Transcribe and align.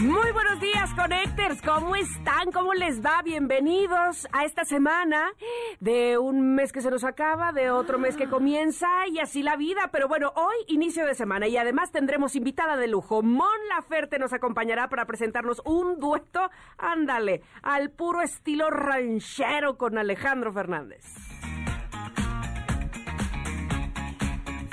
Muy 0.00 0.32
buenos 0.32 0.58
días, 0.60 0.94
Connectors. 0.94 1.60
¿Cómo 1.60 1.94
están? 1.94 2.50
¿Cómo 2.54 2.72
les 2.72 3.04
va? 3.04 3.20
Bienvenidos 3.22 4.26
a 4.32 4.46
esta 4.46 4.64
semana 4.64 5.30
de 5.78 6.16
un 6.16 6.54
mes 6.54 6.72
que 6.72 6.80
se 6.80 6.90
nos 6.90 7.04
acaba, 7.04 7.52
de 7.52 7.70
otro 7.70 7.98
mes 7.98 8.16
que 8.16 8.26
comienza 8.26 8.88
y 9.08 9.18
así 9.18 9.42
la 9.42 9.56
vida. 9.56 9.90
Pero 9.92 10.08
bueno, 10.08 10.32
hoy 10.36 10.56
inicio 10.68 11.04
de 11.04 11.14
semana 11.14 11.48
y 11.48 11.58
además 11.58 11.92
tendremos 11.92 12.34
invitada 12.34 12.78
de 12.78 12.88
lujo. 12.88 13.22
Mon 13.22 13.68
Laferte 13.68 14.18
nos 14.18 14.32
acompañará 14.32 14.88
para 14.88 15.04
presentarnos 15.04 15.60
un 15.66 16.00
dueto, 16.00 16.50
ándale, 16.78 17.42
al 17.60 17.90
puro 17.90 18.22
estilo 18.22 18.70
ranchero 18.70 19.76
con 19.76 19.98
Alejandro 19.98 20.50
Fernández. 20.50 21.04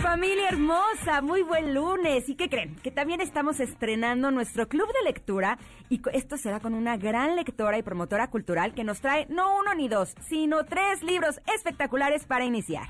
Familia 0.08 0.48
hermosa, 0.48 1.22
muy 1.22 1.42
buen 1.42 1.74
lunes. 1.74 2.30
¿Y 2.30 2.36
qué 2.36 2.48
creen? 2.48 2.78
Que 2.78 2.92
también 2.92 3.20
estamos 3.20 3.60
estrenando 3.60 4.32
nuestro 4.32 4.70
club 4.70 4.88
de 4.94 5.04
lectura 5.04 5.60
y 5.90 6.02
esto 6.14 6.38
será 6.38 6.62
con 6.62 6.76
una 6.76 6.96
gran 6.96 7.36
lectora 7.36 7.78
y 7.78 7.84
promotora 7.84 8.30
cultural 8.30 8.74
que 8.74 8.86
nos 8.86 9.02
trae 9.02 9.26
no 9.30 9.60
uno 9.60 9.76
ni 9.76 9.90
dos, 9.90 10.16
sino 10.30 10.64
tres 10.64 11.04
libros 11.04 11.42
espectaculares 11.54 12.24
para 12.24 12.46
iniciar. 12.46 12.88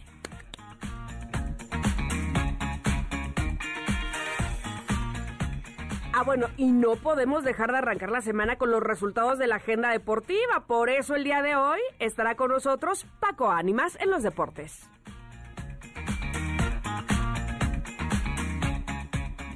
Ah, 6.14 6.22
bueno, 6.24 6.50
y 6.56 6.72
no 6.72 6.98
podemos 6.98 7.44
dejar 7.44 7.72
de 7.72 7.80
arrancar 7.80 8.12
la 8.12 8.22
semana 8.22 8.58
con 8.58 8.70
los 8.70 8.84
resultados 8.84 9.40
de 9.40 9.48
la 9.48 9.56
agenda 9.56 9.90
deportiva. 9.90 10.68
Por 10.68 10.92
eso 10.92 11.16
el 11.16 11.24
día 11.24 11.42
de 11.42 11.56
hoy 11.56 11.80
estará 11.98 12.36
con 12.36 12.52
nosotros 12.52 13.08
Paco 13.20 13.50
Ánimas 13.50 13.98
en 14.00 14.12
los 14.12 14.22
deportes. 14.22 14.88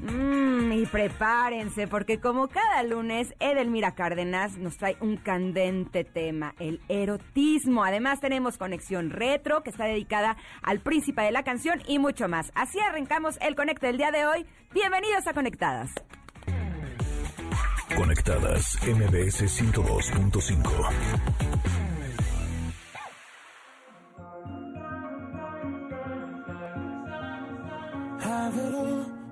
Mmm, 0.02 0.72
y 0.72 0.86
prepárense, 0.88 1.88
porque 1.88 2.20
como 2.20 2.48
cada 2.48 2.82
lunes, 2.82 3.36
Edelmira 3.40 3.94
Cárdenas 3.94 4.58
nos 4.58 4.78
trae 4.78 4.98
un 5.00 5.18
candente 5.18 6.04
tema, 6.04 6.56
el 6.60 6.82
erotismo. 6.90 7.84
Además, 7.84 8.20
tenemos 8.20 8.58
conexión 8.58 9.12
retro, 9.12 9.62
que 9.62 9.70
está 9.70 9.86
dedicada 9.86 10.38
al 10.64 10.80
príncipe 10.80 11.22
de 11.22 11.32
la 11.32 11.44
canción 11.44 11.84
y 11.88 12.00
mucho 12.00 12.28
más. 12.28 12.52
Así 12.56 12.80
arrancamos 12.80 13.38
el 13.42 13.56
Conecte 13.56 13.86
del 13.88 13.98
día 13.98 14.10
de 14.10 14.26
hoy. 14.26 14.48
Bienvenidos 14.74 15.28
a 15.28 15.34
Conectadas. 15.34 15.92
Conectadas, 17.96 18.80
MBS 18.82 19.44
102.5. 19.44 21.22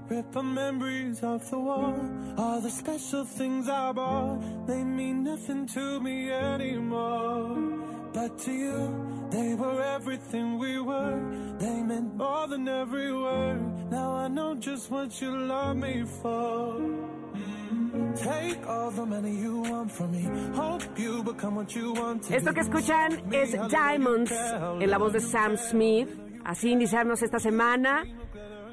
Rip 0.09 0.31
the 0.31 0.41
memories 0.41 1.21
of 1.21 1.47
the 1.51 1.59
war. 1.59 1.93
All 2.35 2.59
the 2.59 2.71
special 2.71 3.25
things 3.25 3.69
I 3.69 3.91
bought, 3.91 4.65
they 4.65 4.83
mean 4.83 5.23
nothing 5.23 5.67
to 5.67 5.99
me 5.99 6.31
anymore. 6.31 7.55
But 8.11 8.39
to 8.39 8.51
you, 8.51 9.27
they 9.29 9.53
were 9.53 9.83
everything 9.83 10.57
we 10.57 10.79
were. 10.79 11.19
They 11.59 11.83
meant 11.83 12.15
more 12.15 12.47
than 12.47 12.67
every 12.67 13.13
word. 13.13 13.91
Now 13.91 14.13
I 14.13 14.27
know 14.29 14.55
just 14.55 14.89
what 14.89 15.21
you 15.21 15.29
love 15.37 15.77
me 15.77 16.03
for. 16.21 16.79
Mm. 17.35 18.17
Take 18.17 18.65
all 18.67 18.89
the 18.89 19.05
money 19.05 19.35
you 19.35 19.59
want 19.59 19.91
from 19.91 20.11
me. 20.11 20.23
Hope 20.55 20.83
you 20.97 21.21
become 21.21 21.55
what 21.55 21.75
you 21.75 21.93
want 21.93 22.23
to 22.23 22.35
Esto 22.35 22.51
que 22.51 22.61
escuchan 22.61 23.31
es 23.31 23.51
Diamonds 23.69 24.31
en 24.31 24.89
la 24.89 24.97
voz 24.97 25.13
de 25.13 25.21
Sam 25.21 25.55
Smith. 25.55 26.09
Así 26.43 26.71
iniciarnos 26.71 27.21
esta 27.21 27.39
semana. 27.39 28.05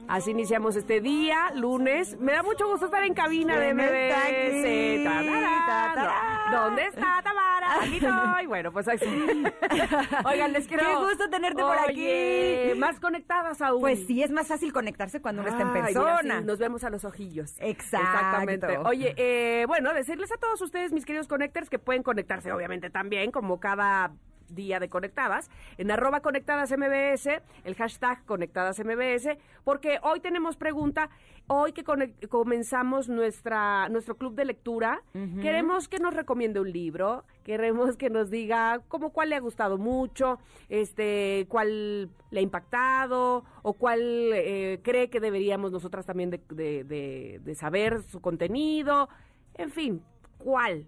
Así 0.09 0.31
iniciamos 0.31 0.77
este 0.77 1.00
día, 1.00 1.50
lunes. 1.55 2.17
Me 2.21 2.33
da 2.33 2.43
mucho 2.43 2.69
gusto 2.69 2.87
estar 2.87 3.03
en 3.03 3.12
cabina 3.15 3.59
de 3.59 3.75
MBS. 3.75 5.05
¿Dónde 6.53 6.87
está 6.87 7.21
Tamara? 7.22 7.83
Aquí 7.83 7.97
estoy. 8.03 8.47
Bueno, 8.47 8.72
pues 8.72 8.87
ahí 8.87 8.99
sí. 8.99 9.45
Oigan, 10.25 10.53
les 10.53 10.69
quiero... 10.69 10.84
Qué 10.84 10.95
gusto 10.95 11.28
tenerte 11.28 11.61
por 11.61 11.78
aquí. 11.78 12.78
Más 12.78 13.00
conectadas 13.00 13.61
aún. 13.61 13.81
Pues 13.81 14.06
sí, 14.06 14.22
es 14.22 14.31
más 14.31 14.47
fácil 14.47 14.72
conectarse 14.72 15.21
cuando 15.21 15.43
uno 15.43 15.50
está 15.50 15.62
en 15.62 15.72
persona. 15.72 16.41
nos 16.41 16.59
vemos 16.59 16.84
a 16.84 16.91
los 16.91 17.05
ojillos. 17.05 17.56
Exacto. 17.59 18.06
Exactamente. 18.06 18.78
Oye, 18.78 19.15
eh, 19.16 19.65
bueno, 19.66 19.93
decirles 19.93 20.31
a 20.31 20.37
todos 20.37 20.61
ustedes, 20.61 20.93
mis 20.93 21.05
queridos 21.05 21.27
connectors, 21.27 21.69
que 21.69 21.78
pueden 21.78 22.03
conectarse 22.03 22.53
obviamente 22.53 22.91
también, 22.91 23.31
como 23.33 23.59
cada 23.59 24.12
día 24.49 24.81
de 24.81 24.89
Conectadas, 24.89 25.51
en 25.79 25.91
arroba 25.91 26.21
Conectadas 26.21 26.71
MBS, 26.71 27.43
el 27.65 27.75
hashtag 27.75 28.25
Conectadas 28.25 28.79
MBS, 28.79 29.37
porque 29.65 29.99
hoy 30.03 30.21
tenemos 30.21 30.57
pregunta, 30.57 31.11
hoy 31.47 31.73
que 31.73 31.84
comenzamos 32.29 33.09
nuestra, 33.09 33.89
nuestro 33.89 34.17
club 34.17 34.34
de 34.34 34.45
lectura, 34.45 35.03
queremos 35.41 35.89
que 35.89 35.99
nos 35.99 36.15
recomiende 36.15 36.61
un 36.61 36.71
libro, 36.73 37.25
queremos 37.45 37.97
que 37.97 38.11
nos 38.11 38.31
diga 38.31 38.81
como 38.89 39.11
cuál 39.11 39.31
le 39.31 39.37
ha 39.37 39.41
gustado 39.41 39.79
mucho, 39.79 40.39
este, 40.69 41.47
cuál 41.49 42.11
le 42.31 42.41
ha 42.41 42.43
impactado, 42.43 43.45
o 43.63 43.73
cuál 43.75 44.01
eh, 44.33 44.81
cree 44.83 45.11
que 45.11 45.21
deberíamos 45.21 45.73
nosotras 45.73 46.07
también 46.07 46.31
de, 46.31 47.41
de 47.41 47.55
saber 47.55 48.03
su 48.03 48.21
contenido, 48.21 49.09
en 49.55 49.71
fin, 49.71 50.03
cuál 50.39 50.87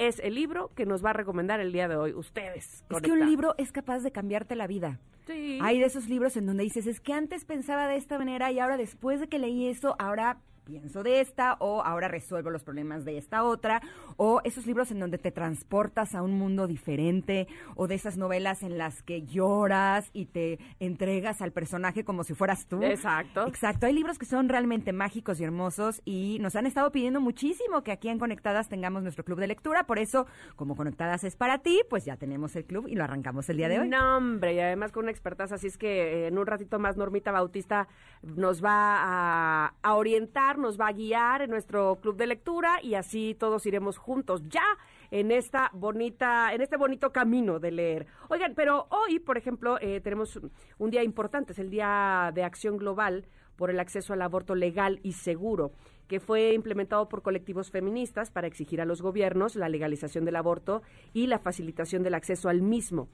es 0.00 0.18
el 0.20 0.34
libro 0.34 0.70
que 0.74 0.86
nos 0.86 1.04
va 1.04 1.10
a 1.10 1.12
recomendar 1.12 1.60
el 1.60 1.72
día 1.72 1.86
de 1.86 1.96
hoy 1.96 2.14
ustedes. 2.14 2.84
Es 2.88 3.02
que 3.02 3.12
un 3.12 3.26
libro 3.26 3.54
es 3.58 3.70
capaz 3.70 4.00
de 4.00 4.10
cambiarte 4.10 4.56
la 4.56 4.66
vida. 4.66 4.98
Sí. 5.26 5.58
Hay 5.60 5.78
de 5.78 5.84
esos 5.84 6.08
libros 6.08 6.36
en 6.36 6.46
donde 6.46 6.64
dices, 6.64 6.86
es 6.86 7.00
que 7.00 7.12
antes 7.12 7.44
pensaba 7.44 7.86
de 7.86 7.96
esta 7.96 8.18
manera 8.18 8.50
y 8.50 8.58
ahora 8.58 8.78
después 8.78 9.20
de 9.20 9.28
que 9.28 9.38
leí 9.38 9.68
eso, 9.68 9.96
ahora 9.98 10.38
pienso 10.70 11.02
de 11.02 11.20
esta 11.20 11.56
o 11.58 11.82
ahora 11.82 12.06
resuelvo 12.06 12.48
los 12.50 12.62
problemas 12.62 13.04
de 13.04 13.18
esta 13.18 13.42
otra 13.42 13.82
o 14.16 14.40
esos 14.44 14.66
libros 14.66 14.92
en 14.92 15.00
donde 15.00 15.18
te 15.18 15.32
transportas 15.32 16.14
a 16.14 16.22
un 16.22 16.38
mundo 16.38 16.68
diferente 16.68 17.48
o 17.74 17.88
de 17.88 17.96
esas 17.96 18.16
novelas 18.16 18.62
en 18.62 18.78
las 18.78 19.02
que 19.02 19.22
lloras 19.22 20.10
y 20.12 20.26
te 20.26 20.60
entregas 20.78 21.42
al 21.42 21.50
personaje 21.50 22.04
como 22.04 22.22
si 22.22 22.34
fueras 22.34 22.68
tú. 22.68 22.80
Exacto. 22.84 23.48
Exacto. 23.48 23.86
Hay 23.86 23.94
libros 23.94 24.16
que 24.16 24.26
son 24.26 24.48
realmente 24.48 24.92
mágicos 24.92 25.40
y 25.40 25.44
hermosos 25.44 26.02
y 26.04 26.38
nos 26.40 26.54
han 26.54 26.66
estado 26.66 26.92
pidiendo 26.92 27.20
muchísimo 27.20 27.82
que 27.82 27.90
aquí 27.90 28.08
en 28.08 28.20
Conectadas 28.20 28.68
tengamos 28.68 29.02
nuestro 29.02 29.24
club 29.24 29.40
de 29.40 29.48
lectura. 29.48 29.84
Por 29.84 29.98
eso, 29.98 30.26
como 30.54 30.76
Conectadas 30.76 31.24
es 31.24 31.34
para 31.34 31.58
ti, 31.58 31.80
pues 31.90 32.04
ya 32.04 32.16
tenemos 32.16 32.54
el 32.54 32.64
club 32.64 32.86
y 32.86 32.94
lo 32.94 33.02
arrancamos 33.02 33.48
el 33.48 33.56
día 33.56 33.68
de 33.68 33.80
hoy. 33.80 33.88
No, 33.88 34.18
hombre, 34.18 34.54
y 34.54 34.60
además 34.60 34.92
con 34.92 35.04
una 35.04 35.10
expertaza, 35.10 35.56
así 35.56 35.66
es 35.66 35.76
que 35.76 35.88
eh, 35.88 36.26
en 36.28 36.38
un 36.38 36.46
ratito 36.46 36.78
más 36.78 36.96
Normita 36.96 37.32
Bautista 37.32 37.88
nos 38.22 38.62
va 38.62 39.72
a, 39.82 39.94
orientar 39.94 40.58
nos 40.58 40.78
va 40.78 40.88
a 40.88 40.92
guiar 40.92 41.42
en 41.42 41.50
nuestro 41.50 41.96
club 42.00 42.16
de 42.16 42.26
lectura 42.26 42.78
y 42.82 42.94
así 42.94 43.34
todos 43.38 43.64
iremos 43.66 43.98
juntos 43.98 44.42
ya 44.48 44.64
en 45.10 45.30
esta 45.30 45.70
bonita, 45.72 46.52
en 46.54 46.60
este 46.60 46.76
bonito 46.76 47.12
camino 47.12 47.58
de 47.58 47.72
leer. 47.72 48.06
Oigan, 48.28 48.54
pero 48.54 48.86
hoy, 48.90 49.18
por 49.18 49.38
ejemplo, 49.38 49.78
eh, 49.80 50.00
tenemos 50.00 50.38
un 50.78 50.90
día 50.90 51.02
importante, 51.02 51.52
es 51.52 51.58
el 51.58 51.70
Día 51.70 52.30
de 52.34 52.44
Acción 52.44 52.76
Global 52.76 53.26
por 53.56 53.70
el 53.70 53.80
acceso 53.80 54.12
al 54.12 54.22
aborto 54.22 54.54
legal 54.54 55.00
y 55.02 55.12
seguro, 55.12 55.72
que 56.06 56.20
fue 56.20 56.54
implementado 56.54 57.08
por 57.08 57.22
colectivos 57.22 57.70
feministas 57.70 58.30
para 58.30 58.46
exigir 58.46 58.80
a 58.80 58.86
los 58.86 59.02
gobiernos 59.02 59.56
la 59.56 59.68
legalización 59.68 60.24
del 60.24 60.36
aborto 60.36 60.82
y 61.12 61.26
la 61.26 61.38
facilitación 61.38 62.02
del 62.02 62.14
acceso 62.14 62.48
al 62.48 62.62
mismo, 62.62 63.08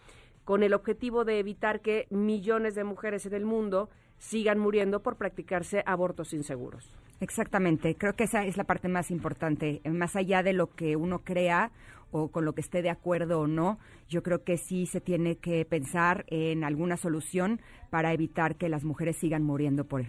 con 0.44 0.62
el 0.62 0.74
objetivo 0.74 1.24
de 1.24 1.40
evitar 1.40 1.80
que 1.80 2.06
millones 2.10 2.74
de 2.74 2.84
mujeres 2.84 3.26
en 3.26 3.34
el 3.34 3.44
mundo 3.44 3.90
sigan 4.18 4.58
muriendo 4.58 5.02
por 5.02 5.16
practicarse 5.16 5.82
abortos 5.86 6.32
inseguros. 6.32 6.90
Exactamente, 7.20 7.94
creo 7.94 8.14
que 8.14 8.24
esa 8.24 8.44
es 8.44 8.56
la 8.56 8.64
parte 8.64 8.88
más 8.88 9.10
importante, 9.10 9.80
más 9.84 10.16
allá 10.16 10.42
de 10.42 10.52
lo 10.52 10.74
que 10.74 10.96
uno 10.96 11.20
crea 11.20 11.70
o 12.10 12.28
con 12.28 12.44
lo 12.44 12.54
que 12.54 12.60
esté 12.60 12.82
de 12.82 12.90
acuerdo 12.90 13.40
o 13.40 13.46
no, 13.46 13.78
yo 14.08 14.22
creo 14.22 14.44
que 14.44 14.58
sí 14.58 14.86
se 14.86 15.00
tiene 15.00 15.36
que 15.36 15.64
pensar 15.64 16.24
en 16.28 16.62
alguna 16.62 16.96
solución 16.96 17.60
para 17.90 18.12
evitar 18.12 18.56
que 18.56 18.68
las 18.68 18.84
mujeres 18.84 19.16
sigan 19.16 19.42
muriendo 19.42 19.84
por, 19.84 20.04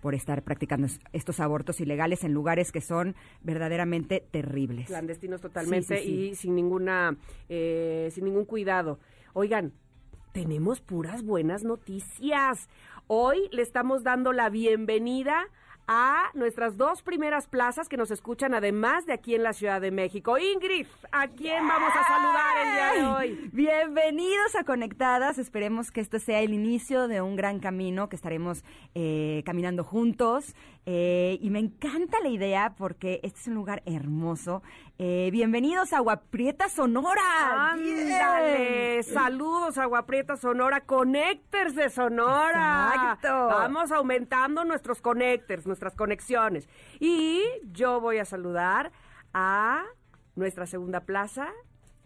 por 0.00 0.14
estar 0.14 0.42
practicando 0.42 0.88
estos 1.12 1.40
abortos 1.40 1.80
ilegales 1.80 2.24
en 2.24 2.32
lugares 2.32 2.72
que 2.72 2.80
son 2.80 3.14
verdaderamente 3.42 4.24
terribles. 4.30 4.86
Clandestinos 4.86 5.40
totalmente 5.40 6.02
y 6.02 6.34
sin 6.34 6.54
ninguna, 6.54 7.16
eh, 7.48 8.08
sin 8.12 8.24
ningún 8.24 8.44
cuidado. 8.44 8.98
Oigan, 9.34 9.72
tenemos 10.32 10.80
puras 10.80 11.22
buenas 11.22 11.64
noticias. 11.64 12.68
Hoy 13.08 13.48
le 13.52 13.62
estamos 13.62 14.02
dando 14.02 14.32
la 14.32 14.50
bienvenida 14.50 15.46
a 15.86 16.24
nuestras 16.34 16.76
dos 16.76 17.02
primeras 17.02 17.46
plazas 17.46 17.88
que 17.88 17.96
nos 17.96 18.10
escuchan 18.10 18.52
además 18.52 19.06
de 19.06 19.12
aquí 19.12 19.36
en 19.36 19.44
la 19.44 19.52
Ciudad 19.52 19.80
de 19.80 19.92
México. 19.92 20.36
Ingrid, 20.38 20.88
¿a 21.12 21.28
quién 21.28 21.68
vamos 21.68 21.92
a 21.94 22.04
saludar 22.04 22.66
el 22.66 22.72
día 22.72 22.92
de 22.92 23.14
hoy? 23.14 23.50
Bienvenidos 23.52 24.56
a 24.56 24.64
Conectadas. 24.64 25.38
Esperemos 25.38 25.92
que 25.92 26.00
esto 26.00 26.18
sea 26.18 26.40
el 26.40 26.52
inicio 26.52 27.06
de 27.06 27.20
un 27.20 27.36
gran 27.36 27.60
camino 27.60 28.08
que 28.08 28.16
estaremos 28.16 28.64
eh, 28.96 29.42
caminando 29.46 29.84
juntos. 29.84 30.56
Eh, 30.84 31.38
y 31.40 31.50
me 31.50 31.60
encanta 31.60 32.18
la 32.20 32.28
idea 32.28 32.74
porque 32.76 33.20
este 33.22 33.38
es 33.38 33.46
un 33.46 33.54
lugar 33.54 33.84
hermoso. 33.86 34.64
Eh, 34.98 35.28
bienvenidos 35.30 35.92
a 35.92 35.98
Aguaprieta 35.98 36.70
Sonora. 36.70 37.70
Ándale, 37.72 39.02
saludos 39.02 39.76
a 39.76 39.82
Aguaprieta 39.82 40.38
Sonora, 40.38 40.86
Connectors 40.86 41.74
de 41.74 41.90
Sonora. 41.90 42.92
Exacto. 42.94 43.28
Vamos 43.28 43.92
aumentando 43.92 44.64
nuestros 44.64 45.02
connectors, 45.02 45.66
nuestras 45.66 45.94
conexiones. 45.94 46.66
Y 46.98 47.42
yo 47.72 48.00
voy 48.00 48.16
a 48.16 48.24
saludar 48.24 48.90
a 49.34 49.84
nuestra 50.34 50.64
segunda 50.64 51.00
plaza, 51.00 51.52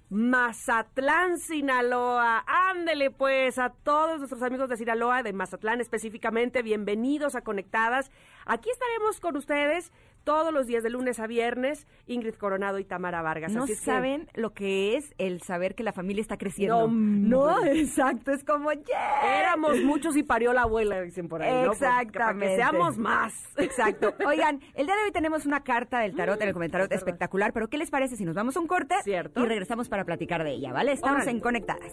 Mazatlán, 0.09 1.39
Sinaloa. 1.39 2.43
Ándele 2.49 3.13
pues 3.13 3.61
a 3.61 3.71
todos 3.71 4.19
nuestros 4.19 4.43
amigos 4.43 4.69
de 4.69 4.77
Sinaloa, 4.77 5.23
de 5.23 5.33
Mazatlán 5.33 5.81
específicamente, 5.81 6.63
bienvenidos 6.63 7.37
a 7.37 7.43
Conectadas. 7.43 8.11
Aquí 8.47 8.69
estaremos 8.69 9.21
con 9.21 9.37
ustedes 9.37 9.93
todos 10.31 10.53
los 10.55 10.69
días 10.69 10.85
de 10.85 10.91
lunes 10.91 11.19
a 11.19 11.27
viernes, 11.27 11.89
Ingrid 12.07 12.35
Coronado 12.35 12.79
y 12.79 12.85
Tamara 12.85 13.21
Vargas. 13.21 13.51
No 13.53 13.65
Así 13.65 13.73
es 13.73 13.81
que- 13.81 13.85
saben 13.87 14.29
lo 14.35 14.55
que 14.55 14.97
es 14.97 15.13
el 15.19 15.43
saber 15.43 15.75
que 15.75 15.83
la 15.83 15.93
familia 15.93 16.21
está 16.23 16.37
creciendo. 16.37 16.87
No, 16.87 17.59
no, 17.59 17.65
exacto, 17.67 18.31
es 18.31 18.45
como, 18.45 18.71
yeah. 18.73 19.41
Éramos 19.41 19.83
muchos 19.83 20.17
y 20.17 20.23
parió 20.23 20.53
la 20.53 20.63
abuela, 20.63 21.01
dicen 21.03 21.29
por 21.29 21.43
ahí. 21.43 21.51
¿no? 21.67 21.73
Para 21.73 21.99
que 22.03 22.07
Exactamente. 22.07 22.55
seamos 22.55 22.97
más. 22.97 23.35
Exacto. 23.57 24.15
Oigan, 24.25 24.61
el 24.75 24.87
día 24.87 24.95
de 24.95 25.03
hoy 25.03 25.11
tenemos 25.11 25.47
una 25.47 25.65
carta 25.65 25.99
del 25.99 26.15
tarot, 26.15 26.41
el 26.41 26.53
comentario 26.53 26.85
es 26.85 26.91
verdad. 26.91 27.09
espectacular, 27.09 27.53
pero 27.53 27.67
¿qué 27.67 27.77
les 27.79 27.91
parece 27.91 28.15
si 28.15 28.25
nos 28.25 28.37
vamos 28.37 28.57
a 28.57 28.61
un 28.61 28.69
corte 28.69 28.95
Cierto. 29.03 29.41
y 29.43 29.47
regresamos 29.47 29.89
para 29.89 30.05
platicar 30.05 30.45
de 30.45 30.53
ella, 30.53 30.73
¿vale? 30.73 30.93
Estamos 30.93 31.27
en 31.27 31.41
Conectadas. 31.41 31.93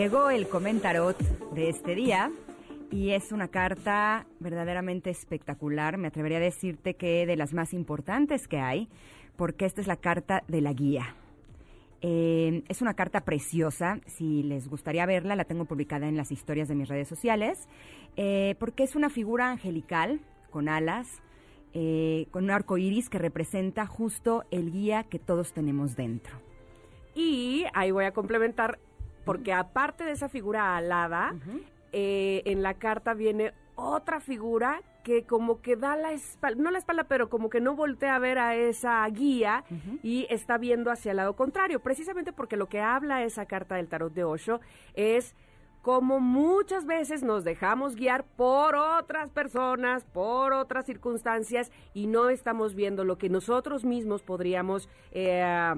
Llegó 0.00 0.30
el 0.30 0.48
comentarot 0.48 1.18
de 1.52 1.68
este 1.68 1.94
día 1.94 2.30
y 2.90 3.10
es 3.10 3.32
una 3.32 3.48
carta 3.48 4.24
verdaderamente 4.38 5.10
espectacular. 5.10 5.98
Me 5.98 6.08
atrevería 6.08 6.38
a 6.38 6.40
decirte 6.40 6.94
que 6.94 7.26
de 7.26 7.36
las 7.36 7.52
más 7.52 7.74
importantes 7.74 8.48
que 8.48 8.60
hay, 8.60 8.88
porque 9.36 9.66
esta 9.66 9.82
es 9.82 9.86
la 9.86 9.96
carta 9.96 10.42
de 10.48 10.62
la 10.62 10.72
guía. 10.72 11.16
Eh, 12.00 12.62
es 12.68 12.80
una 12.80 12.94
carta 12.94 13.26
preciosa. 13.26 14.00
Si 14.06 14.42
les 14.42 14.70
gustaría 14.70 15.04
verla, 15.04 15.36
la 15.36 15.44
tengo 15.44 15.66
publicada 15.66 16.08
en 16.08 16.16
las 16.16 16.32
historias 16.32 16.68
de 16.68 16.76
mis 16.76 16.88
redes 16.88 17.06
sociales, 17.06 17.68
eh, 18.16 18.54
porque 18.58 18.84
es 18.84 18.96
una 18.96 19.10
figura 19.10 19.50
angelical 19.50 20.22
con 20.48 20.70
alas, 20.70 21.20
eh, 21.74 22.26
con 22.30 22.44
un 22.44 22.52
arco 22.52 22.78
iris 22.78 23.10
que 23.10 23.18
representa 23.18 23.84
justo 23.84 24.44
el 24.50 24.72
guía 24.72 25.02
que 25.02 25.18
todos 25.18 25.52
tenemos 25.52 25.94
dentro. 25.94 26.40
Y 27.14 27.64
ahí 27.74 27.90
voy 27.90 28.06
a 28.06 28.12
complementar, 28.12 28.78
porque 29.24 29.52
aparte 29.52 30.04
de 30.04 30.12
esa 30.12 30.28
figura 30.28 30.76
alada, 30.76 31.34
eh, 31.92 32.42
en 32.44 32.62
la 32.62 32.74
carta 32.74 33.14
viene 33.14 33.52
otra 33.74 34.20
figura 34.20 34.82
que 35.02 35.24
como 35.24 35.62
que 35.62 35.76
da 35.76 35.96
la 35.96 36.12
espalda, 36.12 36.62
no 36.62 36.70
la 36.70 36.78
espalda, 36.78 37.04
pero 37.04 37.30
como 37.30 37.48
que 37.48 37.60
no 37.60 37.74
voltea 37.74 38.14
a 38.14 38.18
ver 38.18 38.38
a 38.38 38.54
esa 38.54 39.06
guía 39.08 39.64
y 40.02 40.26
está 40.28 40.58
viendo 40.58 40.90
hacia 40.90 41.12
el 41.12 41.16
lado 41.16 41.34
contrario, 41.34 41.80
precisamente 41.80 42.32
porque 42.32 42.56
lo 42.56 42.68
que 42.68 42.80
habla 42.80 43.24
esa 43.24 43.46
carta 43.46 43.76
del 43.76 43.88
tarot 43.88 44.12
de 44.12 44.24
Osho 44.24 44.60
es 44.94 45.34
como 45.82 46.20
muchas 46.20 46.84
veces 46.84 47.22
nos 47.22 47.42
dejamos 47.42 47.96
guiar 47.96 48.24
por 48.24 48.74
otras 48.74 49.30
personas, 49.30 50.04
por 50.04 50.52
otras 50.52 50.84
circunstancias 50.84 51.72
y 51.94 52.06
no 52.06 52.28
estamos 52.28 52.74
viendo 52.74 53.04
lo 53.04 53.16
que 53.16 53.30
nosotros 53.30 53.84
mismos 53.84 54.22
podríamos 54.22 54.90
eh, 55.12 55.74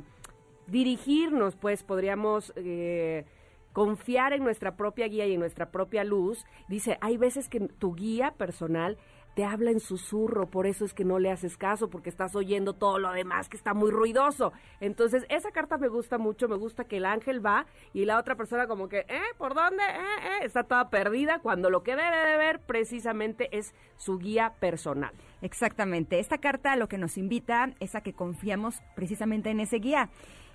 dirigirnos, 0.66 1.56
pues 1.56 1.82
podríamos 1.82 2.52
eh, 2.56 3.24
confiar 3.72 4.32
en 4.32 4.44
nuestra 4.44 4.76
propia 4.76 5.08
guía 5.08 5.26
y 5.26 5.34
en 5.34 5.40
nuestra 5.40 5.70
propia 5.70 6.04
luz. 6.04 6.44
Dice, 6.68 6.98
hay 7.00 7.16
veces 7.16 7.48
que 7.48 7.60
tu 7.60 7.94
guía 7.94 8.34
personal 8.36 8.98
te 9.34 9.44
habla 9.44 9.70
en 9.70 9.80
susurro, 9.80 10.46
por 10.46 10.66
eso 10.66 10.84
es 10.84 10.92
que 10.92 11.04
no 11.04 11.18
le 11.18 11.30
haces 11.30 11.56
caso, 11.56 11.88
porque 11.88 12.10
estás 12.10 12.34
oyendo 12.36 12.74
todo 12.74 12.98
lo 12.98 13.12
demás 13.12 13.48
que 13.48 13.56
está 13.56 13.72
muy 13.72 13.90
ruidoso. 13.90 14.52
Entonces, 14.80 15.24
esa 15.30 15.50
carta 15.52 15.78
me 15.78 15.88
gusta 15.88 16.18
mucho, 16.18 16.48
me 16.48 16.56
gusta 16.56 16.84
que 16.84 16.98
el 16.98 17.06
ángel 17.06 17.44
va 17.44 17.66
y 17.94 18.04
la 18.04 18.18
otra 18.18 18.36
persona 18.36 18.66
como 18.66 18.88
que, 18.88 19.00
¿eh? 19.08 19.22
¿Por 19.38 19.54
dónde? 19.54 19.82
¿Eh? 19.82 20.42
¿Eh? 20.42 20.44
Está 20.44 20.64
toda 20.64 20.90
perdida, 20.90 21.38
cuando 21.38 21.70
lo 21.70 21.82
que 21.82 21.96
debe 21.96 22.26
de 22.30 22.36
ver 22.36 22.60
precisamente 22.60 23.48
es 23.56 23.74
su 23.96 24.18
guía 24.18 24.54
personal. 24.60 25.12
Exactamente. 25.40 26.18
Esta 26.18 26.38
carta 26.38 26.76
lo 26.76 26.88
que 26.88 26.98
nos 26.98 27.16
invita 27.16 27.72
es 27.80 27.94
a 27.94 28.02
que 28.02 28.12
confiamos 28.12 28.82
precisamente 28.94 29.50
en 29.50 29.60
ese 29.60 29.78
guía. 29.78 30.10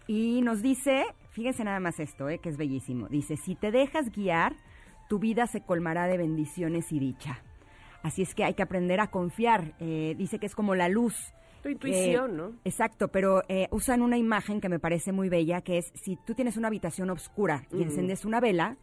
Y 0.07 0.41
nos 0.41 0.61
dice, 0.61 1.05
fíjense 1.31 1.63
nada 1.63 1.79
más 1.79 1.99
esto, 1.99 2.29
eh, 2.29 2.39
que 2.39 2.49
es 2.49 2.57
bellísimo. 2.57 3.07
Dice, 3.09 3.35
si 3.37 3.55
te 3.55 3.71
dejas 3.71 4.11
guiar, 4.11 4.55
tu 5.09 5.19
vida 5.19 5.47
se 5.47 5.61
colmará 5.61 6.07
de 6.07 6.17
bendiciones 6.17 6.91
y 6.91 6.99
dicha. 6.99 7.41
Así 8.03 8.21
es 8.21 8.33
que 8.35 8.43
hay 8.43 8.53
que 8.53 8.63
aprender 8.63 8.99
a 8.99 9.07
confiar. 9.07 9.73
Eh, 9.79 10.15
dice 10.17 10.39
que 10.39 10.45
es 10.45 10.55
como 10.55 10.75
la 10.75 10.87
luz. 10.87 11.33
Tu 11.63 11.69
intuición, 11.69 12.31
Eh, 12.31 12.33
¿no? 12.37 12.51
Exacto, 12.63 13.09
pero 13.09 13.41
eh, 13.49 13.67
usan 13.71 14.01
una 14.01 14.17
imagen 14.17 14.61
que 14.61 14.69
me 14.69 14.79
parece 14.79 15.11
muy 15.11 15.27
bella, 15.27 15.61
que 15.61 15.79
es 15.79 15.91
si 15.95 16.15
tú 16.25 16.33
tienes 16.35 16.55
una 16.55 16.67
habitación 16.67 17.09
oscura 17.09 17.65
y 17.73 17.81
encendes 17.83 18.23
una 18.25 18.39
vela, 18.39 18.77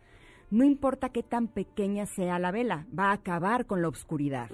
no 0.54 0.64
importa 0.64 1.08
qué 1.08 1.24
tan 1.24 1.48
pequeña 1.48 2.06
sea 2.06 2.38
la 2.38 2.52
vela, 2.52 2.86
va 2.96 3.10
a 3.10 3.14
acabar 3.14 3.66
con 3.66 3.82
la 3.82 3.88
oscuridad. 3.88 4.48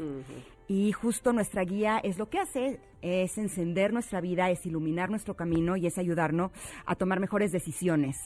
Y 0.66 0.92
justo 0.92 1.34
nuestra 1.34 1.62
guía 1.62 1.98
es 1.98 2.16
lo 2.18 2.30
que 2.30 2.38
hace, 2.38 2.80
es 3.02 3.36
encender 3.36 3.92
nuestra 3.92 4.22
vida, 4.22 4.48
es 4.48 4.64
iluminar 4.64 5.10
nuestro 5.10 5.36
camino 5.36 5.76
y 5.76 5.86
es 5.86 5.98
ayudarnos 5.98 6.52
a 6.86 6.94
tomar 6.94 7.20
mejores 7.20 7.52
decisiones. 7.52 8.16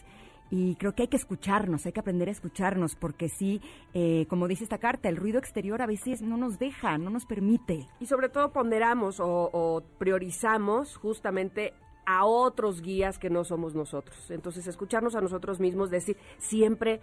Y 0.51 0.77
creo 0.77 0.95
que 0.95 1.03
hay 1.03 1.09
que 1.09 1.17
escucharnos, 1.17 1.85
hay 1.85 1.91
que 1.91 1.99
aprender 1.99 2.29
a 2.29 2.33
escucharnos, 2.33 2.95
porque 2.95 3.29
sí, 3.29 3.61
eh, 3.93 4.27
como 4.29 4.47
dice 4.47 4.63
esta 4.63 4.79
carta, 4.79 5.09
el 5.09 5.17
ruido 5.17 5.41
exterior 5.41 5.83
a 5.83 5.87
veces 5.87 6.23
no 6.23 6.37
nos 6.37 6.61
deja, 6.61 6.97
no 6.97 7.11
nos 7.11 7.27
permite. 7.27 7.89
Y 7.99 8.07
sobre 8.07 8.29
todo 8.29 8.53
ponderamos 8.53 9.19
o, 9.19 9.51
o 9.53 9.83
priorizamos 9.99 10.97
justamente 10.97 11.73
a 12.07 12.25
otros 12.25 12.83
guías 12.83 13.19
que 13.19 13.31
no 13.31 13.43
somos 13.43 13.75
nosotros. 13.75 14.31
Entonces, 14.31 14.67
escucharnos 14.69 15.17
a 15.17 15.21
nosotros 15.21 15.59
mismos, 15.59 15.91
decir 15.91 16.17
siempre 16.39 17.01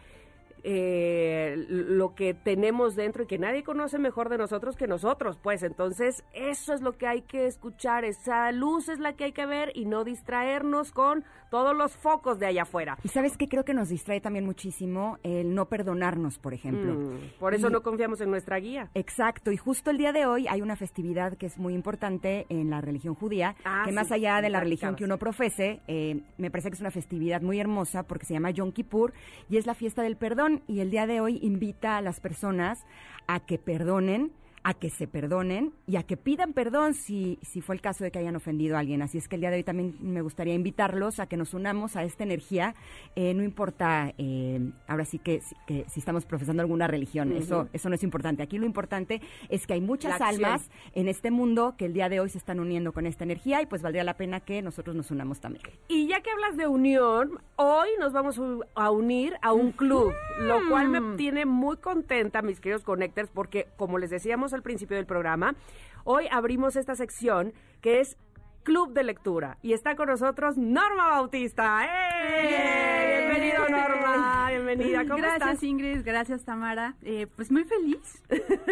eh, 0.63 1.65
lo 1.67 2.15
que 2.15 2.33
tenemos 2.33 2.95
dentro 2.95 3.23
y 3.23 3.27
que 3.27 3.37
nadie 3.37 3.63
conoce 3.63 3.97
mejor 3.99 4.29
de 4.29 4.37
nosotros 4.37 4.75
que 4.75 4.87
nosotros, 4.87 5.37
pues 5.41 5.63
entonces 5.63 6.23
eso 6.33 6.73
es 6.73 6.81
lo 6.81 6.97
que 6.97 7.07
hay 7.07 7.21
que 7.21 7.45
escuchar, 7.47 8.05
esa 8.05 8.51
luz 8.51 8.89
es 8.89 8.99
la 8.99 9.13
que 9.13 9.25
hay 9.25 9.31
que 9.31 9.45
ver 9.45 9.71
y 9.75 9.85
no 9.85 10.03
distraernos 10.03 10.91
con 10.91 11.23
todos 11.49 11.75
los 11.75 11.95
focos 11.97 12.39
de 12.39 12.45
allá 12.45 12.61
afuera. 12.63 12.97
Y 13.03 13.09
sabes 13.09 13.35
que 13.37 13.47
creo 13.49 13.65
que 13.65 13.73
nos 13.73 13.89
distrae 13.89 14.21
también 14.21 14.45
muchísimo 14.45 15.17
el 15.23 15.53
no 15.53 15.65
perdonarnos, 15.65 16.37
por 16.39 16.53
ejemplo. 16.53 16.93
Mm, 16.93 17.39
por 17.39 17.53
eso 17.53 17.67
Y- 17.67 17.71
no 17.71 17.81
confiamos 17.83 18.21
en 18.21 18.31
nuestra 18.31 18.57
guía. 18.57 18.89
Exacto, 18.93 19.51
y 19.51 19.57
justo 19.57 19.91
el 19.91 19.97
día 19.97 20.13
de 20.13 20.25
hoy 20.25 20.47
hay 20.47 20.61
una 20.61 20.77
festividad 20.77 21.35
que 21.37 21.45
es 21.47 21.57
muy 21.57 21.73
importante 21.73 22.45
en 22.49 22.69
la 22.69 22.79
religión 22.81 23.15
judía, 23.15 23.55
Ah, 23.65 23.81
que 23.83 23.91
sí, 23.91 23.95
más 23.95 24.11
allá 24.11 24.41
de 24.41 24.49
la 24.49 24.59
religión 24.61 24.95
que 24.95 25.03
uno 25.03 25.17
profese, 25.17 25.81
eh, 25.87 26.21
me 26.37 26.49
parece 26.51 26.69
que 26.69 26.75
es 26.75 26.81
una 26.81 26.91
festividad 26.91 27.41
muy 27.41 27.59
hermosa 27.59 28.03
porque 28.03 28.25
se 28.25 28.33
llama 28.33 28.51
Yom 28.51 28.71
Kippur 28.71 29.11
y 29.49 29.57
es 29.57 29.65
la 29.65 29.73
fiesta 29.73 30.01
del 30.03 30.15
perdón 30.15 30.50
y 30.67 30.79
el 30.81 30.91
día 30.91 31.07
de 31.07 31.21
hoy 31.21 31.39
invita 31.41 31.97
a 31.97 32.01
las 32.01 32.19
personas 32.19 32.85
a 33.27 33.39
que 33.39 33.57
perdonen 33.57 34.31
a 34.63 34.73
que 34.75 34.89
se 34.89 35.07
perdonen 35.07 35.73
y 35.87 35.95
a 35.95 36.03
que 36.03 36.17
pidan 36.17 36.53
perdón 36.53 36.93
si, 36.93 37.39
si 37.41 37.61
fue 37.61 37.75
el 37.75 37.81
caso 37.81 38.03
de 38.03 38.11
que 38.11 38.19
hayan 38.19 38.35
ofendido 38.35 38.75
a 38.75 38.79
alguien. 38.79 39.01
Así 39.01 39.17
es 39.17 39.27
que 39.27 39.35
el 39.35 39.41
día 39.41 39.49
de 39.49 39.57
hoy 39.57 39.63
también 39.63 39.95
me 40.01 40.21
gustaría 40.21 40.53
invitarlos 40.53 41.19
a 41.19 41.25
que 41.25 41.37
nos 41.37 41.53
unamos 41.53 41.95
a 41.95 42.03
esta 42.03 42.23
energía. 42.23 42.75
Eh, 43.15 43.33
no 43.33 43.43
importa, 43.43 44.13
eh, 44.17 44.71
ahora 44.87 45.05
sí 45.05 45.17
que, 45.19 45.41
que, 45.65 45.85
si 45.89 45.99
estamos 45.99 46.25
profesando 46.25 46.61
alguna 46.61 46.87
religión, 46.87 47.31
eso, 47.31 47.69
eso 47.73 47.89
no 47.89 47.95
es 47.95 48.03
importante. 48.03 48.43
Aquí 48.43 48.57
lo 48.57 48.65
importante 48.65 49.21
es 49.49 49.65
que 49.65 49.73
hay 49.73 49.81
muchas 49.81 50.21
almas 50.21 50.69
en 50.93 51.07
este 51.07 51.31
mundo 51.31 51.75
que 51.77 51.85
el 51.85 51.93
día 51.93 52.09
de 52.09 52.19
hoy 52.19 52.29
se 52.29 52.37
están 52.37 52.59
uniendo 52.59 52.93
con 52.93 53.07
esta 53.07 53.23
energía 53.23 53.61
y 53.61 53.65
pues 53.65 53.81
valdría 53.81 54.03
la 54.03 54.15
pena 54.15 54.41
que 54.41 54.61
nosotros 54.61 54.95
nos 54.95 55.09
unamos 55.09 55.39
también. 55.39 55.63
Y 55.87 56.07
ya 56.07 56.21
que 56.21 56.29
hablas 56.29 56.55
de 56.57 56.67
unión, 56.67 57.39
hoy 57.55 57.89
nos 57.99 58.13
vamos 58.13 58.39
a 58.75 58.91
unir 58.91 59.35
a 59.41 59.53
un 59.53 59.71
club, 59.71 60.13
lo 60.39 60.69
cual 60.69 60.89
me 60.89 61.17
tiene 61.17 61.45
muy 61.45 61.77
contenta, 61.77 62.41
mis 62.41 62.59
queridos 62.59 62.83
connectors, 62.83 63.29
porque 63.31 63.67
como 63.77 63.97
les 63.97 64.09
decíamos 64.09 64.50
al 64.53 64.61
principio 64.61 64.97
del 64.97 65.05
programa, 65.05 65.55
hoy 66.03 66.27
abrimos 66.31 66.75
esta 66.75 66.95
sección 66.95 67.53
que 67.81 67.99
es 67.99 68.17
Club 68.63 68.93
de 68.93 69.03
Lectura. 69.03 69.57
Y 69.61 69.73
está 69.73 69.95
con 69.95 70.07
nosotros 70.07 70.57
Norma 70.57 71.09
Bautista. 71.09 71.85
¡Eh! 71.85 73.27
Bienvenido, 73.27 73.69
Norma. 73.69 74.49
Bienvenida. 74.49 75.01
¿Cómo 75.05 75.17
gracias, 75.17 75.63
Ingrid. 75.63 76.01
Gracias, 76.03 76.43
Tamara. 76.43 76.95
Eh, 77.01 77.27
pues 77.35 77.51
muy 77.51 77.63
feliz, 77.63 78.23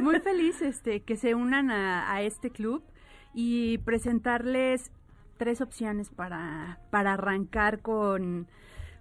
muy 0.02 0.20
feliz 0.20 0.62
este, 0.62 1.02
que 1.02 1.16
se 1.16 1.36
unan 1.36 1.72
a, 1.72 2.14
a 2.14 2.22
este 2.22 2.52
club 2.52 2.84
y 3.34 3.80
presentarles 3.80 4.92
tres 5.38 5.62
opciones 5.62 6.10
para, 6.10 6.80
para 6.92 7.14
arrancar 7.14 7.82
con 7.82 8.48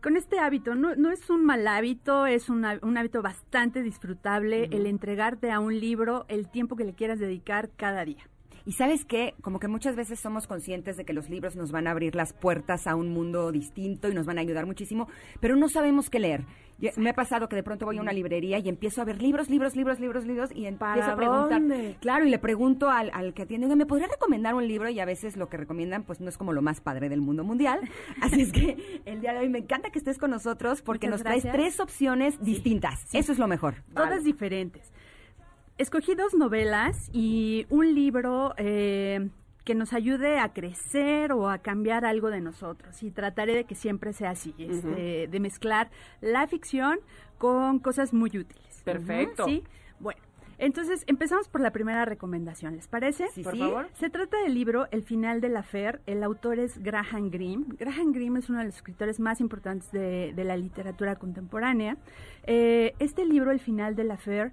con 0.03 0.17
este 0.17 0.39
hábito. 0.39 0.75
No, 0.75 0.95
no 0.95 1.11
es 1.11 1.31
un 1.31 1.45
mal 1.45 1.67
hábito, 1.67 2.27
es 2.27 2.49
un 2.49 2.65
hábito 2.65 3.23
bastante 3.23 3.83
disfrutable 3.83 4.69
el 4.73 4.87
entregarte 4.87 5.51
a 5.51 5.61
un 5.61 5.79
libro 5.79 6.25
el 6.29 6.49
tiempo 6.49 6.77
que 6.77 6.85
le 6.85 6.95
quieras 6.95 7.19
dedicar 7.19 7.71
cada 7.77 8.05
día. 8.05 8.29
Y 8.69 8.73
sabes 8.73 9.07
qué, 9.07 9.35
como 9.41 9.61
que 9.61 9.67
muchas 9.67 9.97
veces 9.97 10.21
somos 10.21 10.47
conscientes 10.47 10.99
de 10.99 11.07
que 11.07 11.15
los 11.15 11.31
libros 11.31 11.57
nos 11.57 11.73
van 11.73 11.87
a 11.87 11.93
abrir 11.93 12.15
las 12.15 12.35
puertas 12.35 12.87
a 12.87 12.97
un 12.97 13.09
mundo 13.09 13.51
distinto 13.51 14.11
y 14.11 14.15
nos 14.15 14.27
van 14.27 14.37
a 14.37 14.43
ayudar 14.43 14.67
muchísimo, 14.67 15.09
pero 15.41 15.57
no 15.57 15.71
sabemos 15.71 16.11
qué 16.11 16.19
leer. 16.19 16.45
me 16.99 17.09
ha 17.09 17.15
pasado 17.15 17.49
que 17.49 17.57
de 17.57 17.63
pronto 17.63 17.87
voy 17.87 17.97
a 17.97 18.03
una 18.03 18.13
librería 18.13 18.59
y 18.59 18.69
empiezo 18.69 19.01
a 19.01 19.07
ver 19.07 19.23
libros, 19.23 19.49
libros, 19.49 19.75
libros, 19.75 20.01
libros, 20.01 20.27
libros 20.27 20.51
y 20.55 20.67
empiezo 20.67 21.11
a 21.11 21.17
preguntar. 21.17 21.63
Claro, 22.03 22.27
y 22.27 22.29
le 22.29 22.39
pregunto 22.39 22.91
al, 22.91 23.11
al 23.15 23.33
que 23.33 23.45
atiende, 23.45 23.75
¿me 23.75 23.87
podría 23.87 24.07
recomendar 24.07 24.55
un 24.55 24.69
libro? 24.69 24.91
Y 24.91 25.01
a 25.01 25.07
veces 25.07 25.39
lo 25.39 25.49
que 25.49 25.57
recomiendan 25.57 26.03
pues 26.03 26.21
no 26.21 26.29
es 26.29 26.37
como 26.37 26.53
lo 26.53 26.61
más 26.61 26.83
padre 26.83 27.09
del 27.09 27.23
mundo 27.23 27.45
mundial. 27.45 27.81
Así 28.21 28.43
es 28.43 28.53
que 28.53 29.01
el 29.07 29.23
día 29.23 29.33
de 29.33 29.39
hoy 29.39 29.49
me 29.49 29.61
encanta 29.61 29.89
que 29.89 29.99
estés 29.99 30.19
con 30.19 30.31
nosotros 30.31 30.83
porque 30.83 31.09
nos 31.09 31.23
traes 31.23 31.43
tres 31.43 31.81
opciones 31.81 32.39
distintas. 32.45 33.07
Eso 33.15 33.33
es 33.33 33.39
lo 33.39 33.49
mejor. 33.49 33.77
Todas 33.95 34.25
diferentes 34.25 34.93
escogí 35.79 36.15
dos 36.15 36.35
novelas 36.35 37.09
y 37.13 37.67
un 37.71 37.95
libro 37.95 38.53
eh, 38.57 39.31
que 39.65 39.75
nos 39.75 39.93
ayude 39.93 40.39
a 40.39 40.53
crecer 40.53 41.33
o 41.33 41.49
a 41.49 41.59
cambiar 41.59 42.05
algo 42.05 42.31
de 42.31 42.41
nosotros. 42.41 43.03
Y 43.03 43.11
trataré 43.11 43.55
de 43.55 43.65
que 43.65 43.75
siempre 43.75 44.13
sea 44.13 44.31
así, 44.31 44.55
este, 44.59 45.29
de 45.29 45.41
mezclar 45.41 45.91
la 46.21 46.47
ficción 46.47 46.99
con 47.39 47.79
cosas 47.79 48.13
muy 48.13 48.31
útiles. 48.31 48.83
Perfecto. 48.85 49.45
Sí, 49.45 49.63
bueno. 50.01 50.21
Entonces, 50.61 51.05
empezamos 51.07 51.49
por 51.49 51.61
la 51.61 51.71
primera 51.71 52.05
recomendación, 52.05 52.75
¿les 52.75 52.89
parece? 52.89 53.29
Sí, 53.29 53.45
por 53.45 53.57
favor. 53.57 53.89
Se 53.93 54.11
trata 54.11 54.43
del 54.43 54.55
libro 54.55 54.89
El 54.91 55.05
final 55.05 55.41
de 55.41 55.49
la 55.51 55.63
Fer. 55.63 56.01
El 56.07 56.25
autor 56.25 56.59
es 56.59 56.83
Graham 56.83 57.31
Greene. 57.31 57.65
Graham 57.79 58.13
Greene 58.13 58.41
es 58.41 58.49
uno 58.51 58.59
de 58.59 58.65
los 58.65 58.75
escritores 58.75 59.21
más 59.21 59.41
importantes 59.41 59.93
de, 59.93 60.33
la 60.35 60.57
literatura 60.57 61.15
contemporánea. 61.15 61.97
Eh, 62.45 62.95
este 62.99 63.25
libro, 63.25 63.53
El 63.53 63.61
final 63.61 63.95
de 63.95 64.05
la 64.05 64.17
Fer, 64.17 64.53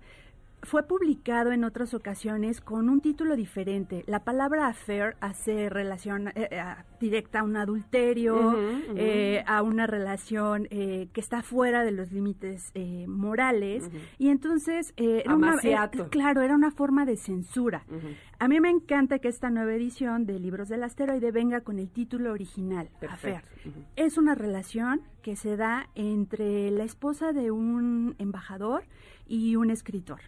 fue 0.66 0.84
publicado 0.84 1.52
en 1.52 1.64
otras 1.64 1.94
ocasiones 1.94 2.62
con 2.62 2.90
un 2.90 3.02
título 3.02 3.36
diferente. 3.36 4.04
La 4.08 4.24
palabra 4.24 4.68
affair 4.68 5.16
hace 5.22 5.70
relación 5.70 6.30
eh, 6.30 6.50
eh, 6.52 6.64
directa 7.00 7.40
a 7.40 7.44
un 7.44 7.56
adulterio, 7.56 8.56
eh, 8.96 9.44
a 9.48 9.62
una 9.62 9.88
relación 9.88 10.68
que 10.68 11.10
está 11.16 11.42
fuera 11.42 11.84
de 11.84 11.92
los 11.92 12.12
límites 12.12 12.74
morales. 13.08 13.90
Y 14.18 14.30
entonces, 14.30 14.94
era 14.98 15.36
una, 15.36 15.58
claro, 16.10 16.42
era 16.42 16.56
una 16.56 16.72
forma 16.72 17.06
de 17.06 17.18
censura. 17.18 17.86
A 18.40 18.48
mí 18.48 18.60
me 18.60 18.70
encanta 18.70 19.20
que 19.20 19.30
esta 19.30 19.50
nueva 19.50 19.74
edición 19.74 20.26
de 20.26 20.40
Libros 20.40 20.68
del 20.68 20.84
Asteroide 20.84 21.32
venga 21.32 21.62
con 21.62 21.80
el 21.80 21.90
título 21.90 22.32
original, 22.32 22.90
Affair. 23.10 23.44
Es 23.96 24.18
una 24.18 24.36
relación 24.36 25.02
que 25.22 25.36
se 25.36 25.58
da 25.58 25.90
entre 25.96 26.70
la 26.72 26.84
esposa 26.84 27.34
de 27.34 27.52
un 27.52 28.16
embajador 28.20 28.84
y 29.28 29.56
un 29.56 29.70
escritor. 29.70 30.22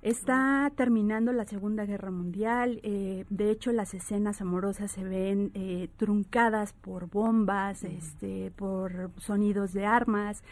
Está 0.00 0.70
terminando 0.76 1.32
la 1.32 1.44
Segunda 1.44 1.84
Guerra 1.84 2.12
Mundial, 2.12 2.78
eh, 2.84 3.24
de 3.30 3.50
hecho 3.50 3.72
las 3.72 3.94
escenas 3.94 4.40
amorosas 4.40 4.92
se 4.92 5.02
ven 5.02 5.50
eh, 5.54 5.88
truncadas 5.96 6.72
por 6.72 7.10
bombas, 7.10 7.82
este, 7.82 8.52
por 8.52 9.10
sonidos 9.16 9.72
de 9.72 9.86
armas, 9.86 10.44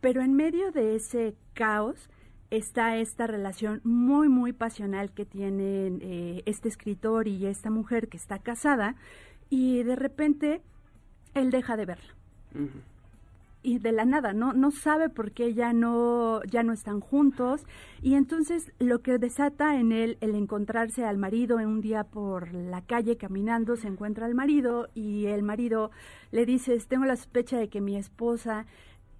pero 0.00 0.22
en 0.22 0.34
medio 0.34 0.70
de 0.70 0.94
ese 0.94 1.34
caos 1.52 2.10
está 2.50 2.96
esta 2.96 3.26
relación 3.26 3.80
muy, 3.82 4.28
muy 4.28 4.52
pasional 4.52 5.10
que 5.10 5.24
tienen 5.24 5.98
eh, 6.02 6.42
este 6.46 6.68
escritor 6.68 7.26
y 7.26 7.46
esta 7.46 7.70
mujer 7.70 8.08
que 8.08 8.18
está 8.18 8.38
casada 8.38 8.94
y 9.50 9.82
de 9.82 9.96
repente 9.96 10.62
él 11.34 11.50
deja 11.50 11.76
de 11.76 11.86
verla 11.86 12.14
y 13.62 13.78
de 13.78 13.92
la 13.92 14.04
nada, 14.04 14.32
¿no? 14.32 14.52
No 14.52 14.70
sabe 14.70 15.08
por 15.08 15.32
qué 15.32 15.54
ya 15.54 15.72
no, 15.72 16.42
ya 16.44 16.62
no 16.62 16.72
están 16.72 17.00
juntos. 17.00 17.64
Y 18.00 18.14
entonces 18.14 18.72
lo 18.78 19.02
que 19.02 19.18
desata 19.18 19.76
en 19.76 19.92
él 19.92 20.18
el 20.20 20.34
encontrarse 20.34 21.04
al 21.04 21.18
marido 21.18 21.60
en 21.60 21.68
un 21.68 21.80
día 21.80 22.04
por 22.04 22.52
la 22.52 22.82
calle 22.82 23.16
caminando, 23.16 23.76
se 23.76 23.88
encuentra 23.88 24.26
al 24.26 24.34
marido 24.34 24.88
y 24.94 25.26
el 25.26 25.42
marido 25.42 25.90
le 26.30 26.44
dice, 26.46 26.76
tengo 26.88 27.04
la 27.04 27.16
sospecha 27.16 27.58
de 27.58 27.68
que 27.68 27.80
mi 27.80 27.96
esposa 27.96 28.66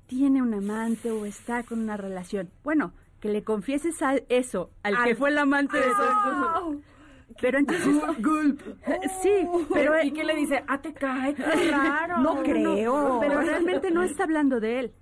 tiene 0.06 0.42
un 0.42 0.52
amante 0.54 1.10
o 1.10 1.24
está 1.24 1.62
con 1.62 1.80
una 1.80 1.96
relación. 1.96 2.50
Bueno, 2.64 2.92
que 3.20 3.28
le 3.28 3.44
confieses 3.44 3.96
eso 4.28 4.70
al, 4.82 5.04
que 5.04 5.14
fue 5.14 5.30
el 5.30 5.38
amante 5.38 5.76
de 5.76 5.84
su 5.84 5.90
esposa. 5.90 6.91
Pero 7.40 7.58
entonces, 7.58 7.86
sí, 9.22 9.30
pero 9.72 10.02
¿y 10.02 10.10
qué 10.12 10.24
le 10.24 10.34
dice? 10.34 10.62
Ah, 10.66 10.80
te 10.80 10.92
cae, 10.92 11.34
qué 11.34 11.42
raro. 11.70 12.18
No 12.18 12.42
creo. 12.42 13.18
pero 13.20 13.40
realmente 13.40 13.90
no 13.90 14.02
está 14.02 14.24
hablando 14.24 14.60
de 14.60 14.80
él. 14.80 14.92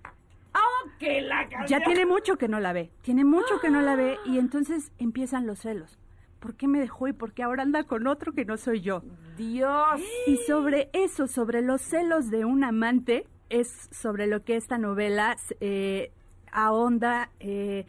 Oh, 0.55 0.89
que 0.99 1.21
la 1.23 1.49
ya 1.67 1.81
tiene 1.81 2.07
mucho 2.07 2.37
que 2.37 2.49
no 2.49 2.59
la 2.59 2.73
ve, 2.73 2.91
tiene 3.03 3.25
mucho 3.25 3.61
que 3.61 3.71
no 3.71 3.81
la 3.83 3.95
ve 3.95 4.19
y 4.27 4.39
entonces 4.41 4.93
empiezan 4.99 5.47
los 5.47 5.61
celos. 5.61 5.99
¿Por 6.41 6.55
qué 6.55 6.67
me 6.67 6.81
dejó 6.81 7.07
y 7.07 7.13
por 7.13 7.33
qué 7.33 7.43
ahora 7.43 7.63
anda 7.63 7.85
con 7.85 8.07
otro 8.07 8.33
que 8.33 8.47
no 8.47 8.57
soy 8.57 8.81
yo? 8.81 9.03
Dios. 9.37 10.01
Y 10.27 10.39
sobre 10.39 10.89
eso, 10.95 11.27
sobre 11.27 11.61
los 11.61 11.83
celos 11.83 12.31
de 12.31 12.47
un 12.47 12.65
amante, 12.65 13.27
es 13.51 13.89
sobre 13.93 14.27
lo 14.27 14.43
que 14.43 14.57
esta 14.57 14.79
novela 14.79 15.37
eh, 15.61 16.13
ahonda. 16.51 17.31
Eh, 17.41 17.85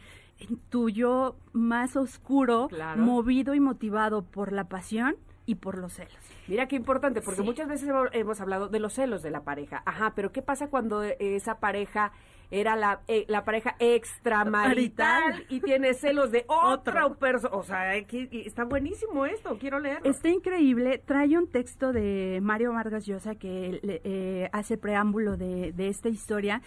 tuyo 0.70 1.36
más 1.52 1.96
oscuro, 1.96 2.68
movido 2.96 3.54
y 3.54 3.60
motivado 3.60 4.22
por 4.22 4.52
la 4.52 4.64
pasión 4.64 5.16
y 5.46 5.56
por 5.56 5.78
los 5.78 5.94
celos. 5.94 6.16
Mira 6.48 6.66
qué 6.68 6.76
importante, 6.76 7.20
porque 7.20 7.42
muchas 7.42 7.68
veces 7.68 7.88
hemos 8.12 8.40
hablado 8.40 8.68
de 8.68 8.78
los 8.78 8.92
celos 8.92 9.22
de 9.22 9.30
la 9.30 9.42
pareja. 9.42 9.82
Ajá, 9.86 10.12
pero 10.14 10.32
¿qué 10.32 10.42
pasa 10.42 10.68
cuando 10.68 11.02
esa 11.02 11.58
pareja 11.58 12.12
era 12.50 12.76
la, 12.76 13.00
eh, 13.08 13.24
la 13.28 13.44
pareja 13.44 13.76
extramarital 13.78 15.46
y 15.48 15.60
tiene 15.60 15.94
celos 15.94 16.30
de 16.30 16.44
otra 16.48 17.08
persona? 17.14 17.56
O 17.56 17.62
sea, 17.62 17.96
está 17.96 18.64
buenísimo 18.64 19.26
esto, 19.26 19.56
quiero 19.58 19.80
leerlo. 19.80 20.08
Está 20.08 20.28
increíble. 20.28 20.98
Trae 20.98 21.36
un 21.38 21.48
texto 21.48 21.92
de 21.92 22.40
Mario 22.42 22.72
Vargas 22.72 23.06
Llosa 23.06 23.34
que 23.34 23.80
eh, 23.82 24.48
hace 24.52 24.76
preámbulo 24.76 25.36
de, 25.36 25.72
de 25.72 25.88
esta 25.88 26.08
historia 26.08 26.62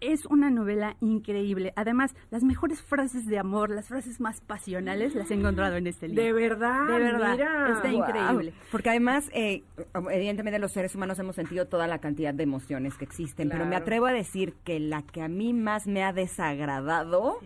es 0.00 0.26
una 0.26 0.50
novela 0.50 0.96
increíble. 1.00 1.72
Además, 1.76 2.14
las 2.30 2.42
mejores 2.42 2.82
frases 2.82 3.26
de 3.26 3.38
amor, 3.38 3.70
las 3.70 3.88
frases 3.88 4.20
más 4.20 4.40
pasionales, 4.40 5.14
las 5.14 5.30
he 5.30 5.34
encontrado 5.34 5.76
en 5.76 5.86
este 5.86 6.08
libro. 6.08 6.22
De 6.22 6.32
verdad, 6.32 6.86
de 6.86 6.98
verdad, 6.98 7.70
está 7.70 7.90
increíble. 7.90 8.52
Porque 8.70 8.90
además, 8.90 9.28
eh, 9.32 9.62
evidentemente 10.10 10.58
los 10.58 10.72
seres 10.72 10.94
humanos 10.94 11.18
hemos 11.18 11.36
sentido 11.36 11.66
toda 11.66 11.86
la 11.86 11.98
cantidad 11.98 12.34
de 12.34 12.42
emociones 12.42 12.96
que 12.96 13.04
existen, 13.04 13.48
pero 13.48 13.66
me 13.66 13.76
atrevo 13.76 14.06
a 14.06 14.12
decir 14.12 14.54
que 14.64 14.80
la 14.80 15.02
que 15.02 15.22
a 15.22 15.28
mí 15.28 15.52
más 15.52 15.86
me 15.86 16.02
ha 16.02 16.12
desagradado, 16.12 17.38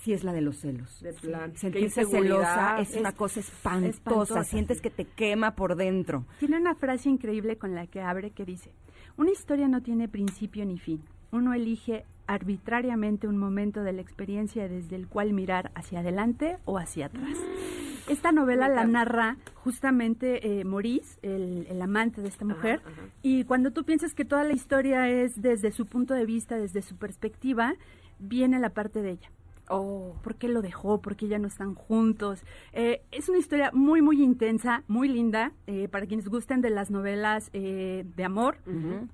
sí 0.00 0.12
es 0.12 0.24
la 0.24 0.32
de 0.32 0.40
los 0.40 0.58
celos. 0.58 1.00
De 1.02 1.12
plan. 1.12 1.56
Sentirse 1.56 2.04
celosa 2.04 2.80
es, 2.80 2.96
una 2.96 3.12
cosa 3.12 3.40
espantosa, 3.40 4.44
sientes 4.44 4.80
que 4.80 4.90
te 4.90 5.04
quema 5.04 5.54
por 5.54 5.76
dentro. 5.76 6.24
Tiene 6.38 6.58
una 6.58 6.74
frase 6.74 7.08
increíble 7.08 7.56
con 7.56 7.74
la 7.74 7.86
que 7.86 8.00
abre 8.00 8.30
que 8.30 8.44
dice, 8.44 8.72
una 9.16 9.30
historia 9.30 9.68
no 9.68 9.82
tiene 9.82 10.08
principio 10.08 10.64
ni 10.64 10.78
fin 10.78 11.02
uno 11.32 11.54
elige 11.54 12.04
arbitrariamente 12.26 13.26
un 13.26 13.38
momento 13.38 13.82
de 13.82 13.92
la 13.92 14.02
experiencia 14.02 14.68
desde 14.68 14.96
el 14.96 15.08
cual 15.08 15.32
mirar 15.32 15.72
hacia 15.74 16.00
adelante 16.00 16.58
o 16.66 16.78
hacia 16.78 17.06
atrás. 17.06 17.36
Esta 18.08 18.32
novela 18.32 18.68
la 18.68 18.84
narra 18.84 19.38
justamente 19.54 20.60
eh, 20.60 20.64
Maurice, 20.64 21.18
el, 21.22 21.80
amante 21.80 22.20
de 22.20 22.28
esta 22.28 22.44
mujer, 22.44 22.82
y 23.22 23.44
cuando 23.44 23.70
tú 23.70 23.84
piensas 23.84 24.12
que 24.14 24.24
toda 24.24 24.44
la 24.44 24.52
historia 24.52 25.08
es 25.08 25.40
desde 25.40 25.72
su 25.72 25.86
punto 25.86 26.12
de 26.14 26.26
vista, 26.26 26.58
desde 26.58 26.82
su 26.82 26.96
perspectiva, 26.96 27.74
viene 28.18 28.58
la 28.58 28.70
parte 28.70 29.02
de 29.02 29.12
ella. 29.12 29.30
Oh. 29.72 30.14
¿Por 30.22 30.34
qué 30.36 30.48
lo 30.48 30.62
dejó? 30.62 31.00
¿Por 31.00 31.16
qué 31.16 31.28
ya 31.28 31.38
no 31.38 31.48
están 31.48 31.74
juntos? 31.74 32.42
Eh, 32.72 33.02
es 33.10 33.28
una 33.28 33.38
historia 33.38 33.70
muy, 33.72 34.02
muy 34.02 34.22
intensa, 34.22 34.82
muy 34.88 35.08
linda, 35.08 35.52
eh, 35.66 35.88
para 35.88 36.06
quienes 36.06 36.28
gusten 36.28 36.60
de 36.60 36.70
las 36.70 36.90
novelas 36.90 37.50
eh, 37.52 38.04
de 38.16 38.24
amor, 38.24 38.56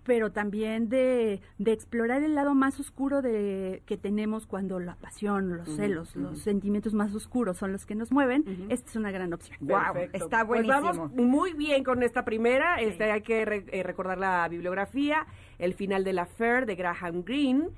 pero 0.05 0.33
también 0.33 0.88
de, 0.88 1.41
de 1.59 1.73
explorar 1.73 2.23
el 2.23 2.35
lado 2.35 2.55
más 2.55 2.79
oscuro 2.81 3.23
de 3.23 3.83
que 3.87 3.97
tenemos 3.97 4.47
cuando 4.47 4.81
la 4.81 4.97
pasión, 4.97 5.57
los 5.57 5.69
celos, 5.77 6.15
los 6.17 6.38
sentimientos 6.41 6.95
más 6.95 7.15
oscuros 7.15 7.57
son 7.57 7.73
los 7.73 7.87
que 7.87 7.95
nos 7.95 8.12
mueven. 8.12 8.45
Esta 8.69 8.91
es 8.91 8.97
una 8.97 9.11
gran 9.11 9.33
opción. 9.33 9.57
Wow, 9.61 9.97
está 10.12 10.47
Pues 10.47 10.67
buenísimo. 10.67 10.81
vamos 10.83 11.12
muy 11.15 11.53
bien 11.55 11.85
con 11.85 12.03
esta 12.03 12.25
primera. 12.25 12.81
Este, 12.81 13.11
hay 13.11 13.23
que 13.23 13.45
re- 13.45 13.65
eh, 13.73 13.83
recordar 13.83 14.19
la 14.19 14.47
bibliografía, 14.49 15.27
el 15.59 15.75
final 15.75 16.05
de 16.05 16.12
la 16.12 16.27
Fair 16.27 16.67
de 16.67 16.75
Graham 16.75 17.23
Greene, 17.25 17.69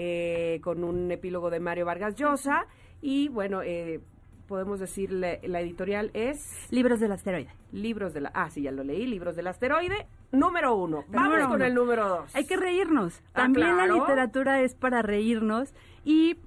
eh, 0.00 0.60
con 0.62 0.84
un 0.84 1.10
epílogo 1.10 1.50
de 1.50 1.58
Mario 1.58 1.84
Vargas 1.84 2.14
Llosa. 2.14 2.66
Y 3.02 3.28
bueno, 3.28 3.62
eh, 3.62 4.00
podemos 4.46 4.78
decir, 4.78 5.10
la, 5.12 5.38
la 5.42 5.60
editorial 5.60 6.10
es 6.14 6.66
Libros 6.70 7.00
del 7.00 7.10
asteroide. 7.12 7.50
Libros 7.72 8.14
de 8.14 8.20
la... 8.22 8.30
Ah, 8.32 8.48
sí, 8.48 8.62
ya 8.62 8.70
lo 8.70 8.84
leí, 8.84 9.06
Libros 9.06 9.34
del 9.36 9.48
Asteroide. 9.48 10.06
Número 10.32 10.74
uno. 10.74 11.04
Vamos 11.08 11.48
con 11.48 11.62
el 11.62 11.74
número 11.74 12.08
dos. 12.08 12.34
Hay 12.36 12.46
que 12.46 12.56
reírnos. 12.56 13.20
Ah, 13.34 13.42
También 13.42 13.76
la 13.76 13.86
literatura 13.86 14.60
es 14.62 14.74
para 14.74 15.02
reírnos 15.02 15.74
y 16.04 16.38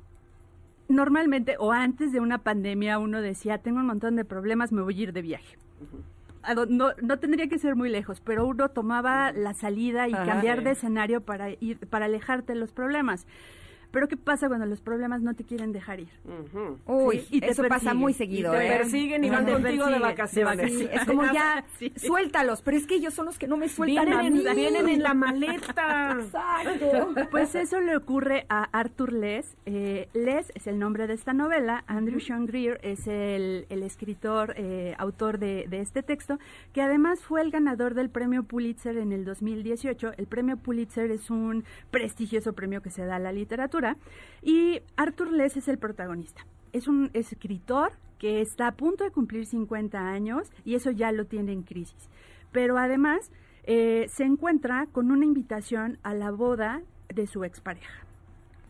normalmente 0.88 1.55
o 1.60 1.72
antes 1.72 2.12
de 2.12 2.20
una 2.20 2.39
pandemia 2.39 3.00
uno 3.00 3.22
decía, 3.22 3.58
tengo 3.60 3.79
un 3.79 3.86
montón 3.88 4.15
de 4.15 4.25
problemas, 4.25 4.72
me 4.72 4.81
voy 4.81 4.98
a 5.00 5.03
ir 5.03 5.13
de 5.13 5.22
viaje. 5.22 5.58
Do- 5.79 5.98
No, 6.69 6.93
no 7.01 7.19
tendría 7.19 7.48
que 7.48 7.60
ser 7.60 7.75
muy 7.75 7.89
lejos, 7.89 8.21
pero 8.21 8.45
uno 8.45 8.69
tomaba 8.69 9.31
la 9.31 9.53
salida 9.53 10.07
y 10.07 10.13
Ajá. 10.13 10.25
cambiar 10.25 10.63
de 10.63 10.71
escenario 10.71 11.21
para 11.21 11.51
ir 11.51 11.77
para 11.88 12.05
alejarte 12.05 12.53
de 12.53 12.60
los 12.60 12.71
problemas. 12.71 13.27
Pero 13.91 14.07
¿qué 14.07 14.17
pasa 14.17 14.48
cuando 14.48 14.65
los 14.65 14.81
problemas 14.81 15.21
no 15.21 15.33
te 15.33 15.43
quieren 15.43 15.71
dejar 15.71 16.00
ir? 16.00 16.10
Uy, 16.86 17.19
Sí, 17.19 17.38
y 17.38 17.39
te 17.41 17.50
eso 17.51 17.63
pasa 17.67 17.93
muy 17.93 18.12
Y 18.13 18.15
seguido, 18.15 18.51
te 18.51 18.65
¿eh? 18.65 18.77
persiguen 18.77 19.24
y 19.24 19.29
van 19.29 19.45
contigo 19.45 19.88
de 19.88 20.00
vacaciones. 20.00 20.71
es 20.91 21.05
como 21.05 21.24
ya, 21.31 21.63
Sí. 21.79 21.91
suéltalos, 21.98 22.62
pero 22.62 22.77
es 22.77 22.88
que 22.88 22.95
ellos 22.95 23.13
son 23.13 23.25
los 23.25 23.38
que 23.38 23.48
no 23.48 23.57
me 23.57 23.67
sueltan 23.69 24.12
a 24.13 24.21
Vienen, 24.21 24.33
mí. 24.43 24.48
en, 24.48 24.55
vienen 24.55 24.89
en 24.89 25.03
la 25.03 25.13
maleta. 25.13 26.17
Exacto. 26.19 27.13
Pues 27.31 27.55
eso 27.55 27.79
le 27.81 27.95
ocurre 27.95 28.45
a 28.50 28.63
Arthur 28.77 29.13
Les. 29.13 29.57
Eh, 29.65 30.07
Les 30.13 30.51
es 30.55 30.67
el 30.67 30.79
nombre 30.79 31.07
de 31.07 31.13
esta 31.13 31.33
novela. 31.33 31.83
Andrew 31.88 32.19
Sean 32.19 32.45
Greer 32.45 32.79
es 32.83 33.07
el, 33.07 33.65
el 33.69 33.83
escritor, 33.83 34.53
eh, 34.57 34.95
autor 34.98 35.38
de, 35.39 35.65
de 35.69 35.79
este 35.81 36.03
texto, 36.03 36.39
que 36.74 36.81
además 36.81 37.19
fue 37.21 37.41
el 37.41 37.51
ganador 37.51 37.93
del 37.93 38.10
premio 38.10 38.43
Pulitzer 38.43 38.98
en 38.98 39.12
el 39.12 39.25
2018. 39.25 40.13
El 40.17 40.27
premio 40.27 40.57
Pulitzer 40.57 41.12
es 41.12 41.29
un 41.29 41.63
prestigioso 41.89 42.53
premio 42.53 42.81
que 42.81 42.89
se 42.89 43.05
da 43.05 43.15
a 43.17 43.19
la 43.19 43.31
literatura. 43.31 43.80
Y 44.41 44.81
Arthur 44.97 45.31
Les 45.31 45.57
es 45.57 45.67
el 45.67 45.77
protagonista. 45.77 46.45
Es 46.73 46.88
un 46.88 47.09
escritor 47.13 47.91
que 48.17 48.41
está 48.41 48.67
a 48.67 48.71
punto 48.73 49.03
de 49.03 49.11
cumplir 49.11 49.45
50 49.45 50.00
años 50.00 50.51
y 50.63 50.75
eso 50.75 50.91
ya 50.91 51.11
lo 51.11 51.25
tiene 51.25 51.53
en 51.53 51.63
crisis. 51.63 52.09
Pero 52.51 52.77
además 52.77 53.31
eh, 53.63 54.07
se 54.09 54.23
encuentra 54.23 54.88
con 54.91 55.11
una 55.11 55.25
invitación 55.25 55.97
a 56.03 56.13
la 56.13 56.31
boda 56.31 56.81
de 57.09 57.27
su 57.27 57.43
expareja. 57.43 58.05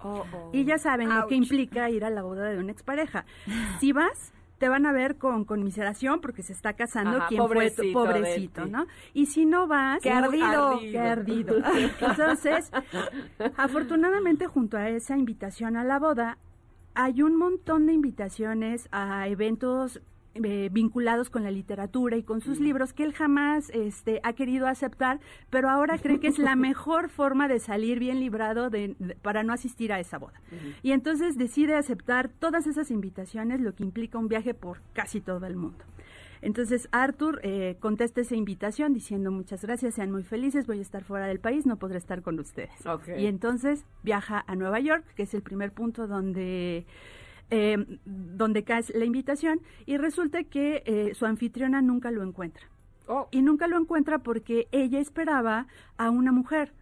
Oh, 0.03 0.25
oh. 0.33 0.49
Y 0.51 0.65
ya 0.65 0.77
saben 0.77 1.09
lo 1.09 1.27
que 1.27 1.35
implica 1.35 1.89
ir 1.89 2.03
a 2.05 2.09
la 2.09 2.23
boda 2.23 2.49
de 2.49 2.57
una 2.57 2.71
expareja. 2.71 3.25
Si 3.79 3.91
vas, 3.91 4.33
te 4.61 4.69
van 4.69 4.85
a 4.85 4.91
ver 4.91 5.17
con 5.17 5.43
conmiseración 5.43 6.21
porque 6.21 6.43
se 6.43 6.53
está 6.53 6.73
casando 6.73 7.17
Ajá, 7.17 7.27
quien 7.29 7.47
fue 7.47 7.71
tu 7.71 7.91
pobrecito. 7.91 8.67
¿no? 8.67 8.85
Y 9.11 9.25
si 9.25 9.47
no 9.47 9.65
vas, 9.65 9.99
Qué 10.03 10.11
ardido. 10.11 10.77
Qué 10.79 10.99
ardido. 10.99 11.55
Entonces, 11.99 12.71
afortunadamente 13.57 14.45
junto 14.45 14.77
a 14.77 14.87
esa 14.89 15.17
invitación 15.17 15.77
a 15.77 15.83
la 15.83 15.97
boda, 15.97 16.37
hay 16.93 17.23
un 17.23 17.37
montón 17.37 17.87
de 17.87 17.93
invitaciones 17.93 18.87
a 18.91 19.27
eventos 19.27 19.99
eh, 20.35 20.69
vinculados 20.71 21.29
con 21.29 21.43
la 21.43 21.51
literatura 21.51 22.15
y 22.17 22.23
con 22.23 22.39
sus 22.41 22.59
libros 22.59 22.93
que 22.93 23.03
él 23.03 23.13
jamás 23.13 23.69
este, 23.71 24.19
ha 24.23 24.33
querido 24.33 24.67
aceptar, 24.67 25.19
pero 25.49 25.69
ahora 25.69 25.97
cree 25.97 26.19
que 26.19 26.27
es 26.27 26.39
la 26.39 26.55
mejor 26.67 27.09
forma 27.09 27.47
de 27.47 27.59
salir 27.59 27.99
bien 27.99 28.19
librado 28.19 28.69
de, 28.69 28.95
de- 28.99 29.15
para 29.15 29.43
no 29.43 29.51
asistir 29.53 29.91
a 29.91 29.99
esa 29.99 30.17
boda. 30.17 30.39
Y 30.83 30.91
entonces 30.91 31.37
decide 31.37 31.75
aceptar 31.75 32.29
todas 32.29 32.67
esas 32.67 32.91
invitaciones, 32.91 33.59
lo 33.61 33.73
que 33.75 33.83
implica 33.83 34.17
un 34.17 34.27
viaje 34.27 34.53
por 34.53 34.81
casi 34.93 35.19
todo 35.21 35.45
el 35.45 35.55
mundo. 35.55 35.83
Entonces 36.43 36.89
Arthur 36.91 37.39
eh, 37.43 37.77
contesta 37.79 38.21
esa 38.21 38.35
invitación 38.35 38.93
diciendo 38.93 39.31
muchas 39.31 39.61
gracias, 39.63 39.93
sean 39.93 40.11
muy 40.11 40.23
felices, 40.23 40.65
voy 40.65 40.79
a 40.79 40.81
estar 40.81 41.03
fuera 41.03 41.27
del 41.27 41.39
país, 41.39 41.67
no 41.67 41.75
podré 41.77 41.99
estar 41.99 42.23
con 42.23 42.39
ustedes. 42.39 42.83
Ok. 42.87 43.09
Y 43.19 43.27
entonces 43.27 43.85
viaja 44.01 44.43
a 44.47 44.55
Nueva 44.55 44.79
York, 44.79 45.03
que 45.15 45.23
es 45.23 45.33
el 45.35 45.43
primer 45.43 45.71
punto 45.71 46.07
donde, 46.07 46.87
eh, 47.51 47.77
donde 48.05 48.63
cae 48.63 48.83
la 48.95 49.05
invitación, 49.05 49.61
y 49.85 49.97
resulta 49.97 50.43
que 50.43 50.83
eh, 50.85 51.13
su 51.13 51.25
anfitriona 51.25 51.81
nunca 51.81 52.09
lo 52.09 52.23
encuentra. 52.23 52.67
Oh, 53.07 53.27
Y 53.31 53.41
nunca 53.41 53.67
lo 53.67 53.77
encuentra 53.77 54.19
porque 54.19 54.67
ella 54.71 54.99
esperaba 54.99 55.67
a 55.97 56.09
una 56.09 56.31
mujer, 56.31 56.73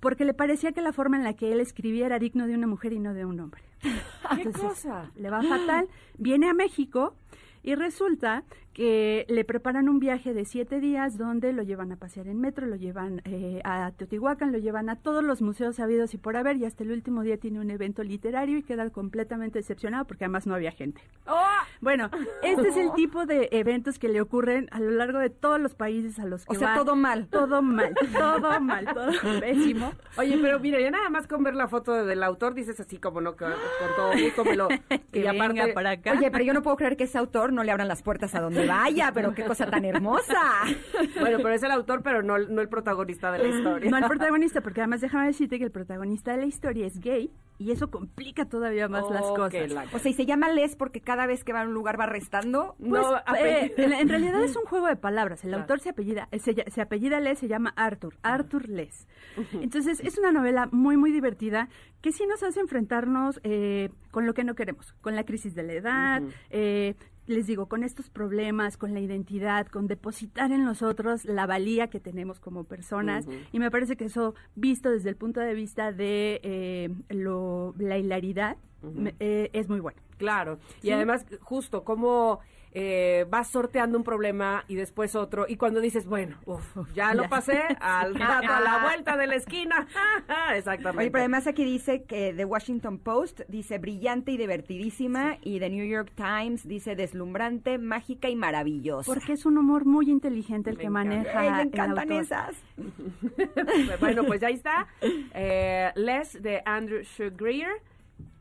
porque 0.00 0.24
le 0.24 0.34
parecía 0.34 0.72
que 0.72 0.80
la 0.80 0.92
forma 0.92 1.16
en 1.16 1.24
la 1.24 1.34
que 1.34 1.52
él 1.52 1.60
escribía 1.60 2.06
era 2.06 2.18
digno 2.18 2.46
de 2.46 2.54
una 2.54 2.66
mujer 2.66 2.92
y 2.92 2.98
no 2.98 3.14
de 3.14 3.24
un 3.24 3.38
hombre. 3.38 3.62
¿Qué 4.42 4.50
cosa? 4.50 5.10
Le 5.16 5.30
va 5.30 5.42
fatal, 5.42 5.88
viene 6.16 6.48
a 6.48 6.54
México 6.54 7.14
y 7.62 7.74
resulta 7.74 8.44
que 8.78 9.26
le 9.28 9.44
preparan 9.44 9.88
un 9.88 9.98
viaje 9.98 10.32
de 10.34 10.44
siete 10.44 10.78
días 10.78 11.18
donde 11.18 11.52
lo 11.52 11.64
llevan 11.64 11.90
a 11.90 11.96
pasear 11.96 12.28
en 12.28 12.40
metro, 12.40 12.64
lo 12.64 12.76
llevan 12.76 13.22
eh, 13.24 13.60
a 13.64 13.90
Teotihuacán, 13.90 14.52
lo 14.52 14.58
llevan 14.58 14.88
a 14.88 14.94
todos 14.94 15.24
los 15.24 15.42
museos 15.42 15.74
sabidos 15.74 16.14
y 16.14 16.16
por 16.18 16.36
haber 16.36 16.58
y 16.58 16.64
hasta 16.64 16.84
el 16.84 16.92
último 16.92 17.22
día 17.24 17.38
tiene 17.38 17.58
un 17.58 17.72
evento 17.72 18.04
literario 18.04 18.56
y 18.56 18.62
queda 18.62 18.88
completamente 18.90 19.58
decepcionado 19.58 20.04
porque 20.04 20.26
además 20.26 20.46
no 20.46 20.54
había 20.54 20.70
gente. 20.70 21.00
Oh, 21.26 21.34
Bueno, 21.80 22.08
este 22.44 22.68
es 22.68 22.76
el 22.76 22.92
tipo 22.94 23.26
de 23.26 23.48
eventos 23.50 23.98
que 23.98 24.08
le 24.08 24.20
ocurren 24.20 24.68
a 24.70 24.78
lo 24.78 24.92
largo 24.92 25.18
de 25.18 25.30
todos 25.30 25.60
los 25.60 25.74
países 25.74 26.20
a 26.20 26.26
los 26.26 26.46
que 26.46 26.54
O 26.56 26.58
sea, 26.60 26.68
va. 26.68 26.74
todo 26.76 26.94
mal. 26.94 27.26
Todo 27.26 27.60
mal, 27.62 27.96
todo 28.16 28.60
mal, 28.60 28.86
todo 28.94 29.10
pésimo. 29.40 29.90
Oye, 30.18 30.38
pero 30.40 30.60
mira, 30.60 30.78
ya 30.80 30.92
nada 30.92 31.08
más 31.10 31.26
con 31.26 31.42
ver 31.42 31.56
la 31.56 31.66
foto 31.66 31.94
de- 31.94 32.04
del 32.04 32.22
autor 32.22 32.54
dices 32.54 32.78
así 32.78 32.98
como 32.98 33.20
no, 33.20 33.34
que 33.34 33.44
con 33.44 33.52
todo 33.96 34.12
gusto 34.12 34.44
me 34.44 34.54
lo... 34.54 34.68
Que 35.10 35.20
y 35.20 35.26
aparte- 35.26 35.60
venga 35.60 35.74
para 35.74 35.90
acá. 35.90 36.12
Oye, 36.12 36.30
pero 36.30 36.44
yo 36.44 36.52
no 36.54 36.62
puedo 36.62 36.76
creer 36.76 36.96
que 36.96 37.04
ese 37.04 37.18
autor 37.18 37.52
no 37.52 37.64
le 37.64 37.72
abran 37.72 37.88
las 37.88 38.04
puertas 38.04 38.36
a 38.36 38.40
donde 38.40 38.67
vaya, 38.68 39.10
pero 39.12 39.34
qué 39.34 39.44
cosa 39.44 39.66
tan 39.70 39.84
hermosa. 39.84 40.34
Bueno, 41.20 41.38
pero 41.38 41.50
es 41.50 41.62
el 41.62 41.70
autor, 41.70 42.02
pero 42.02 42.22
no, 42.22 42.38
no 42.38 42.60
el 42.60 42.68
protagonista 42.68 43.30
de 43.32 43.38
la 43.38 43.48
historia. 43.48 43.90
No 43.90 43.96
el 43.98 44.04
protagonista, 44.04 44.60
porque 44.60 44.80
además 44.80 45.00
déjame 45.00 45.26
decirte 45.26 45.58
que 45.58 45.64
el 45.64 45.70
protagonista 45.70 46.32
de 46.32 46.38
la 46.38 46.46
historia 46.46 46.86
es 46.86 47.00
gay 47.00 47.30
y 47.58 47.72
eso 47.72 47.90
complica 47.90 48.44
todavía 48.44 48.88
más 48.88 49.10
las 49.10 49.22
Oh, 49.24 49.34
cosas. 49.34 49.70
la- 49.72 49.84
O 49.92 49.98
sea, 49.98 50.10
y 50.10 50.14
se 50.14 50.26
llama 50.26 50.48
Les 50.50 50.76
porque 50.76 51.00
cada 51.00 51.26
vez 51.26 51.42
que 51.44 51.52
va 51.52 51.62
a 51.62 51.64
un 51.64 51.74
lugar 51.74 51.98
va 51.98 52.06
restando. 52.06 52.76
Pues, 52.78 52.90
No, 53.02 53.16
eh, 53.16 53.20
apellido. 53.26 53.74
en, 53.78 53.92
en 53.94 54.08
realidad 54.08 54.42
es 54.44 54.54
un 54.56 54.64
juego 54.64 54.86
de 54.86 54.96
palabras. 54.96 55.42
El 55.44 55.50
Claro. 55.50 55.62
autor 55.62 55.80
se 55.80 55.88
apellida, 55.90 56.28
eh, 56.30 56.38
se, 56.38 56.54
se 56.70 56.80
apellida 56.80 57.20
Les, 57.20 57.38
se 57.38 57.48
llama 57.48 57.72
Arthur, 57.76 58.14
Arthur 58.22 58.68
Les. 58.68 59.06
Entonces 59.60 60.00
es 60.00 60.18
una 60.18 60.30
novela 60.32 60.68
muy, 60.70 60.96
muy 60.96 61.10
divertida 61.12 61.68
que 62.00 62.12
sí 62.12 62.26
nos 62.26 62.42
hace 62.42 62.60
enfrentarnos 62.60 63.40
eh, 63.42 63.90
con 64.10 64.26
lo 64.26 64.34
que 64.34 64.44
no 64.44 64.54
queremos, 64.54 64.92
con 65.00 65.14
la 65.16 65.24
crisis 65.24 65.54
de 65.54 65.62
la 65.64 65.72
edad, 65.72 66.22
Ujú. 66.22 66.32
eh, 66.50 66.94
les 67.28 67.46
digo, 67.46 67.66
con 67.66 67.84
estos 67.84 68.10
problemas, 68.10 68.76
con 68.76 68.94
la 68.94 69.00
identidad, 69.00 69.66
con 69.68 69.86
depositar 69.86 70.50
en 70.50 70.64
nosotros 70.64 71.24
la 71.24 71.46
valía 71.46 71.88
que 71.88 72.00
tenemos 72.00 72.40
como 72.40 72.64
personas. 72.64 73.26
Y 73.52 73.58
me 73.58 73.70
parece 73.70 73.96
que 73.96 74.06
eso, 74.06 74.34
visto 74.56 74.90
desde 74.90 75.10
el 75.10 75.16
punto 75.16 75.38
de 75.40 75.54
vista 75.54 75.92
de 75.92 76.40
eh, 76.42 76.90
lo, 77.10 77.74
la 77.78 77.98
hilaridad, 77.98 78.56
me- 78.82 79.14
eh, 79.20 79.50
es 79.52 79.68
muy 79.68 79.80
bueno. 79.80 80.00
Claro. 80.16 80.58
Y 80.78 80.86
Sí. 80.88 80.90
además, 80.90 81.26
justo, 81.40 81.84
como 81.84 82.40
eh, 82.80 83.26
vas 83.28 83.48
sorteando 83.48 83.98
un 83.98 84.04
problema 84.04 84.64
y 84.68 84.76
después 84.76 85.16
otro, 85.16 85.46
y 85.48 85.56
cuando 85.56 85.80
dices, 85.80 86.06
bueno, 86.06 86.36
uf, 86.46 86.62
ya 86.94 87.12
lo 87.12 87.28
pasé, 87.28 87.60
al 87.80 88.14
rato 88.14 88.52
a 88.52 88.60
la 88.60 88.82
vuelta 88.84 89.16
de 89.16 89.26
la 89.26 89.34
esquina. 89.34 89.86
Exactamente. 90.54 91.00
Oye, 91.02 91.10
pero 91.10 91.22
además 91.22 91.46
aquí 91.48 91.64
dice 91.64 92.04
que 92.04 92.32
The 92.34 92.44
Washington 92.44 92.98
Post 92.98 93.40
dice 93.48 93.78
brillante 93.78 94.30
y 94.30 94.36
divertidísima 94.36 95.38
y 95.42 95.58
The 95.58 95.70
New 95.70 95.86
York 95.86 96.12
Times 96.14 96.68
dice 96.68 96.94
deslumbrante, 96.94 97.78
mágica 97.78 98.28
y 98.28 98.36
maravillosa. 98.36 99.12
Porque 99.12 99.32
es 99.32 99.44
un 99.44 99.58
humor 99.58 99.84
muy 99.84 100.08
inteligente 100.08 100.70
el 100.70 100.76
Me 100.76 100.82
que 100.82 100.86
encanta. 100.86 101.08
maneja 101.10 101.40
Ay, 101.40 101.50
me 101.50 101.60
el 101.62 101.66
encantan 101.68 102.12
autor. 102.12 102.22
esas. 102.22 102.56
bueno, 104.00 104.24
pues 104.24 104.40
ya 104.40 104.48
está. 104.50 104.86
Eh, 105.34 105.90
Les 105.96 106.40
de 106.42 106.62
Andrew 106.64 107.02
Shue 107.02 107.30
Greer. 107.30 107.80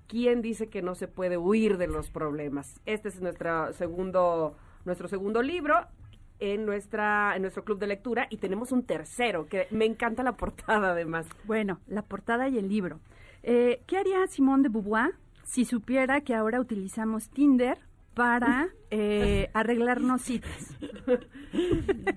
¿Quién 0.07 0.41
dice 0.41 0.67
que 0.67 0.81
no 0.81 0.95
se 0.95 1.07
puede 1.07 1.37
huir 1.37 1.77
de 1.77 1.87
los 1.87 2.09
problemas? 2.09 2.79
Este 2.85 3.09
es 3.09 3.21
nuestro 3.21 3.73
segundo, 3.73 4.55
nuestro 4.85 5.07
segundo 5.07 5.41
libro 5.41 5.75
en 6.39 6.65
nuestra 6.65 7.35
en 7.35 7.41
nuestro 7.41 7.63
club 7.63 7.79
de 7.79 7.87
lectura 7.87 8.27
y 8.29 8.37
tenemos 8.37 8.71
un 8.71 8.83
tercero 8.83 9.47
que 9.47 9.67
me 9.71 9.85
encanta 9.85 10.23
la 10.23 10.33
portada 10.33 10.91
además. 10.91 11.27
Bueno, 11.45 11.79
la 11.87 12.03
portada 12.03 12.47
y 12.47 12.57
el 12.57 12.69
libro. 12.69 12.99
Eh, 13.43 13.81
¿Qué 13.85 13.97
haría 13.97 14.25
Simone 14.27 14.63
de 14.63 14.69
Beauvoir 14.69 15.11
si 15.43 15.65
supiera 15.65 16.21
que 16.21 16.35
ahora 16.35 16.59
utilizamos 16.59 17.29
Tinder 17.29 17.79
para 18.13 18.69
eh, 18.91 19.49
arreglarnos 19.53 20.21
citas? 20.21 20.77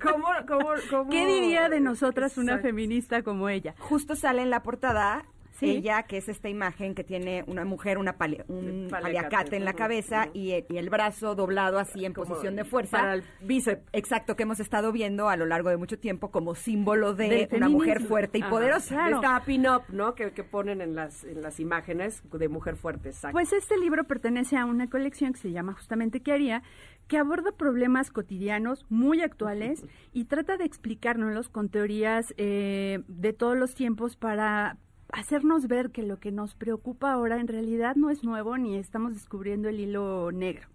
¿Cómo, 0.03 0.29
cómo, 0.47 0.71
cómo? 0.91 1.11
¿Qué 1.11 1.27
diría 1.27 1.69
de 1.69 1.81
nosotras 1.81 2.37
una 2.39 2.53
Exacto. 2.53 2.69
feminista 2.69 3.23
como 3.23 3.49
ella? 3.49 3.75
Justo 3.79 4.15
sale 4.17 4.43
en 4.43 4.51
la 4.51 4.63
portada 4.63 5.25
ella, 5.63 6.03
que 6.05 6.19
es 6.19 6.29
esta 6.29 6.49
imagen 6.49 6.95
que 6.95 7.05
tiene 7.05 7.45
una 7.47 7.65
mujer, 7.65 7.99
una 7.99 8.17
un 8.49 8.89
paliacate 8.91 9.57
en 9.57 9.65
la 9.65 9.73
cabeza 9.73 10.29
y, 10.33 10.53
el, 10.53 10.91
brazo 10.91 11.35
doblado 11.35 11.79
así 11.79 12.05
en 12.05 12.13
posición 12.13 12.57
de 12.57 12.65
fuerza. 12.65 12.99
Para 12.99 13.15
el 13.15 13.25
bíceps. 13.41 13.83
Exacto, 13.93 14.37
que 14.37 14.43
hemos 14.43 14.61
estado 14.61 14.93
viendo 14.93 15.29
a 15.29 15.37
lo 15.37 15.47
largo 15.47 15.71
de 15.71 15.77
mucho 15.77 15.99
tiempo 15.99 16.31
como 16.31 16.55
símbolo 16.55 17.15
de 17.15 17.49
una 17.53 17.69
mujer 17.69 18.03
fuerte 18.03 18.39
y 18.39 18.43
poderosa. 18.43 18.95
Claro. 18.95 19.17
Esta 19.17 19.43
pin-up, 19.45 19.83
¿no? 19.89 20.15
Que, 20.15 20.31
ponen 20.45 20.81
en 20.81 20.95
las, 20.95 21.25
en 21.25 21.43
las 21.43 21.61
imágenes 21.61 22.23
de 22.31 22.49
mujer 22.49 22.77
fuerte, 22.77 23.11
exacto. 23.11 23.33
Pues 23.33 23.53
este 23.53 23.77
libro 23.79 24.05
pertenece 24.05 24.57
a 24.57 24.65
una 24.65 24.89
colección 24.89 25.33
que 25.33 25.39
se 25.39 25.53
llama 25.53 25.75
justamente 25.75 26.21
¿Qué 26.21 26.33
haría? 26.33 26.63
que 27.11 27.19
aborda 27.19 27.51
problemas 27.51 28.13
cotidianos 28.13 28.87
muy 28.89 29.21
actuales 29.21 29.85
y 30.13 30.27
trata 30.27 30.57
de 30.57 30.65
explicárnoslos 30.65 31.49
con 31.49 31.69
teorías 31.69 32.33
eh, 32.37 33.01
de 33.09 33.33
todos 33.33 33.59
los 33.59 33.75
tiempos 33.75 34.17
para 34.17 34.79
hacernos 35.13 35.69
ver 35.69 35.91
que 35.91 36.03
lo 36.03 36.19
que 36.19 36.33
nos 36.33 36.55
preocupa 36.55 37.13
ahora 37.13 37.41
en 37.41 37.49
realidad 37.49 37.97
no 37.97 38.11
es 38.11 38.25
nuevo 38.25 38.57
ni 38.59 38.77
estamos 38.77 39.15
descubriendo 39.15 39.69
el 39.69 39.81
hilo 39.81 40.31
negro. 40.33 40.69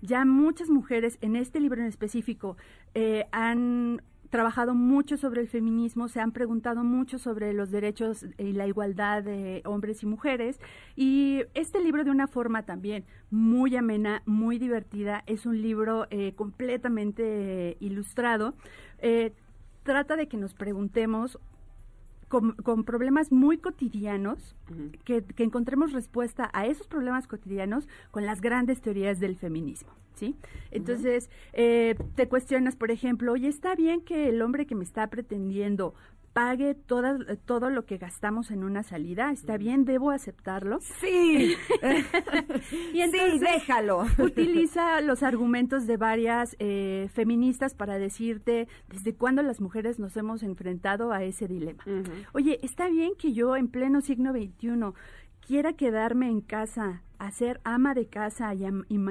Ya 0.00 0.24
muchas 0.24 0.70
mujeres 0.70 1.18
en 1.20 1.36
este 1.36 1.60
libro 1.60 1.80
en 1.80 1.88
específico 1.88 2.56
eh, 2.94 3.26
han 3.32 4.02
trabajado 4.30 4.74
mucho 4.74 5.18
sobre 5.18 5.42
el 5.42 5.48
feminismo, 5.48 6.08
se 6.08 6.18
han 6.18 6.32
preguntado 6.32 6.84
mucho 6.84 7.18
sobre 7.18 7.52
los 7.52 7.70
derechos 7.70 8.24
y 8.38 8.52
la 8.52 8.66
igualdad 8.66 9.22
de 9.22 9.60
hombres 9.66 10.02
y 10.02 10.06
mujeres. 10.06 10.58
Y 10.96 11.42
este 11.52 11.80
libro 11.80 12.02
de 12.02 12.10
una 12.10 12.26
forma 12.26 12.62
también 12.62 13.04
muy 13.30 13.76
amena, 13.76 14.22
muy 14.24 14.58
divertida, 14.58 15.22
es 15.26 15.44
un 15.44 15.60
libro 15.60 16.06
eh, 16.08 16.32
completamente 16.34 17.76
ilustrado. 17.80 18.54
Eh, 19.00 19.34
trata 19.82 20.16
de 20.16 20.28
que 20.28 20.38
nos 20.38 20.54
preguntemos 20.54 21.38
con, 22.32 22.84
problemas 22.84 23.30
muy 23.30 23.58
cotidianos, 23.58 24.56
que, 25.04 25.22
encontremos 25.36 25.92
respuesta 25.92 26.48
a 26.54 26.64
esos 26.66 26.86
problemas 26.86 27.26
cotidianos 27.26 27.86
con 28.10 28.24
las 28.24 28.40
grandes 28.40 28.80
teorías 28.80 29.20
del 29.20 29.36
feminismo. 29.36 29.90
¿Sí? 30.14 30.36
Entonces, 30.70 31.30
eh, 31.52 31.96
te 32.14 32.28
cuestionas, 32.28 32.76
por 32.76 32.90
ejemplo, 32.90 33.32
oye, 33.32 33.48
¿está 33.48 33.74
bien 33.74 34.02
que 34.02 34.28
el 34.28 34.40
hombre 34.40 34.66
que 34.66 34.74
me 34.74 34.84
está 34.84 35.08
pretendiendo 35.08 35.94
pague 36.32 36.74
toda, 36.74 37.18
todo 37.44 37.70
lo 37.70 37.84
que 37.84 37.98
gastamos 37.98 38.50
en 38.50 38.64
una 38.64 38.82
salida. 38.82 39.30
¿Está 39.30 39.56
bien? 39.56 39.84
¿Debo 39.84 40.10
aceptarlo? 40.10 40.80
Sí. 41.00 41.54
y 42.92 43.00
entonces, 43.00 43.40
déjalo. 43.40 44.06
utiliza 44.18 45.00
los 45.00 45.22
argumentos 45.22 45.86
de 45.86 45.96
varias 45.96 46.56
eh, 46.58 47.08
feministas 47.12 47.74
para 47.74 47.98
decirte 47.98 48.68
desde 48.88 49.14
cuándo 49.14 49.42
las 49.42 49.60
mujeres 49.60 49.98
nos 49.98 50.16
hemos 50.16 50.42
enfrentado 50.42 51.12
a 51.12 51.22
ese 51.22 51.48
dilema. 51.48 51.84
Oye, 52.32 52.58
¿está 52.62 52.88
bien 52.88 53.12
que 53.18 53.32
yo 53.32 53.56
en 53.56 53.68
pleno 53.68 54.00
siglo 54.00 54.32
XXI 54.32 54.92
quiera 55.46 55.72
quedarme 55.74 56.28
en 56.28 56.40
casa 56.40 57.02
a 57.18 57.30
ser 57.30 57.60
ama 57.62 57.94
de 57.94 58.06
casa 58.06 58.52
y, 58.54 58.64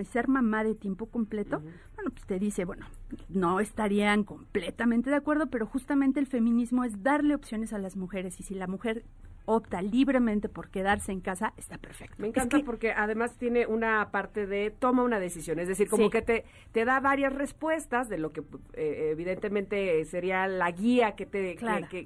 ser 0.06 0.28
mamá 0.28 0.64
de 0.64 0.76
tiempo 0.76 1.06
completo, 1.06 1.62
bueno, 1.96 2.12
pues 2.12 2.26
te 2.26 2.40
dice, 2.40 2.66
bueno, 2.66 2.86
no 3.30 3.62
estarían 3.62 4.24
completamente 4.26 5.10
de 5.10 5.16
acuerdo, 5.16 5.48
pero 5.48 5.66
justamente 5.66 6.20
el 6.20 6.28
feminismo 6.28 6.84
es 6.84 7.04
darle 7.04 7.36
opciones 7.36 7.72
a 7.72 7.78
las 7.78 7.96
mujeres 7.96 8.40
y 8.40 8.44
si 8.44 8.54
la 8.54 8.68
mujer 8.68 9.06
opta 9.46 9.82
libremente 9.82 10.50
por 10.50 10.70
quedarse 10.70 11.12
en 11.12 11.22
casa, 11.22 11.54
está 11.58 11.78
perfecto. 11.78 12.16
Me 12.20 12.28
encanta 12.28 12.60
porque 12.66 12.92
además 12.92 13.38
tiene 13.38 13.66
una 13.66 14.12
parte 14.12 14.48
de 14.48 14.72
toma 14.72 15.04
una 15.04 15.20
decisión, 15.20 15.60
es 15.60 15.68
decir, 15.68 15.90
como 15.90 16.10
que 16.10 16.22
te, 16.22 16.46
te 16.72 16.86
da 16.86 17.00
varias 17.00 17.34
respuestas 17.34 18.10
de 18.10 18.18
lo 18.18 18.32
que 18.32 18.42
eh, 18.74 19.10
evidentemente 19.12 20.04
sería 20.06 20.48
la 20.48 20.72
guía 20.72 21.16
que 21.16 21.26
te 21.26 21.56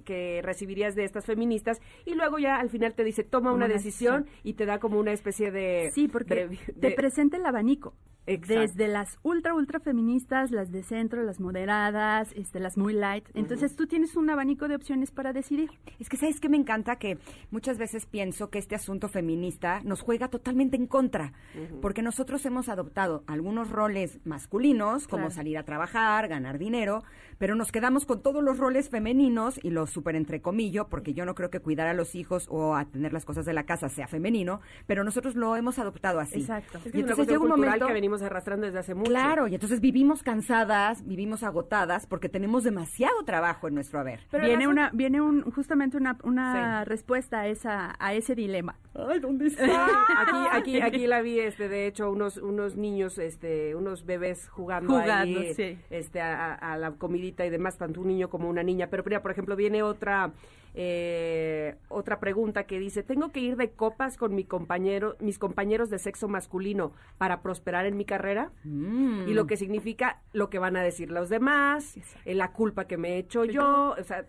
que, 0.06 0.42
recibirías 0.44 0.96
de 0.96 1.04
estas 1.04 1.26
feministas 1.26 1.82
y 2.06 2.16
luego 2.16 2.40
ya 2.40 2.58
al 2.58 2.70
final 2.70 2.94
te 2.94 3.04
dice 3.04 3.24
toma 3.24 3.54
una, 3.54 3.68
decisión, 3.68 4.28
y 4.44 4.54
te 4.54 4.66
da 4.66 4.80
como 4.80 5.00
una 5.00 5.12
especie 5.12 5.52
de 5.52 5.92
sí 5.94 6.08
porque 6.08 6.58
te 6.80 6.92
presenta 6.92 7.38
el 7.38 7.46
abanico. 7.46 7.94
Desde 8.26 8.88
las 8.88 9.20
ultra, 9.22 9.54
ultra 9.54 9.80
feministas, 9.80 10.50
las 10.50 10.72
de 10.72 10.82
centro, 10.82 11.22
las 11.24 11.40
moderadas, 11.40 12.32
este, 12.36 12.60
las 12.60 12.76
muy 12.76 12.94
light. 12.94 13.30
Entonces 13.36 13.76
tú 13.76 13.86
tienes 13.86 14.16
un 14.16 14.30
abanico 14.30 14.68
de 14.68 14.76
opciones 14.76 15.12
para 15.12 15.32
decidir. 15.32 15.70
Es 16.00 16.10
que, 16.10 16.18
¿sabes 16.18 16.40
que 16.40 16.50
Me 16.50 16.58
encanta 16.58 16.96
que 16.96 17.18
muchas 17.52 17.78
veces 17.78 18.06
pienso 18.06 18.50
que 18.50 18.60
este 18.60 18.76
asunto 18.76 19.08
feminista 19.08 19.82
nos 19.84 20.02
juega 20.02 20.28
totalmente 20.28 20.76
en 20.76 20.88
contra, 20.88 21.34
porque 21.82 22.02
nosotros 22.02 22.46
hemos 22.46 22.70
adoptado 22.70 23.24
algunos 23.28 23.70
roles 23.70 24.20
masculinos, 24.26 25.08
como 25.08 25.30
salir 25.30 25.58
a 25.58 25.64
trabajar, 25.64 26.28
ganar 26.28 26.58
dinero, 26.58 27.04
pero 27.38 27.56
nos 27.56 27.72
quedamos 27.72 28.06
con 28.06 28.22
todos 28.22 28.44
los 28.44 28.58
roles 28.58 28.90
femeninos 28.90 29.60
y 29.64 29.70
los 29.70 29.90
súper 29.90 30.16
entrecomillo, 30.16 30.88
porque 30.88 31.14
yo 31.14 31.26
no 31.26 31.36
creo 31.36 31.50
que 31.50 31.60
cuidar 31.60 31.88
a 31.88 31.94
los 31.94 32.16
hijos 32.16 32.48
o 32.50 32.76
atender 32.76 33.14
las 33.14 33.26
cosas 33.26 33.46
de 33.46 33.54
la 33.54 33.64
casa 33.64 33.90
sea 33.90 34.08
femenino, 34.08 34.62
pero 34.88 35.04
nosotros 35.04 35.36
lo 35.36 35.56
hemos 35.56 35.80
adoptado 35.80 36.20
así. 36.20 36.42
Exacto. 36.42 36.80
y 36.94 37.02
entonces 37.02 37.28
llega 37.28 37.40
un 37.40 37.50
momento 37.50 37.88
que 37.88 37.94
venimos 37.94 38.22
arrastrando 38.22 38.66
desde 38.66 38.80
hace 38.80 38.94
mucho. 38.94 39.10
Claro, 39.10 39.48
y 39.48 39.56
entonces 39.56 39.82
vivimos 39.82 40.24
cansadas, 40.24 41.06
vivimos 41.06 41.44
agotadas 41.44 42.08
porque 42.08 42.30
tenemos 42.30 42.64
demasiado 42.64 43.24
trabajo 43.24 43.68
en 43.68 43.76
nuestro 43.76 44.00
haber. 44.00 44.22
Pero 44.32 44.46
viene 44.46 44.68
una 44.68 44.90
viene 44.94 45.22
un 45.22 45.44
justamente 45.52 45.98
una, 45.98 46.18
una 46.24 46.86
respuesta 46.86 47.15
a 47.16 47.48
esa 47.48 47.96
a 48.00 48.14
ese 48.14 48.36
dilema. 48.36 48.76
Ay, 48.96 49.20
¿dónde 49.20 49.48
está? 49.48 49.88
aquí 50.22 50.48
aquí 50.52 50.82
aquí 50.82 51.08
la 51.08 51.22
vi 51.22 51.40
este 51.40 51.68
de 51.68 51.88
hecho 51.88 52.10
unos 52.10 52.38
unos 52.38 52.78
niños 52.78 53.18
este 53.18 53.76
unos 53.76 54.06
bebés 54.06 54.48
jugando, 54.48 54.98
ahí 54.98 55.54
este 55.90 56.22
a, 56.22 56.78
la 56.78 56.92
comidita 56.92 57.46
y 57.46 57.50
demás 57.50 57.78
tanto 57.78 58.02
un 58.02 58.08
niño 58.08 58.30
como 58.30 58.50
una 58.50 58.64
niña, 58.64 58.88
pero 58.90 59.04
por 59.04 59.32
ejemplo 59.32 59.56
viene 59.56 59.84
otra 59.84 60.32
eh, 60.78 61.76
otra 61.88 62.20
pregunta 62.20 62.66
que 62.66 62.80
dice, 62.80 63.02
¿tengo 63.02 63.32
que 63.32 63.40
ir 63.40 63.56
de 63.56 63.72
copas 63.72 64.18
con 64.18 64.36
mi 64.36 64.44
compañero, 64.44 65.16
mis 65.22 65.40
compañeros 65.40 65.90
de 65.90 66.00
sexo 66.00 66.28
masculino 66.28 66.92
para 67.18 67.42
prosperar 67.42 67.86
en 67.86 67.96
mi 67.96 68.04
carrera? 68.04 68.52
Y 68.66 69.34
lo 69.34 69.48
que 69.48 69.56
significa 69.56 70.22
lo 70.34 70.50
que 70.50 70.60
van 70.60 70.76
a 70.76 70.84
decir 70.84 71.12
los 71.12 71.30
demás, 71.30 71.98
eh, 72.26 72.36
la 72.36 72.52
culpa 72.52 72.86
que 72.88 72.98
me 72.98 73.14
he 73.14 73.18
hecho 73.20 73.46
yo, 73.46 73.96
o 73.98 74.04
sea, 74.04 74.26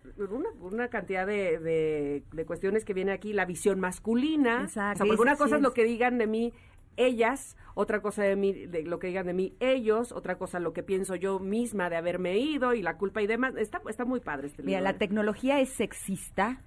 una, 0.60 0.86
cantidad 0.88 1.26
de, 1.26 2.22
de, 2.32 2.46
cuestiones 2.46 2.84
que 2.84 2.94
viene 2.94 3.10
aquí, 3.10 3.32
la 3.32 3.44
visión 3.44 3.80
masculina. 3.80 4.55
Exacto. 4.62 5.04
O 5.04 5.06
sea, 5.06 5.06
porque 5.06 5.22
una 5.22 5.36
cosa 5.36 5.56
es 5.56 5.62
lo 5.62 5.72
que 5.72 5.84
digan 5.84 6.18
de 6.18 6.26
mí 6.26 6.52
ellas, 6.96 7.56
otra 7.74 8.00
cosa 8.00 8.22
de 8.22 8.36
mí, 8.36 8.52
de 8.52 8.84
lo 8.84 8.98
que 8.98 9.08
digan 9.08 9.26
de 9.26 9.34
mí 9.34 9.54
ellos, 9.60 10.12
otra 10.12 10.38
cosa 10.38 10.60
lo 10.60 10.72
que 10.72 10.82
pienso 10.82 11.14
yo 11.14 11.38
misma 11.38 11.90
de 11.90 11.96
haberme 11.96 12.38
ido 12.38 12.74
y 12.74 12.82
la 12.82 12.96
culpa 12.96 13.22
y 13.22 13.26
demás. 13.26 13.54
Está, 13.56 13.80
está 13.88 14.04
muy 14.04 14.20
padre 14.20 14.48
este 14.48 14.62
Mira, 14.62 14.80
la 14.80 14.90
¿eh? 14.90 14.94
tecnología 14.94 15.60
es 15.60 15.70
sexista. 15.70 16.60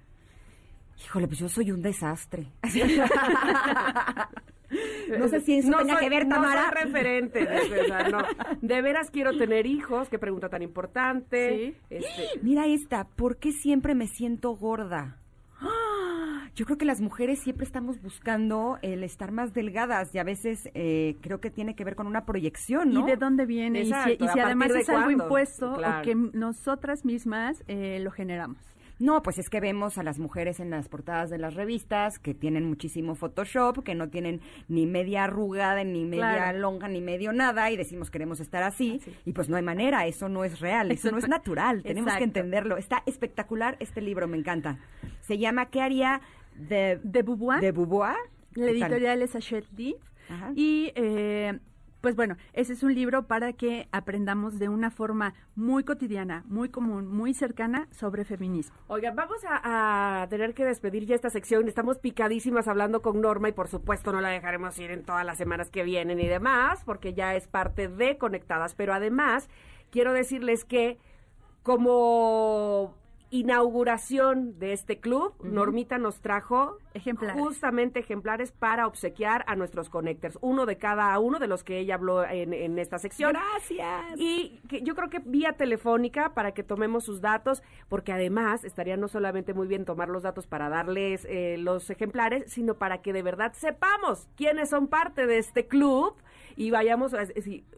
Híjole, 1.04 1.26
pues 1.26 1.38
yo 1.38 1.48
soy 1.48 1.70
un 1.70 1.80
desastre. 1.80 2.52
no 5.18 5.28
sé 5.28 5.40
si 5.40 5.58
eso 5.58 5.72
tenga 5.78 5.98
que 5.98 6.10
ver, 6.10 6.28
Tamara. 6.28 6.66
No 6.66 6.70
referente. 6.72 7.40
De, 7.40 8.26
de 8.60 8.82
veras 8.82 9.10
quiero 9.10 9.36
tener 9.36 9.66
hijos. 9.66 10.10
Qué 10.10 10.18
pregunta 10.18 10.50
tan 10.50 10.62
importante. 10.62 11.74
Este 11.88 12.38
Mira 12.42 12.66
esta. 12.66 13.04
¿Por 13.04 13.38
qué 13.38 13.52
siempre 13.52 13.94
me 13.94 14.08
siento 14.08 14.50
gorda? 14.50 15.16
Yo 16.60 16.66
creo 16.66 16.76
que 16.76 16.84
las 16.84 17.00
mujeres 17.00 17.38
siempre 17.38 17.64
estamos 17.64 18.02
buscando 18.02 18.76
el 18.82 19.02
estar 19.02 19.32
más 19.32 19.54
delgadas 19.54 20.14
y 20.14 20.18
a 20.18 20.24
veces 20.24 20.68
eh, 20.74 21.16
creo 21.22 21.40
que 21.40 21.48
tiene 21.48 21.74
que 21.74 21.84
ver 21.84 21.96
con 21.96 22.06
una 22.06 22.26
proyección, 22.26 22.92
¿no? 22.92 23.00
¿Y 23.00 23.10
de 23.10 23.16
dónde 23.16 23.46
viene? 23.46 23.80
y 23.80 23.86
si, 23.86 23.92
además 23.94 24.70
es 24.72 24.90
algo 24.90 25.10
impuesto 25.10 25.72
o 25.72 26.02
que 26.02 26.14
nosotras 26.14 27.06
mismas 27.06 27.64
eh, 27.66 27.98
lo 28.00 28.10
generamos. 28.10 28.58
No, 28.98 29.22
pues 29.22 29.38
es 29.38 29.48
que 29.48 29.60
vemos 29.60 29.96
a 29.96 30.02
las 30.02 30.18
mujeres 30.18 30.60
en 30.60 30.68
las 30.68 30.90
portadas 30.90 31.30
de 31.30 31.38
las 31.38 31.54
revistas 31.54 32.18
que 32.18 32.34
tienen 32.34 32.66
muchísimo 32.68 33.14
Photoshop, 33.14 33.82
que 33.82 33.94
no 33.94 34.10
tienen 34.10 34.42
ni 34.68 34.84
media 34.84 35.24
arrugada, 35.24 35.82
ni 35.84 36.04
media 36.04 36.52
longa, 36.52 36.86
ni 36.86 37.00
medio 37.00 37.32
nada, 37.32 37.70
y 37.70 37.78
decimos 37.78 38.10
queremos 38.10 38.40
estar 38.40 38.62
así, 38.62 39.00
y 39.24 39.32
pues 39.32 39.48
no 39.48 39.56
hay 39.56 39.62
manera, 39.62 40.06
eso 40.06 40.28
no 40.28 40.44
es 40.44 40.60
real, 40.60 40.90
eso 40.90 41.10
no 41.10 41.16
es 41.16 41.26
natural, 41.26 41.82
tenemos 41.82 42.14
que 42.16 42.24
entenderlo. 42.24 42.76
Está 42.76 43.02
espectacular 43.06 43.78
este 43.80 44.02
libro, 44.02 44.28
me 44.28 44.36
encanta. 44.36 44.78
Se 45.22 45.38
llama 45.38 45.70
¿Qué 45.70 45.80
haría 45.80 46.20
de, 46.68 47.00
de 47.02 47.22
Beauvoir? 47.22 47.60
De 47.60 47.72
Beauvoir. 47.72 48.16
La 48.54 48.70
editorial 48.70 49.22
es 49.22 49.34
Hachette 49.34 49.68
Y 50.54 50.92
eh, 50.94 51.58
pues 52.00 52.16
bueno, 52.16 52.36
ese 52.54 52.72
es 52.72 52.82
un 52.82 52.94
libro 52.94 53.26
para 53.26 53.52
que 53.52 53.88
aprendamos 53.92 54.58
de 54.58 54.70
una 54.70 54.90
forma 54.90 55.34
muy 55.54 55.84
cotidiana, 55.84 56.44
muy 56.46 56.70
común, 56.70 57.06
muy 57.08 57.34
cercana 57.34 57.88
sobre 57.90 58.24
feminismo. 58.24 58.74
Oigan, 58.86 59.14
vamos 59.14 59.40
a, 59.46 60.26
tener 60.30 60.54
que 60.54 60.64
despedir 60.64 61.04
ya 61.04 61.14
esta 61.14 61.28
sección. 61.28 61.68
Estamos 61.68 61.98
picadísimas 61.98 62.68
hablando 62.68 63.02
con 63.02 63.20
Norma 63.20 63.50
y 63.50 63.52
por 63.52 63.68
supuesto 63.68 64.12
no 64.12 64.20
la 64.22 64.30
dejaremos 64.30 64.78
ir 64.78 64.90
en 64.90 65.04
todas 65.04 65.26
las 65.26 65.36
semanas 65.36 65.70
que 65.70 65.82
vienen 65.82 66.18
y 66.20 66.26
demás, 66.26 66.82
porque 66.86 67.12
ya 67.12 67.34
es 67.34 67.46
parte 67.46 67.88
de 67.88 68.16
Conectadas. 68.16 68.74
Pero 68.74 68.94
además, 68.94 69.50
quiero 69.90 70.14
decirles 70.14 70.64
que 70.64 70.98
como 71.62 72.94
inauguración 73.30 74.58
de 74.58 74.72
este 74.72 74.98
club, 75.00 75.34
Normita 75.42 75.98
nos 75.98 76.20
trajo 76.20 76.78
Ejemplares. 76.92 77.40
Justamente 77.40 78.00
ejemplares 78.00 78.50
para 78.50 78.88
obsequiar 78.88 79.44
a 79.46 79.54
nuestros 79.54 79.88
connectors. 79.88 80.38
Uno 80.40 80.66
de 80.66 80.76
cada 80.76 81.16
uno 81.20 81.38
de 81.38 81.46
los 81.46 81.62
que 81.62 81.78
ella 81.78 81.94
habló 81.94 82.24
en, 82.24 82.52
en 82.52 82.78
esta 82.80 82.98
sección. 82.98 83.32
Gracias. 83.32 84.16
Y 84.16 84.60
que 84.68 84.82
yo 84.82 84.96
creo 84.96 85.08
que 85.08 85.20
vía 85.20 85.52
telefónica 85.52 86.34
para 86.34 86.52
que 86.52 86.64
tomemos 86.64 87.04
sus 87.04 87.20
datos, 87.20 87.62
porque 87.88 88.12
además 88.12 88.64
estaría 88.64 88.96
no 88.96 89.06
solamente 89.06 89.54
muy 89.54 89.68
bien 89.68 89.84
tomar 89.84 90.08
los 90.08 90.24
datos 90.24 90.48
para 90.48 90.68
darles 90.68 91.24
eh, 91.28 91.56
los 91.58 91.88
ejemplares, 91.90 92.50
sino 92.50 92.74
para 92.74 93.02
que 93.02 93.12
de 93.12 93.22
verdad 93.22 93.52
sepamos 93.54 94.26
quiénes 94.36 94.70
son 94.70 94.88
parte 94.88 95.26
de 95.26 95.38
este 95.38 95.68
club 95.68 96.16
y 96.60 96.70
vayamos, 96.70 97.14
a- 97.14 97.22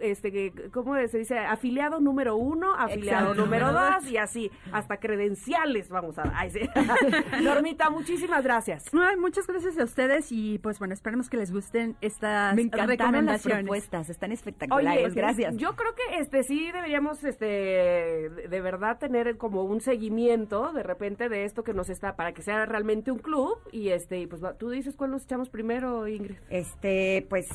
este, 0.01 0.33
que- 0.33 0.53
¿cómo 0.73 0.97
se 1.07 1.19
dice? 1.19 1.39
Afiliado 1.39 2.01
número 2.01 2.35
uno, 2.37 2.75
afiliado 2.75 3.31
Exacto. 3.33 3.43
número 3.45 3.73
dos 3.73 4.11
y 4.11 4.17
así, 4.17 4.51
hasta 4.73 4.97
credenciales 4.97 5.89
vamos 5.89 6.19
a 6.19 6.23
dar. 6.25 6.33
Ay, 6.35 6.51
sí. 6.51 6.61
Normita, 7.43 7.91
muchísimas 7.91 8.43
gracias. 8.43 8.85
Ay, 8.93 9.17
muchas 9.17 9.47
gracias 9.47 9.79
a 9.79 9.85
ustedes 9.85 10.33
y 10.33 10.59
pues 10.59 10.79
bueno, 10.81 10.95
esperemos 10.95 11.31
que 11.31 11.37
les 11.37 11.53
gusten 11.53 11.97
estas 12.01 12.57
Me 12.57 12.63
encantaron 12.63 12.89
las 12.89 12.99
recomendaciones. 12.99 13.63
propuestas, 13.65 14.11
están 14.11 14.33
espectaculares. 14.33 15.05
Oye, 15.07 15.15
gracias. 15.15 15.57
Yo 15.57 15.77
creo 15.77 15.95
que 15.95 16.19
este 16.19 16.43
sí 16.43 16.71
deberíamos 16.73 17.23
este 17.23 17.45
de, 17.47 18.61
verdad 18.61 18.99
tener 18.99 19.37
como 19.39 19.63
un 19.63 19.81
seguimiento 19.81 20.73
de 20.73 20.83
repente 20.83 21.29
de 21.29 21.45
esto 21.45 21.63
que 21.63 21.73
nos 21.73 21.89
está 21.89 22.17
para 22.17 22.33
que 22.33 22.43
sea 22.43 22.67
realmente 22.67 23.11
un 23.13 23.19
club 23.19 23.59
y 23.71 23.91
este 23.91 24.19
y 24.21 24.27
pues 24.27 24.43
va- 24.43 24.55
tú 24.55 24.71
dices 24.71 24.97
cuál 24.97 25.13
nos 25.13 25.25
echamos 25.25 25.51
primero, 25.51 26.09
Ingrid. 26.09 26.37
Este, 26.51 27.27
pues, 27.29 27.47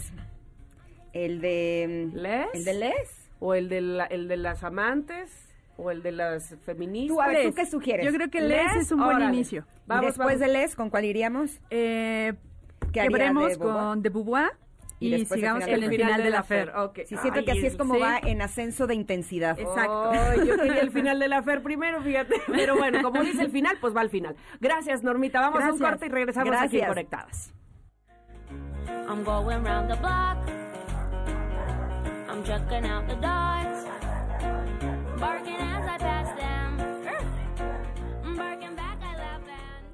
el 1.14 1.42
de... 1.42 2.10
¿Les? 2.14 2.48
El 2.54 2.66
de 2.66 2.74
Les. 2.74 3.30
O 3.40 3.54
el 3.54 3.70
de 3.70 3.82
la- 3.82 4.06
el 4.06 4.28
de 4.28 4.38
las 4.38 4.64
amantes 4.64 5.30
o 5.78 5.92
el 5.92 6.02
de 6.02 6.12
las 6.12 6.56
feministas. 6.66 7.16
Tú, 7.16 7.22
a 7.22 7.28
ver, 7.28 7.38
¿tú 7.42 7.48
Les. 7.48 7.56
qué 7.56 7.66
sugieres? 7.68 8.06
Yo 8.06 8.12
creo 8.14 8.30
que 8.30 8.42
Les, 8.42 8.74
Les 8.74 8.84
es 8.86 8.92
un 8.92 9.00
buen 9.00 9.18
órale. 9.18 9.36
inicio. 9.36 9.66
Vamos, 9.86 10.08
después 10.08 10.28
vamos. 10.28 10.40
de 10.40 10.48
Les, 10.48 10.76
¿con 10.76 10.90
cuál 10.90 11.06
iríamos? 11.06 11.60
Eh, 11.70 12.34
¿Qué 12.92 13.02
haría 13.02 13.10
quebremos 13.12 13.50
de 13.50 13.58
Beauvoir? 13.58 13.78
con 13.86 14.02
de 14.02 14.10
Beauvoir 14.10 14.52
Y 15.00 15.08
y, 15.08 15.12
después 15.12 15.34
el 15.34 15.40
sigamos 15.42 15.64
con 15.66 15.74
el 15.84 15.90
final 15.90 16.24
de 16.24 16.30
la 16.32 16.42
Fer. 16.44 16.70
Ok. 16.76 17.00
Sí, 17.06 17.16
siento 17.18 17.44
que 17.46 17.52
así 17.52 17.66
es 17.68 17.76
como 17.78 17.94
sí. 17.94 18.00
va 18.02 18.18
en 18.18 18.42
ascenso 18.42 18.88
de 18.88 18.96
intensidad. 18.96 19.60
Exacto. 19.60 20.10
Ay, 20.12 20.48
yo 20.48 20.56
quería 20.56 20.80
el 20.82 20.90
final 20.98 21.20
de 21.20 21.28
la 21.28 21.44
Fer 21.44 21.62
primero, 21.62 22.02
fíjate. 22.02 22.36
Pero 22.48 22.76
bueno, 22.76 23.04
como 23.04 23.22
dice 23.22 23.44
el 23.44 23.52
final, 23.52 23.78
pues 23.80 23.96
va 23.96 24.02
al 24.02 24.10
final. 24.10 24.36
Gracias, 24.60 25.04
Normita. 25.04 25.40
Vamos 25.42 25.62
a 25.62 25.72
un 25.74 25.78
corte 25.78 26.08
y 26.08 26.10
regresamos 26.10 26.56
aquí 26.56 26.80
en. 26.80 26.88
Conectadas. 26.88 27.54
I'm 29.08 29.24
going 29.24 29.64
round 29.64 29.90
the 29.90 30.00
block. 30.00 30.67
I'm 32.38 32.44
checking 32.44 32.86
out 32.86 33.08
the 33.08 33.16
dots. 33.16 33.86
Barking 35.20 35.56
as 35.56 35.88
I 35.88 35.98
pass 35.98 36.28
them. 36.38 36.78
Barking 38.38 38.76
back, 38.76 39.00
I 39.02 39.16
laugh 39.18 39.42
and. 39.48 39.88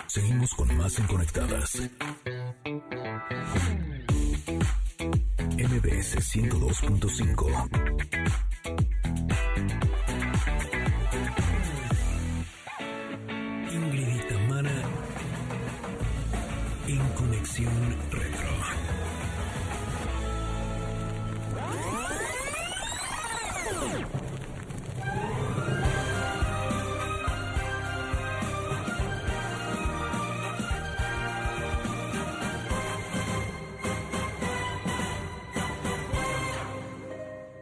Seguimos 0.06 0.54
con 0.54 0.74
más 0.78 0.98
en 0.98 1.06
Conectadas. 1.06 1.82
MBS 5.58 6.20
102.5. 6.20 8.47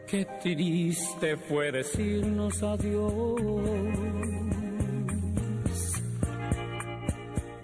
Qué 0.07 0.25
triste 0.41 1.37
fue 1.37 1.73
decirnos 1.73 2.63
adiós. 2.63 3.41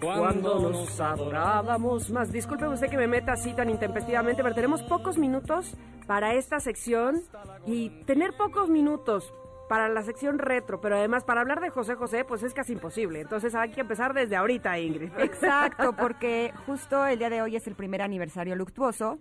Cuando 0.00 0.58
nos 0.58 1.00
adorábamos 1.00 2.10
más. 2.10 2.32
Disculpe 2.32 2.66
usted 2.66 2.90
que 2.90 2.96
me 2.96 3.06
meta 3.06 3.34
así 3.34 3.54
tan 3.54 3.70
intempestivamente, 3.70 4.42
pero 4.42 4.56
tenemos 4.56 4.82
pocos 4.82 5.18
minutos 5.18 5.76
para 6.08 6.34
esta 6.34 6.58
sección 6.58 7.22
y 7.64 7.90
tener 8.06 8.32
pocos 8.36 8.68
minutos 8.68 9.32
para 9.68 9.88
la 9.88 10.02
sección 10.02 10.40
retro, 10.40 10.80
pero 10.80 10.96
además 10.96 11.24
para 11.24 11.40
hablar 11.40 11.60
de 11.60 11.70
José 11.70 11.94
José, 11.94 12.24
pues 12.24 12.42
es 12.42 12.52
casi 12.52 12.72
imposible. 12.72 13.20
Entonces 13.20 13.54
hay 13.54 13.70
que 13.70 13.80
empezar 13.80 14.12
desde 14.12 14.34
ahorita, 14.34 14.78
Ingrid. 14.78 15.12
Exacto, 15.18 15.94
porque 15.96 16.52
justo 16.66 17.06
el 17.06 17.20
día 17.20 17.30
de 17.30 17.40
hoy 17.40 17.54
es 17.54 17.66
el 17.68 17.76
primer 17.76 18.02
aniversario 18.02 18.56
luctuoso 18.56 19.20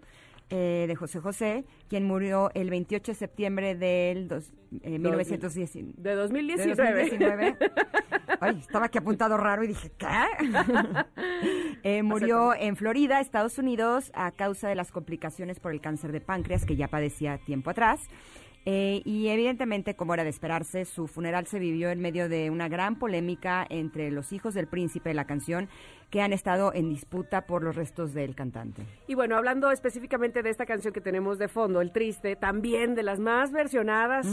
eh, 0.51 0.85
de 0.87 0.95
José 0.95 1.19
José, 1.19 1.65
quien 1.87 2.05
murió 2.05 2.51
el 2.53 2.69
28 2.69 3.13
de 3.13 3.15
septiembre 3.15 3.75
del 3.75 4.27
dos, 4.27 4.53
eh, 4.81 4.99
1919. 4.99 5.93
De 5.97 6.09
de 6.09 6.15
2019. 6.15 7.09
2019. 7.09 7.57
Ay, 8.39 8.57
estaba 8.59 8.87
aquí 8.87 8.97
apuntado 8.97 9.37
raro 9.37 9.63
y 9.63 9.67
dije, 9.67 9.91
¿qué? 9.97 10.07
Eh, 11.83 12.03
murió 12.03 12.53
en 12.53 12.75
Florida, 12.75 13.19
Estados 13.19 13.57
Unidos, 13.57 14.11
a 14.13 14.31
causa 14.31 14.69
de 14.69 14.75
las 14.75 14.91
complicaciones 14.91 15.59
por 15.59 15.71
el 15.71 15.81
cáncer 15.81 16.11
de 16.11 16.21
páncreas 16.21 16.63
que 16.63 16.75
ya 16.75 16.87
padecía 16.87 17.39
tiempo 17.39 17.71
atrás. 17.71 18.01
Eh, 18.65 19.01
y 19.05 19.27
evidentemente, 19.29 19.95
como 19.95 20.13
era 20.13 20.23
de 20.23 20.29
esperarse, 20.29 20.85
su 20.85 21.07
funeral 21.07 21.47
se 21.47 21.57
vivió 21.57 21.89
en 21.89 21.99
medio 21.99 22.29
de 22.29 22.49
una 22.51 22.69
gran 22.69 22.99
polémica 22.99 23.65
entre 23.69 24.11
los 24.11 24.31
hijos 24.33 24.53
del 24.53 24.67
príncipe 24.67 25.09
de 25.09 25.15
la 25.15 25.25
canción 25.25 25.67
que 26.11 26.21
han 26.21 26.31
estado 26.33 26.73
en 26.73 26.89
disputa 26.89 27.47
por 27.47 27.63
los 27.63 27.75
restos 27.75 28.13
del 28.13 28.35
cantante. 28.35 28.83
Y 29.07 29.15
bueno, 29.15 29.35
hablando 29.35 29.71
específicamente 29.71 30.43
de 30.43 30.49
esta 30.49 30.65
canción 30.65 30.93
que 30.93 31.01
tenemos 31.01 31.39
de 31.39 31.47
fondo, 31.47 31.81
El 31.81 31.91
Triste, 31.91 32.35
también 32.35 32.93
de 32.93 33.03
las 33.03 33.19
más 33.19 33.51
versionadas 33.51 34.27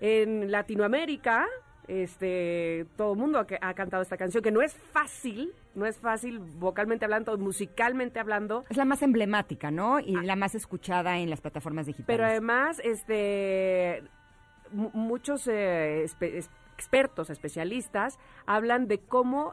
en 0.00 0.50
Latinoamérica. 0.50 1.46
Este, 1.88 2.86
todo 2.96 3.12
el 3.14 3.18
mundo 3.18 3.38
ha, 3.40 3.46
ha 3.68 3.74
cantado 3.74 4.02
esta 4.02 4.16
canción, 4.16 4.42
que 4.42 4.50
no 4.52 4.62
es 4.62 4.72
fácil, 4.74 5.52
no 5.74 5.84
es 5.86 5.98
fácil 5.98 6.38
vocalmente 6.38 7.04
hablando, 7.04 7.36
musicalmente 7.38 8.20
hablando, 8.20 8.64
Es 8.70 8.76
la 8.76 8.84
más 8.84 9.02
emblemática, 9.02 9.70
¿no? 9.70 9.98
Y 10.00 10.12
la 10.12 10.36
más 10.36 10.54
escuchada 10.54 11.18
en 11.18 11.28
las 11.28 11.40
plataformas 11.40 11.86
digitales. 11.86 12.06
pero 12.06 12.24
además, 12.24 12.80
este, 12.84 14.02
mu- 14.70 14.90
muchos 14.94 15.46
eh, 15.48 16.04
espe- 16.04 16.48
expertos, 16.76 17.30
especialistas, 17.30 18.18
hablan 18.46 18.86
de 18.86 18.98
cómo 19.00 19.52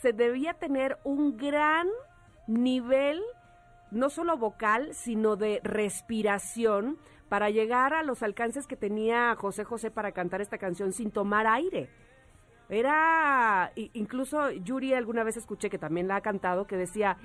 se 0.00 0.12
debía 0.12 0.54
tener 0.54 0.98
un 1.04 1.36
gran 1.36 1.88
nivel, 2.46 3.22
no 3.90 4.08
solo 4.10 4.36
vocal, 4.36 4.94
sino 4.94 5.36
de 5.36 5.60
respiración 5.62 6.98
para 7.28 7.50
llegar 7.50 7.94
a 7.94 8.02
los 8.02 8.22
alcances 8.22 8.66
que 8.66 8.76
tenía 8.76 9.34
José 9.36 9.64
José 9.64 9.90
para 9.90 10.12
cantar 10.12 10.40
esta 10.40 10.58
canción 10.58 10.92
sin 10.92 11.10
tomar 11.10 11.46
aire. 11.46 11.88
Era, 12.68 13.72
incluso 13.92 14.50
Yuri 14.50 14.92
alguna 14.94 15.22
vez 15.22 15.36
escuché 15.36 15.70
que 15.70 15.78
también 15.78 16.08
la 16.08 16.16
ha 16.16 16.20
cantado, 16.20 16.66
que 16.66 16.76
decía, 16.76 17.16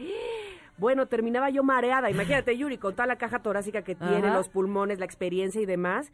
bueno, 0.77 1.07
terminaba 1.07 1.49
yo 1.49 1.63
mareada. 1.63 2.11
Imagínate, 2.11 2.57
Yuri, 2.57 2.77
con 2.77 2.93
toda 2.93 3.07
la 3.07 3.17
caja 3.17 3.39
torácica 3.39 3.83
que 3.83 3.95
tiene, 3.95 4.27
Ajá. 4.27 4.35
los 4.35 4.49
pulmones, 4.49 4.99
la 4.99 5.05
experiencia 5.05 5.59
y 5.61 5.65
demás. 5.65 6.11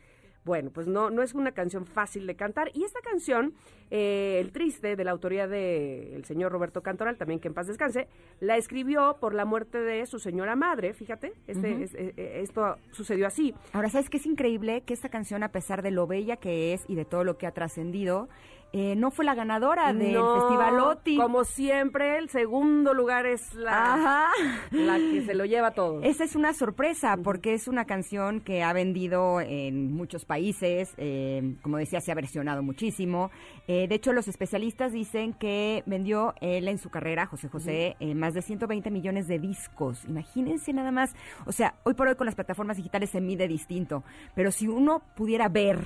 Bueno, 0.48 0.72
pues 0.74 0.88
no, 0.88 1.10
no 1.10 1.22
es 1.24 1.34
una 1.34 1.52
canción 1.52 1.86
fácil 1.86 2.26
de 2.26 2.36
cantar. 2.38 2.72
Y 2.74 2.86
esta 2.86 3.02
canción, 3.02 3.54
eh, 3.92 4.38
El 4.40 4.54
Triste, 4.54 4.96
de 4.96 5.04
la 5.04 5.12
autoría 5.12 5.46
del 5.46 6.24
señor 6.24 6.54
Roberto 6.54 6.82
Cantoral, 6.82 7.18
también 7.18 7.42
que 7.42 7.50
en 7.50 7.54
paz 7.54 7.68
descanse, 7.68 8.08
la 8.40 8.56
escribió 8.56 9.18
por 9.20 9.34
la 9.34 9.44
muerte 9.44 9.78
de 9.82 10.06
su 10.06 10.20
señora 10.20 10.56
madre, 10.56 10.94
fíjate, 10.94 11.34
este, 11.48 11.84
es- 11.84 11.94
eh, 11.96 12.14
eh, 12.16 12.40
esto 12.42 12.78
sucedió 12.92 13.28
así. 13.28 13.54
Ahora, 13.74 13.90
¿sabes 13.90 14.10
qué 14.10 14.16
es 14.18 14.26
increíble? 14.26 14.84
Que 14.86 14.94
esta 14.94 15.10
canción, 15.10 15.44
a 15.44 15.50
pesar 15.52 15.82
de 15.82 15.92
lo 15.92 16.08
bella 16.08 16.38
que 16.38 16.74
es 16.74 16.86
y 16.88 16.96
de 16.96 17.04
todo 17.04 17.26
lo 17.26 17.38
que 17.38 17.46
ha 17.46 17.52
trascendido, 17.52 18.30
eh, 18.74 18.96
no 18.96 19.12
fue 19.12 19.26
la 19.26 19.34
ganadora 19.36 19.94
del 19.94 20.14
No, 20.14 20.36
Festival 20.42 20.80
OTI. 20.80 21.18
Como 21.18 21.44
siempre, 21.44 22.18
el 22.18 22.30
segundo 22.30 22.94
lugar 22.94 23.26
es 23.26 23.54
la, 23.54 23.94
Ajá. 23.94 24.26
la 24.72 24.98
que 24.98 25.24
se 25.26 25.34
lo 25.34 25.46
lleva 25.46 25.72
todo. 25.72 26.02
Esa 26.04 26.24
es 26.24 26.36
una 26.36 26.54
sorpresa 26.54 27.18
porque 27.24 27.54
es 27.54 27.68
una 27.68 27.86
canción 27.86 28.42
que 28.42 28.64
ha 28.64 28.74
vendido 28.74 29.42
en 29.42 29.94
muchos 29.94 30.26
países, 30.26 30.94
eh, 30.98 31.56
como 31.62 31.78
decía, 31.78 32.02
se 32.02 32.12
ha 32.12 32.16
versionado 32.16 32.62
muchísimo. 32.62 33.32
Eh, 33.68 33.88
de 33.88 33.96
hecho, 33.96 34.14
los 34.14 34.28
especialistas 34.28 34.92
dicen 34.92 35.34
que 35.34 35.84
vendió 35.86 36.34
él 36.42 36.68
en 36.68 36.78
su 36.78 36.90
carrera, 36.90 37.26
José 37.26 37.48
José, 37.50 37.96
eh, 38.00 38.16
más 38.16 38.34
de 38.34 38.42
120 38.42 38.92
millones 38.92 39.28
de 39.28 39.40
discos. 39.40 40.06
Imagínense 40.06 40.74
nada 40.74 40.92
más. 40.92 41.16
O 41.46 41.52
sea, 41.52 41.76
hoy 41.84 41.94
por 41.94 42.08
hoy 42.08 42.16
con 42.16 42.26
las 42.26 42.36
plataformas 42.36 42.78
digitales 42.78 43.10
se 43.10 43.22
mide 43.22 43.48
distinto, 43.48 44.04
pero 44.36 44.52
si 44.52 44.68
uno 44.68 45.02
pudiera 45.16 45.50
ver 45.50 45.80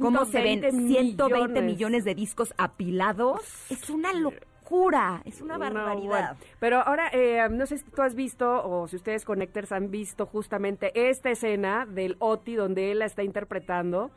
cómo 0.00 0.24
se 0.24 0.42
ven 0.42 0.60
120 0.60 0.88
120 0.88 1.48
millones. 1.48 1.64
millones 1.64 2.04
de 2.04 2.14
discos 2.14 2.54
apilados, 2.58 3.40
es 3.70 3.88
una 3.90 4.12
locura. 4.12 5.22
es 5.26 5.40
una 5.42 5.54
No, 5.54 5.60
barbaridad. 5.60 6.06
bueno. 6.08 6.36
Pero 6.60 6.80
ahora, 6.80 7.08
eh, 7.12 7.46
no 7.50 7.66
sé 7.66 7.78
si 7.78 7.84
tú 7.84 8.00
has 8.02 8.14
visto 8.14 8.64
o 8.64 8.88
si 8.88 8.96
ustedes 8.96 9.24
Connectors 9.24 9.70
han 9.72 9.90
visto 9.90 10.24
justamente 10.26 11.10
esta 11.10 11.30
escena 11.30 11.84
del 11.84 12.16
Oti 12.20 12.54
donde 12.54 12.90
él 12.90 13.00
la 13.00 13.06
está 13.06 13.22
interpretando. 13.22 14.10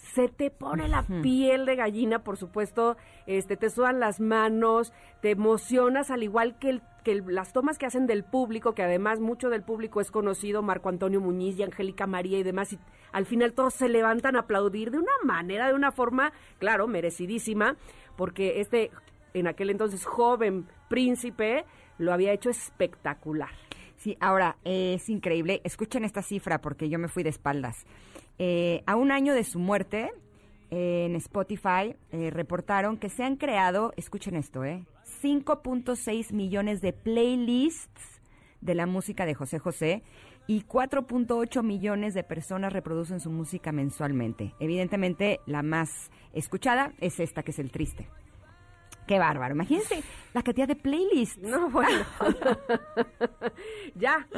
Se 0.00 0.28
te 0.28 0.50
pone 0.50 0.88
la 0.88 1.02
piel 1.22 1.66
de 1.66 1.76
gallina, 1.76 2.24
por 2.24 2.36
supuesto, 2.36 2.96
este, 3.26 3.56
te 3.56 3.68
sudan 3.70 4.00
las 4.00 4.18
manos, 4.18 4.92
te 5.20 5.30
emocionas 5.30 6.10
al 6.10 6.22
igual 6.22 6.58
que, 6.58 6.70
el- 6.70 6.82
que 7.04 7.12
el- 7.12 7.24
las 7.28 7.52
tomas 7.52 7.78
que 7.78 7.86
hacen 7.86 8.06
del 8.06 8.24
público, 8.24 8.74
que 8.74 8.82
además 8.82 9.20
mucho 9.20 9.50
del 9.50 9.62
público 9.62 10.00
es 10.00 10.10
conocido, 10.10 10.62
Marco 10.62 10.88
Antonio 10.88 11.20
Muñiz 11.20 11.58
y 11.58 11.62
Angélica 11.62 12.06
María 12.06 12.38
y 12.38 12.42
demás, 12.42 12.72
y 12.72 12.78
al 13.12 13.26
final 13.26 13.52
todos 13.52 13.74
se 13.74 13.88
levantan 13.88 14.36
a 14.36 14.40
aplaudir 14.40 14.90
de 14.90 14.98
una 14.98 15.12
manera, 15.22 15.68
de 15.68 15.74
una 15.74 15.92
forma, 15.92 16.32
claro, 16.58 16.86
merecidísima, 16.88 17.76
porque 18.16 18.60
este, 18.60 18.90
en 19.34 19.46
aquel 19.46 19.70
entonces 19.70 20.04
joven 20.06 20.66
príncipe, 20.88 21.64
lo 21.98 22.12
había 22.12 22.32
hecho 22.32 22.50
espectacular. 22.50 23.50
Sí, 23.96 24.16
ahora 24.18 24.56
eh, 24.64 24.94
es 24.94 25.10
increíble. 25.10 25.60
Escuchen 25.62 26.04
esta 26.06 26.22
cifra 26.22 26.62
porque 26.62 26.88
yo 26.88 26.98
me 26.98 27.08
fui 27.08 27.22
de 27.22 27.28
espaldas. 27.28 27.84
Eh, 28.42 28.82
a 28.86 28.96
un 28.96 29.12
año 29.12 29.34
de 29.34 29.44
su 29.44 29.58
muerte, 29.58 30.10
eh, 30.70 31.04
en 31.04 31.14
Spotify 31.16 31.94
eh, 32.10 32.30
reportaron 32.30 32.96
que 32.96 33.10
se 33.10 33.22
han 33.22 33.36
creado, 33.36 33.92
escuchen 33.98 34.34
esto, 34.34 34.64
eh, 34.64 34.86
5.6 35.20 36.32
millones 36.32 36.80
de 36.80 36.94
playlists 36.94 38.22
de 38.62 38.74
la 38.74 38.86
música 38.86 39.26
de 39.26 39.34
José 39.34 39.58
José 39.58 40.02
y 40.46 40.62
4.8 40.62 41.62
millones 41.62 42.14
de 42.14 42.24
personas 42.24 42.72
reproducen 42.72 43.20
su 43.20 43.28
música 43.30 43.72
mensualmente. 43.72 44.54
Evidentemente, 44.58 45.40
la 45.44 45.62
más 45.62 46.10
escuchada 46.32 46.94
es 46.98 47.20
esta, 47.20 47.42
que 47.42 47.50
es 47.50 47.58
el 47.58 47.70
triste. 47.70 48.08
Qué 49.10 49.18
bárbaro. 49.18 49.56
Imagínense 49.56 50.04
la 50.32 50.42
cantidad 50.44 50.68
de 50.68 50.76
playlists. 50.76 51.42
No, 51.42 51.68
bueno. 51.68 52.04
ya, 53.96 54.28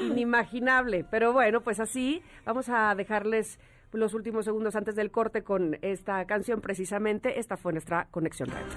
inimaginable. 0.00 1.04
Pero 1.08 1.32
bueno, 1.32 1.60
pues 1.60 1.78
así 1.78 2.20
vamos 2.44 2.68
a 2.68 2.96
dejarles 2.96 3.60
los 3.92 4.14
últimos 4.14 4.44
segundos 4.44 4.74
antes 4.74 4.96
del 4.96 5.12
corte 5.12 5.44
con 5.44 5.78
esta 5.82 6.24
canción 6.26 6.60
precisamente. 6.60 7.38
Esta 7.38 7.56
fue 7.56 7.72
nuestra 7.72 8.08
conexión 8.10 8.48
retro. 8.50 8.76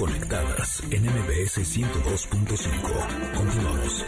Conectadas 0.00 0.82
en 0.90 1.02
MBS 1.04 1.58
102.5. 1.58 3.34
Continuamos. 3.36 4.06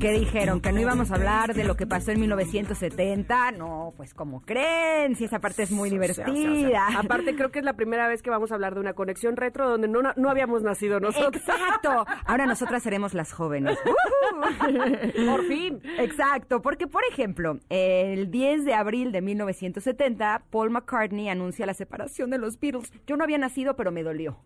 Qué 0.00 0.12
dijeron? 0.12 0.60
¿Que 0.60 0.72
no 0.72 0.80
íbamos 0.80 1.10
a 1.10 1.14
hablar 1.14 1.54
de 1.54 1.64
lo 1.64 1.76
que 1.76 1.86
pasó 1.86 2.10
en 2.10 2.20
1970? 2.20 3.52
No, 3.52 3.92
pues 3.96 4.14
como 4.14 4.40
creen, 4.40 5.14
si 5.14 5.24
esa 5.24 5.38
parte 5.38 5.62
es 5.62 5.70
muy 5.70 5.90
divertida. 5.90 6.88
aparte, 6.98 7.36
creo 7.36 7.50
que 7.50 7.58
es 7.58 7.64
la 7.64 7.74
primera 7.74 8.08
vez 8.08 8.22
que 8.22 8.30
vamos 8.30 8.50
a 8.50 8.54
hablar 8.54 8.74
de 8.74 8.80
una 8.80 8.94
conexión 8.94 9.36
retro 9.36 9.68
donde 9.68 9.88
no, 9.88 10.00
no 10.16 10.30
habíamos 10.30 10.62
nacido 10.62 11.00
nosotros. 11.00 11.36
Exacto. 11.36 12.06
Ahora 12.26 12.46
nosotras 12.46 12.82
seremos 12.82 13.14
las 13.14 13.32
jóvenes. 13.32 13.78
Por 15.26 15.44
fin. 15.46 15.80
Exacto, 15.98 16.62
porque 16.62 16.86
por 16.86 17.02
ejemplo, 17.10 17.58
el 17.68 18.30
10 18.30 18.64
de 18.64 18.74
abril 18.74 19.12
de 19.12 19.20
1970, 19.20 20.44
Paul 20.50 20.70
McCartney 20.70 21.28
anuncia 21.28 21.66
la 21.66 21.74
separación 21.74 22.30
de 22.30 22.38
los 22.38 22.58
Beatles. 22.58 22.92
Yo 23.06 23.16
no 23.16 23.24
había 23.24 23.38
nacido, 23.38 23.76
pero 23.76 23.92
me 23.92 24.02
dolió. 24.02 24.38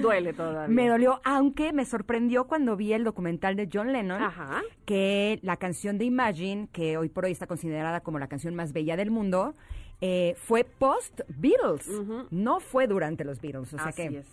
Duele 0.00 0.32
todavía. 0.32 0.74
Me 0.74 0.88
dolió, 0.88 1.20
aunque 1.24 1.72
me 1.72 1.84
sorprendió 1.84 2.46
cuando 2.46 2.76
vi 2.76 2.92
el 2.92 3.04
documental 3.04 3.56
de 3.56 3.68
John 3.72 3.92
Lennon, 3.92 4.22
Ajá. 4.22 4.62
Que 4.86 5.38
la 5.42 5.56
canción 5.56 5.98
de 5.98 6.06
Imagine, 6.06 6.68
que 6.72 6.96
hoy 6.96 7.08
por 7.08 7.26
hoy 7.26 7.32
está 7.32 7.46
considerada 7.46 8.00
como 8.00 8.18
la 8.18 8.28
canción 8.28 8.54
más 8.54 8.72
bella 8.72 8.96
del 8.96 9.10
mundo, 9.10 9.54
eh, 10.00 10.34
fue 10.38 10.64
post-Beatles, 10.64 11.90
no 12.30 12.60
fue 12.60 12.86
durante 12.86 13.24
los 13.24 13.40
Beatles. 13.40 13.74
O 13.74 13.78
sea 13.78 13.88
Así 13.88 14.08
que, 14.08 14.18
es. 14.18 14.26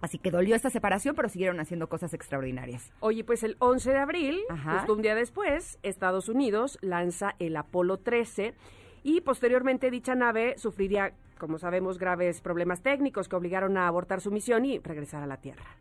Así 0.00 0.18
que 0.18 0.30
dolió 0.30 0.56
esta 0.56 0.70
separación, 0.70 1.14
pero 1.14 1.28
siguieron 1.28 1.60
haciendo 1.60 1.88
cosas 1.88 2.12
extraordinarias. 2.14 2.90
Oye, 3.00 3.22
pues 3.22 3.42
el 3.42 3.56
11 3.58 3.90
de 3.90 3.98
abril, 3.98 4.40
Ajá. 4.48 4.78
justo 4.78 4.94
un 4.94 5.02
día 5.02 5.14
después, 5.14 5.78
Estados 5.82 6.28
Unidos 6.28 6.78
lanza 6.80 7.34
el 7.38 7.56
Apolo 7.56 7.98
13 7.98 8.54
y 9.02 9.20
posteriormente 9.20 9.90
dicha 9.90 10.14
nave 10.14 10.54
sufriría, 10.58 11.12
como 11.38 11.58
sabemos, 11.58 11.98
graves 11.98 12.40
problemas 12.40 12.82
técnicos 12.82 13.28
que 13.28 13.36
obligaron 13.36 13.76
a 13.76 13.86
abortar 13.86 14.20
su 14.20 14.30
misión 14.30 14.64
y 14.64 14.78
regresar 14.78 15.22
a 15.22 15.26
la 15.26 15.36
Tierra. 15.36 15.76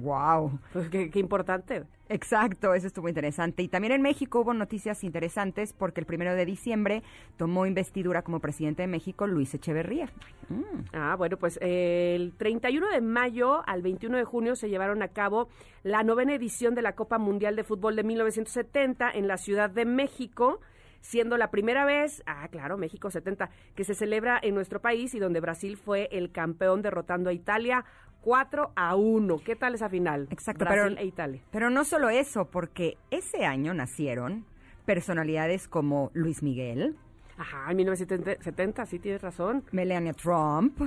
¡Wow! 0.00 0.58
Pues 0.72 0.88
qué, 0.88 1.10
qué 1.10 1.18
importante. 1.18 1.84
Exacto, 2.10 2.74
eso 2.74 2.88
estuvo 2.88 3.08
interesante. 3.08 3.62
Y 3.62 3.68
también 3.68 3.92
en 3.92 4.02
México 4.02 4.40
hubo 4.40 4.52
noticias 4.52 5.04
interesantes 5.04 5.72
porque 5.72 6.00
el 6.00 6.06
primero 6.06 6.34
de 6.34 6.44
diciembre 6.44 7.04
tomó 7.36 7.66
investidura 7.66 8.22
como 8.22 8.40
presidente 8.40 8.82
de 8.82 8.88
México 8.88 9.28
Luis 9.28 9.54
Echeverría. 9.54 10.10
Mm. 10.48 10.86
Ah, 10.92 11.14
bueno, 11.16 11.36
pues 11.36 11.56
eh, 11.62 12.16
el 12.16 12.32
31 12.36 12.88
de 12.88 13.00
mayo 13.00 13.62
al 13.64 13.82
21 13.82 14.16
de 14.16 14.24
junio 14.24 14.56
se 14.56 14.68
llevaron 14.68 15.04
a 15.04 15.08
cabo 15.08 15.48
la 15.84 16.02
novena 16.02 16.34
edición 16.34 16.74
de 16.74 16.82
la 16.82 16.96
Copa 16.96 17.18
Mundial 17.18 17.54
de 17.54 17.62
Fútbol 17.62 17.94
de 17.94 18.02
1970 18.02 19.08
en 19.12 19.28
la 19.28 19.36
Ciudad 19.36 19.70
de 19.70 19.84
México, 19.84 20.60
siendo 21.00 21.36
la 21.36 21.52
primera 21.52 21.84
vez, 21.84 22.24
ah, 22.26 22.48
claro, 22.48 22.76
México 22.76 23.12
70, 23.12 23.50
que 23.76 23.84
se 23.84 23.94
celebra 23.94 24.40
en 24.42 24.56
nuestro 24.56 24.80
país 24.80 25.14
y 25.14 25.20
donde 25.20 25.38
Brasil 25.38 25.76
fue 25.76 26.08
el 26.10 26.32
campeón 26.32 26.82
derrotando 26.82 27.30
a 27.30 27.32
Italia 27.32 27.84
4 28.22 28.72
a 28.76 28.96
1. 28.96 29.36
¿Qué 29.44 29.56
tal 29.56 29.74
esa 29.74 29.88
final? 29.88 30.28
Exacto, 30.30 30.64
Brasil 30.64 30.94
pero- 30.94 31.00
e 31.00 31.04
Italia. 31.06 31.40
Pero 31.50 31.70
no 31.70 31.84
solo 31.84 32.10
eso, 32.10 32.46
porque 32.46 32.96
ese 33.10 33.44
año 33.44 33.72
nacieron 33.74 34.44
personalidades 34.84 35.68
como 35.68 36.10
Luis 36.14 36.42
Miguel, 36.42 36.96
Ajá, 37.38 37.70
en 37.70 37.76
1970, 37.78 38.84
sí 38.86 38.98
tienes 38.98 39.22
razón. 39.22 39.64
Melania 39.72 40.12
Trump, 40.12 40.78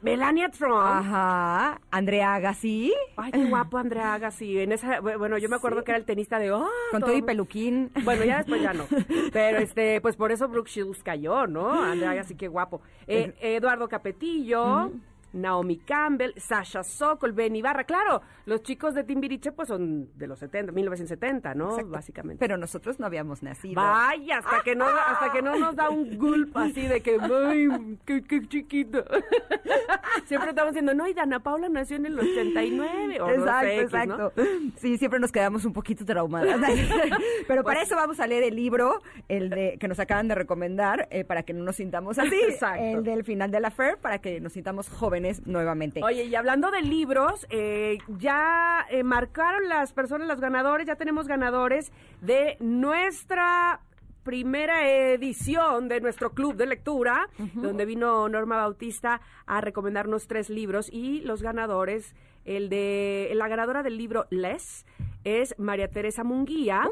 Melania 0.00 0.48
Trump. 0.48 0.80
ajá, 0.80 1.80
Andrea 1.90 2.34
Agassi, 2.36 2.94
Ay, 3.16 3.32
qué 3.32 3.44
guapo 3.46 3.76
Andrea 3.78 4.14
Agassi. 4.14 4.58
En 4.60 4.72
esa, 4.72 5.00
bueno, 5.00 5.36
yo 5.38 5.48
me 5.50 5.56
acuerdo 5.56 5.82
que 5.84 5.90
era 5.90 5.98
el 5.98 6.04
tenista 6.06 6.38
de... 6.38 6.50
¡ah! 6.50 6.64
con 6.92 7.00
todo 7.00 7.14
y 7.14 7.20
peluquín. 7.20 7.90
Bueno, 8.04 8.24
ya 8.24 8.38
después 8.38 8.62
ya 8.62 8.72
no. 8.72 8.84
Pero 9.32 9.58
este, 9.58 10.00
pues 10.00 10.16
por 10.16 10.30
eso 10.32 10.48
Brooke 10.48 10.70
Shields 10.70 11.02
cayó, 11.02 11.46
¿no? 11.46 11.70
Andrea 11.82 12.12
Agassi, 12.12 12.36
qué 12.36 12.46
guapo. 12.48 12.80
Eh, 13.06 13.34
Eduardo 13.40 13.88
Capetillo, 13.88 14.92
Naomi 15.32 15.78
Campbell, 15.78 16.32
Sasha 16.36 16.82
Sokol, 16.82 17.32
Ben 17.32 17.54
Ibarra. 17.56 17.84
Claro, 17.84 18.22
los 18.46 18.62
chicos 18.62 18.94
de 18.94 19.04
Timbiriche 19.04 19.52
pues 19.52 19.68
son 19.68 20.08
de 20.16 20.26
los 20.26 20.38
70, 20.38 20.72
1970, 20.72 21.54
¿no? 21.54 21.70
Exacto. 21.70 21.90
Básicamente. 21.90 22.38
Pero 22.40 22.56
nosotros 22.56 22.98
no 22.98 23.06
habíamos 23.06 23.42
nacido. 23.42 23.80
Vaya, 23.80 24.38
hasta 24.38 24.62
que 24.62 24.74
no, 24.74 24.86
hasta 24.86 25.32
que 25.32 25.42
no 25.42 25.58
nos 25.58 25.76
da 25.76 25.90
un 25.90 26.16
gulp 26.18 26.56
así 26.56 26.82
de 26.86 27.00
que, 27.00 27.18
ay, 27.20 27.98
qué, 28.04 28.22
qué 28.22 28.46
chiquito. 28.48 29.04
Siempre 30.26 30.50
estamos 30.50 30.72
diciendo, 30.72 30.94
no, 30.94 31.06
y 31.06 31.14
Dana 31.14 31.40
Paula 31.40 31.68
nació 31.68 31.96
en 31.96 32.06
el 32.06 32.18
89. 32.18 33.20
O 33.20 33.30
Exacto, 33.30 33.66
exacto. 33.68 34.32
Sí, 34.76 34.98
siempre 34.98 35.20
nos 35.20 35.32
quedamos 35.32 35.64
un 35.64 35.72
poquito 35.72 36.04
traumadas. 36.04 36.58
Pero 37.48 37.62
para 37.62 37.78
Pues- 37.80 37.88
eso 37.88 37.96
vamos 37.96 38.20
a 38.20 38.26
leer 38.26 38.44
el 38.44 38.56
libro, 38.56 39.00
el 39.28 39.50
de 39.50 39.76
que 39.78 39.88
nos 39.88 39.98
acaban 40.00 40.28
de 40.28 40.34
recomendar, 40.34 41.08
eh, 41.10 41.24
para 41.24 41.42
que 41.42 41.52
no 41.52 41.64
nos 41.64 41.76
sintamos 41.76 42.18
así. 42.18 42.34
Exacto. 42.48 42.82
El 42.82 43.04
del 43.04 43.24
final 43.24 43.50
de 43.50 43.60
la 43.60 43.70
FAIR, 43.70 43.98
para 43.98 44.18
que 44.18 44.40
nos 44.40 44.52
sintamos 44.52 44.88
jóvenes 44.88 45.17
nuevamente. 45.46 46.02
Oye, 46.02 46.24
y 46.24 46.34
hablando 46.34 46.70
de 46.70 46.82
libros, 46.82 47.46
eh, 47.50 47.98
ya 48.18 48.86
eh, 48.90 49.02
marcaron 49.02 49.68
las 49.68 49.92
personas, 49.92 50.28
los 50.28 50.40
ganadores, 50.40 50.86
ya 50.86 50.96
tenemos 50.96 51.26
ganadores 51.26 51.92
de 52.20 52.56
nuestra 52.60 53.80
primera 54.22 54.86
edición 54.86 55.88
de 55.88 56.00
nuestro 56.02 56.32
club 56.32 56.54
de 56.54 56.66
lectura, 56.66 57.30
donde 57.54 57.86
vino 57.86 58.28
Norma 58.28 58.56
Bautista 58.56 59.22
a 59.46 59.62
recomendarnos 59.62 60.26
tres 60.26 60.50
libros 60.50 60.90
y 60.92 61.22
los 61.22 61.40
ganadores, 61.40 62.14
el 62.44 62.68
de 62.68 63.30
la 63.34 63.48
ganadora 63.48 63.82
del 63.82 63.96
libro 63.96 64.26
Les 64.28 64.84
es 65.24 65.54
María 65.58 65.88
Teresa 65.88 66.24
Munguía, 66.24 66.90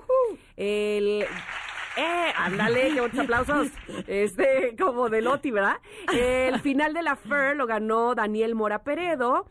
el 0.57 1.27
¡Eh! 1.97 2.33
¡Ándale! 2.37 2.93
¡Qué 2.93 3.01
buenos 3.01 3.19
aplausos! 3.19 3.69
Este, 4.07 4.77
como 4.79 5.09
de 5.09 5.23
Loti, 5.23 5.51
¿verdad? 5.51 5.77
El 6.13 6.61
final 6.61 6.93
de 6.93 7.03
la 7.03 7.17
FER 7.17 7.57
lo 7.57 7.67
ganó 7.67 8.15
Daniel 8.15 8.55
Mora 8.55 8.83
Peredo. 8.83 9.47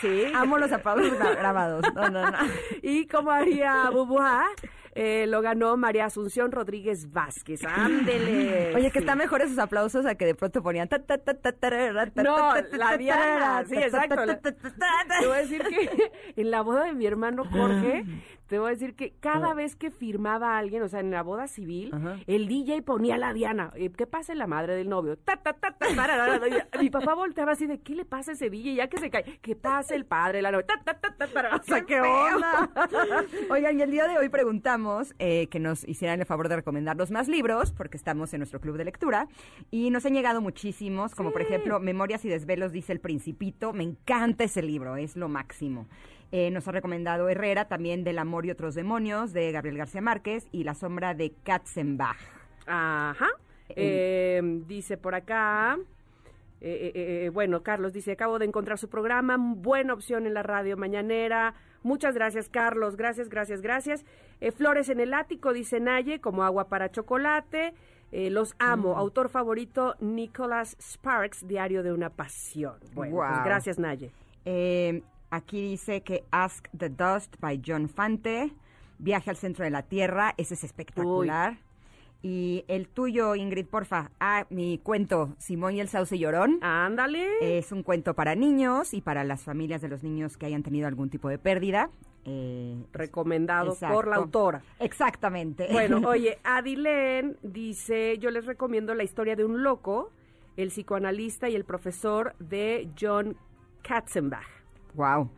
Sí. 0.00 0.24
Amo 0.34 0.56
los 0.58 0.72
aplausos 0.72 1.12
gra- 1.18 1.36
grabados. 1.36 1.84
No, 1.94 2.08
no, 2.08 2.30
no. 2.30 2.38
Y 2.82 3.06
como 3.06 3.30
haría 3.30 3.90
Bubuá, 3.90 4.46
eh, 4.94 5.26
lo 5.28 5.42
ganó 5.42 5.76
María 5.76 6.06
Asunción 6.06 6.50
Rodríguez 6.50 7.12
Vázquez. 7.12 7.60
¡Ándele! 7.66 8.74
Oye, 8.74 8.86
que 8.90 9.00
Sí. 9.00 9.04
están 9.04 9.18
mejores 9.18 9.48
esos 9.48 9.58
aplausos 9.58 10.06
a 10.06 10.14
que 10.14 10.24
de 10.24 10.34
pronto 10.34 10.62
ponían... 10.62 10.88
ta, 10.88 10.98
ta, 11.00 11.18
ta, 11.18 11.34
No, 12.22 12.54
la 12.72 12.96
Diana, 12.96 13.64
sí, 13.68 13.76
exacto. 13.76 14.16
Te 14.24 15.26
voy 15.26 15.36
a 15.36 15.40
decir 15.40 15.62
que 15.62 16.12
en 16.36 16.50
la 16.50 16.62
boda 16.62 16.84
de 16.84 16.94
mi 16.94 17.04
hermano 17.04 17.44
Jorge, 17.44 18.06
te 18.46 18.58
voy 18.58 18.68
a 18.68 18.70
decir 18.70 18.94
que 18.94 19.12
cada 19.20 19.54
vez 19.54 19.74
que 19.76 19.90
firmaba 19.90 20.54
a 20.54 20.58
alguien, 20.58 20.82
o 20.82 20.88
sea, 20.88 21.00
en 21.00 21.10
la 21.10 21.22
boda 21.22 21.48
civil, 21.48 21.90
Ajá. 21.92 22.16
el 22.26 22.46
DJ 22.48 22.82
ponía 22.82 23.16
a 23.16 23.18
la 23.18 23.32
Diana. 23.32 23.70
eh, 23.74 23.90
¿Qué 23.90 24.06
pasa 24.06 24.32
en 24.32 24.38
la 24.38 24.46
madre 24.46 24.74
del 24.76 24.88
novio? 24.88 25.16
Ta, 25.18 25.36
ta, 25.36 25.52
ta, 25.54 25.72
ta, 25.72 25.86
tararara. 25.94 26.40
Mi 26.80 26.90
papá 26.90 27.14
volteaba 27.14 27.52
así 27.52 27.66
de, 27.66 27.78
¿qué 27.80 27.94
le 27.94 28.04
pasa 28.04 28.30
a 28.30 28.34
ese 28.34 28.48
DJ? 28.50 28.74
Ya 28.74 28.88
que 28.88 28.98
se 28.98 29.10
cae. 29.10 29.38
¿Qué 29.42 29.56
pasa 29.56 29.94
el 29.94 30.04
padre 30.04 30.38
de 30.38 30.42
la 30.42 30.52
novia? 30.52 30.66
Ta, 30.66 30.80
ta, 30.82 30.94
ta, 31.00 31.26
ta. 31.26 31.56
O 31.56 31.62
sea, 31.62 31.82
¿qué 31.82 32.00
onda? 32.00 32.70
Oigan, 33.50 33.78
y 33.78 33.82
el 33.82 33.90
día 33.90 34.06
de 34.06 34.18
hoy 34.18 34.28
preguntamos 34.28 35.14
eh, 35.18 35.48
que 35.48 35.58
nos 35.58 35.86
hicieran 35.88 36.20
el 36.20 36.26
favor 36.26 36.48
de 36.48 36.56
recomendarnos 36.56 37.10
más 37.10 37.28
libros, 37.28 37.72
porque 37.72 37.96
estamos 37.96 38.32
en 38.32 38.40
nuestro 38.40 38.60
club 38.60 38.76
de 38.76 38.84
lectura, 38.84 39.28
y 39.70 39.90
nos 39.90 40.06
han 40.06 40.14
llegado 40.14 40.40
muchísimos, 40.40 41.14
como 41.14 41.32
por 41.32 41.42
ejemplo 41.42 41.80
Memorias 41.80 42.24
y 42.24 42.28
Desvelos, 42.28 42.72
dice 42.72 42.92
El 42.92 43.00
Principito. 43.00 43.72
Me 43.72 43.82
encanta 43.84 44.44
ese 44.44 44.62
libro, 44.62 44.96
es 44.96 45.16
lo 45.16 45.28
máximo. 45.28 45.86
Eh, 46.32 46.50
nos 46.50 46.66
ha 46.68 46.72
recomendado 46.72 47.28
Herrera 47.28 47.66
también 47.66 48.04
del 48.04 48.18
Amor 48.18 48.46
y 48.46 48.50
otros 48.50 48.74
demonios, 48.74 49.32
de 49.32 49.52
Gabriel 49.52 49.78
García 49.78 50.00
Márquez, 50.00 50.48
y 50.52 50.64
La 50.64 50.74
sombra 50.74 51.14
de 51.14 51.32
Katzenbach. 51.44 52.16
Ajá. 52.66 53.28
Eh, 53.68 54.40
dice 54.66 54.96
por 54.96 55.14
acá. 55.14 55.78
eh, 56.60 56.92
eh, 56.94 57.24
eh, 57.26 57.30
bueno, 57.30 57.62
Carlos 57.62 57.92
dice, 57.92 58.12
acabo 58.12 58.38
de 58.38 58.46
encontrar 58.46 58.78
su 58.78 58.88
programa, 58.88 59.36
buena 59.38 59.92
opción 59.92 60.26
en 60.26 60.34
la 60.34 60.42
radio 60.42 60.76
mañanera. 60.76 61.54
Muchas 61.82 62.14
gracias, 62.14 62.48
Carlos. 62.48 62.96
Gracias, 62.96 63.28
gracias, 63.28 63.60
gracias. 63.62 64.04
Eh, 64.40 64.50
Flores 64.50 64.88
en 64.88 64.98
el 65.00 65.14
ático, 65.14 65.52
dice 65.52 65.78
Naye, 65.78 66.20
como 66.20 66.42
agua 66.42 66.68
para 66.68 66.90
chocolate. 66.90 67.74
Eh, 68.12 68.30
los 68.30 68.54
amo. 68.58 68.96
Autor 68.96 69.28
favorito, 69.28 69.94
Nicholas 70.00 70.76
Sparks, 70.80 71.46
Diario 71.46 71.82
de 71.82 71.92
una 71.92 72.10
Pasión. 72.10 72.74
Bueno, 72.94 72.94
pues 72.94 73.10
Guau. 73.12 73.44
gracias, 73.44 73.78
Naye. 73.78 74.10
Eh, 74.44 75.02
aquí 75.30 75.60
dice 75.60 76.02
que 76.02 76.24
Ask 76.30 76.68
the 76.76 76.88
Dust 76.88 77.36
by 77.40 77.62
John 77.64 77.88
Fante, 77.88 78.52
Viaje 78.98 79.30
al 79.30 79.36
centro 79.36 79.64
de 79.64 79.70
la 79.70 79.82
Tierra, 79.82 80.34
ese 80.38 80.54
es 80.54 80.64
espectacular. 80.64 81.58
Y 82.22 82.64
el 82.66 82.88
tuyo, 82.88 83.34
Ingrid, 83.34 83.66
porfa. 83.66 84.10
Ah, 84.18 84.46
mi 84.50 84.78
cuento, 84.78 85.36
Simón 85.38 85.76
y 85.76 85.80
el 85.80 85.88
Sauce 85.88 86.18
Llorón. 86.18 86.58
Ándale. 86.62 87.58
Es 87.58 87.72
un 87.72 87.82
cuento 87.82 88.14
para 88.14 88.34
niños 88.34 88.94
y 88.94 89.00
para 89.00 89.22
las 89.22 89.42
familias 89.42 89.82
de 89.82 89.88
los 89.88 90.02
niños 90.02 90.36
que 90.36 90.46
hayan 90.46 90.62
tenido 90.62 90.88
algún 90.88 91.10
tipo 91.10 91.28
de 91.28 91.38
pérdida. 91.38 91.90
Eh, 92.24 92.74
Recomendado 92.92 93.72
exacto. 93.72 93.94
por 93.94 94.08
la 94.08 94.16
autora. 94.16 94.62
Exactamente. 94.80 95.68
Bueno, 95.70 95.98
oye, 96.08 96.38
Adilén 96.42 97.36
dice, 97.42 98.18
yo 98.18 98.30
les 98.30 98.46
recomiendo 98.46 98.94
la 98.94 99.04
historia 99.04 99.36
de 99.36 99.44
un 99.44 99.62
loco, 99.62 100.10
el 100.56 100.70
psicoanalista 100.70 101.48
y 101.48 101.54
el 101.54 101.64
profesor 101.64 102.34
de 102.40 102.88
John 102.98 103.36
Katzenbach. 103.82 104.55
Wow. 104.96 105.28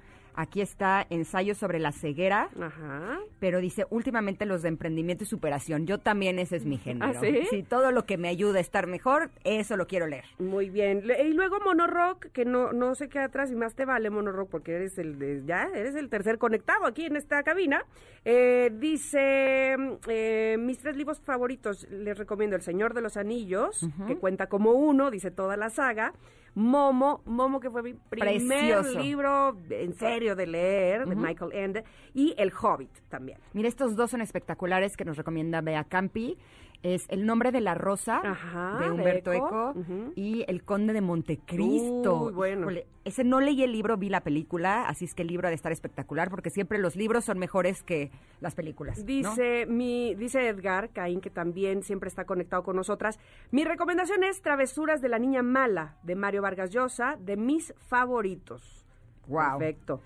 Aquí 0.41 0.61
está 0.61 1.05
ensayo 1.11 1.57
sobre 1.57 1.81
la 1.81 1.91
ceguera, 1.91 2.49
Ajá. 2.61 3.19
pero 3.41 3.59
dice 3.61 3.87
últimamente 3.91 4.47
los 4.47 4.63
de 4.63 4.69
emprendimiento 4.69 5.25
y 5.25 5.27
superación. 5.27 5.85
Yo 5.85 5.99
también 5.99 6.39
ese 6.39 6.55
es 6.55 6.65
mi 6.65 6.79
género. 6.85 7.11
¿Ah, 7.13 7.21
sí? 7.21 7.65
todo 7.69 7.91
lo 7.91 8.05
que 8.07 8.19
me 8.19 8.29
ayuda 8.29 8.59
a 8.59 8.61
estar 8.61 8.87
mejor, 8.87 9.31
eso 9.43 9.77
lo 9.77 9.89
quiero 9.89 10.07
leer. 10.07 10.25
Muy 10.39 10.71
bien. 10.71 11.03
Y 11.27 11.33
luego 11.33 11.59
Monorock, 11.65 12.27
que 12.33 12.45
no, 12.45 12.73
no 12.73 12.95
se 12.95 13.09
queda 13.09 13.25
atrás 13.25 13.51
y 13.51 13.57
más 13.57 13.75
te 13.75 13.85
vale 13.85 14.11
Monorock 14.11 14.49
porque 14.49 14.75
eres 14.77 14.97
el 14.99 15.19
de- 15.19 15.43
ya 15.45 15.65
eres 15.75 15.97
el 15.97 16.09
tercer 16.09 16.39
conectado 16.39 16.87
aquí 16.87 17.07
en 17.07 17.17
esta 17.17 17.43
cabina. 17.43 17.83
Eh, 18.25 18.71
dice 18.79 19.77
eh, 20.07 20.57
mis 20.61 20.79
tres 20.79 20.97
libros 20.97 21.21
favoritos 21.21 21.89
les 21.91 22.17
recomiendo 22.17 22.55
El 22.55 22.63
Señor 22.63 22.95
de 22.95 23.01
los 23.01 23.17
Anillos, 23.17 23.87
que 24.07 24.17
cuenta 24.17 24.47
como 24.47 24.71
uno, 24.73 25.11
dice 25.11 25.33
toda 25.33 25.57
la 25.57 25.71
saga. 25.71 26.13
Momo, 26.55 27.23
Momo 27.25 27.61
que 27.61 27.71
fue 27.71 27.83
mi 27.83 27.95
primer 27.95 28.35
Precioso. 28.35 28.99
libro 28.99 29.57
en 29.71 29.95
serio 29.95 30.28
de 30.35 30.47
leer, 30.47 31.07
de 31.07 31.17
Michael 31.17 31.53
Ende, 31.53 31.85
y 32.15 32.35
El 32.39 32.53
Hobbit 32.53 32.91
también. 33.09 33.39
Mira, 33.53 33.69
estos 33.69 33.97
dos 33.97 34.11
son 34.11 34.21
espectaculares 34.21 34.97
que 34.97 35.05
nos 35.05 35.17
recomienda 35.17 35.61
Bea 35.61 35.85
Campi. 35.85 36.37
Es 36.83 37.07
El 37.09 37.27
nombre 37.27 37.51
de 37.51 37.61
la 37.61 37.75
rosa 37.75 38.21
Ajá, 38.23 38.77
de 38.79 38.85
de 38.85 38.91
Humberto 38.93 39.33
Eco. 39.33 39.75
Y 40.15 40.45
El 40.47 40.63
conde 40.63 40.93
de 40.93 41.01
Montecristo. 41.01 42.27
Uy, 42.27 42.33
bueno. 42.33 42.69
Ese 43.05 43.25
no 43.25 43.41
leí 43.41 43.65
el 43.65 43.73
libro, 43.73 43.97
vi 43.97 44.09
la 44.11 44.21
película, 44.21 44.87
así 44.87 45.07
es 45.07 45.15
que 45.15 45.23
el 45.23 45.29
libro 45.29 45.49
ha 45.49 45.51
de 45.51 45.57
estar 45.57 45.73
espectacular 45.73 46.31
porque 46.31 46.51
siempre 46.51 46.79
los 46.79 46.95
libros 46.95 47.25
son 47.25 47.39
mejores 47.39 47.83
que 47.83 48.13
las 48.41 48.55
películas. 48.55 48.99
¿no? 48.99 49.05
Dice 49.05 49.67
mi 49.67 50.15
dice 50.15 50.47
Edgar 50.47 50.91
Caín 50.91 51.21
que 51.21 51.31
también 51.31 51.83
siempre 51.83 52.09
está 52.09 52.27
conectado 52.27 52.63
con 52.63 52.77
nosotras. 52.77 53.19
Mi 53.51 53.65
recomendación 53.65 54.23
es 54.23 54.41
Travesuras 54.43 55.01
de 55.01 55.09
la 55.09 55.19
niña 55.19 55.43
mala 55.43 55.97
de 56.03 56.15
Mario 56.15 56.43
Vargas 56.43 56.71
Llosa, 56.71 57.17
de 57.19 57.37
mis 57.37 57.75
favoritos. 57.89 58.87
Wow. 59.27 59.59
Perfecto. 59.59 60.01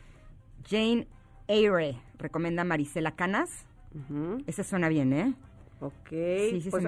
Jane 0.69 1.07
Eyre 1.49 1.97
recomienda 2.19 2.65
Marisela 2.65 3.13
Canas. 3.13 3.67
Ujú. 3.95 4.43
Ese 4.47 4.65
suena 4.65 4.89
bien, 4.89 5.13
¿eh? 5.13 5.35
Ok, 5.81 6.11
Sí, 6.11 6.61
sí, 6.61 6.71
pues 6.71 6.85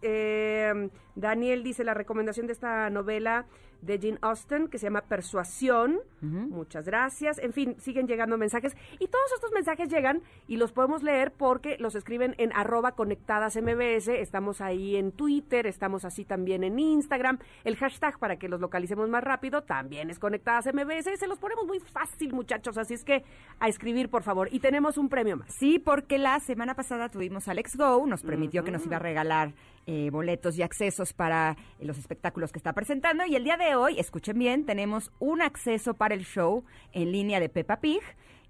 eh, 0.00 0.88
Daniel 1.14 1.62
dice 1.62 1.84
la 1.84 1.92
recomendación 1.92 2.46
de 2.46 2.54
esta 2.54 2.88
novela 2.88 3.44
de 3.80 3.98
Jane 3.98 4.18
Austen 4.22 4.68
que 4.68 4.78
se 4.78 4.86
llama 4.86 5.02
Persuasión. 5.02 6.00
Muchas 6.20 6.86
gracias. 6.86 7.38
En 7.38 7.52
fin, 7.52 7.76
siguen 7.78 8.06
llegando 8.06 8.36
mensajes 8.38 8.76
y 8.98 9.06
todos 9.06 9.32
estos 9.34 9.52
mensajes 9.52 9.88
llegan 9.88 10.22
y 10.46 10.56
los 10.56 10.72
podemos 10.72 11.02
leer 11.02 11.32
porque 11.32 11.76
los 11.78 11.94
escriben 11.94 12.34
en 12.38 12.52
arroba 12.52 12.92
conectadas 12.92 13.56
MBS. 13.56 14.08
Estamos 14.08 14.60
ahí 14.60 14.96
en 14.96 15.12
Twitter, 15.12 15.66
estamos 15.66 16.04
así 16.04 16.24
también 16.24 16.64
en 16.64 16.78
Instagram. 16.78 17.38
El 17.64 17.76
hashtag 17.76 18.18
para 18.18 18.36
que 18.36 18.48
los 18.48 18.60
localicemos 18.60 19.08
más 19.08 19.22
rápido 19.22 19.62
también 19.62 20.10
es 20.10 20.18
conectadas 20.18 20.66
MBS. 20.72 21.18
Se 21.18 21.26
los 21.26 21.38
ponemos 21.38 21.66
muy 21.66 21.80
fácil, 21.80 22.32
muchachos. 22.32 22.78
Así 22.78 22.94
es 22.94 23.04
que 23.04 23.24
a 23.60 23.68
escribir, 23.68 24.10
por 24.10 24.22
favor. 24.22 24.48
Y 24.50 24.60
tenemos 24.60 24.98
un 24.98 25.08
premio 25.08 25.36
más. 25.36 25.54
Sí, 25.54 25.78
porque 25.78 26.18
la 26.18 26.40
semana 26.40 26.74
pasada 26.74 27.08
tuvimos 27.08 27.48
Alex 27.48 27.76
Go, 27.76 28.06
nos 28.06 28.22
permitió 28.22 28.64
que 28.64 28.70
nos 28.72 28.84
iba 28.86 28.96
a 28.96 29.00
regalar 29.00 29.52
eh, 29.90 30.10
boletos 30.10 30.58
y 30.58 30.62
accesos 30.62 31.14
para 31.14 31.56
eh, 31.80 31.86
los 31.86 31.96
espectáculos 31.96 32.52
que 32.52 32.58
está 32.58 32.74
presentando. 32.74 33.24
Y 33.24 33.36
el 33.36 33.44
día 33.44 33.56
de 33.56 33.74
hoy, 33.74 33.98
escuchen 33.98 34.38
bien, 34.38 34.66
tenemos 34.66 35.10
un 35.18 35.40
acceso 35.40 35.94
para 35.94 36.14
el 36.14 36.26
show 36.26 36.62
en 36.92 37.10
línea 37.10 37.40
de 37.40 37.48
Peppa 37.48 37.80
Pig. 37.80 38.02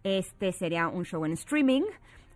Este 0.02 0.50
sería 0.52 0.88
un 0.88 1.04
show 1.04 1.24
en 1.24 1.34
streaming. 1.34 1.82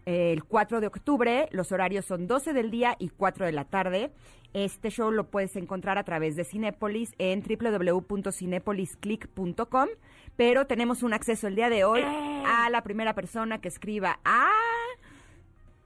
eh, 0.07 0.31
El 0.33 0.45
4 0.45 0.81
de 0.81 0.87
octubre, 0.87 1.49
los 1.51 1.73
horarios 1.73 2.05
son 2.05 2.29
12 2.29 2.53
del 2.53 2.71
día 2.71 2.95
y 3.01 3.09
4 3.09 3.45
de 3.45 3.51
la 3.53 3.65
tarde. 3.65 4.13
Este 4.55 4.89
show 4.91 5.11
lo 5.11 5.31
puedes 5.31 5.57
encontrar 5.57 5.99
a 5.99 6.05
través 6.05 6.37
de 6.37 6.45
Cinépolis 6.45 7.13
en 7.19 7.43
www.cinepolisclick.com. 7.43 9.89
Pero 10.37 10.67
tenemos 10.69 11.03
un 11.03 11.13
acceso 11.13 11.49
el 11.49 11.57
día 11.57 11.71
de 11.71 11.83
hoy 11.85 12.03
a 12.05 12.71
la 12.71 12.85
primera 12.85 13.15
persona 13.15 13.61
que 13.61 13.67
escriba 13.69 14.21
a 14.25 14.49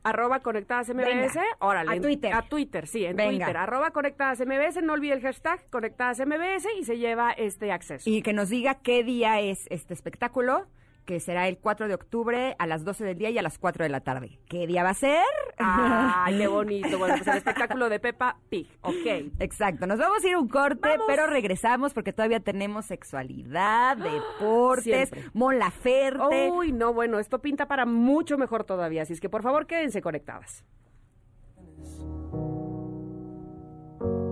Arroba 0.07 0.41
conectadas 0.41 0.89
MBS. 0.89 1.35
Venga, 1.35 1.43
Órale. 1.59 1.97
a 1.97 2.01
Twitter. 2.01 2.33
A 2.33 2.43
Twitter, 2.43 2.87
sí, 2.87 3.05
en 3.05 3.17
Venga. 3.17 3.31
Twitter. 3.47 3.57
Arroba 3.57 3.91
conectadas 3.91 4.41
MBS. 4.41 4.83
No 4.83 4.93
olvide 4.93 5.15
el 5.15 5.21
hashtag 5.21 5.69
conectadas 5.71 6.21
MBS 6.21 6.69
y 6.79 6.85
se 6.85 6.99
lleva 6.99 7.33
este 7.33 7.73
acceso. 7.73 8.09
Y 8.09 8.23
que 8.23 8.33
nos 8.33 8.49
diga 8.49 8.77
qué 8.77 9.03
día 9.03 9.41
es 9.41 9.67
este 9.71 9.95
espectáculo, 9.95 10.67
que 11.07 11.21
será 11.21 11.49
el 11.49 11.59
4 11.59 11.89
de 11.89 11.95
octubre 11.95 12.57
a 12.59 12.67
las 12.67 12.85
12 12.85 13.05
del 13.05 13.17
día 13.17 13.31
y 13.31 13.39
a 13.39 13.43
las 13.43 13.59
4 13.59 13.85
de 13.85 13.89
la 13.89 14.01
tarde. 14.01 14.39
¿Qué 14.49 14.67
día 14.67 14.83
va 14.83 14.91
a 14.91 14.95
ser? 14.95 15.23
Ay, 15.57 16.37
qué 16.37 16.47
bonito. 16.49 16.99
Bueno, 16.99 17.15
pues 17.17 17.29
el 17.29 17.37
espectáculo 17.37 17.89
de 17.89 18.01
Peppa 18.01 18.37
Pig. 18.51 18.69
Ok. 18.83 19.33
Exacto, 19.39 19.87
nos 19.87 19.99
vamos 19.99 20.23
a 20.25 20.29
ir 20.29 20.35
a 20.35 20.39
un 20.41 20.49
corte, 20.49 20.89
Vamos. 20.89 21.07
pero 21.07 21.27
regresamos 21.27 21.95
porque 21.95 22.13
todavía 22.13 22.41
tenemos 22.41 22.87
sexualidad, 22.87 23.97
deportes, 24.39 25.09
Siempre. 25.09 25.31
Mola 25.33 25.71
Ferte. 25.71 26.51
Uy, 26.51 26.73
no, 26.73 26.93
bueno, 26.93 27.19
esto 27.21 27.39
pinta 27.41 27.67
para 27.67 27.87
mucho 27.87 28.37
mejor 28.37 28.65
todavía. 28.65 29.03
Así 29.03 29.13
es 29.13 29.21
que 29.21 29.29
por 29.31 29.43
favor 29.43 29.67
quédense 29.67 30.03
conectadas. 30.03 30.65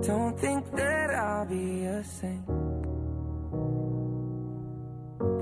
Don't 0.06 0.36
think 0.38 0.64
that 0.76 1.10
I'll 1.14 1.46
be 1.48 1.86
a 1.86 2.02
saint. 2.04 2.73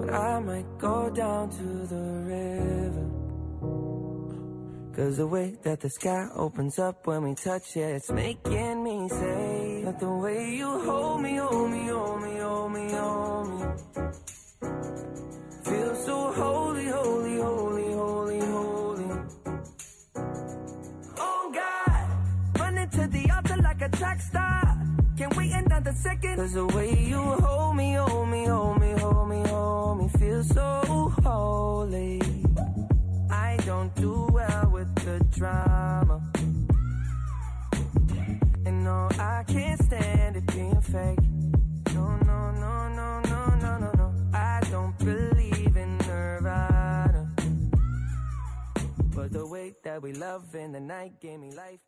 But 0.03 0.15
I 0.15 0.41
might 0.41 0.79
go 0.79 1.11
down 1.11 1.49
to 1.51 1.63
the 1.95 2.05
river. 2.35 3.07
Cause 4.97 5.17
the 5.19 5.29
way 5.29 5.55
that 5.63 5.79
the 5.81 5.91
sky 5.91 6.27
opens 6.35 6.81
up 6.81 7.07
when 7.07 7.23
we 7.23 7.37
touch 7.37 7.77
it, 7.77 7.97
it's 7.97 8.11
making 8.11 8.83
me 8.83 9.09
say 9.09 9.83
that 9.85 10.01
the 10.01 10.11
way 10.11 10.57
you 10.57 10.67
hold 10.67 11.23
me, 11.23 11.37
hold 11.37 11.71
me, 11.71 11.87
hold 11.87 12.21
me, 12.21 12.37
hold 12.39 12.73
me, 12.73 12.91
hold 12.91 13.49
me. 13.51 13.67
Feel 15.63 15.95
so 15.95 16.33
holy, 16.33 16.87
holy, 16.87 17.37
holy, 17.37 17.93
holy, 17.93 18.41
holy. 18.41 19.11
Oh 21.19 21.53
God, 21.55 22.59
running 22.59 22.91
to 22.91 23.07
the 23.07 23.31
altar 23.31 23.57
like 23.63 23.81
a 23.83 23.89
track 23.91 24.21
star. 24.21 24.79
Can't 25.17 25.37
wait 25.37 25.53
another 25.53 25.93
second. 25.93 26.37
Cause 26.37 26.55
the 26.55 26.67
way 26.67 26.91
you 26.99 27.19
hold 27.19 27.52
I 39.19 39.45
can't 39.47 39.83
stand 39.83 40.37
it 40.37 40.47
being 40.47 40.81
fake. 40.81 41.19
No, 41.95 42.17
no, 42.17 42.51
no, 42.53 42.89
no, 42.89 43.21
no, 43.21 43.47
no, 43.57 43.79
no, 43.79 43.91
no. 43.97 44.15
I 44.33 44.61
don't 44.71 44.97
believe 44.99 45.77
in 45.77 45.99
Nirvana. 45.99 47.31
But 49.15 49.33
the 49.33 49.47
way 49.47 49.75
that 49.85 50.03
we 50.03 50.13
love 50.13 50.55
in 50.55 50.73
the 50.73 50.81
night 50.81 51.21
gave 51.21 51.39
me 51.41 51.51
life. 51.53 51.81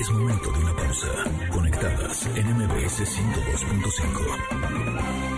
Es 0.00 0.10
momento 0.12 0.50
de 0.52 0.58
una 0.58 0.76
pausa. 0.76 1.08
Conectadas 1.50 2.26
en 2.36 2.56
MBS 2.56 3.04
102.5. 3.04 5.37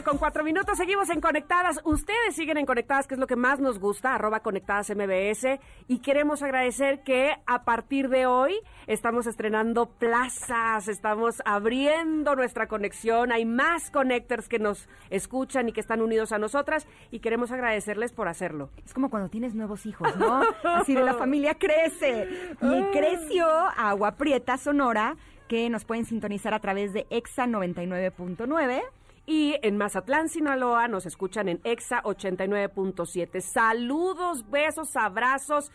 11 0.00 0.04
de 0.04 0.08
la 0.08 0.08
mañana 0.08 0.10
con 0.10 0.18
4 0.18 0.44
minutos. 0.44 0.78
Seguimos 0.78 1.10
en 1.10 1.20
Conectadas. 1.20 1.80
Ustedes 1.84 2.34
siguen 2.34 2.58
en 2.58 2.66
Conectadas, 2.66 3.06
que 3.06 3.14
es 3.14 3.20
lo 3.20 3.26
que 3.26 3.36
más 3.36 3.60
nos 3.60 3.78
gusta, 3.78 4.14
arroba 4.14 4.40
Conectadas 4.40 4.90
MBS. 4.90 5.60
Y 5.88 6.00
queremos 6.00 6.42
agradecer 6.42 7.02
que 7.02 7.34
a 7.46 7.64
partir 7.64 8.08
de 8.08 8.26
hoy 8.26 8.54
estamos 8.86 9.26
estrenando 9.26 9.86
plazas, 9.86 10.88
estamos 10.88 11.42
abriendo 11.44 12.34
nuestra 12.34 12.66
conexión. 12.66 13.32
Hay 13.32 13.44
más 13.44 13.90
connectors 13.90 14.48
que 14.48 14.58
nos 14.58 14.88
escuchan 15.10 15.68
y 15.68 15.72
que 15.72 15.80
están 15.80 16.00
unidos 16.00 16.32
a 16.32 16.38
nosotras. 16.38 16.86
Y 17.10 17.20
queremos 17.20 17.50
agradecerles 17.50 18.12
por 18.12 18.28
hacerlo. 18.28 18.70
Es 18.84 18.94
como 18.94 19.10
cuando 19.10 19.28
tienes 19.28 19.54
nuevos 19.54 19.86
hijos, 19.86 20.16
¿no? 20.16 20.42
Así 20.64 20.94
de 20.94 21.02
la 21.02 21.14
familia 21.14 21.54
crece. 21.54 22.28
Y 22.60 22.82
creció 22.92 23.46
Agua 23.46 24.12
Prieta 24.12 24.56
Sonora, 24.56 25.16
que 25.48 25.68
nos 25.68 25.84
pueden 25.84 26.04
sintonizar 26.04 26.54
a 26.54 26.60
través 26.60 26.92
de 26.92 27.06
EXA 27.10 27.46
99.9. 27.46 28.82
Y 29.26 29.56
en 29.62 29.76
Mazatlán, 29.76 30.28
Sinaloa, 30.28 30.88
nos 30.88 31.06
escuchan 31.06 31.48
en 31.48 31.60
EXA 31.64 32.02
89.7. 32.02 33.40
Saludos, 33.40 34.48
besos, 34.50 34.96
abrazos, 34.96 35.70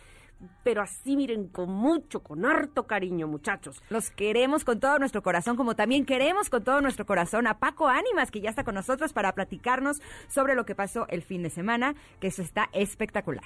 pero 0.64 0.82
así 0.82 1.16
miren, 1.16 1.48
con 1.48 1.72
mucho, 1.72 2.22
con 2.22 2.46
harto 2.46 2.86
cariño, 2.86 3.28
muchachos. 3.28 3.82
Los 3.90 4.12
queremos 4.12 4.66
con 4.66 4.80
todo 4.80 5.00
nuestro 5.00 5.24
corazón, 5.24 5.56
como 5.56 5.76
también 5.76 6.06
queremos 6.06 6.50
con 6.50 6.64
todo 6.64 6.82
nuestro 6.82 7.06
corazón 7.06 7.48
a 7.48 7.60
Paco 7.60 7.88
Ánimas, 7.88 8.32
que 8.32 8.42
ya 8.42 8.50
está 8.50 8.64
con 8.64 8.76
nosotros 8.76 9.14
para 9.14 9.34
platicarnos 9.34 10.02
sobre 10.28 10.56
lo 10.56 10.66
que 10.66 10.76
pasó 10.76 11.08
el 11.08 11.22
fin 11.22 11.44
de 11.44 11.50
semana, 11.50 11.96
que 12.20 12.28
eso 12.28 12.42
está 12.42 12.70
espectacular. 12.74 13.46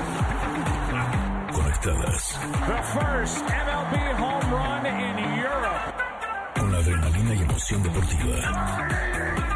Conectadas 1.87 2.37
The 2.67 2.83
first 2.99 3.45
MLB 3.45 3.95
home 4.19 4.51
run 4.51 4.87
in 4.87 5.39
Europe. 5.39 5.95
con 6.59 6.75
adrenalina 6.75 7.35
y 7.35 7.43
emoción 7.43 7.83
deportiva. 7.85 9.56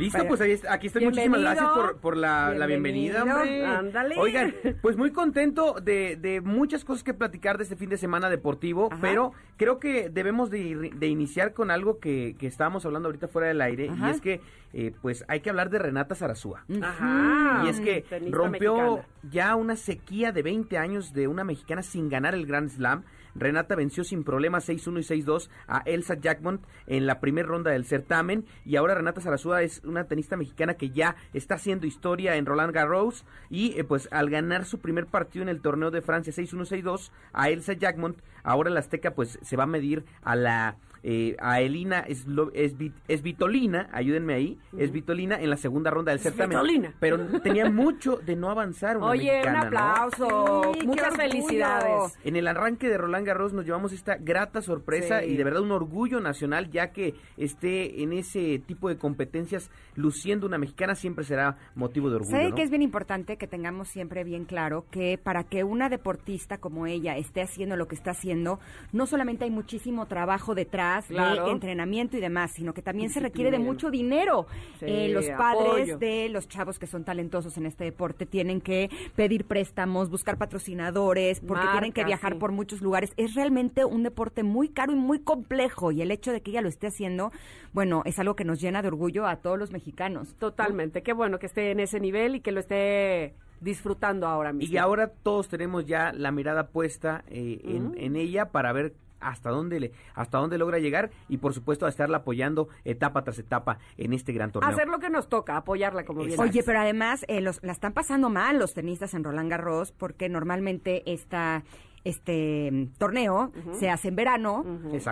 Listo, 0.00 0.18
Vaya. 0.18 0.28
pues 0.28 0.40
ahí 0.40 0.58
aquí 0.68 0.86
estoy. 0.86 1.04
Muchísimas 1.04 1.40
gracias 1.40 1.68
por, 1.70 1.96
por 1.98 2.16
la, 2.16 2.50
la 2.54 2.66
bienvenida, 2.66 3.22
hombre. 3.22 3.64
Ándale. 3.66 4.14
Oigan, 4.18 4.54
pues 4.82 4.96
muy 4.96 5.10
contento 5.12 5.74
de, 5.82 6.16
de 6.16 6.40
muchas 6.40 6.84
cosas 6.84 7.04
que 7.04 7.12
platicar 7.14 7.58
de 7.58 7.64
este 7.64 7.76
fin 7.76 7.90
de 7.90 7.98
semana 7.98 8.30
deportivo, 8.30 8.88
Ajá. 8.90 9.00
pero 9.00 9.32
creo 9.56 9.78
que 9.78 10.08
debemos 10.08 10.50
de, 10.50 10.58
ir- 10.58 10.94
de 10.94 11.06
iniciar 11.06 11.52
con 11.52 11.70
algo 11.70 11.98
que, 12.00 12.34
que 12.38 12.46
estábamos 12.46 12.84
hablando 12.86 13.08
ahorita 13.08 13.28
fuera 13.28 13.48
del 13.48 13.60
aire, 13.60 13.90
Ajá. 13.90 14.08
y 14.08 14.10
es 14.10 14.20
que 14.20 14.40
eh, 14.72 14.92
pues 15.02 15.24
hay 15.28 15.40
que 15.40 15.50
hablar 15.50 15.68
de 15.70 15.78
Renata 15.78 16.14
Zarazúa. 16.14 16.64
Ajá. 16.82 17.62
Y 17.66 17.68
es 17.68 17.80
que 17.80 18.02
Tenista 18.08 18.36
rompió 18.36 18.74
mexicana. 18.76 19.08
ya 19.30 19.54
una 19.56 19.76
sequía 19.76 20.32
de 20.32 20.42
20 20.42 20.78
años 20.78 21.12
de 21.12 21.28
una 21.28 21.44
mexicana 21.44 21.82
sin 21.82 22.08
ganar 22.08 22.34
el 22.34 22.46
Grand 22.46 22.70
Slam. 22.70 23.02
Renata 23.34 23.74
venció 23.74 24.04
sin 24.04 24.24
problemas 24.24 24.68
6-1 24.68 25.00
y 25.00 25.22
6-2 25.22 25.48
a 25.66 25.82
Elsa 25.86 26.14
Jackmont 26.14 26.62
en 26.86 27.06
la 27.06 27.20
primera 27.20 27.48
ronda 27.48 27.70
del 27.70 27.84
certamen. 27.84 28.44
Y 28.64 28.76
ahora 28.76 28.94
Renata 28.94 29.20
Zarazúa 29.20 29.62
es 29.62 29.82
una 29.84 30.04
tenista 30.04 30.36
mexicana 30.36 30.74
que 30.74 30.90
ya 30.90 31.16
está 31.32 31.56
haciendo 31.56 31.86
historia 31.86 32.36
en 32.36 32.46
Roland 32.46 32.74
Garros. 32.74 33.24
Y 33.48 33.78
eh, 33.78 33.84
pues 33.84 34.08
al 34.12 34.30
ganar 34.30 34.64
su 34.64 34.78
primer 34.78 35.06
partido 35.06 35.42
en 35.42 35.48
el 35.48 35.60
torneo 35.60 35.90
de 35.90 36.02
Francia 36.02 36.32
6-1, 36.32 36.82
6-2 36.82 37.10
a 37.32 37.50
Elsa 37.50 37.72
Jackmont, 37.74 38.18
ahora 38.42 38.70
la 38.70 38.80
Azteca 38.80 39.14
pues 39.14 39.38
se 39.42 39.56
va 39.56 39.64
a 39.64 39.66
medir 39.66 40.04
a 40.22 40.36
la 40.36 40.76
eh, 41.02 41.36
a 41.40 41.60
Elina 41.60 42.04
Eslo- 42.06 42.52
Esvi- 42.52 42.92
Esvitolina, 43.08 43.88
ayúdenme 43.92 44.34
ahí, 44.34 44.58
Esvitolina 44.76 45.40
en 45.40 45.50
la 45.50 45.56
segunda 45.56 45.90
ronda 45.90 46.12
del 46.12 46.20
certamen. 46.20 46.92
Pero 47.00 47.18
tenía 47.42 47.70
mucho 47.70 48.16
de 48.16 48.36
no 48.36 48.50
avanzar 48.50 48.96
una 48.96 49.06
Oye, 49.06 49.30
mexicana, 49.32 49.62
un 49.64 49.70
¿no? 49.70 49.78
aplauso. 49.80 50.72
Sí, 50.80 50.86
Muchas 50.86 51.16
felicidades. 51.16 52.18
En 52.24 52.36
el 52.36 52.46
arranque 52.48 52.88
de 52.88 52.98
Roland 52.98 53.26
Garros 53.26 53.52
nos 53.52 53.64
llevamos 53.64 53.92
esta 53.92 54.16
grata 54.16 54.62
sorpresa 54.62 55.20
Sí. 55.20 55.26
y 55.30 55.36
de 55.36 55.44
verdad 55.44 55.62
un 55.62 55.72
orgullo 55.72 56.20
nacional 56.20 56.70
ya 56.70 56.92
que 56.92 57.14
esté 57.36 58.02
en 58.02 58.12
ese 58.12 58.58
tipo 58.66 58.88
de 58.88 58.96
competencias 58.98 59.70
luciendo 59.96 60.46
una 60.46 60.58
mexicana 60.58 60.94
siempre 60.94 61.24
será 61.24 61.56
motivo 61.74 62.10
de 62.10 62.16
orgullo. 62.16 62.30
¿Sabe 62.36 62.50
¿no? 62.50 62.56
que 62.56 62.62
es 62.62 62.70
bien 62.70 62.82
importante 62.82 63.36
que 63.36 63.46
tengamos 63.46 63.88
siempre 63.88 64.24
bien 64.24 64.44
claro 64.44 64.84
que 64.90 65.18
para 65.22 65.44
que 65.44 65.64
una 65.64 65.88
deportista 65.88 66.58
como 66.58 66.86
ella 66.86 67.16
esté 67.16 67.42
haciendo 67.42 67.76
lo 67.76 67.86
que 67.88 67.94
está 67.94 68.10
haciendo, 68.12 68.60
no 68.92 69.06
solamente 69.06 69.44
hay 69.44 69.50
muchísimo 69.50 70.06
trabajo 70.06 70.54
detrás 70.54 70.89
horas 70.90 71.06
Claro. 71.06 71.44
de 71.46 71.52
entrenamiento 71.52 72.16
y 72.16 72.20
demás, 72.20 72.52
sino 72.52 72.74
que 72.74 72.82
también 72.82 73.10
se 73.10 73.20
requiere 73.20 73.50
de 73.50 73.58
mucho 73.58 73.90
dinero. 73.90 74.46
Sí, 74.78 74.86
Eh, 74.88 75.08
los 75.08 75.26
padres 75.30 75.68
apoyo. 75.92 75.98
de 75.98 76.28
los 76.30 76.48
chavos 76.48 76.78
que 76.78 76.86
son 76.86 77.04
talentosos 77.04 77.56
en 77.56 77.66
este 77.66 77.84
deporte 77.84 78.26
tienen 78.26 78.60
que 78.60 78.90
pedir 79.16 79.44
préstamos, 79.44 80.10
buscar 80.10 80.36
patrocinadores, 80.38 81.40
porque 81.40 81.66
tienen 81.72 81.92
que 81.92 82.04
viajar 82.04 82.32
sí. 82.34 82.38
por 82.38 82.52
muchos 82.52 82.80
lugares. 82.80 83.12
Es 83.16 83.34
realmente 83.34 83.84
un 83.84 84.02
deporte 84.02 84.42
muy 84.42 84.68
caro 84.68 84.92
y 84.92 84.96
muy 84.96 85.20
complejo 85.20 85.92
y 85.92 86.02
el 86.02 86.10
hecho 86.10 86.32
de 86.32 86.40
que 86.40 86.50
ella 86.50 86.60
lo 86.62 86.68
esté 86.68 86.88
haciendo, 86.88 87.30
bueno, 87.72 88.02
es 88.04 88.18
algo 88.18 88.34
que 88.36 88.44
nos 88.44 88.60
llena 88.60 88.82
de 88.82 88.88
orgullo 88.88 89.26
a 89.26 89.36
todos 89.36 89.58
los 89.58 89.70
mexicanos. 89.72 90.34
Totalmente. 90.36 91.02
Qué 91.02 91.12
bueno 91.12 91.38
que 91.38 91.46
esté 91.46 91.70
en 91.70 91.80
ese 91.80 92.00
nivel 92.00 92.36
y 92.36 92.40
que 92.40 92.52
lo 92.52 92.60
esté 92.60 93.34
disfrutando 93.60 94.26
ahora 94.26 94.52
mismo. 94.52 94.72
Y 94.72 94.78
ahora 94.78 95.08
todos 95.08 95.48
tenemos 95.48 95.84
ya 95.84 96.12
la 96.12 96.30
mirada 96.32 96.68
puesta 96.68 97.24
eh, 97.28 97.60
en, 97.64 97.92
en 97.98 98.16
ella 98.16 98.46
para 98.46 98.72
ver 98.72 98.94
hasta 99.20 99.50
dónde 99.50 99.80
le, 99.80 99.92
hasta 100.14 100.38
dónde 100.38 100.58
logra 100.58 100.78
llegar 100.78 101.10
y 101.28 101.38
por 101.38 101.54
supuesto 101.54 101.86
a 101.86 101.88
estarla 101.88 102.18
apoyando 102.18 102.68
etapa 102.84 103.22
tras 103.22 103.38
etapa 103.38 103.78
en 103.96 104.12
este 104.12 104.32
gran 104.32 104.52
torneo. 104.52 104.70
Hacer 104.70 104.88
lo 104.88 104.98
que 104.98 105.10
nos 105.10 105.28
toca, 105.28 105.56
apoyarla 105.56 106.04
como 106.04 106.24
bien. 106.24 106.40
Oye, 106.40 106.62
pero 106.64 106.80
además 106.80 107.24
eh, 107.28 107.40
los, 107.40 107.62
la 107.62 107.72
están 107.72 107.92
pasando 107.92 108.30
mal 108.30 108.58
los 108.58 108.74
tenistas 108.74 109.14
en 109.14 109.24
Roland 109.24 109.50
Garros 109.50 109.92
porque 109.92 110.28
normalmente 110.28 111.02
esta 111.12 111.62
este 112.04 112.88
torneo 112.98 113.52
se 113.78 113.90
hace 113.90 114.08
en 114.08 114.16
verano, 114.16 114.64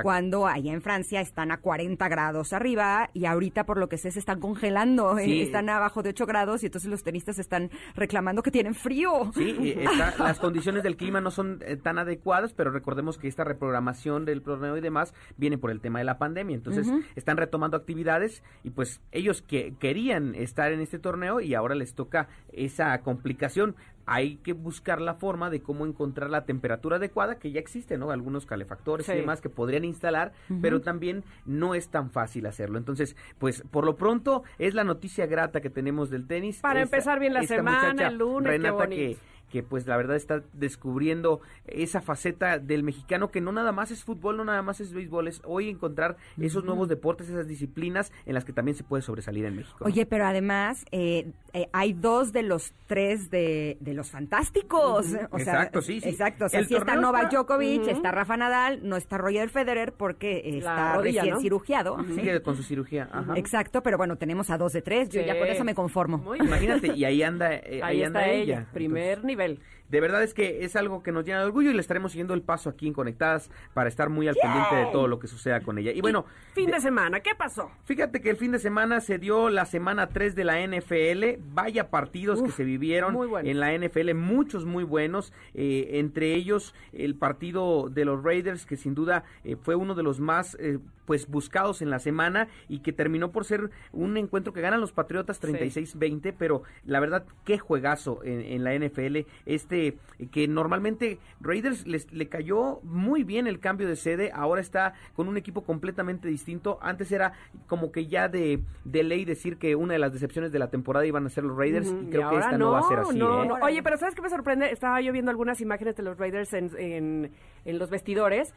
cuando 0.02 0.46
allá 0.46 0.72
en 0.72 0.80
Francia 0.82 1.20
están 1.20 1.50
a 1.50 1.58
40 1.58 2.08
grados 2.08 2.52
arriba 2.52 3.10
y 3.14 3.26
ahorita 3.26 3.64
por 3.64 3.78
lo 3.78 3.88
que 3.88 3.98
sé 3.98 4.10
se 4.10 4.18
están 4.18 4.40
congelando, 4.40 5.18
eh, 5.18 5.24
Sí. 5.24 5.40
están 5.42 5.68
abajo 5.68 6.02
de 6.02 6.10
8 6.10 6.26
grados 6.26 6.62
y 6.62 6.66
entonces 6.66 6.90
los 6.90 7.02
tenistas 7.02 7.38
están 7.38 7.70
reclamando 7.94 8.42
que 8.42 8.50
tienen 8.50 8.74
frío. 8.74 9.30
Sí, 9.34 9.74
está- 9.76 10.14
las 10.18 10.38
condiciones 10.38 10.82
del 10.82 10.96
clima 10.96 11.20
no 11.20 11.30
son 11.30 11.60
eh, 11.66 11.76
tan 11.76 11.98
adecuadas, 11.98 12.52
pero 12.54 12.70
recordemos 12.70 13.18
que 13.18 13.28
esta 13.28 13.44
reprogramación 13.44 14.24
del 14.24 14.42
torneo 14.42 14.76
y 14.76 14.80
demás 14.80 15.12
viene 15.36 15.58
por 15.58 15.70
el 15.70 15.80
tema 15.80 15.98
de 15.98 16.04
la 16.04 16.18
pandemia. 16.18 16.56
Entonces, 16.56 16.88
están 17.16 17.36
retomando 17.36 17.76
actividades 17.76 18.42
y 18.64 18.70
pues 18.70 19.02
ellos 19.12 19.42
que 19.42 19.74
querían 19.78 20.34
estar 20.34 20.72
en 20.72 20.80
este 20.80 20.98
torneo 20.98 21.40
y 21.40 21.54
ahora 21.54 21.74
les 21.74 21.94
toca 21.94 22.28
esa 22.52 22.98
complicación. 23.02 23.76
Hay 24.10 24.36
que 24.36 24.54
buscar 24.54 25.00
la 25.00 25.14
forma 25.14 25.50
de 25.50 25.60
cómo 25.60 25.84
encontrar 25.84 26.30
la 26.30 26.44
temperatura 26.46 26.96
adecuada, 26.96 27.38
que 27.38 27.52
ya 27.52 27.60
existe, 27.60 27.98
¿no? 27.98 28.10
Algunos 28.10 28.46
calefactores 28.46 29.04
Sí. 29.06 29.12
y 29.12 29.16
demás 29.16 29.40
que 29.40 29.50
podrían 29.50 29.84
instalar, 29.84 30.32
pero 30.62 30.80
también 30.80 31.24
no 31.44 31.74
es 31.74 31.90
tan 31.90 32.10
fácil 32.10 32.46
hacerlo. 32.46 32.78
Entonces, 32.78 33.16
pues 33.38 33.62
por 33.70 33.84
lo 33.84 33.96
pronto 33.96 34.44
es 34.58 34.72
la 34.74 34.84
noticia 34.84 35.26
grata 35.26 35.60
que 35.60 35.70
tenemos 35.70 36.08
del 36.10 36.26
tenis. 36.26 36.60
Para 36.60 36.80
Esta- 36.82 36.96
empezar 36.96 37.20
bien 37.20 37.34
la 37.34 37.42
semana, 37.42 38.08
el 38.08 38.16
lunes, 38.18 38.50
qué 38.50 38.56
Renata, 38.58 38.74
bonito. 38.84 38.96
que 39.20 39.37
que 39.50 39.62
pues 39.62 39.86
la 39.86 39.96
verdad 39.96 40.16
está 40.16 40.42
descubriendo 40.52 41.40
esa 41.66 42.00
faceta 42.00 42.58
del 42.58 42.82
mexicano 42.82 43.30
que 43.30 43.40
no 43.40 43.52
nada 43.52 43.72
más 43.72 43.90
es 43.90 44.04
fútbol, 44.04 44.36
no 44.36 44.44
nada 44.44 44.62
más 44.62 44.80
es 44.80 44.92
béisbol, 44.92 45.28
es 45.28 45.40
hoy 45.44 45.68
encontrar 45.68 46.16
esos 46.40 46.64
nuevos 46.64 46.88
deportes, 46.88 47.28
esas 47.28 47.46
disciplinas 47.48 48.12
en 48.26 48.34
las 48.34 48.44
que 48.44 48.52
también 48.52 48.76
se 48.76 48.84
puede 48.84 49.02
sobresalir 49.02 49.44
en 49.44 49.56
México. 49.56 49.78
¿no? 49.80 49.86
Oye, 49.86 50.06
pero 50.06 50.26
además 50.26 50.84
eh, 50.92 51.30
eh, 51.52 51.68
hay 51.72 51.92
dos 51.94 52.32
de 52.32 52.42
los 52.42 52.72
tres 52.86 53.30
de, 53.30 53.76
de 53.80 53.94
los 53.94 54.10
fantásticos. 54.10 55.06
O 55.30 55.38
sea, 55.38 55.54
Exacto, 55.54 55.82
sí, 55.82 56.00
sí. 56.00 56.08
Exacto, 56.08 56.44
o 56.46 56.48
sea, 56.48 56.64
sí 56.64 56.74
está 56.74 56.96
Novak 56.96 57.24
está- 57.24 57.36
Djokovic, 57.38 57.88
está 57.88 58.10
Rafa 58.12 58.36
Nadal, 58.36 58.80
no 58.88 58.96
está 58.96 59.18
Roger 59.18 59.48
Federer 59.50 59.92
porque 59.92 60.42
está 60.58 60.94
rodilla, 60.96 61.20
recién 61.22 61.34
¿no? 61.34 61.40
cirugiado. 61.40 61.96
Sigue 62.14 62.42
con 62.42 62.56
su 62.56 62.62
cirugía. 62.62 63.08
ajá. 63.12 63.34
Exacto, 63.36 63.82
pero 63.82 63.96
bueno, 63.98 64.16
tenemos 64.16 64.50
a 64.50 64.58
dos 64.58 64.72
de 64.72 64.82
tres, 64.82 65.08
yo 65.08 65.20
Sí. 65.20 65.26
ya 65.26 65.38
con 65.38 65.48
eso 65.48 65.64
me 65.64 65.74
conformo. 65.74 66.18
Muy. 66.18 66.38
Imagínate, 66.38 66.94
y 66.96 67.04
ahí 67.04 67.22
anda, 67.22 67.54
eh, 67.54 67.80
Ahí, 67.82 67.98
ahí 67.98 68.02
anda 68.04 68.26
ella. 68.28 68.42
ella, 68.58 68.66
primer 68.72 69.02
Entonces, 69.08 69.24
nivel. 69.38 69.60
De 69.88 70.00
verdad 70.00 70.22
es 70.22 70.34
que 70.34 70.64
es 70.64 70.76
algo 70.76 71.02
que 71.02 71.12
nos 71.12 71.24
llena 71.24 71.40
de 71.40 71.46
orgullo 71.46 71.70
y 71.70 71.74
le 71.74 71.80
estaremos 71.80 72.12
siguiendo 72.12 72.34
el 72.34 72.42
paso 72.42 72.68
aquí 72.68 72.86
en 72.86 72.92
Conectadas 72.92 73.50
para 73.72 73.88
estar 73.88 74.10
muy 74.10 74.28
al 74.28 74.34
pendiente 74.34 74.74
de 74.76 74.86
todo 74.92 75.08
lo 75.08 75.18
que 75.18 75.28
suceda 75.28 75.60
con 75.60 75.78
ella. 75.78 75.92
Y 75.92 76.02
bueno, 76.02 76.26
Fin 76.52 76.70
de 76.70 76.80
semana, 76.80 77.20
¿qué 77.20 77.30
pasó? 77.34 77.70
Fíjate 77.84 78.20
que 78.20 78.30
el 78.30 78.36
fin 78.36 78.52
de 78.52 78.58
semana 78.58 79.00
se 79.00 79.18
dio 79.18 79.48
la 79.48 79.64
semana 79.64 80.08
3 80.08 80.34
de 80.34 80.44
la 80.44 80.60
NFL. 80.60 81.40
Vaya 81.54 81.88
partidos 81.88 82.42
que 82.42 82.50
se 82.50 82.64
vivieron 82.64 83.16
en 83.44 83.60
la 83.60 83.72
NFL, 83.72 84.12
muchos 84.14 84.66
muy 84.66 84.84
buenos. 84.84 85.32
eh, 85.54 85.90
entre 85.98 86.34
ellos 86.34 86.74
el 86.92 87.14
partido 87.14 87.88
de 87.88 88.04
los 88.04 88.22
Raiders, 88.22 88.66
que 88.66 88.76
sin 88.76 88.94
duda 88.94 89.24
eh, 89.44 89.56
fue 89.56 89.74
uno 89.74 89.94
de 89.94 90.02
los 90.02 90.20
más 90.20 90.56
eh, 90.60 90.78
pues 91.08 91.26
buscados 91.26 91.80
en 91.80 91.88
la 91.88 92.00
semana 92.00 92.48
y 92.68 92.80
que 92.80 92.92
terminó 92.92 93.32
por 93.32 93.46
ser 93.46 93.70
un 93.92 94.18
encuentro 94.18 94.52
que 94.52 94.60
ganan 94.60 94.78
los 94.78 94.92
Patriotas 94.92 95.40
36-20. 95.40 96.34
Pero 96.38 96.64
la 96.84 97.00
verdad, 97.00 97.24
qué 97.46 97.56
juegazo 97.58 98.22
en, 98.24 98.42
en 98.42 98.62
la 98.62 98.74
NFL. 98.74 99.26
Este 99.46 99.96
que 100.30 100.46
normalmente 100.46 101.18
Raiders 101.40 101.86
les, 101.86 102.12
le 102.12 102.28
cayó 102.28 102.80
muy 102.82 103.24
bien 103.24 103.46
el 103.46 103.58
cambio 103.58 103.88
de 103.88 103.96
sede. 103.96 104.32
Ahora 104.34 104.60
está 104.60 104.92
con 105.14 105.28
un 105.28 105.38
equipo 105.38 105.64
completamente 105.64 106.28
distinto. 106.28 106.78
Antes 106.82 107.10
era 107.10 107.32
como 107.68 107.90
que 107.90 108.06
ya 108.06 108.28
de, 108.28 108.60
de 108.84 109.02
ley 109.02 109.24
decir 109.24 109.56
que 109.56 109.76
una 109.76 109.94
de 109.94 110.00
las 110.00 110.12
decepciones 110.12 110.52
de 110.52 110.58
la 110.58 110.68
temporada 110.68 111.06
iban 111.06 111.24
a 111.24 111.30
ser 111.30 111.44
los 111.44 111.56
Raiders. 111.56 111.88
Y 111.88 112.10
creo 112.10 112.28
que 112.28 112.36
esta 112.36 112.58
no, 112.58 112.72
va 112.72 112.80
a 112.80 112.82
ser 112.82 112.98
así. 112.98 113.18
no, 113.18 113.44
¿eh? 113.44 113.48
no. 113.48 113.54
Oye, 113.62 113.82
pero 113.82 113.96
¿sabes 113.96 114.14
qué 114.14 114.20
me 114.20 114.28
sorprende? 114.28 114.70
Estaba 114.70 115.00
yo 115.00 115.10
viendo 115.10 115.30
algunas 115.30 115.62
imágenes 115.62 115.96
de 115.96 116.02
los 116.02 116.18
Raiders 116.18 116.52
en, 116.52 116.70
en, 116.76 117.32
en 117.64 117.78
los 117.78 117.88
vestidores. 117.88 118.52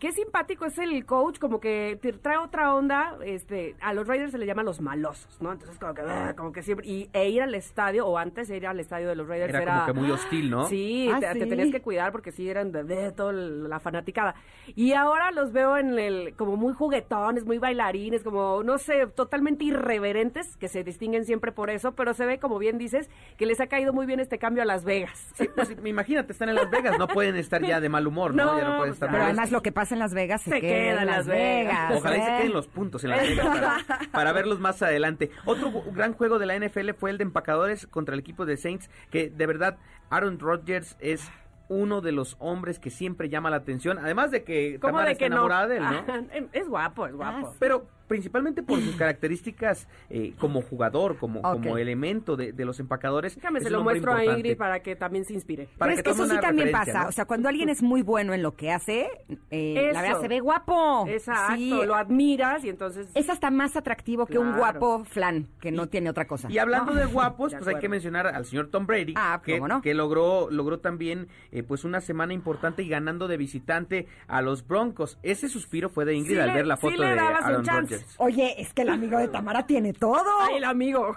Qué 0.00 0.12
simpático 0.12 0.64
es 0.64 0.78
el 0.78 1.04
coach, 1.04 1.38
como 1.38 1.60
que 1.60 1.98
te 2.00 2.14
trae 2.14 2.38
otra 2.38 2.74
onda. 2.74 3.18
Este, 3.22 3.76
a 3.82 3.92
los 3.92 4.08
Raiders 4.08 4.32
se 4.32 4.38
le 4.38 4.46
llaman 4.46 4.64
los 4.64 4.80
malosos, 4.80 5.36
¿no? 5.42 5.52
Entonces, 5.52 5.78
como 5.78 5.92
que, 5.92 6.00
ah, 6.00 6.32
como 6.34 6.52
que 6.52 6.62
siempre. 6.62 6.86
Y, 6.86 7.10
e 7.12 7.28
ir 7.28 7.42
al 7.42 7.54
estadio, 7.54 8.06
o 8.06 8.16
antes 8.16 8.48
de 8.48 8.56
ir 8.56 8.66
al 8.66 8.80
estadio 8.80 9.08
de 9.08 9.14
los 9.14 9.28
Raiders 9.28 9.50
Era 9.52 9.62
era. 9.62 9.72
como 9.74 9.86
que 9.86 9.92
muy 9.92 10.10
hostil, 10.10 10.50
¿no? 10.50 10.64
Sí, 10.64 11.10
Ah, 11.12 11.20
te, 11.20 11.44
tenías 11.44 11.70
que 11.70 11.82
cuidar 11.82 12.12
porque 12.12 12.32
sí 12.32 12.48
eran 12.48 12.72
de, 12.72 12.82
de 12.82 13.12
toda 13.12 13.34
la 13.34 13.78
fanaticada. 13.78 14.36
Y 14.74 14.94
ahora 14.94 15.32
los 15.32 15.52
veo 15.52 15.76
en 15.76 15.98
el, 15.98 16.34
como 16.34 16.56
muy 16.56 16.72
juguetones, 16.72 17.44
muy 17.44 17.58
bailarines, 17.58 18.24
como, 18.24 18.62
no 18.62 18.78
sé, 18.78 19.06
totalmente 19.06 19.64
irreverentes, 19.64 20.56
que 20.56 20.68
se 20.68 20.82
distinguen 20.82 21.26
siempre 21.26 21.52
por 21.52 21.68
eso, 21.68 21.92
pero 21.92 22.14
se 22.14 22.24
ve, 22.24 22.38
como 22.38 22.58
bien 22.58 22.78
dices, 22.78 23.10
que 23.36 23.44
les 23.44 23.60
ha 23.60 23.66
caído 23.66 23.92
muy 23.92 24.06
bien 24.06 24.18
este 24.18 24.38
cambio 24.38 24.62
a 24.62 24.66
Las 24.66 24.84
Vegas. 24.84 25.30
Sí, 25.34 25.46
pues 25.54 25.76
imagínate, 25.84 26.32
están 26.32 26.48
en 26.48 26.54
Las 26.54 26.70
Vegas, 26.70 26.98
no 26.98 27.06
pueden 27.06 27.36
estar 27.36 27.62
ya 27.62 27.80
de 27.80 27.90
mal 27.90 28.06
humor, 28.06 28.34
¿no? 28.34 28.46
No, 28.46 28.58
ya 28.58 28.64
no 28.64 28.76
pueden 28.78 28.78
pues, 28.78 28.92
estar 28.92 29.10
Pero 29.10 29.24
además 29.24 29.50
lo 29.50 29.60
que 29.60 29.72
pasa 29.72 29.89
en 29.92 29.98
Las 29.98 30.14
Vegas 30.14 30.42
se, 30.42 30.50
Se 30.50 30.60
queda 30.60 31.00
en 31.02 31.06
Las 31.06 31.26
Vegas. 31.26 31.92
Ojalá 31.96 32.16
y 32.16 32.20
se 32.20 32.26
¿eh? 32.26 32.36
queden 32.38 32.52
los 32.52 32.66
puntos 32.66 33.04
en 33.04 33.10
la 33.10 33.16
Vegas 33.16 33.46
para, 33.46 33.78
para 34.12 34.32
verlos 34.32 34.60
más 34.60 34.82
adelante. 34.82 35.30
Otro 35.44 35.70
gran 35.92 36.14
juego 36.14 36.38
de 36.38 36.46
la 36.46 36.58
NFL 36.58 36.90
fue 36.98 37.10
el 37.10 37.18
de 37.18 37.24
empacadores 37.24 37.86
contra 37.86 38.14
el 38.14 38.20
equipo 38.20 38.46
de 38.46 38.56
Saints, 38.56 38.90
que 39.10 39.30
de 39.30 39.46
verdad 39.46 39.78
Aaron 40.10 40.38
Rodgers 40.38 40.96
es 41.00 41.30
uno 41.68 42.00
de 42.00 42.10
los 42.10 42.36
hombres 42.40 42.80
que 42.80 42.90
siempre 42.90 43.28
llama 43.28 43.48
la 43.48 43.56
atención, 43.56 43.98
además 43.98 44.32
de 44.32 44.42
que 44.42 44.78
¿Cómo 44.80 44.92
Tamara 44.98 45.06
de 45.06 45.12
está 45.12 45.24
que 45.24 45.30
no? 45.30 45.48
de 45.68 45.76
él, 45.76 45.82
¿no? 45.84 46.48
Es 46.52 46.68
guapo, 46.68 47.06
es 47.06 47.14
guapo. 47.14 47.46
Ah, 47.46 47.52
Pero 47.60 47.86
principalmente 48.10 48.64
por 48.64 48.80
sus 48.80 48.96
características 48.96 49.86
eh, 50.10 50.34
como 50.38 50.62
jugador, 50.62 51.16
como, 51.16 51.40
como 51.42 51.78
elemento 51.78 52.34
de, 52.36 52.52
de 52.52 52.64
los 52.64 52.80
empacadores. 52.80 53.36
Déjame, 53.36 53.60
se 53.60 53.70
lo 53.70 53.84
muestro 53.84 54.12
a. 54.12 54.24
Ingrid 54.24 54.56
para 54.56 54.80
que 54.80 54.96
también 54.96 55.24
se 55.24 55.32
inspire. 55.32 55.68
Para 55.78 55.92
Pero 55.92 56.02
que 56.02 56.10
es 56.10 56.16
que 56.16 56.22
eso 56.24 56.34
sí 56.34 56.40
también 56.40 56.72
pasa. 56.72 57.04
¿no? 57.04 57.08
O 57.08 57.12
sea, 57.12 57.24
cuando 57.24 57.48
alguien 57.48 57.68
es 57.68 57.82
muy 57.82 58.02
bueno 58.02 58.34
en 58.34 58.42
lo 58.42 58.56
que 58.56 58.72
hace, 58.72 59.08
eh, 59.50 59.90
la 59.92 60.02
verdad 60.02 60.20
se 60.20 60.26
ve 60.28 60.40
guapo. 60.40 61.06
Exacto, 61.06 61.54
Sí, 61.54 61.70
lo 61.70 61.94
admiras 61.94 62.64
y 62.64 62.68
entonces... 62.68 63.06
es 63.14 63.30
hasta 63.30 63.50
más 63.52 63.76
atractivo 63.76 64.26
que 64.26 64.38
un 64.38 64.56
guapo 64.56 65.04
flan, 65.04 65.46
que 65.60 65.70
no 65.70 65.86
tiene 65.88 66.10
otra 66.10 66.26
cosa. 66.26 66.50
Y 66.50 66.58
hablando 66.58 66.92
¿no? 66.94 66.98
de 66.98 67.06
guapos, 67.12 67.52
De 67.52 67.58
pues 67.58 67.68
hay 67.68 67.80
que 67.80 67.88
mencionar 67.88 68.26
al 68.26 68.44
señor 68.44 68.70
Tom 68.70 68.86
Brady, 68.86 69.14
Ah, 69.16 69.40
que, 69.44 69.54
¿cómo 69.58 69.68
no? 69.68 69.82
que 69.82 69.94
logró, 69.94 70.50
logró 70.50 70.80
también 70.80 71.28
eh, 71.52 71.62
pues 71.62 71.84
una 71.84 72.00
semana 72.00 72.34
importante 72.34 72.82
y 72.82 72.88
ganando 72.88 73.28
de 73.28 73.36
visitante 73.36 74.08
a 74.26 74.42
los 74.42 74.66
Broncos. 74.66 75.18
Ese 75.22 75.48
suspiro 75.48 75.88
fue 75.90 76.04
de 76.04 76.14
Ingrid 76.14 76.34
Sí 76.36 76.40
al 76.40 76.48
le- 76.48 76.54
ver 76.54 76.66
la 76.66 76.76
sí 76.76 76.82
foto 76.82 77.02
de 77.02 77.08
Aaron 77.08 77.62
chance. 77.64 77.94
Rodgers. 77.94 77.99
Oye, 78.18 78.60
es 78.60 78.72
que 78.74 78.82
el 78.82 78.88
amigo 78.90 79.18
de 79.18 79.28
Tamara 79.28 79.66
tiene 79.66 79.92
todo. 79.92 80.24
Ay, 80.40 80.56
el 80.56 80.64
amigo. 80.64 81.14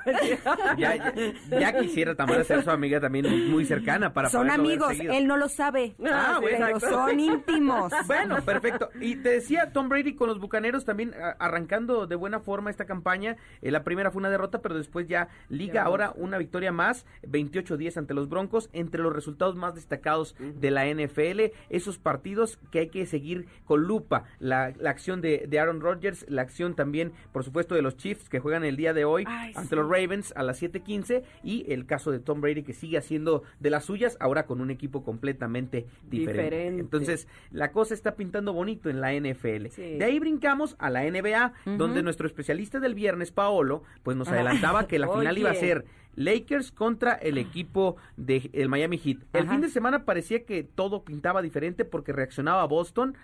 Ya, 0.77 0.95
ya, 1.49 1.59
ya 1.59 1.79
quisiera 1.79 2.15
Tamara 2.15 2.43
ser 2.43 2.63
su 2.63 2.71
amiga 2.71 2.99
también 2.99 3.49
muy 3.51 3.65
cercana 3.65 4.13
para 4.13 4.29
Son 4.29 4.49
amigos, 4.49 4.93
él 4.99 5.27
no 5.27 5.37
lo 5.37 5.49
sabe, 5.49 5.95
Ah, 6.05 6.39
pero 6.41 6.67
exacto. 6.67 6.89
son 6.89 7.19
íntimos. 7.19 7.91
Bueno, 8.07 8.37
perfecto. 8.43 8.89
Y 8.99 9.15
te 9.17 9.29
decía 9.29 9.71
Tom 9.71 9.89
Brady 9.89 10.15
con 10.15 10.27
los 10.27 10.39
Bucaneros 10.39 10.85
también 10.85 11.13
a- 11.15 11.31
arrancando 11.39 12.07
de 12.07 12.15
buena 12.15 12.39
forma 12.39 12.69
esta 12.69 12.85
campaña. 12.85 13.37
Eh, 13.61 13.71
la 13.71 13.83
primera 13.83 14.11
fue 14.11 14.19
una 14.19 14.29
derrota, 14.29 14.61
pero 14.61 14.75
después 14.75 15.07
ya 15.07 15.27
liga 15.49 15.83
ahora 15.83 16.13
una 16.15 16.37
victoria 16.37 16.71
más, 16.71 17.05
28-10 17.23 17.97
ante 17.97 18.13
los 18.13 18.29
Broncos, 18.29 18.69
entre 18.73 19.01
los 19.01 19.13
resultados 19.13 19.55
más 19.55 19.75
destacados 19.75 20.35
de 20.39 20.71
la 20.71 20.85
NFL. 20.87 21.51
Esos 21.69 21.97
partidos 21.97 22.57
que 22.71 22.79
hay 22.79 22.89
que 22.89 23.05
seguir 23.05 23.47
con 23.65 23.83
lupa. 23.83 24.23
La, 24.39 24.73
la 24.79 24.89
acción 24.89 25.21
de, 25.21 25.45
de 25.47 25.59
Aaron 25.59 25.81
Rodgers, 25.81 26.25
la 26.29 26.41
acción 26.41 26.72
también, 26.75 27.11
por 27.31 27.43
supuesto, 27.43 27.75
de 27.75 27.81
los 27.81 27.97
Chiefs 27.97 28.29
que 28.29 28.39
juegan 28.39 28.63
el 28.63 28.75
día 28.75 28.93
de 28.93 29.05
hoy 29.05 29.23
Ay, 29.27 29.53
ante 29.55 29.69
sí. 29.69 29.75
los 29.75 29.89
Ravens 29.89 30.33
a 30.35 30.43
las 30.43 30.61
7:15 30.61 31.23
y 31.43 31.71
el 31.71 31.85
caso 31.85 32.11
de 32.11 32.19
Tom 32.19 32.41
Brady 32.41 32.63
que 32.63 32.73
sigue 32.73 32.97
haciendo 32.97 33.43
de 33.59 33.69
las 33.69 33.85
suyas 33.85 34.17
ahora 34.19 34.45
con 34.45 34.61
un 34.61 34.71
equipo 34.71 35.03
completamente 35.03 35.85
diferente. 36.09 36.43
Diferente. 36.43 36.81
Entonces, 36.81 37.27
la 37.51 37.71
cosa 37.71 37.93
está 37.93 38.15
pintando 38.15 38.53
bonito 38.53 38.89
en 38.89 39.01
la 39.01 39.13
NFL. 39.13 39.67
Sí. 39.69 39.97
De 39.97 40.05
ahí 40.05 40.19
brincamos 40.19 40.75
a 40.79 40.89
la 40.89 41.03
NBA, 41.03 41.53
donde 41.77 42.03
nuestro 42.03 42.27
especialista 42.27 42.79
del 42.79 42.95
viernes, 42.95 43.31
Paolo, 43.31 43.83
pues 44.03 44.17
nos 44.17 44.27
adelantaba 44.27 44.87
que 44.87 44.99
la 44.99 45.07
final 45.13 45.33
Oye. 45.33 45.39
iba 45.41 45.51
a 45.51 45.55
ser 45.55 45.85
Lakers 46.15 46.71
contra 46.71 47.13
el 47.13 47.37
equipo 47.37 47.95
del 48.17 48.49
el 48.53 48.69
Miami 48.69 48.97
Heat. 48.97 49.17
El 49.33 49.43
Ajá. 49.43 49.51
fin 49.53 49.61
de 49.61 49.69
semana 49.69 50.05
parecía 50.05 50.45
que 50.45 50.63
todo 50.63 51.03
pintaba 51.03 51.41
diferente 51.41 51.85
porque 51.85 52.13
reaccionaba 52.13 52.65
Boston, 52.65 53.15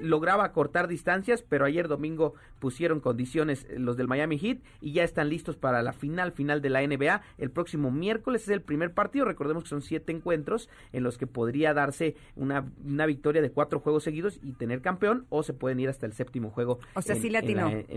lograba 0.00 0.52
cortar 0.52 0.88
distancias, 0.88 1.42
pero 1.42 1.64
ayer 1.64 1.88
domingo 1.88 2.34
pusieron 2.58 3.00
condiciones 3.00 3.66
eh, 3.68 3.78
los 3.78 3.96
del 3.96 4.08
Miami 4.08 4.38
Heat 4.38 4.58
y 4.80 4.92
ya 4.92 5.04
están 5.04 5.28
listos 5.28 5.56
para 5.56 5.82
la 5.82 5.92
final 5.92 6.32
final 6.32 6.62
de 6.62 6.70
la 6.70 6.86
NBA. 6.86 7.22
El 7.38 7.50
próximo 7.50 7.90
miércoles 7.90 8.42
es 8.42 8.48
el 8.48 8.62
primer 8.62 8.92
partido, 8.94 9.24
recordemos 9.24 9.64
que 9.64 9.68
son 9.70 9.82
siete 9.82 10.12
encuentros 10.12 10.68
en 10.92 11.02
los 11.02 11.18
que 11.18 11.26
podría 11.26 11.74
darse 11.74 12.16
una, 12.36 12.64
una 12.84 13.06
victoria 13.06 13.42
de 13.42 13.50
cuatro 13.50 13.80
juegos 13.80 14.04
seguidos 14.04 14.38
y 14.42 14.52
tener 14.52 14.80
campeón 14.80 15.26
o 15.28 15.42
se 15.42 15.52
pueden 15.52 15.80
ir 15.80 15.88
hasta 15.88 16.06
el 16.06 16.12
séptimo 16.12 16.50
juego. 16.50 16.78
O 16.94 17.02
sea, 17.02 17.14
en- 17.16 17.20
sí 17.22 17.28
en 17.28 17.32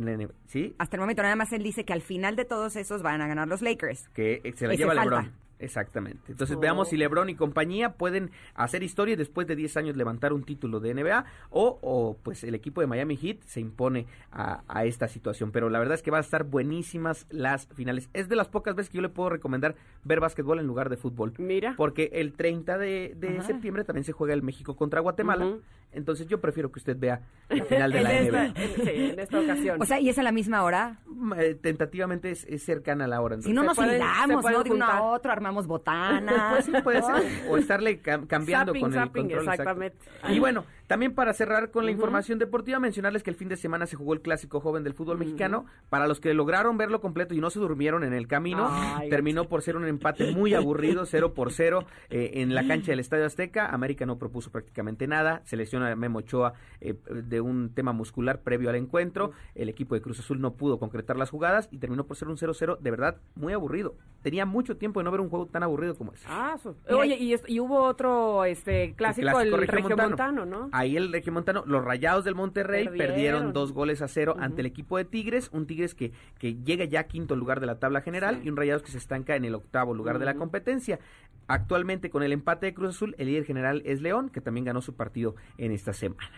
la- 0.05 0.13
en. 0.13 0.31
Sí, 0.47 0.75
Hasta 0.77 0.95
el 0.97 1.01
momento 1.01 1.21
nada 1.21 1.35
más 1.35 1.51
él 1.53 1.63
dice 1.63 1.85
que 1.85 1.93
al 1.93 2.01
final 2.01 2.35
de 2.35 2.45
todos 2.45 2.75
esos 2.75 3.01
van 3.01 3.21
a 3.21 3.27
ganar 3.27 3.47
los 3.47 3.61
Lakers. 3.61 4.09
que 4.09 4.36
se 4.55 4.67
la 4.67 4.73
Ese 4.73 4.83
lleva. 4.83 4.93
LeBron. 4.93 5.33
Exactamente. 5.59 6.31
Entonces 6.31 6.55
Oh. 6.55 6.59
veamos 6.59 6.89
si 6.89 6.97
LeBron 6.97 7.29
y 7.29 7.35
compañía 7.35 7.93
pueden 7.93 8.31
hacer 8.55 8.83
historia 8.83 9.13
y 9.13 9.15
después 9.15 9.47
de 9.47 9.55
10 9.55 9.77
años 9.77 9.97
levantar 9.97 10.33
un 10.33 10.43
título 10.43 10.79
de 10.79 10.93
NBA 10.93 11.25
o, 11.49 11.79
o, 11.81 12.17
pues 12.23 12.43
el 12.43 12.53
equipo 12.55 12.81
de 12.81 12.87
Miami 12.87 13.17
Heat 13.17 13.41
se 13.41 13.59
impone 13.59 14.05
a, 14.31 14.61
a 14.67 14.85
esta 14.85 15.07
situación. 15.07 15.51
Pero 15.51 15.69
la 15.69 15.79
verdad 15.79 15.95
es 15.95 16.03
que 16.03 16.11
va 16.11 16.17
a 16.17 16.21
estar 16.21 16.43
buenísimas 16.43 17.25
las 17.29 17.67
finales. 17.67 18.09
Es 18.13 18.29
de 18.29 18.35
las 18.35 18.47
pocas 18.49 18.75
veces 18.75 18.89
que 18.91 18.97
yo 18.97 19.01
le 19.01 19.09
puedo 19.09 19.29
recomendar 19.29 19.75
ver 20.03 20.19
básquetbol 20.19 20.59
en 20.59 20.67
lugar 20.67 20.89
de 20.89 20.97
fútbol. 20.97 21.33
Mira. 21.37 21.73
Porque 21.75 22.09
el 22.13 22.33
30 22.33 22.77
de, 22.77 23.13
de 23.17 23.41
septiembre 23.43 23.83
también 23.83 24.03
se 24.03 24.11
juega 24.11 24.33
el 24.33 24.43
México 24.43 24.75
contra 24.75 24.99
Guatemala. 25.01 25.57
Entonces 25.93 26.27
yo 26.27 26.41
prefiero 26.41 26.69
que 26.71 26.79
usted 26.79 26.97
vea 26.99 27.21
el 27.49 27.63
final 27.63 27.91
de 27.91 28.01
la 28.03 28.17
en, 28.19 28.27
NBA. 28.29 28.45
esta, 28.45 28.61
en- 28.63 28.75
sí, 28.75 28.91
en 29.13 29.19
esta 29.19 29.39
ocasión. 29.39 29.81
O 29.81 29.85
sea, 29.85 29.99
y 29.99 30.09
es 30.09 30.19
a 30.19 30.23
la 30.23 30.31
misma 30.33 30.63
hora. 30.63 30.99
Mm, 31.07 31.33
eh, 31.37 31.55
tentativamente 31.55 32.29
es, 32.29 32.45
es 32.45 32.61
cercana 32.63 33.05
a 33.05 33.07
la 33.07 33.21
hora. 33.21 33.41
Si 33.41 33.53
no 33.53 33.63
nos 33.63 33.77
hilamos, 33.77 34.43
¿no? 34.43 34.49
De 34.63 34.69
uno 34.71 34.85
juntar. 34.85 34.89
a 34.97 35.03
otro, 35.03 35.31
armamos 35.47 35.67
botanas. 35.67 36.51
Pues 36.53 36.65
sí, 36.65 36.71
puede 36.83 37.01
ser. 37.01 37.23
O 37.49 37.57
estarle 37.57 38.01
cam- 38.01 38.27
cambiando 38.27 38.71
Zapping, 38.71 38.81
con 38.81 38.93
el 38.93 38.99
zapping, 38.99 39.21
control. 39.23 39.39
exacto. 39.43 39.61
exactamente. 39.63 39.97
Y 40.29 40.39
bueno, 40.39 40.65
también 40.87 41.13
para 41.13 41.33
cerrar 41.33 41.69
con 41.69 41.85
la 41.85 41.91
información 41.91 42.39
deportiva, 42.39 42.79
mencionarles 42.79 43.21
que 43.21 43.29
el 43.29 43.35
fin 43.35 43.49
de 43.49 43.57
semana 43.57 43.85
se 43.85 43.97
jugó 43.97 44.13
el 44.13 44.21
clásico 44.21 44.61
joven 44.61 44.83
del 44.83 44.93
fútbol 44.93 45.17
mexicano. 45.17 45.65
Para 45.89 46.07
los 46.07 46.21
que 46.21 46.33
lograron 46.33 46.77
verlo 46.77 47.01
completo 47.01 47.33
y 47.33 47.41
no 47.41 47.49
se 47.49 47.59
durmieron 47.59 48.03
en 48.03 48.13
el 48.13 48.27
camino, 48.27 48.67
Ay, 48.69 49.09
terminó 49.09 49.49
por 49.49 49.61
ser 49.61 49.75
un 49.75 49.85
empate 49.85 50.31
muy 50.31 50.53
aburrido, 50.53 51.05
0 51.05 51.33
por 51.33 51.51
0 51.51 51.85
eh, 52.09 52.31
en 52.35 52.55
la 52.55 52.65
cancha 52.65 52.91
del 52.91 52.99
Estadio 52.99 53.25
Azteca. 53.25 53.67
América 53.67 54.05
no 54.05 54.17
propuso 54.17 54.49
prácticamente 54.49 55.07
nada. 55.07 55.41
Se 55.43 55.57
lesiona 55.57 55.91
a 55.91 55.95
Memo 55.95 56.19
Ochoa 56.19 56.53
eh, 56.79 56.95
de 57.09 57.41
un 57.41 57.73
tema 57.73 57.91
muscular 57.91 58.41
previo 58.41 58.69
al 58.69 58.75
encuentro. 58.75 59.31
El 59.55 59.67
equipo 59.67 59.93
de 59.93 60.01
Cruz 60.01 60.19
Azul 60.19 60.39
no 60.39 60.53
pudo 60.53 60.79
concretar 60.79 61.17
las 61.17 61.29
jugadas 61.29 61.67
y 61.69 61.79
terminó 61.79 62.05
por 62.05 62.15
ser 62.15 62.29
un 62.29 62.37
0-0 62.37 62.79
de 62.79 62.91
verdad 62.91 63.17
muy 63.35 63.51
aburrido. 63.51 63.95
Tenía 64.21 64.45
mucho 64.45 64.77
tiempo 64.77 65.01
de 65.01 65.03
no 65.03 65.11
ver 65.11 65.21
un 65.21 65.29
juego 65.29 65.47
tan 65.47 65.63
aburrido 65.63 65.95
como 65.95 66.13
ese. 66.13 66.25
Ah, 66.29 66.55
Oye, 66.89 67.15
y, 67.15 67.59
hubo 67.59 67.83
otro 67.83 68.45
este 68.45 68.93
clásico, 68.95 69.39
el, 69.39 69.51
regiomontano, 69.67 70.45
¿no? 70.45 70.69
Ahí 70.77 70.95
el 70.95 71.11
regiomontano, 71.11 71.63
los 71.65 71.83
rayados 71.83 72.23
del 72.23 72.35
Monterrey 72.35 72.85
perdieron, 72.85 73.07
Perdieron. 73.07 73.53
dos 73.53 73.71
goles 73.71 74.03
a 74.03 74.07
cero 74.07 74.35
ante 74.39 74.61
el 74.61 74.67
equipo 74.67 74.97
de 74.97 75.05
Tigres, 75.05 75.49
un 75.51 75.65
Tigres 75.65 75.95
que, 75.95 76.11
que 76.37 76.53
llega 76.53 76.85
ya 76.85 76.99
a 76.99 77.03
quinto 77.05 77.35
lugar 77.35 77.59
de 77.59 77.65
la 77.65 77.79
tabla 77.79 78.01
general 78.01 78.41
y 78.43 78.49
un 78.49 78.57
rayados 78.57 78.83
que 78.83 78.91
se 78.91 78.99
estanca 78.99 79.35
en 79.35 79.43
el 79.43 79.55
octavo 79.55 79.95
lugar 79.95 80.19
de 80.19 80.25
la 80.25 80.35
competencia. 80.35 80.99
Actualmente 81.47 82.09
con 82.09 82.23
el 82.23 82.33
empate 82.33 82.65
de 82.67 82.73
Cruz 82.73 82.95
Azul, 82.95 83.15
el 83.17 83.27
líder 83.27 83.45
general 83.45 83.81
es 83.85 84.01
León, 84.01 84.29
que 84.29 84.41
también 84.41 84.65
ganó 84.65 84.81
su 84.81 84.95
partido 84.95 85.35
en 85.57 85.71
esta 85.71 85.93
semana. 85.93 86.29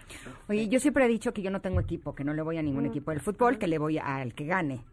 Oye, 0.47 0.67
yo 0.67 0.79
siempre 0.79 1.05
he 1.05 1.07
dicho 1.07 1.33
que 1.33 1.41
yo 1.41 1.49
no 1.49 1.61
tengo 1.61 1.79
equipo, 1.79 2.13
que 2.13 2.23
no 2.23 2.33
le 2.33 2.41
voy 2.43 2.57
a 2.57 2.61
ningún 2.61 2.85
equipo 2.85 3.11
del 3.11 3.19
fútbol, 3.19 3.57
que 3.57 3.67
le 3.67 3.79
voy 3.79 3.97
al 3.97 4.33
que 4.35 4.45
gane. 4.45 4.83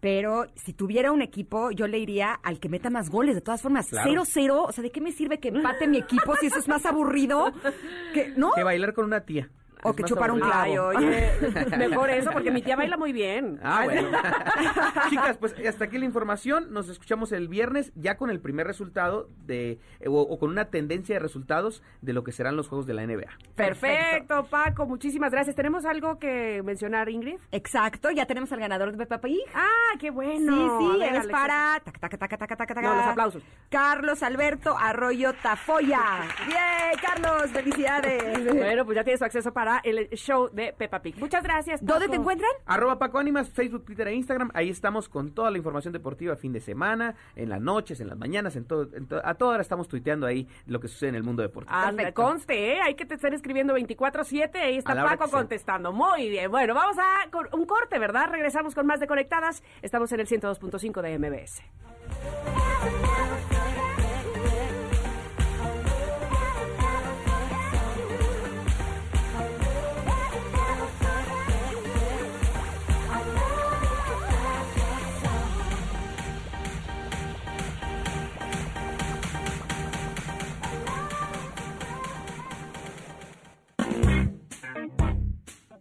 Pero 0.00 0.46
si 0.56 0.72
tuviera 0.72 1.12
un 1.12 1.22
equipo, 1.22 1.70
yo 1.70 1.86
le 1.86 1.98
iría 2.00 2.32
al 2.32 2.58
que 2.58 2.68
meta 2.68 2.90
más 2.90 3.08
goles. 3.08 3.36
De 3.36 3.40
todas 3.40 3.62
formas, 3.62 3.88
Claro. 3.88 4.10
0-0, 4.24 4.64
o 4.68 4.72
sea, 4.72 4.82
¿de 4.82 4.90
qué 4.90 5.00
me 5.00 5.12
sirve 5.12 5.38
que 5.38 5.48
empate 5.48 5.86
mi 5.86 5.98
equipo 5.98 6.34
si 6.36 6.46
eso 6.46 6.58
es 6.58 6.66
más 6.66 6.84
aburrido? 6.84 7.52
Que, 8.12 8.32
¿No? 8.36 8.50
Que 8.52 8.64
bailar 8.64 8.92
con 8.94 9.04
una 9.04 9.20
tía. 9.20 9.48
O 9.82 9.90
Es 9.90 9.96
que 9.96 10.04
chupar 10.04 10.30
un 10.30 10.38
clavo. 10.40 10.62
Ay, 10.62 10.78
oye, 10.78 11.30
mejor 11.78 12.10
eso, 12.10 12.30
porque 12.30 12.50
mi 12.50 12.62
tía 12.62 12.76
baila 12.76 12.96
muy 12.96 13.12
bien. 13.12 13.58
Ah, 13.62 13.82
bueno. 13.84 14.08
Chicas, 15.10 15.36
pues 15.38 15.54
hasta 15.66 15.84
aquí 15.84 15.98
la 15.98 16.04
información. 16.04 16.72
Nos 16.72 16.88
escuchamos 16.88 17.32
el 17.32 17.48
viernes 17.48 17.92
ya 17.96 18.16
con 18.16 18.30
el 18.30 18.40
primer 18.40 18.66
resultado 18.66 19.28
de 19.44 19.80
o, 20.06 20.20
o 20.20 20.38
con 20.38 20.50
una 20.50 20.66
tendencia 20.66 21.16
de 21.16 21.18
resultados 21.18 21.82
de 22.00 22.12
lo 22.12 22.22
que 22.22 22.32
serán 22.32 22.56
los 22.56 22.68
juegos 22.68 22.86
de 22.86 22.94
la 22.94 23.06
NBA. 23.06 23.30
Perfecto, 23.56 24.46
Paco, 24.48 24.86
muchísimas 24.86 25.32
gracias. 25.32 25.56
¿Tenemos 25.56 25.84
algo 25.84 26.18
que 26.18 26.62
mencionar, 26.62 27.08
Ingrid? 27.08 27.38
Exacto, 27.50 28.10
ya 28.10 28.26
tenemos 28.26 28.52
al 28.52 28.60
ganador 28.60 28.92
de 28.92 28.98
Peppa 28.98 29.20
Pig. 29.20 29.40
Ah, 29.54 29.96
qué 29.98 30.10
bueno. 30.10 30.78
sí, 30.78 30.92
sí, 30.94 31.00
ver, 31.00 31.14
es 31.16 31.26
para... 31.26 31.80
taca, 31.84 31.98
taca, 31.98 32.18
taca, 32.18 32.36
taca, 32.36 32.56
taca, 32.56 32.74
taca. 32.74 32.88
No, 32.88 32.94
los 32.94 33.06
aplausos. 33.06 33.42
Carlos 33.68 34.22
Alberto 34.22 34.76
Arroyo 34.78 35.32
Tafoya. 35.42 36.20
Bien, 36.46 37.00
Carlos, 37.00 37.50
felicidades. 37.50 38.54
Bueno, 38.54 38.84
pues 38.84 38.96
ya 38.96 39.04
tienes 39.04 39.18
su 39.18 39.24
acceso 39.24 39.52
para 39.52 39.71
el 39.78 40.08
show 40.10 40.48
de 40.52 40.72
Peppa 40.72 41.00
Pig. 41.02 41.16
Muchas 41.18 41.42
gracias. 41.42 41.84
¿Dónde 41.84 42.08
te 42.08 42.16
encuentran? 42.16 42.50
Arroba 42.66 42.98
Paco 42.98 43.18
Ánimas, 43.18 43.48
Facebook, 43.50 43.84
Twitter 43.84 44.08
e 44.08 44.14
Instagram. 44.14 44.50
Ahí 44.54 44.70
estamos 44.70 45.08
con 45.08 45.32
toda 45.32 45.50
la 45.50 45.58
información 45.58 45.92
deportiva 45.92 46.36
fin 46.36 46.52
de 46.52 46.60
semana, 46.60 47.14
en 47.36 47.48
las 47.48 47.60
noches, 47.60 48.00
en 48.00 48.08
las 48.08 48.18
mañanas, 48.18 48.56
en 48.56 48.64
todo, 48.64 48.88
en 48.94 49.06
to- 49.06 49.20
a 49.24 49.34
toda 49.34 49.52
hora 49.54 49.62
estamos 49.62 49.88
tuiteando 49.88 50.26
ahí 50.26 50.48
lo 50.66 50.80
que 50.80 50.88
sucede 50.88 51.10
en 51.10 51.14
el 51.16 51.22
mundo 51.22 51.42
deportivo. 51.42 51.74
Anda, 51.74 51.96
Perfecto. 51.96 52.22
conste, 52.22 52.72
¿eh? 52.74 52.80
Hay 52.82 52.94
que 52.94 53.04
te 53.06 53.14
estén 53.14 53.32
escribiendo 53.34 53.74
24-7. 53.74 54.56
Ahí 54.58 54.76
está 54.78 54.94
Paco 54.94 55.30
contestando. 55.30 55.92
Muy 55.92 56.28
bien. 56.28 56.50
Bueno, 56.50 56.74
vamos 56.74 56.96
a 56.98 57.30
cor- 57.30 57.48
un 57.52 57.64
corte, 57.66 57.98
¿verdad? 57.98 58.28
Regresamos 58.30 58.74
con 58.74 58.86
más 58.86 59.00
de 59.00 59.06
Conectadas. 59.06 59.62
Estamos 59.82 60.10
en 60.12 60.20
el 60.20 60.26
102.5 60.26 61.02
de 61.02 61.18
MBS. 61.18 61.62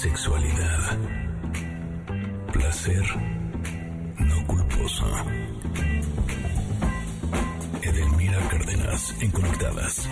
Sexualidad. 0.00 0.96
Placer. 2.52 3.04
No 4.20 4.46
culposo. 4.46 5.06
Edelmira 7.82 8.38
Cárdenas 8.48 9.16
en 9.20 9.30
Conectadas. 9.32 10.08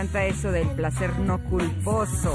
Encanta 0.00 0.24
eso 0.24 0.50
del 0.50 0.66
placer 0.68 1.10
no 1.18 1.44
culposo. 1.44 2.32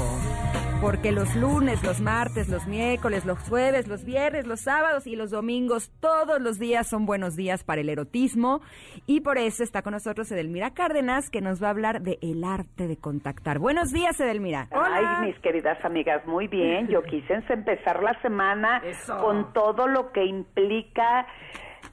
Porque 0.80 1.10
los 1.10 1.34
lunes, 1.34 1.82
los 1.82 2.00
martes, 2.00 2.48
los 2.48 2.68
miércoles, 2.68 3.24
los 3.24 3.40
jueves, 3.40 3.88
los 3.88 4.04
viernes, 4.04 4.46
los 4.46 4.60
sábados 4.60 5.08
y 5.08 5.16
los 5.16 5.32
domingos, 5.32 5.90
todos 5.98 6.40
los 6.40 6.60
días 6.60 6.86
son 6.86 7.06
buenos 7.06 7.34
días 7.34 7.64
para 7.64 7.80
el 7.80 7.88
erotismo. 7.88 8.60
Y 9.06 9.22
por 9.22 9.36
eso 9.36 9.64
está 9.64 9.82
con 9.82 9.94
nosotros 9.94 10.30
Edelmira 10.30 10.74
Cárdenas, 10.74 11.28
que 11.28 11.40
nos 11.40 11.60
va 11.60 11.66
a 11.66 11.70
hablar 11.70 12.02
de 12.02 12.18
el 12.22 12.44
arte 12.44 12.86
de 12.86 12.98
contactar. 12.98 13.58
Buenos 13.58 13.90
días, 13.90 14.20
Edelmira. 14.20 14.68
Ay, 14.70 15.26
mis 15.26 15.38
queridas 15.40 15.84
amigas, 15.84 16.24
muy 16.24 16.46
bien. 16.46 16.86
Yo 16.86 17.02
quise 17.10 17.42
empezar 17.48 18.00
la 18.00 18.16
semana 18.22 18.80
Eso. 18.84 19.18
con 19.18 19.52
todo 19.52 19.88
lo 19.88 20.12
que 20.12 20.24
implica 20.24 21.26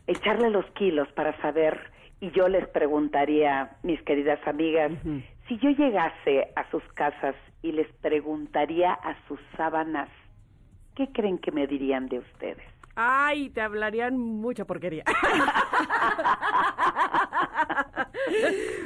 echarle 0.05 0.51
los 0.51 0.65
kilos 0.75 1.07
para 1.13 1.35
saber. 1.41 1.91
Y 2.19 2.29
yo 2.29 2.47
les 2.47 2.67
preguntaría, 2.67 3.71
mis 3.81 4.01
queridas 4.03 4.39
amigas, 4.47 4.91
si 5.53 5.59
yo 5.59 5.69
llegase 5.69 6.51
a 6.55 6.67
sus 6.71 6.83
casas 6.93 7.35
y 7.61 7.73
les 7.73 7.87
preguntaría 8.01 8.91
a 8.91 9.15
sus 9.27 9.39
sábanas 9.55 10.09
¿qué 10.95 11.11
creen 11.11 11.37
que 11.37 11.51
me 11.51 11.67
dirían 11.67 12.07
de 12.07 12.19
ustedes? 12.19 12.72
Ay, 12.95 13.49
te 13.49 13.61
hablarían 13.61 14.17
mucha 14.17 14.65
porquería. 14.65 15.03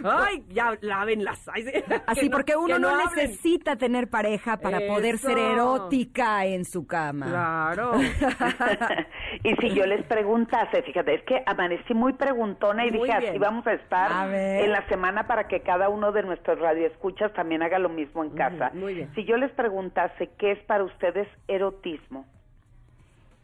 Ay, 0.04 0.44
ya 0.50 0.78
lávenlas. 0.82 1.48
Ay, 1.54 1.64
sí. 1.64 1.72
Así, 2.06 2.30
porque 2.30 2.56
uno 2.56 2.76
que 2.76 2.80
no, 2.82 2.98
necesita 2.98 3.76
tener 3.76 4.10
pareja 4.10 4.58
para 4.58 4.80
poder 4.88 5.18
ser 5.18 5.38
erótica 5.38 6.46
en 6.46 6.66
su 6.66 6.88
cama. 6.88 7.28
Claro. 7.28 7.94
y 9.44 9.56
si 9.56 9.74
yo 9.74 9.86
les 9.86 10.06
preguntase, 10.06 10.82
fíjate, 10.84 11.16
es 11.16 11.24
que 11.24 11.44
amanecí 11.46 11.94
muy 11.94 12.14
preguntona 12.14 12.86
y 12.86 12.92
Muy 12.92 13.02
dije, 13.08 13.20
bien. 13.20 13.30
así 13.32 13.40
vamos 13.40 13.68
a 13.68 13.74
estar 13.74 14.12
A 14.12 14.28
en 14.64 14.72
la 14.72 14.88
semana 14.88 15.28
para 15.28 15.48
que 15.48 15.62
cada 15.62 15.90
uno 15.90 16.12
de 16.12 16.24
nuestros 16.24 16.60
radioescuchas 16.60 17.34
también 17.34 17.62
haga 17.64 17.80
lo 17.80 17.90
mismo 17.90 18.24
en 18.24 18.32
casa. 18.32 18.72
muy 18.74 18.94
bien. 18.94 19.12
Si 19.16 19.26
yo 19.26 19.38
les 19.38 19.52
preguntase, 19.52 20.30
¿qué 20.38 20.52
es 20.54 20.60
para 20.66 20.84
ustedes 20.84 21.28
erotismo? 21.48 22.26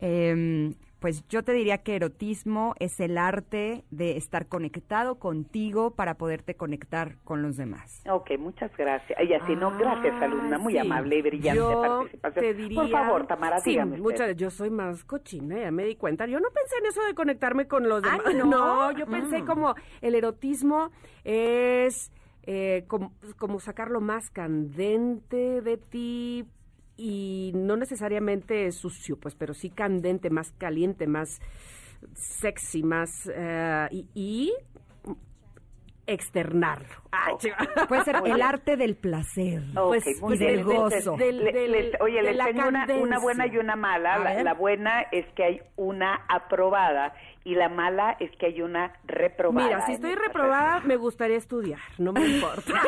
Em, 0.06 0.74
pues 1.00 1.26
yo 1.30 1.44
te 1.44 1.54
diría 1.54 1.78
que 1.78 1.96
erotismo 1.96 2.76
es 2.80 3.00
el 3.00 3.18
arte 3.18 3.86
de 3.90 4.18
estar 4.18 4.48
conectado 4.48 5.16
contigo 5.16 5.92
para 5.92 6.16
poderte 6.16 6.56
conectar 6.56 7.16
con 7.24 7.42
los 7.42 7.56
demás. 7.56 8.02
Ok, 8.10 8.32
muchas 8.38 8.76
gracias. 8.76 9.18
Y 9.22 9.34
así 9.34 9.56
no, 9.56 9.72
gracias, 9.78 10.14
Ah, 10.20 10.26
alumna, 10.26 10.58
muy 10.58 10.74
sí. 10.74 10.80
amable 10.80 11.18
y 11.18 11.22
brillante 11.22 11.58
Yo 11.58 11.82
participación. 11.82 12.46
te 12.46 12.54
diría, 12.54 12.82
Por 12.82 12.90
favor, 12.92 13.28
Tamara, 13.28 13.60
sí, 13.60 13.70
dígame 13.72 13.92
usted. 13.94 14.04
muchas- 14.04 14.36
yo 14.36 14.50
soy 14.50 14.70
más 14.70 15.06
cochina, 15.06 15.58
ya 15.60 15.72
me 15.72 15.86
di 15.86 15.96
cuenta. 15.96 16.26
Yo 16.26 16.40
no 16.42 16.50
pensé 16.54 16.76
en 16.80 16.86
eso 16.88 17.02
de 17.06 17.14
conectarme 17.16 17.66
con 17.68 17.88
los 17.88 18.04
Ah, 18.06 18.18
demás. 18.18 18.46
¿no? 18.46 18.92
yo 18.98 19.06
pensé 19.08 19.42
Mm. 19.42 19.46
como 19.46 19.76
el 20.02 20.16
erotismo 20.16 20.92
es 21.24 22.12
eh, 22.46 22.84
como, 22.90 23.14
como 23.38 23.62
sacar 23.62 23.90
lo 23.90 24.02
más 24.02 24.30
candente 24.30 25.62
de 25.62 25.78
ti 25.78 26.46
y 26.98 27.52
no 27.56 27.76
necesariamente 27.78 28.72
sucio, 28.72 29.18
pues, 29.20 29.36
pero 29.36 29.54
sí 29.54 29.70
candente, 29.70 30.30
más 30.30 30.52
caliente, 30.54 31.08
más 31.08 31.40
sexy, 32.14 32.84
más 32.84 33.10
eh, 33.34 33.88
y, 33.92 34.08
y 34.14 34.54
externarlo. 36.06 37.02
Chiva. 37.38 37.56
Puede 37.88 38.04
ser 38.04 38.18
el 38.26 38.42
arte 38.42 38.76
del 38.76 38.96
placer. 38.96 39.64
Pues- 39.74 40.06
y 40.06 40.38
bien. 40.38 40.38
del 40.40 40.64
gozo. 40.66 41.16
del- 41.16 41.44
le- 41.46 41.52
del- 41.54 41.72
les- 41.72 42.02
oye, 42.02 42.18
de 42.18 42.24
les 42.24 42.36
la 42.36 42.46
tengo 42.46 42.68
una, 42.68 42.86
una 43.02 43.20
buena 43.20 43.48
y 43.48 43.58
una 43.58 43.76
mala. 43.78 44.44
La 44.44 44.54
buena 44.54 45.02
es 45.12 45.26
que 45.34 45.44
hay 45.44 45.62
una 45.78 46.26
aprobada 46.28 47.14
y 47.46 47.56
la 47.56 47.68
mala 47.70 48.16
es 48.20 48.32
que 48.38 48.46
hay 48.48 48.62
una 48.62 48.94
reprobada. 49.06 49.68
Mira, 49.68 49.86
si 49.86 49.94
estoy 49.94 50.16
reprobada, 50.16 50.80
me 50.82 50.96
gustaría 50.96 51.38
estudiar, 51.38 51.80
no 51.98 52.14
me 52.14 52.26
importa. 52.26 52.72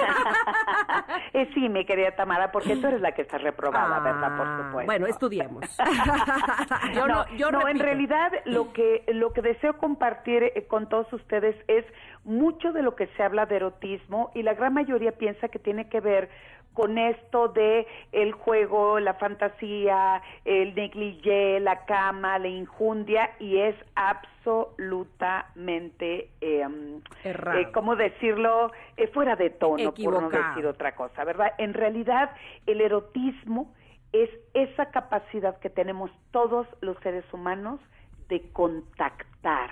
Eh, 1.33 1.49
sí, 1.53 1.67
mi 1.67 1.85
querida 1.85 2.11
Tamara, 2.15 2.51
porque 2.51 2.77
tú 2.77 2.87
eres 2.87 3.01
la 3.01 3.11
que 3.13 3.21
está 3.23 3.37
reprobada, 3.37 3.99
¿verdad? 3.99 4.37
Por 4.37 4.47
Ah, 4.47 4.57
supuesto. 4.65 4.85
Bueno, 4.85 5.05
estudiemos. 5.07 5.77
yo 6.93 7.07
no, 7.07 7.25
no, 7.25 7.35
yo 7.35 7.51
no, 7.51 7.67
en 7.67 7.79
realidad 7.79 8.31
lo 8.45 8.71
que 8.71 9.03
lo 9.07 9.33
que 9.33 9.41
deseo 9.41 9.77
compartir 9.77 10.43
eh, 10.43 10.65
con 10.67 10.87
todos 10.87 11.11
ustedes 11.11 11.55
es 11.67 11.83
mucho 12.23 12.71
de 12.71 12.83
lo 12.83 12.95
que 12.95 13.07
se 13.07 13.23
habla 13.23 13.45
de 13.45 13.57
erotismo 13.57 14.31
y 14.33 14.43
la 14.43 14.53
gran 14.53 14.73
mayoría 14.73 15.11
piensa 15.13 15.49
que 15.49 15.59
tiene 15.59 15.89
que 15.89 15.99
ver 15.99 16.29
con 16.75 16.99
esto 16.99 17.47
de 17.47 17.87
el 18.11 18.33
juego, 18.33 18.99
la 18.99 19.15
fantasía, 19.15 20.21
el 20.43 20.75
negligé, 20.75 21.59
la 21.61 21.85
cama, 21.85 22.37
la 22.37 22.49
injundia 22.49 23.31
y 23.39 23.57
es 23.57 23.75
absolutamente, 23.95 26.29
eh, 26.41 26.67
mm, 26.67 27.01
Errado. 27.23 27.59
eh, 27.59 27.71
¿cómo 27.73 27.95
decirlo? 27.95 28.71
Eh, 28.97 29.07
fuera 29.07 29.35
de 29.35 29.49
tono, 29.49 29.77
por 29.77 29.83
no 29.85 29.89
Equivocado. 29.89 30.49
decir 30.49 30.67
otra 30.67 30.95
cosa, 30.95 31.23
¿verdad? 31.23 31.53
En 31.57 31.73
realidad 31.73 32.29
el 32.67 32.81
erotismo 32.81 33.73
es 34.11 34.29
esa 34.53 34.91
capacidad 34.91 35.57
que 35.59 35.69
tenemos 35.69 36.11
todos 36.31 36.67
los 36.81 36.97
seres 36.99 37.25
humanos 37.33 37.79
de 38.29 38.41
contactar 38.51 39.69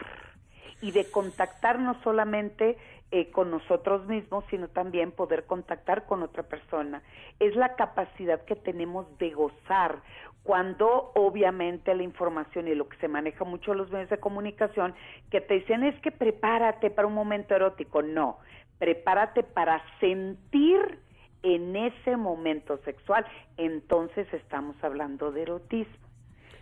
y 0.82 0.92
de 0.92 1.10
contactar 1.12 1.80
no 1.80 1.96
solamente 2.04 2.78
eh, 3.16 3.30
con 3.30 3.52
nosotros 3.52 4.08
mismos, 4.08 4.44
sino 4.50 4.70
también 4.70 5.12
poder 5.12 5.46
contactar 5.46 6.08
con 6.08 6.24
otra 6.24 6.42
persona. 6.42 7.04
Es 7.40 7.56
la 7.56 7.76
capacidad 7.76 8.44
que 8.46 8.56
tenemos 8.56 9.06
de 9.20 9.30
gozar 9.30 10.02
cuando 10.42 11.12
obviamente 11.14 11.94
la 11.94 12.02
información 12.02 12.68
y 12.68 12.74
lo 12.74 12.90
que 12.90 12.98
se 12.98 13.08
maneja 13.08 13.46
mucho 13.46 13.72
en 13.74 13.78
los 13.78 13.92
medios 13.92 14.10
de 14.10 14.18
comunicación, 14.18 14.96
que 15.30 15.42
te 15.42 15.54
dicen 15.54 15.84
es 15.84 15.94
que 16.02 16.12
prepárate 16.12 16.90
para 16.90 17.08
un 17.08 17.14
momento 17.14 17.54
erótico. 17.54 18.02
No, 18.02 18.40
prepárate 18.80 19.44
para 19.44 19.84
sentir 20.00 20.98
en 21.44 21.76
ese 21.76 22.18
momento 22.18 22.80
sexual. 22.80 23.28
Entonces 23.58 24.26
estamos 24.34 24.76
hablando 24.84 25.32
de 25.32 25.44
erotismo. 25.44 26.08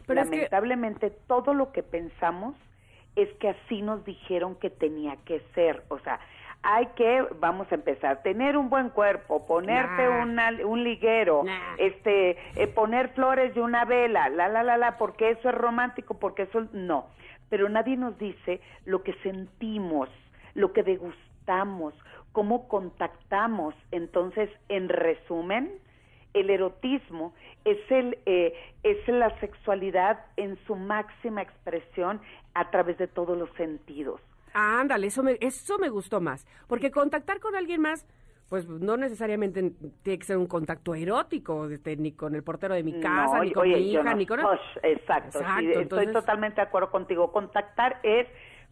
Pero 0.06 0.20
es 0.20 0.30
que- 0.30 0.36
Lamentablemente 0.36 1.12
todo 1.28 1.54
lo 1.54 1.72
que 1.72 1.82
pensamos 1.82 2.56
es 3.16 3.30
que 3.40 3.50
así 3.50 3.82
nos 3.82 4.04
dijeron 4.06 4.56
que 4.56 4.70
tenía 4.70 5.16
que 5.26 5.40
ser. 5.56 5.84
O 5.90 6.00
sea, 6.00 6.20
hay 6.64 6.86
que, 6.96 7.26
vamos 7.40 7.72
a 7.72 7.76
empezar, 7.76 8.22
tener 8.22 8.56
un 8.56 8.70
buen 8.70 8.90
cuerpo, 8.90 9.46
ponerte 9.48 10.04
Nah. 10.08 10.22
una- 10.24 10.52
un 10.66 10.84
liguero, 10.84 11.44
Nah. 11.44 11.76
este, 11.78 12.38
eh, 12.56 12.68
poner 12.68 13.10
flores 13.10 13.54
de 13.56 13.62
una 13.62 13.84
vela, 13.86 14.30
la, 14.30 14.48
la, 14.48 14.62
la, 14.64 14.78
la, 14.78 14.98
porque 14.98 15.32
eso 15.32 15.50
es 15.50 15.56
romántico, 15.56 16.16
porque 16.20 16.44
eso 16.44 16.68
no. 16.72 17.08
Pero 17.50 17.68
nadie 17.68 17.98
nos 17.98 18.18
dice 18.18 18.62
lo 18.86 19.02
que 19.04 19.14
sentimos, 19.24 20.08
lo 20.54 20.72
que 20.72 20.84
degustamos, 20.84 21.94
cómo 22.32 22.68
contactamos. 22.68 23.74
Entonces, 23.92 24.50
en 24.70 24.88
resumen, 24.88 25.72
el 26.34 26.50
erotismo 26.50 27.34
es 27.66 27.78
el 27.92 28.18
eh, 28.26 28.54
es 28.84 29.06
la 29.10 29.38
sexualidad 29.40 30.20
en 30.38 30.58
su 30.66 30.76
máxima 30.76 31.42
expresión 31.42 32.22
a 32.54 32.70
través 32.72 32.98
de 32.98 33.08
todos 33.08 33.38
los 33.38 33.50
sentidos. 33.58 34.22
Ándale, 34.54 35.08
eso 35.08 35.24
me, 35.24 35.38
eso 35.42 35.78
me 35.80 35.90
gustó 35.90 36.22
más. 36.22 36.46
Porque 36.68 36.92
contactar 36.92 37.40
con 37.40 37.56
alguien 37.56 37.82
más, 37.82 38.06
pues 38.50 38.68
no 38.68 38.98
necesariamente 38.98 39.72
tiene 40.04 40.20
que 40.20 40.26
ser 40.26 40.38
un 40.38 40.48
contacto 40.48 40.94
erótico, 40.94 41.70
este, 41.70 41.96
ni 41.96 42.12
con 42.12 42.36
el 42.36 42.44
portero 42.44 42.74
de 42.76 42.84
mi 42.84 43.00
casa, 43.00 43.38
No, 43.38 43.44
ni 43.44 43.54
con 43.54 43.64
oye, 43.64 43.78
mi 43.78 43.92
hija, 43.92 44.04
no- 44.04 44.16
ni 44.16 44.26
con... 44.26 44.40
Exacto, 44.84 45.40
sí, 45.60 45.72
estoy 45.72 46.12
totalmente 46.12 46.58
de 46.58 46.68
acuerdo 46.68 46.92
contigo. 46.92 47.32
Contactar 47.32 48.00
es 48.04 48.28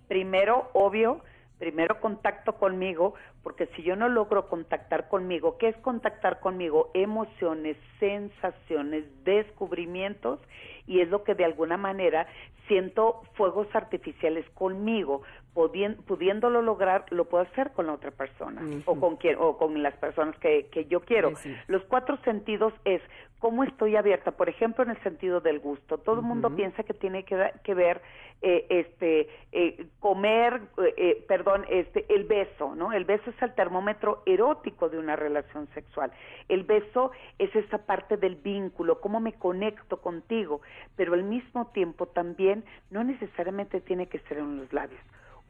primero, 0.09 0.69
obvio, 0.73 1.21
primero 1.59 1.99
contacto 2.01 2.55
conmigo, 2.55 3.13
porque 3.43 3.67
si 3.75 3.83
yo 3.83 3.95
no 3.95 4.09
logro 4.09 4.47
contactar 4.47 5.07
conmigo, 5.07 5.57
¿qué 5.57 5.69
es 5.69 5.77
contactar 5.77 6.39
conmigo? 6.39 6.91
Emociones, 6.93 7.77
sensaciones, 7.99 9.05
descubrimientos, 9.23 10.39
y 10.85 11.01
es 11.01 11.09
lo 11.09 11.23
que 11.23 11.35
de 11.35 11.45
alguna 11.45 11.77
manera 11.77 12.27
siento 12.67 13.21
fuegos 13.33 13.67
artificiales 13.73 14.47
conmigo, 14.51 15.23
pudiéndolo 15.53 16.61
lograr, 16.61 17.05
lo 17.09 17.25
puedo 17.25 17.43
hacer 17.43 17.71
con 17.71 17.87
la 17.87 17.93
otra 17.93 18.11
persona 18.11 18.61
o 18.85 18.99
con 18.99 19.17
quien 19.17 19.37
o 19.39 19.57
con 19.57 19.81
las 19.81 19.95
personas 19.95 20.37
que, 20.37 20.67
que 20.67 20.85
yo 20.85 21.01
quiero. 21.01 21.29
Sí, 21.37 21.49
sí. 21.49 21.55
Los 21.67 21.83
cuatro 21.85 22.17
sentidos 22.23 22.73
es 22.85 23.01
cómo 23.39 23.63
estoy 23.63 23.95
abierta, 23.95 24.31
por 24.31 24.49
ejemplo, 24.49 24.83
en 24.83 24.91
el 24.91 25.01
sentido 25.01 25.39
del 25.39 25.59
gusto. 25.59 25.97
Todo 25.97 26.17
el 26.17 26.25
mundo 26.25 26.53
piensa 26.55 26.83
que 26.83 26.93
tiene 26.93 27.23
que, 27.23 27.73
ver 27.73 28.01
eh, 28.41 28.65
este 28.69 29.29
eh, 29.51 29.87
comer, 29.99 30.61
eh, 30.77 30.93
eh, 30.97 31.25
perdón, 31.27 31.65
este 31.69 32.05
el 32.13 32.25
beso, 32.25 32.75
¿no? 32.75 32.91
El 32.91 33.05
beso 33.05 33.29
es 33.29 33.41
el 33.41 33.55
termómetro 33.55 34.23
erótico 34.25 34.89
de 34.89 34.99
una 34.99 35.15
relación 35.15 35.67
sexual. 35.73 36.11
El 36.49 36.63
beso 36.63 37.11
es 37.37 37.53
esa 37.55 37.79
parte 37.79 38.17
del 38.17 38.35
vínculo, 38.35 38.99
cómo 38.99 39.21
me 39.21 39.33
conecto 39.33 39.97
contigo, 40.01 40.61
pero 40.97 41.13
al 41.13 41.23
mismo 41.23 41.67
tiempo 41.67 42.07
también 42.07 42.65
no 42.91 43.03
necesariamente 43.03 43.79
tiene 43.79 44.07
que 44.07 44.19
ser 44.19 44.39
en 44.39 44.57
los 44.57 44.73
labios. 44.73 45.01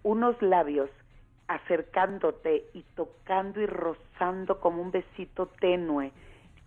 Unos 0.04 0.40
labios 0.42 0.90
acercándote 1.48 2.66
y 2.74 2.84
tocando 2.96 3.60
y 3.60 3.66
rozando 3.66 4.60
como 4.60 4.84
un 4.84 4.92
besito 4.92 5.48
tenue 5.60 6.12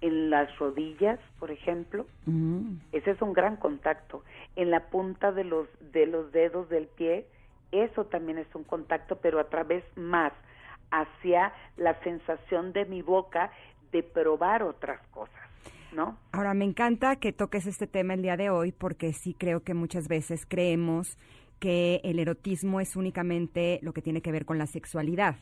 en 0.02 0.28
las 0.28 0.54
rodillas, 0.58 1.18
por 1.38 1.50
ejemplo, 1.50 2.06
Mm. 2.26 2.76
ese 2.92 3.12
es 3.12 3.22
un 3.22 3.32
gran 3.32 3.56
contacto. 3.56 4.22
En 4.56 4.70
la 4.70 4.80
punta 4.90 5.32
de 5.32 5.44
los 5.44 5.66
de 5.92 6.06
los 6.06 6.30
dedos 6.32 6.68
del 6.68 6.86
pie, 6.88 7.26
eso 7.70 8.04
también 8.04 8.36
es 8.36 8.46
un 8.54 8.64
contacto, 8.64 9.16
pero 9.16 9.40
a 9.40 9.44
través 9.48 9.82
más 9.96 10.32
hacia 10.90 11.52
la 11.78 11.98
sensación 12.02 12.72
de 12.74 12.84
mi 12.84 13.00
boca 13.00 13.50
de 13.92 14.02
probar 14.02 14.62
otras 14.62 15.00
cosas, 15.08 15.40
¿no? 15.94 16.18
Ahora, 16.32 16.52
me 16.52 16.64
encanta 16.66 17.16
que 17.16 17.32
toques 17.32 17.66
este 17.66 17.86
tema 17.86 18.14
el 18.14 18.22
día 18.22 18.36
de 18.36 18.50
hoy 18.50 18.72
porque 18.72 19.12
sí 19.14 19.34
creo 19.34 19.60
que 19.60 19.72
muchas 19.72 20.08
veces 20.08 20.44
creemos 20.46 21.16
que 21.60 22.00
el 22.04 22.18
erotismo 22.18 22.80
es 22.80 22.96
únicamente 22.96 23.78
lo 23.82 23.92
que 23.92 24.02
tiene 24.02 24.20
que 24.20 24.32
ver 24.32 24.44
con 24.44 24.58
la 24.58 24.66
sexualidad. 24.66 25.36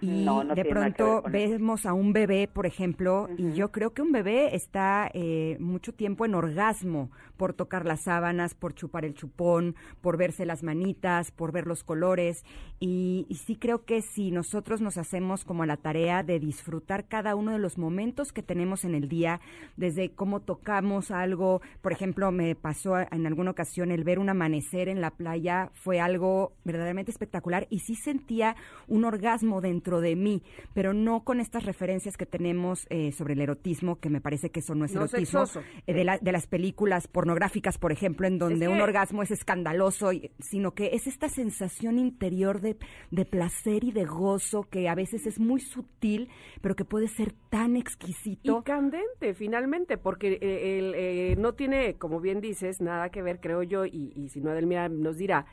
Y 0.00 0.24
No, 0.24 0.44
no 0.44 0.54
de 0.54 0.64
pronto 0.64 1.22
vemos 1.30 1.86
a 1.86 1.92
un 1.92 2.12
bebé, 2.12 2.48
por 2.52 2.66
ejemplo, 2.66 3.28
y 3.36 3.52
yo 3.52 3.70
creo 3.70 3.92
que 3.92 4.02
un 4.02 4.12
bebé 4.12 4.54
está 4.54 5.10
eh, 5.12 5.56
mucho 5.60 5.92
tiempo 5.92 6.24
en 6.24 6.34
orgasmo 6.34 7.10
por 7.42 7.54
tocar 7.54 7.84
las 7.86 8.02
sábanas, 8.02 8.54
por 8.54 8.72
chupar 8.72 9.04
el 9.04 9.14
chupón, 9.14 9.74
por 10.00 10.16
verse 10.16 10.46
las 10.46 10.62
manitas, 10.62 11.32
por 11.32 11.50
ver 11.50 11.66
los 11.66 11.82
colores. 11.82 12.44
Y, 12.78 13.26
y 13.28 13.34
sí 13.34 13.56
creo 13.56 13.84
que 13.84 14.00
si 14.00 14.30
nosotros 14.30 14.80
nos 14.80 14.96
hacemos 14.96 15.44
como 15.44 15.66
la 15.66 15.76
tarea 15.76 16.22
de 16.22 16.38
disfrutar 16.38 17.08
cada 17.08 17.34
uno 17.34 17.50
de 17.50 17.58
los 17.58 17.78
momentos 17.78 18.32
que 18.32 18.44
tenemos 18.44 18.84
en 18.84 18.94
el 18.94 19.08
día, 19.08 19.40
desde 19.76 20.12
cómo 20.12 20.38
tocamos 20.38 21.10
algo, 21.10 21.62
por 21.80 21.90
ejemplo, 21.90 22.30
me 22.30 22.54
pasó 22.54 22.96
en 23.00 23.26
alguna 23.26 23.50
ocasión 23.50 23.90
el 23.90 24.04
ver 24.04 24.20
un 24.20 24.28
amanecer 24.28 24.88
en 24.88 25.00
la 25.00 25.10
playa, 25.10 25.70
fue 25.74 25.98
algo 25.98 26.52
verdaderamente 26.62 27.10
espectacular 27.10 27.66
y 27.70 27.80
sí 27.80 27.96
sentía 27.96 28.54
un 28.86 29.04
orgasmo 29.04 29.60
dentro 29.60 30.00
de 30.00 30.14
mí, 30.14 30.44
pero 30.74 30.92
no 30.94 31.24
con 31.24 31.40
estas 31.40 31.64
referencias 31.64 32.16
que 32.16 32.24
tenemos 32.26 32.86
eh, 32.88 33.10
sobre 33.10 33.34
el 33.34 33.40
erotismo, 33.40 33.98
que 33.98 34.10
me 34.10 34.20
parece 34.20 34.50
que 34.50 34.60
eso 34.60 34.76
no 34.76 34.84
es 34.84 34.94
No 34.94 35.00
erotismo, 35.06 35.40
eh, 35.88 35.92
de, 35.94 36.04
la- 36.04 36.18
de 36.18 36.30
las 36.30 36.46
películas 36.46 37.08
pornográficas, 37.32 37.78
por 37.78 37.92
ejemplo, 37.92 38.26
en 38.26 38.38
donde 38.38 38.66
Es 38.66 38.70
un 38.70 38.80
orgasmo 38.80 39.22
es 39.22 39.30
escandaloso, 39.30 40.12
y- 40.12 40.30
sino 40.38 40.72
que 40.74 40.90
es 40.92 41.06
esta 41.06 41.28
sensación 41.28 41.98
interior 41.98 42.60
de, 42.60 42.76
de 43.10 43.24
placer 43.24 43.84
y 43.84 43.92
de 43.92 44.04
gozo 44.04 44.64
que 44.70 44.88
a 44.88 44.94
veces 44.94 45.26
es 45.26 45.40
muy 45.40 45.60
sutil, 45.60 46.28
pero 46.60 46.74
que 46.74 46.84
puede 46.84 47.08
ser 47.08 47.32
tan 47.50 47.76
exquisito. 47.76 48.58
Y 48.58 48.62
candente, 48.64 49.34
finalmente, 49.34 49.96
porque 49.96 50.38
eh, 50.42 50.78
el, 50.78 50.94
eh, 50.94 51.36
no 51.38 51.54
tiene, 51.54 51.94
como 51.94 52.20
bien 52.20 52.40
dices, 52.40 52.80
nada 52.80 53.08
que 53.08 53.22
ver, 53.22 53.40
creo 53.40 53.62
yo, 53.62 53.86
y, 53.86 54.12
y 54.14 54.28
si 54.28 54.40
no, 54.40 54.50
Adelmira 54.50 54.88
nos 54.88 55.16
dirá, 55.16 55.46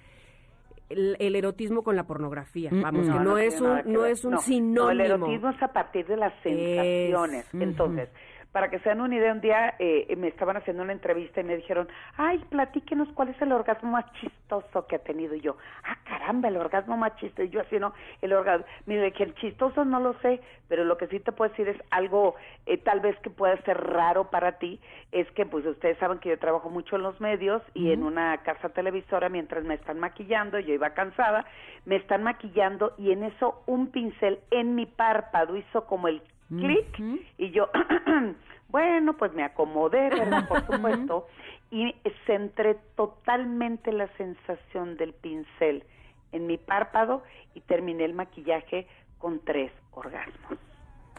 el, 0.89 1.15
el 1.19 1.35
erotismo 1.35 1.83
con 1.83 1.95
la 1.95 2.05
pornografía. 2.07 2.71
Mm, 2.71 2.81
Vamos, 2.81 3.07
mm. 3.07 3.11
que 3.11 3.17
no, 3.19 3.23
no 3.23 3.37
es 3.37 3.61
un, 3.61 3.79
no 3.85 4.05
es 4.05 4.25
un 4.25 4.31
No, 4.31 4.37
no, 4.37 4.41
sinónimo. 4.43 4.89
el 4.89 5.01
erotismo 5.01 5.49
es 5.51 5.61
a 5.63 5.71
partir 5.71 6.05
de 6.07 6.17
las 6.17 6.33
sensaciones. 6.43 7.45
Entonces, 7.53 8.09
para 8.51 8.69
que 8.69 8.79
se 8.79 8.89
den 8.89 9.01
una 9.01 9.15
idea, 9.15 9.31
un 9.31 9.41
día 9.41 9.75
eh, 9.77 10.13
me 10.17 10.27
estaban 10.27 10.57
haciendo 10.57 10.83
una 10.83 10.93
entrevista 10.93 11.41
y 11.41 11.43
me 11.43 11.55
dijeron, 11.55 11.87
ay, 12.17 12.39
platíquenos 12.49 13.07
cuál 13.13 13.29
es 13.29 13.41
el 13.41 13.51
orgasmo 13.51 13.91
más 13.91 14.11
chistoso 14.13 14.87
que 14.87 14.95
ha 14.95 14.99
tenido 14.99 15.35
Y 15.35 15.41
yo. 15.41 15.57
Ah, 15.83 15.97
caramba, 16.03 16.47
el 16.47 16.57
orgasmo 16.57 16.97
más 16.97 17.15
chistoso. 17.17 17.43
Y 17.43 17.49
yo 17.49 17.61
así, 17.61 17.79
¿no? 17.79 17.93
El 18.21 18.33
orgasmo. 18.33 18.65
Mire, 18.85 19.11
que 19.11 19.23
el 19.23 19.35
chistoso 19.35 19.85
no 19.85 19.99
lo 19.99 20.13
sé, 20.21 20.41
pero 20.67 20.83
lo 20.83 20.97
que 20.97 21.07
sí 21.07 21.19
te 21.19 21.31
puedo 21.31 21.51
decir 21.51 21.67
es 21.67 21.77
algo 21.91 22.35
eh, 22.65 22.77
tal 22.77 22.99
vez 23.01 23.17
que 23.19 23.29
pueda 23.29 23.55
ser 23.63 23.77
raro 23.77 24.29
para 24.29 24.53
ti, 24.53 24.79
es 25.11 25.29
que 25.31 25.45
pues 25.45 25.65
ustedes 25.65 25.97
saben 25.99 26.19
que 26.19 26.29
yo 26.29 26.39
trabajo 26.39 26.69
mucho 26.69 26.95
en 26.95 27.03
los 27.03 27.19
medios 27.21 27.61
y 27.73 27.91
en 27.91 28.03
una 28.03 28.37
casa 28.43 28.69
televisora 28.69 29.29
mientras 29.29 29.63
me 29.63 29.75
están 29.75 29.99
maquillando, 29.99 30.59
yo 30.59 30.73
iba 30.73 30.91
cansada, 30.91 31.45
me 31.85 31.95
están 31.95 32.23
maquillando 32.23 32.93
y 32.97 33.11
en 33.11 33.23
eso 33.23 33.61
un 33.65 33.91
pincel 33.91 34.39
en 34.51 34.75
mi 34.75 34.85
párpado 34.85 35.55
hizo 35.55 35.85
como 35.85 36.07
el 36.07 36.21
clic 36.49 36.99
y 37.37 37.51
yo, 37.51 37.69
bueno, 38.69 39.13
pues 39.17 39.33
me 39.33 39.43
acomodé, 39.43 40.09
¿verdad? 40.09 40.47
Por 40.47 40.65
supuesto, 40.65 41.27
y 41.71 41.95
centré 42.25 42.75
totalmente 42.95 43.91
la 43.91 44.07
sensación 44.17 44.97
del 44.97 45.13
pincel 45.13 45.83
en 46.31 46.47
mi 46.47 46.57
párpado 46.57 47.23
y 47.53 47.61
terminé 47.61 48.05
el 48.05 48.13
maquillaje 48.13 48.87
con 49.17 49.39
tres 49.39 49.71
orgasmos. 49.91 50.57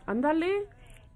Ándale. 0.07 0.67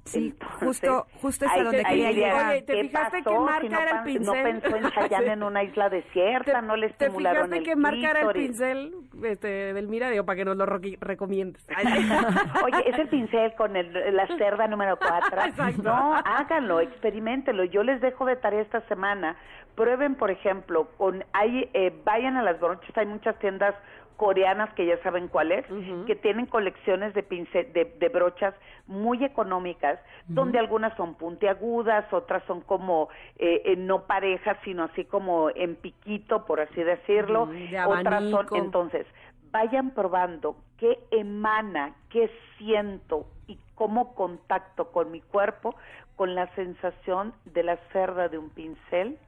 Sí, 0.04 0.26
Entonces, 0.38 0.58
justo, 0.68 1.06
justo 1.22 1.46
es 1.46 1.50
a 1.52 1.62
donde 1.62 1.78
te- 1.78 1.84
quería 1.88 2.12
llegar. 2.12 2.50
Oye, 2.52 2.62
¿te 2.62 2.72
¿qué 2.74 2.82
fijaste 2.88 3.22
pasó 3.22 3.30
que 3.30 3.36
si 3.36 3.42
marca 3.44 3.68
no 3.70 3.80
era 3.80 3.98
el 3.98 4.04
pincel? 4.04 4.24
No 4.26 4.32
pensó 4.60 4.76
en 4.76 4.90
Chayanne 4.92 5.32
en 5.32 5.42
una 5.42 5.62
isla 5.62 5.88
desierta, 5.88 6.60
no 6.60 6.76
le 6.76 6.88
¿Te 6.90 7.04
estimularon 7.06 7.36
fijaste 7.46 7.56
el 7.58 7.64
que 7.64 7.76
marca 7.76 8.10
era 8.10 8.20
el 8.20 8.28
pincel 8.34 8.94
este, 9.24 9.72
del 9.72 9.88
Mira? 9.88 10.10
Digo, 10.10 10.24
para 10.26 10.36
que 10.36 10.44
nos 10.44 10.56
lo 10.58 10.66
recomiendes. 10.66 11.66
Oye, 12.64 12.90
es 12.90 12.98
el 12.98 13.08
pincel 13.08 13.54
con 13.54 13.76
el- 13.76 14.14
la 14.14 14.26
cerda 14.36 14.66
número 14.68 14.98
4. 14.98 15.42
Exacto. 15.46 15.82
No, 15.82 16.14
háganlo, 16.24 16.80
experimentenlo. 16.80 17.64
Yo 17.64 17.82
les 17.82 18.00
dejo 18.00 18.26
de 18.26 18.36
tarea 18.36 18.60
esta 18.60 18.80
semana. 18.88 19.36
Prueben, 19.74 20.14
por 20.14 20.30
ejemplo, 20.30 20.88
con 20.98 21.24
hay, 21.32 21.68
eh, 21.74 21.92
vayan 22.04 22.36
a 22.36 22.42
las 22.42 22.60
brochas, 22.60 22.96
hay 22.96 23.06
muchas 23.06 23.36
tiendas 23.38 23.74
coreanas 24.16 24.72
que 24.74 24.86
ya 24.86 25.02
saben 25.02 25.28
cuál 25.28 25.52
es, 25.52 25.64
que 26.06 26.14
tienen 26.14 26.46
colecciones 26.46 27.14
de, 27.14 27.22
pincel, 27.22 27.72
de, 27.72 27.84
de 27.84 28.08
brochas 28.08 28.54
muy 28.86 29.24
económicas, 29.24 29.98
donde 30.28 30.58
algunas 30.58 30.96
son 30.96 31.14
puntiagudas, 31.14 32.10
otras 32.12 32.42
son 32.44 32.60
como 32.60 33.08
eh, 33.38 33.62
eh, 33.64 33.76
no 33.76 34.06
parejas, 34.06 34.56
sino 34.64 34.84
así 34.84 35.04
como 35.04 35.50
en 35.50 35.76
piquito, 35.76 36.44
por 36.44 36.60
así 36.60 36.82
decirlo, 36.82 37.46
de 37.46 37.84
otras 37.86 38.24
son, 38.30 38.46
entonces, 38.52 39.06
vayan 39.50 39.90
probando 39.90 40.56
qué 40.78 40.98
emana, 41.10 41.94
qué 42.10 42.30
siento 42.58 43.26
y 43.46 43.58
cómo 43.74 44.14
contacto 44.14 44.90
con 44.90 45.10
mi 45.10 45.20
cuerpo 45.20 45.74
con 46.16 46.34
la 46.34 46.52
sensación 46.54 47.34
de 47.44 47.62
la 47.62 47.76
cerda 47.92 48.28
de 48.28 48.38
un 48.38 48.50
pincel 48.50 49.18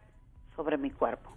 sobre 0.55 0.79
mi 0.79 0.91
cuerpo. 0.91 1.31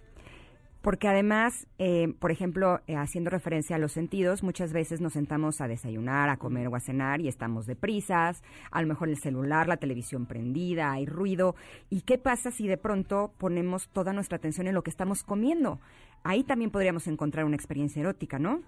Porque 0.82 1.08
además, 1.08 1.66
eh, 1.78 2.14
por 2.18 2.30
ejemplo, 2.30 2.80
eh, 2.86 2.96
haciendo 2.96 3.30
referencia 3.30 3.76
a 3.76 3.78
los 3.78 3.92
sentidos, 3.92 4.42
muchas 4.42 4.72
veces 4.72 5.00
nos 5.00 5.12
sentamos 5.12 5.60
a 5.60 5.68
desayunar, 5.68 6.30
a 6.30 6.38
comer 6.38 6.68
o 6.68 6.76
a 6.76 6.80
cenar 6.80 7.20
y 7.20 7.28
estamos 7.28 7.66
deprisas, 7.66 8.42
a 8.70 8.80
lo 8.80 8.88
mejor 8.88 9.10
el 9.10 9.18
celular, 9.18 9.68
la 9.68 9.76
televisión 9.76 10.26
prendida, 10.26 10.92
hay 10.92 11.04
ruido. 11.04 11.54
¿Y 11.90 12.02
qué 12.02 12.16
pasa 12.16 12.50
si 12.50 12.66
de 12.66 12.78
pronto 12.78 13.32
ponemos 13.38 13.88
toda 13.90 14.12
nuestra 14.12 14.36
atención 14.36 14.68
en 14.68 14.74
lo 14.74 14.82
que 14.82 14.90
estamos 14.90 15.22
comiendo? 15.22 15.80
Ahí 16.24 16.44
también 16.44 16.70
podríamos 16.70 17.06
encontrar 17.06 17.44
una 17.44 17.56
experiencia 17.56 18.00
erótica, 18.00 18.38
¿no? 18.38 18.60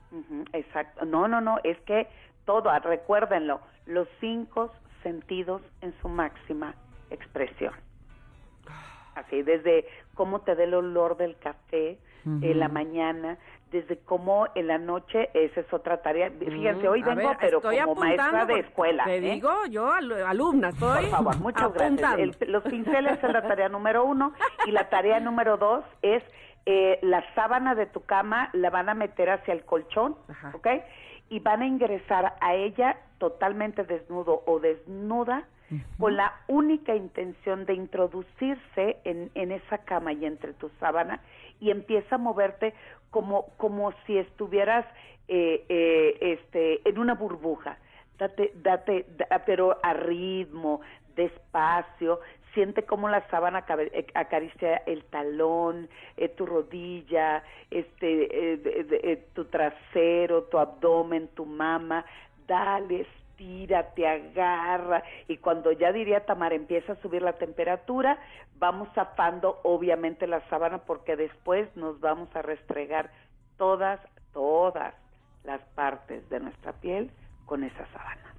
Exacto. 0.52 1.04
No, 1.04 1.28
no, 1.28 1.40
no, 1.40 1.58
es 1.64 1.78
que 1.82 2.08
todo, 2.44 2.70
ah, 2.70 2.78
recuérdenlo, 2.78 3.60
los 3.86 4.08
cinco 4.20 4.72
sentidos 5.02 5.62
en 5.80 5.94
su 6.00 6.08
máxima 6.08 6.74
expresión. 7.10 7.72
Así, 9.14 9.42
desde 9.42 9.86
cómo 10.14 10.40
te 10.40 10.54
da 10.54 10.64
el 10.64 10.74
olor 10.74 11.16
del 11.16 11.36
café 11.38 11.98
en 12.24 12.58
la 12.60 12.68
mañana, 12.68 13.36
desde 13.72 13.98
cómo 13.98 14.46
en 14.54 14.68
la 14.68 14.78
noche, 14.78 15.28
esa 15.34 15.60
es 15.60 15.72
otra 15.72 16.02
tarea. 16.02 16.30
Fíjense, 16.30 16.88
hoy 16.88 17.02
vengo, 17.02 17.28
ver, 17.30 17.36
pero 17.40 17.60
como 17.60 17.94
maestra 17.96 18.44
de 18.46 18.60
escuela. 18.60 19.04
Te 19.04 19.16
¿eh? 19.16 19.20
digo, 19.20 19.50
yo, 19.68 19.90
al- 19.92 20.12
alumna, 20.24 20.68
estoy 20.68 21.02
Por 21.06 21.10
favor, 21.10 21.36
muchas 21.40 21.62
apuntando. 21.64 22.00
gracias. 22.00 22.40
El- 22.42 22.52
los 22.52 22.62
pinceles 22.62 23.18
es 23.24 23.32
la 23.32 23.42
tarea 23.42 23.68
número 23.68 24.04
uno 24.04 24.34
y 24.66 24.70
la 24.70 24.88
tarea 24.88 25.18
número 25.18 25.56
dos 25.56 25.84
es 26.02 26.22
eh, 26.64 27.00
la 27.02 27.24
sábana 27.34 27.74
de 27.74 27.86
tu 27.86 28.04
cama 28.04 28.50
la 28.52 28.70
van 28.70 28.88
a 28.88 28.94
meter 28.94 29.28
hacia 29.30 29.52
el 29.52 29.64
colchón, 29.64 30.14
Ajá. 30.28 30.52
¿ok? 30.54 30.68
Y 31.28 31.40
van 31.40 31.62
a 31.62 31.66
ingresar 31.66 32.34
a 32.40 32.54
ella 32.54 32.98
totalmente 33.18 33.82
desnudo 33.82 34.44
o 34.46 34.60
desnuda 34.60 35.42
con 35.98 36.16
la 36.16 36.32
única 36.48 36.94
intención 36.94 37.64
de 37.66 37.74
introducirse 37.74 38.96
en, 39.04 39.30
en 39.34 39.52
esa 39.52 39.78
cama 39.78 40.12
y 40.12 40.24
entre 40.26 40.52
tu 40.54 40.68
sábana 40.80 41.20
y 41.60 41.70
empieza 41.70 42.16
a 42.16 42.18
moverte 42.18 42.74
como, 43.10 43.46
como 43.56 43.92
si 44.06 44.18
estuvieras 44.18 44.86
eh, 45.28 45.64
eh, 45.68 46.16
este, 46.20 46.86
en 46.88 46.98
una 46.98 47.14
burbuja. 47.14 47.76
Date, 48.18 48.52
date, 48.56 49.06
da- 49.16 49.42
pero 49.46 49.78
a 49.82 49.92
ritmo, 49.94 50.80
despacio, 51.16 52.20
siente 52.54 52.82
cómo 52.84 53.08
la 53.08 53.26
sábana 53.28 53.64
eh, 53.68 54.06
acaricia 54.14 54.76
el 54.86 55.04
talón, 55.04 55.88
eh, 56.16 56.28
tu 56.28 56.46
rodilla, 56.46 57.42
este, 57.70 58.54
eh, 58.54 58.60
eh, 59.02 59.26
tu 59.34 59.44
trasero, 59.46 60.44
tu 60.44 60.58
abdomen, 60.58 61.28
tu 61.28 61.46
mama, 61.46 62.04
dale, 62.46 63.06
estira, 63.32 63.94
te 63.94 64.06
agarra 64.06 65.02
y 65.28 65.38
cuando 65.38 65.72
ya 65.72 65.92
diría 65.92 66.24
Tamara 66.24 66.54
empieza 66.54 66.92
a 66.92 66.96
subir 66.96 67.22
la 67.22 67.34
temperatura, 67.34 68.18
vamos 68.58 68.88
zafando 68.94 69.60
obviamente 69.64 70.26
la 70.26 70.46
sábana 70.48 70.78
porque 70.78 71.16
después 71.16 71.68
nos 71.76 72.00
vamos 72.00 72.28
a 72.34 72.42
restregar 72.42 73.10
todas, 73.56 74.00
todas 74.32 74.94
las 75.44 75.60
partes 75.74 76.28
de 76.30 76.40
nuestra 76.40 76.72
piel 76.72 77.10
con 77.46 77.64
esa 77.64 77.86
sábana. 77.92 78.34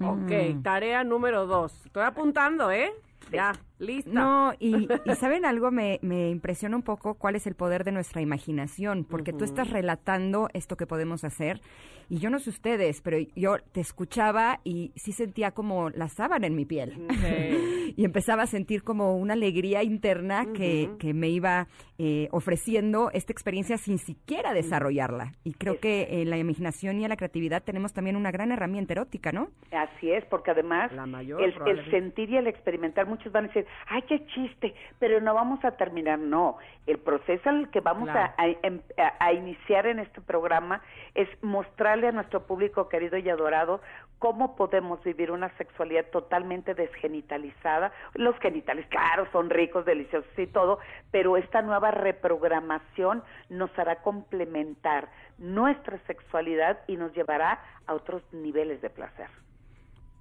Ok, 0.00 0.62
tarea 0.62 1.04
número 1.04 1.46
dos. 1.46 1.86
Estoy 1.86 2.02
apuntando, 2.02 2.70
¿eh? 2.70 2.92
Ya, 3.30 3.52
lista. 3.78 4.10
No, 4.10 4.52
y, 4.58 4.88
y 5.04 5.14
¿saben 5.14 5.44
algo? 5.44 5.70
Me, 5.70 5.98
me 6.02 6.30
impresiona 6.30 6.76
un 6.76 6.82
poco 6.82 7.14
cuál 7.14 7.36
es 7.36 7.46
el 7.46 7.54
poder 7.54 7.84
de 7.84 7.92
nuestra 7.92 8.20
imaginación, 8.20 9.04
porque 9.04 9.32
tú 9.32 9.44
estás 9.44 9.70
relatando 9.70 10.48
esto 10.52 10.76
que 10.76 10.86
podemos 10.86 11.24
hacer, 11.24 11.60
y 12.08 12.18
yo 12.18 12.30
no 12.30 12.38
sé 12.38 12.50
ustedes, 12.50 13.00
pero 13.00 13.18
yo 13.34 13.56
te 13.72 13.80
escuchaba 13.80 14.60
y 14.64 14.92
sí 14.96 15.12
sentía 15.12 15.52
como 15.52 15.90
la 15.90 16.08
sábana 16.08 16.46
en 16.46 16.54
mi 16.54 16.64
piel. 16.64 17.06
y 17.96 18.04
empezaba 18.04 18.42
a 18.42 18.46
sentir 18.46 18.82
como 18.82 19.16
una 19.16 19.34
alegría 19.34 19.82
interna 19.82 20.46
que, 20.52 20.90
que 20.98 21.14
me 21.14 21.28
iba 21.28 21.68
eh, 21.98 22.28
ofreciendo 22.32 23.10
esta 23.12 23.32
experiencia 23.32 23.76
sin 23.78 23.98
siquiera 23.98 24.52
desarrollarla. 24.52 25.32
Y 25.44 25.54
creo 25.54 25.78
que 25.78 26.22
en 26.22 26.30
la 26.30 26.36
imaginación 26.36 27.00
y 27.00 27.04
en 27.04 27.10
la 27.10 27.16
creatividad 27.16 27.62
tenemos 27.62 27.92
también 27.92 28.16
una 28.16 28.30
gran 28.30 28.52
herramienta 28.52 28.92
erótica, 28.92 29.32
¿no? 29.32 29.48
Así 29.70 30.10
es, 30.10 30.24
porque 30.26 30.50
además 30.50 30.92
La 30.92 31.06
mayor, 31.06 31.42
el, 31.42 31.54
el 31.66 31.90
sentir 31.90 32.30
y 32.30 32.36
el 32.36 32.46
experimentar, 32.46 33.06
muchos 33.06 33.32
van 33.32 33.44
a 33.44 33.48
decir, 33.48 33.63
ay, 33.88 34.02
qué 34.02 34.26
chiste, 34.26 34.74
pero 34.98 35.20
no 35.20 35.34
vamos 35.34 35.64
a 35.64 35.72
terminar. 35.76 36.18
No, 36.18 36.56
el 36.86 36.98
proceso 36.98 37.48
en 37.48 37.56
el 37.60 37.70
que 37.70 37.80
vamos 37.80 38.08
Claro. 38.10 38.32
a, 38.36 38.42
a- 38.42 38.56
em- 38.62 38.82
a- 38.98 39.24
a 39.26 39.32
iniciar 39.32 39.86
en 39.86 39.98
este 39.98 40.20
programa 40.20 40.80
es 41.14 41.28
mostrarle 41.42 42.08
a 42.08 42.12
nuestro 42.12 42.46
público 42.46 42.88
querido 42.88 43.16
y 43.18 43.28
adorado 43.28 43.80
cómo 44.18 44.56
podemos 44.56 45.02
vivir 45.04 45.30
una 45.30 45.50
sexualidad 45.58 46.06
totalmente 46.10 46.74
desgenitalizada. 46.74 47.92
Los 48.14 48.38
genitales, 48.38 48.86
claro, 48.88 49.26
son 49.32 49.50
ricos, 49.50 49.84
deliciosos 49.84 50.38
y 50.38 50.46
todo, 50.46 50.78
pero 51.10 51.36
esta 51.36 51.60
nueva 51.62 51.90
reprogramación 51.90 53.22
nos 53.50 53.76
hará 53.78 53.96
complementar 54.02 55.08
nuestra 55.38 55.98
sexualidad 56.06 56.78
y 56.86 56.96
nos 56.96 57.12
llevará 57.14 57.60
a 57.86 57.94
otros 57.94 58.22
niveles 58.32 58.80
de 58.80 58.90
placer. 58.90 59.28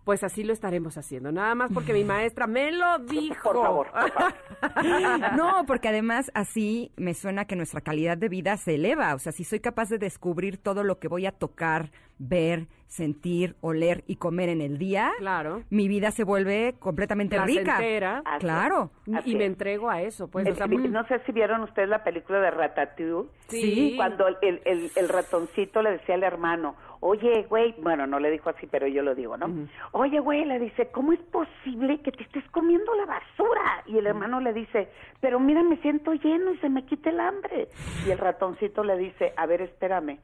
Pues 0.03 0.23
así 0.23 0.43
lo 0.43 0.51
estaremos 0.51 0.97
haciendo. 0.97 1.31
Nada 1.31 1.55
más 1.55 1.71
porque 1.73 1.93
mi 1.93 2.03
maestra 2.03 2.47
me 2.47 2.71
lo 2.71 2.99
dijo. 2.99 3.51
Por 3.51 3.61
favor, 3.61 3.91
por 3.91 4.11
favor. 4.11 4.33
No, 5.37 5.65
porque 5.65 5.89
además 5.89 6.31
así 6.33 6.91
me 6.95 7.13
suena 7.13 7.45
que 7.45 7.55
nuestra 7.55 7.81
calidad 7.81 8.17
de 8.17 8.29
vida 8.29 8.57
se 8.57 8.75
eleva. 8.75 9.13
O 9.15 9.19
sea, 9.19 9.31
si 9.31 9.43
soy 9.43 9.59
capaz 9.59 9.89
de 9.89 9.97
descubrir 9.97 10.57
todo 10.57 10.83
lo 10.83 10.99
que 10.99 11.07
voy 11.07 11.25
a 11.25 11.31
tocar, 11.31 11.91
ver, 12.17 12.67
sentir, 12.93 13.55
oler 13.61 14.03
y 14.05 14.17
comer 14.17 14.49
en 14.49 14.61
el 14.61 14.77
día, 14.77 15.11
Claro. 15.17 15.63
mi 15.71 15.87
vida 15.87 16.11
se 16.11 16.23
vuelve 16.23 16.75
completamente 16.77 17.39
rica. 17.43 17.77
Así 18.25 18.39
Claro. 18.39 18.91
Y- 19.07 19.15
Así 19.15 19.31
y 19.31 19.35
me 19.35 19.45
entrego 19.45 19.89
a 19.89 20.01
eso, 20.03 20.27
pues. 20.27 20.45
El- 20.45 20.53
o 20.53 20.55
sea, 20.55 20.67
el- 20.67 20.91
no 20.91 21.03
sé 21.07 21.19
si 21.25 21.31
vieron 21.31 21.61
ustedes 21.61 21.89
la 21.89 22.03
película 22.03 22.39
de 22.39 22.51
Ratatouille. 22.51 23.29
Sí. 23.47 23.93
Cuando 23.97 24.27
el, 24.27 24.37
el- 24.43 24.61
el- 24.65 24.91
el 24.95 25.09
ratoncito 25.09 25.81
le 25.81 25.91
decía 25.91 26.13
al 26.15 26.23
hermano, 26.23 26.75
oye, 26.99 27.47
güey, 27.49 27.73
bueno, 27.81 28.05
no 28.05 28.19
le 28.19 28.29
dijo 28.29 28.49
así, 28.51 28.67
pero 28.67 28.85
yo 28.87 29.01
lo 29.01 29.15
digo, 29.15 29.37
¿no? 29.37 29.47
Oye, 29.91 30.19
güey, 30.19 30.45
le 30.45 30.59
dice, 30.59 30.89
¿cómo 30.91 31.13
es 31.13 31.19
posible 31.19 31.99
que 32.01 32.11
te 32.11 32.23
estés 32.23 32.47
comiendo 32.51 32.93
la 32.95 33.05
basura? 33.07 33.83
Y 33.87 33.97
el 33.97 34.05
hermano 34.05 34.39
le 34.39 34.53
dice, 34.53 34.87
pero 35.19 35.39
mira, 35.39 35.63
me 35.63 35.77
siento 35.77 36.13
lleno 36.13 36.51
y 36.53 36.57
se 36.59 36.69
me 36.69 36.85
quita 36.85 37.09
el 37.09 37.19
hambre. 37.19 37.69
Y 38.07 38.11
el 38.11 38.19
ratoncito 38.19 38.83
le 38.83 38.97
dice, 38.97 39.33
a 39.35 39.45
ver, 39.47 39.61
espérame, 39.63 40.19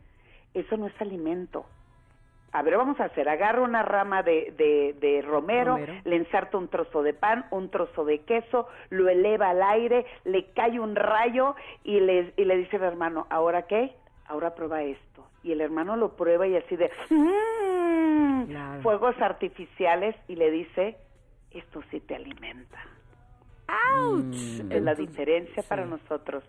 eso 0.54 0.78
no 0.78 0.86
es 0.88 0.94
alimento. 1.02 1.66
A 2.52 2.62
ver, 2.64 2.78
vamos 2.78 3.00
a 3.00 3.06
hacer, 3.06 3.30
agarra 3.30 3.62
una 3.62 3.84
rama 3.84 4.24
de, 4.24 4.54
de, 4.58 4.96
de 5.00 5.22
romero, 5.22 5.74
Romero. 5.78 5.94
le 6.04 6.16
ensarta 6.16 6.58
un 6.58 6.68
trozo 6.68 7.04
de 7.04 7.14
pan, 7.14 7.46
un 7.52 7.70
trozo 7.70 8.06
de 8.06 8.22
queso, 8.22 8.68
lo 8.90 9.08
eleva 9.08 9.50
al 9.50 9.62
aire, 9.62 10.06
le 10.24 10.46
cae 10.54 10.80
un 10.80 10.96
rayo 10.96 11.56
y 11.84 12.00
le, 12.00 12.34
y 12.38 12.46
le 12.46 12.58
dice 12.58 12.78
al 12.78 12.84
hermano, 12.84 13.28
¿ahora 13.30 13.64
qué? 13.68 13.94
Ahora 14.26 14.56
prueba 14.56 14.82
esto. 14.82 15.28
Y 15.44 15.52
el 15.52 15.62
hermano 15.62 15.96
lo 15.96 16.16
prueba 16.16 16.48
y 16.48 16.56
así 16.58 16.76
de, 16.76 16.90
"Mm", 17.12 18.46
Claro. 18.48 18.82
fuegos 18.82 19.16
artificiales 19.22 20.16
y 20.28 20.36
le 20.36 20.50
dice, 20.52 20.98
esto 21.52 21.82
sí 21.92 22.00
te 22.00 22.16
alimenta. 22.16 22.80
¡Auch! 23.68 24.26
Es 24.72 24.82
la 24.82 24.96
diferencia 24.96 25.62
para 25.64 25.86
nosotros 25.86 26.44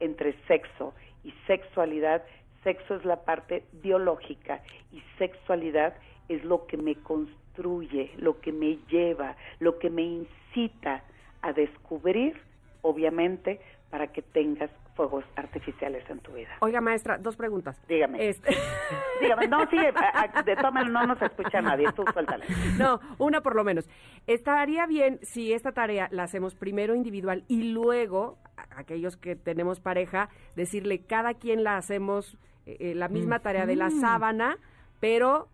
entre 0.00 0.34
sexo 0.46 0.94
y 1.24 1.32
sexualidad. 1.46 2.22
Sexo 2.62 2.94
es 2.96 3.04
la 3.04 3.24
parte 3.24 3.64
biológica 3.72 4.62
y 4.92 5.02
sexualidad 5.18 5.94
es 6.28 6.44
lo 6.44 6.66
que 6.66 6.76
me 6.76 6.94
construye, 6.96 8.12
lo 8.16 8.40
que 8.40 8.52
me 8.52 8.78
lleva, 8.88 9.36
lo 9.58 9.78
que 9.78 9.90
me 9.90 10.02
incita 10.02 11.02
a 11.42 11.52
descubrir, 11.52 12.40
obviamente, 12.82 13.60
para 13.90 14.06
que 14.08 14.22
tengas 14.22 14.70
fuegos 14.94 15.24
artificiales 15.36 16.08
en 16.08 16.20
tu 16.20 16.32
vida. 16.32 16.48
Oiga, 16.60 16.80
maestra, 16.80 17.18
dos 17.18 17.36
preguntas. 17.36 17.80
Dígame. 17.88 18.28
Este- 18.28 18.54
Dígame, 19.20 19.48
no, 19.48 19.66
sí, 19.70 19.76
a- 19.78 20.30
a- 20.38 20.42
de 20.42 20.54
no 20.56 21.06
nos 21.06 21.20
escucha 21.22 21.60
nadie, 21.60 21.86
tú 21.94 22.04
suéltale. 22.12 22.44
No, 22.78 23.00
una 23.18 23.40
por 23.40 23.54
lo 23.54 23.64
menos. 23.64 23.88
Estaría 24.26 24.86
bien 24.86 25.18
si 25.22 25.52
esta 25.52 25.72
tarea 25.72 26.08
la 26.10 26.24
hacemos 26.24 26.54
primero 26.54 26.94
individual 26.94 27.44
y 27.48 27.72
luego, 27.72 28.38
a- 28.56 28.80
aquellos 28.80 29.16
que 29.16 29.34
tenemos 29.36 29.80
pareja, 29.80 30.28
decirle 30.56 31.04
cada 31.06 31.34
quien 31.34 31.64
la 31.64 31.76
hacemos 31.76 32.38
eh, 32.66 32.76
eh, 32.80 32.94
la 32.94 33.08
misma 33.08 33.40
tarea 33.40 33.66
de 33.66 33.76
la 33.76 33.90
sábana, 33.90 34.56
pero 35.00 35.48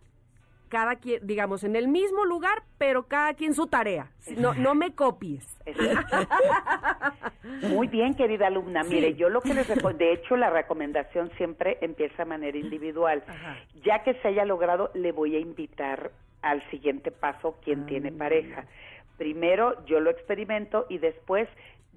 cada 0.69 0.97
quien, 0.97 1.27
digamos, 1.27 1.65
en 1.65 1.77
el 1.77 1.89
mismo 1.89 2.25
lugar, 2.25 2.63
pero 2.77 3.05
cada 3.05 3.35
quien 3.35 3.55
su 3.55 3.67
tarea. 3.67 4.11
No, 4.37 4.55
no 4.55 4.75
me 4.75 4.95
copies. 4.95 5.59
Muy 7.63 7.89
bien, 7.89 8.15
querida 8.15 8.49
alumna. 8.49 8.85
Sí. 8.85 8.95
Mire, 8.95 9.15
yo 9.15 9.31
lo 9.31 9.41
que 9.41 9.55
les 9.55 9.67
recomiendo, 9.67 10.05
de 10.05 10.13
hecho, 10.13 10.37
la 10.37 10.51
recomendación 10.51 11.31
siempre 11.37 11.79
empieza 11.81 12.25
de 12.25 12.25
manera 12.27 12.59
individual. 12.59 13.25
Ya 13.85 14.03
que 14.03 14.15
se 14.15 14.29
haya 14.29 14.45
logrado, 14.45 14.91
le 14.95 15.13
voy 15.13 15.37
a 15.37 15.39
invitar 15.39 16.13
al 16.43 16.63
siguiente 16.71 17.11
paso 17.11 17.57
quien 17.65 17.87
tiene 17.87 18.13
pareja. 18.13 18.67
Primero 19.17 19.85
yo 19.87 20.01
lo 20.01 20.11
experimento 20.11 20.87
y 20.89 20.99
después 20.99 21.49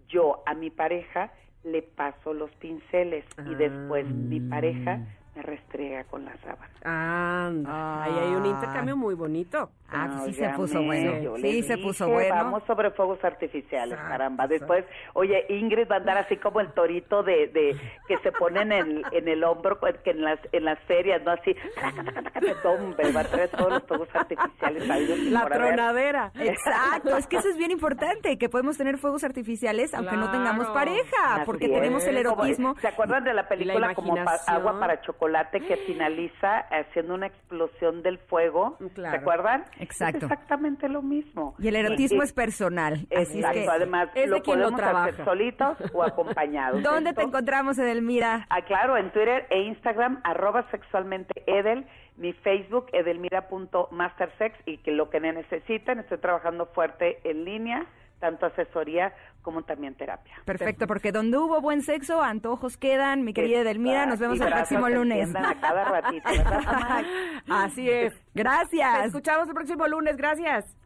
yo 0.07 0.41
a 0.45 0.53
mi 0.53 0.69
pareja 0.69 1.31
le 1.63 1.81
paso 1.81 2.33
los 2.33 2.51
pinceles 2.55 3.25
y 3.45 3.55
después 3.55 4.05
mi 4.05 4.39
pareja 4.39 4.99
me 5.35 5.41
restrega 5.43 6.03
con 6.05 6.25
la 6.25 6.35
sábana. 6.37 6.71
Anda, 6.83 8.03
ahí 8.03 8.13
hay 8.19 8.33
un 8.33 8.45
intercambio 8.45 8.97
muy 8.97 9.15
bonito. 9.15 9.69
Ah, 9.93 10.07
pues 10.23 10.35
sí 10.35 10.41
se 10.41 10.49
puso 10.49 10.81
bueno. 10.81 11.35
Sí, 11.37 11.63
se 11.63 11.77
puso 11.77 12.07
bueno. 12.07 12.33
Vamos 12.33 12.63
sobre 12.65 12.91
fuegos 12.91 13.23
artificiales, 13.23 13.93
Exacto, 13.93 14.09
caramba. 14.09 14.47
Después, 14.47 14.85
oye, 15.13 15.45
Ingrid 15.49 15.89
va 15.89 15.95
a 15.95 15.99
andar 15.99 16.17
así 16.17 16.37
como 16.37 16.61
el 16.61 16.71
torito 16.71 17.23
de, 17.23 17.47
de 17.47 17.75
que 18.07 18.17
se 18.19 18.31
ponen 18.31 18.71
en, 18.71 19.03
en 19.11 19.27
el 19.27 19.43
hombro, 19.43 19.79
pues, 19.79 19.97
que 19.99 20.11
en 20.11 20.21
las 20.23 20.39
en 20.53 20.63
las 20.65 20.79
ferias, 20.81 21.21
¿no? 21.23 21.31
Así, 21.31 21.53
de 21.53 23.11
va 23.11 23.21
a 23.21 23.23
traer 23.25 23.49
todos 23.49 23.71
los 23.71 23.83
fuegos 23.83 24.09
artificiales. 24.13 24.87
La 25.29 25.45
tronadera. 25.45 26.31
Exacto, 26.39 27.17
es 27.17 27.27
que 27.27 27.37
eso 27.37 27.49
es 27.49 27.57
bien 27.57 27.71
importante, 27.71 28.37
que 28.37 28.49
podemos 28.49 28.77
tener 28.77 28.97
fuegos 28.97 29.23
artificiales 29.23 29.93
aunque 29.93 30.15
no 30.15 30.31
tengamos 30.31 30.67
pareja, 30.69 31.35
Así 31.35 31.45
porque 31.45 31.65
es. 31.65 31.71
tenemos 31.73 32.05
el 32.05 32.17
erotismo. 32.17 32.75
¿Se 32.79 32.87
acuerdan 32.87 33.23
de 33.23 33.33
la 33.33 33.47
película 33.47 33.93
como 33.93 34.15
pa-. 34.15 34.39
Agua 34.47 34.79
para 34.79 35.01
Chocolate 35.01 35.20
que 35.67 35.77
finaliza 35.87 36.59
haciendo 36.71 37.13
una 37.13 37.27
explosión 37.27 38.01
del 38.01 38.17
fuego? 38.17 38.77
Claro. 38.95 39.15
¿Se 39.15 39.21
acuerdan? 39.21 39.65
Exacto. 39.79 40.17
Es 40.17 40.23
exactamente 40.23 40.89
lo 40.89 41.01
mismo. 41.01 41.55
Y 41.59 41.67
el 41.67 41.75
erotismo 41.75 42.21
Y- 42.21 42.25
es 42.25 42.33
personal. 42.33 43.05
Así 43.15 43.39
es 43.39 43.45
que, 43.51 43.67
además 43.69 44.09
es 44.15 44.27
lo 44.29 44.41
podemos 44.41 44.81
hacer 44.81 45.23
solitos 45.25 45.77
o 45.93 46.03
acompañados. 46.03 46.81
¿dónde 46.83 47.13
te 47.13 47.21
encontramos, 47.21 47.77
Edelmira? 47.77 48.47
Ah, 48.49 48.61
claro, 48.63 48.97
en 48.97 49.11
Twitter 49.11 49.45
e 49.49 49.61
Instagram, 49.61 50.21
arroba 50.23 50.65
sexualmente 50.71 51.43
Edel, 51.45 51.85
mi 52.17 52.33
Facebook, 52.33 52.87
edelmira.mastersex, 52.91 54.55
y 54.65 54.77
que 54.79 54.91
lo 54.91 55.09
que 55.09 55.19
necesiten, 55.19 55.99
estoy 55.99 56.17
trabajando 56.17 56.65
fuerte 56.67 57.19
en 57.23 57.45
línea, 57.45 57.85
tanto 58.21 58.45
asesoría 58.45 59.13
como 59.41 59.63
también 59.63 59.95
terapia. 59.95 60.35
Perfecto, 60.45 60.87
porque 60.87 61.11
donde 61.11 61.37
hubo 61.37 61.59
buen 61.59 61.81
sexo, 61.81 62.21
antojos 62.21 62.77
quedan. 62.77 63.23
Mi 63.25 63.33
querida 63.33 63.61
Edelmira, 63.61 64.05
nos 64.05 64.19
vemos 64.19 64.39
el 64.39 64.47
próximo 64.47 64.87
lunes. 64.87 65.35
a 65.35 65.55
cada 65.59 65.83
ratito. 65.83 66.29
Así 67.49 67.89
es. 67.89 68.13
Te 68.13 68.43
Gracias. 68.43 69.07
escuchamos 69.07 69.49
el 69.49 69.55
próximo 69.55 69.87
lunes, 69.87 70.15
gracias. 70.15 70.77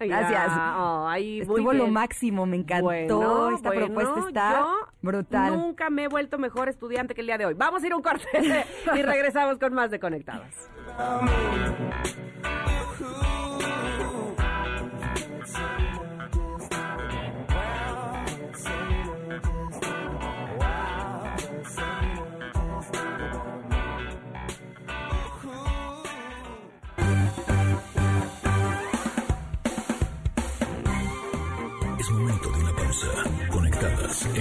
Gracias. 0.00 0.48
Oh, 0.76 1.06
ahí, 1.08 1.42
Estuvo 1.42 1.72
lo 1.72 1.86
máximo, 1.86 2.44
me 2.44 2.56
encantó. 2.56 2.86
Bueno, 2.86 3.54
Esta 3.54 3.68
bueno, 3.68 3.86
propuesta 3.86 4.28
está 4.28 4.50
yo 4.58 4.76
brutal. 5.00 5.56
Nunca 5.56 5.90
me 5.90 6.04
he 6.04 6.08
vuelto 6.08 6.38
mejor 6.38 6.68
estudiante 6.68 7.14
que 7.14 7.20
el 7.20 7.28
día 7.28 7.38
de 7.38 7.46
hoy. 7.46 7.54
Vamos 7.54 7.84
a 7.84 7.86
ir 7.86 7.92
a 7.92 7.96
un 7.96 8.02
corte 8.02 8.26
y 8.96 9.02
regresamos 9.02 9.58
con 9.58 9.72
más 9.74 9.92
de 9.92 10.00
Conectadas. 10.00 10.68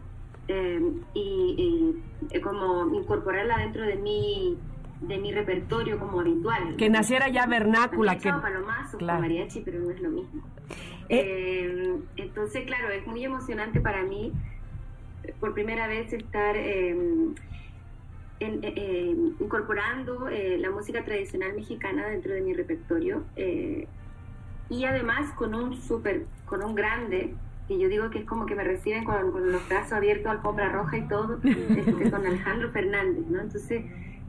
eh, 0.48 0.80
y, 1.14 1.20
y, 1.20 2.02
eh, 2.36 2.40
como 2.40 2.92
incorporarla 2.94 3.58
dentro 3.58 3.82
de 3.84 3.96
mi 3.96 4.56
de 5.00 5.16
mi 5.16 5.30
repertorio 5.30 5.96
como 5.96 6.20
habitual. 6.20 6.74
Que 6.76 6.90
naciera 6.90 7.28
ya 7.28 7.46
vernácula, 7.46 8.18
que- 8.18 8.32
palomazo 8.32 8.98
claro. 8.98 9.20
con 9.20 9.28
mariachi, 9.28 9.60
pero 9.60 9.78
no 9.78 9.90
es 9.92 10.00
lo 10.00 10.08
mismo. 10.10 10.42
Eh, 11.08 11.94
entonces, 12.16 12.64
claro, 12.66 12.88
es 12.90 13.06
muy 13.06 13.24
emocionante 13.24 13.80
para 13.80 14.02
mí 14.02 14.32
por 15.38 15.54
primera 15.54 15.86
vez 15.86 16.12
estar 16.12 16.56
eh, 16.56 16.90
en- 16.90 17.34
eh, 18.40 18.58
eh, 18.76 19.14
incorporando 19.40 20.28
eh, 20.28 20.58
la 20.58 20.70
música 20.70 21.04
tradicional 21.04 21.54
mexicana 21.54 22.08
dentro 22.08 22.32
de 22.32 22.40
mi 22.40 22.54
repertorio 22.54 23.22
y 24.70 24.84
además 24.84 25.32
con 25.32 25.54
un 25.54 25.76
súper, 25.80 26.26
con 26.46 26.62
un 26.64 26.74
grande 26.74 27.34
que 27.66 27.78
yo 27.78 27.88
digo 27.88 28.08
que 28.10 28.20
es 28.20 28.24
como 28.24 28.46
que 28.46 28.54
me 28.54 28.64
reciben 28.64 29.04
con, 29.04 29.30
con 29.32 29.52
los 29.52 29.68
brazos 29.68 29.92
abiertos, 29.92 30.26
alfombra 30.30 30.70
roja 30.70 30.96
y 30.96 31.08
todo, 31.08 31.38
este, 31.44 32.10
con 32.10 32.26
Alejandro 32.26 32.70
Fernández, 32.70 33.26
¿no? 33.28 33.40
Entonces, 33.40 33.84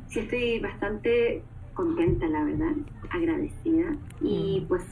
sí 0.08 0.20
estoy 0.20 0.60
bastante 0.60 1.42
contenta, 1.74 2.28
la 2.28 2.44
verdad, 2.44 2.74
agradecida 3.10 3.92
y 4.22 4.66
pues 4.68 4.84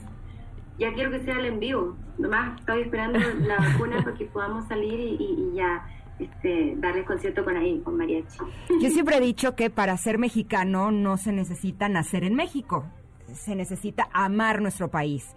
ya 0.79 0.93
quiero 0.93 1.11
que 1.11 1.19
sea 1.21 1.39
el 1.39 1.45
en 1.45 1.59
vivo. 1.59 1.97
Nomás 2.17 2.59
estoy 2.59 2.83
esperando 2.83 3.19
la 3.45 3.57
vacuna 3.71 4.03
para 4.03 4.15
que 4.15 4.25
podamos 4.25 4.67
salir 4.67 4.99
y, 4.99 5.15
y- 5.19 5.49
y 5.51 5.55
ya 5.55 5.85
este, 6.19 6.75
darle 6.77 7.03
concierto 7.03 7.43
con 7.43 7.57
ahí, 7.57 7.79
con 7.83 7.97
mariachi. 7.97 8.37
Yo 8.81 8.89
siempre 8.89 9.17
he 9.17 9.21
dicho 9.21 9.55
que 9.55 9.69
para 9.69 9.97
ser 9.97 10.17
mexicano 10.17 10.91
no 10.91 11.17
se 11.17 11.31
necesita 11.31 11.89
nacer 11.89 12.23
en 12.23 12.35
México, 12.35 12.85
se 13.33 13.55
necesita 13.55 14.09
amar 14.13 14.61
nuestro 14.61 14.89
país. 14.89 15.35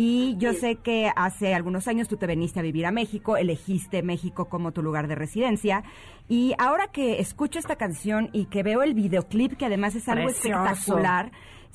Y 0.00 0.36
yo 0.38 0.52
sé 0.52 0.76
que 0.76 1.10
hace 1.16 1.54
algunos 1.54 1.88
años 1.88 2.06
tú 2.06 2.16
te 2.16 2.28
viniste 2.28 2.60
a 2.60 2.62
vivir 2.62 2.86
a 2.86 2.92
México, 2.92 3.36
elegiste 3.36 4.04
México 4.04 4.44
como 4.44 4.70
tu 4.70 4.80
lugar 4.80 5.08
de 5.08 5.16
residencia. 5.16 5.82
Y 6.28 6.54
ahora 6.58 6.86
que 6.86 7.18
escucho 7.18 7.58
esta 7.58 7.74
canción 7.74 8.30
y 8.32 8.44
que 8.44 8.62
veo 8.62 8.84
el 8.84 8.94
videoclip, 8.94 9.56
que 9.56 9.66
además 9.66 9.96
es 9.96 10.08
algo 10.08 10.26
Precioso. 10.26 10.64
espectacular, 10.64 11.32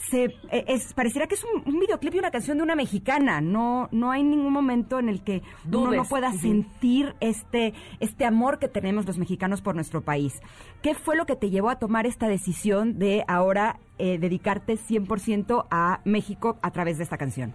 se, 0.10 0.26
eh, 0.26 0.66
es, 0.68 0.94
pareciera 0.94 1.28
que 1.28 1.36
es 1.36 1.44
un, 1.44 1.64
un 1.66 1.80
videoclip 1.80 2.16
y 2.16 2.20
una 2.20 2.32
canción 2.32 2.58
de 2.58 2.64
una 2.64 2.76
mexicana. 2.76 3.42
No, 3.42 3.90
no 3.92 4.12
hay 4.12 4.24
ningún 4.24 4.52
momento 4.52 5.00
en 5.00 5.10
el 5.10 5.24
que 5.24 5.42
uno 5.72 5.92
no 5.92 6.04
pueda 6.06 6.32
sentir 6.34 7.16
este, 7.20 7.74
este 8.00 8.26
amor 8.26 8.60
que 8.60 8.68
tenemos 8.68 9.06
los 9.06 9.18
mexicanos 9.18 9.62
por 9.62 9.76
nuestro 9.76 10.02
país. 10.02 10.42
¿Qué 10.82 10.94
fue 10.94 11.16
lo 11.16 11.26
que 11.26 11.36
te 11.36 11.50
llevó 11.50 11.70
a 11.70 11.80
tomar 11.80 12.06
esta 12.06 12.28
decisión 12.28 13.00
de 13.00 13.24
ahora 13.28 13.80
eh, 13.98 14.18
dedicarte 14.18 14.74
100% 14.74 15.68
a 15.70 16.02
México 16.06 16.58
a 16.62 16.72
través 16.72 16.98
de 16.98 17.04
esta 17.04 17.18
canción? 17.18 17.54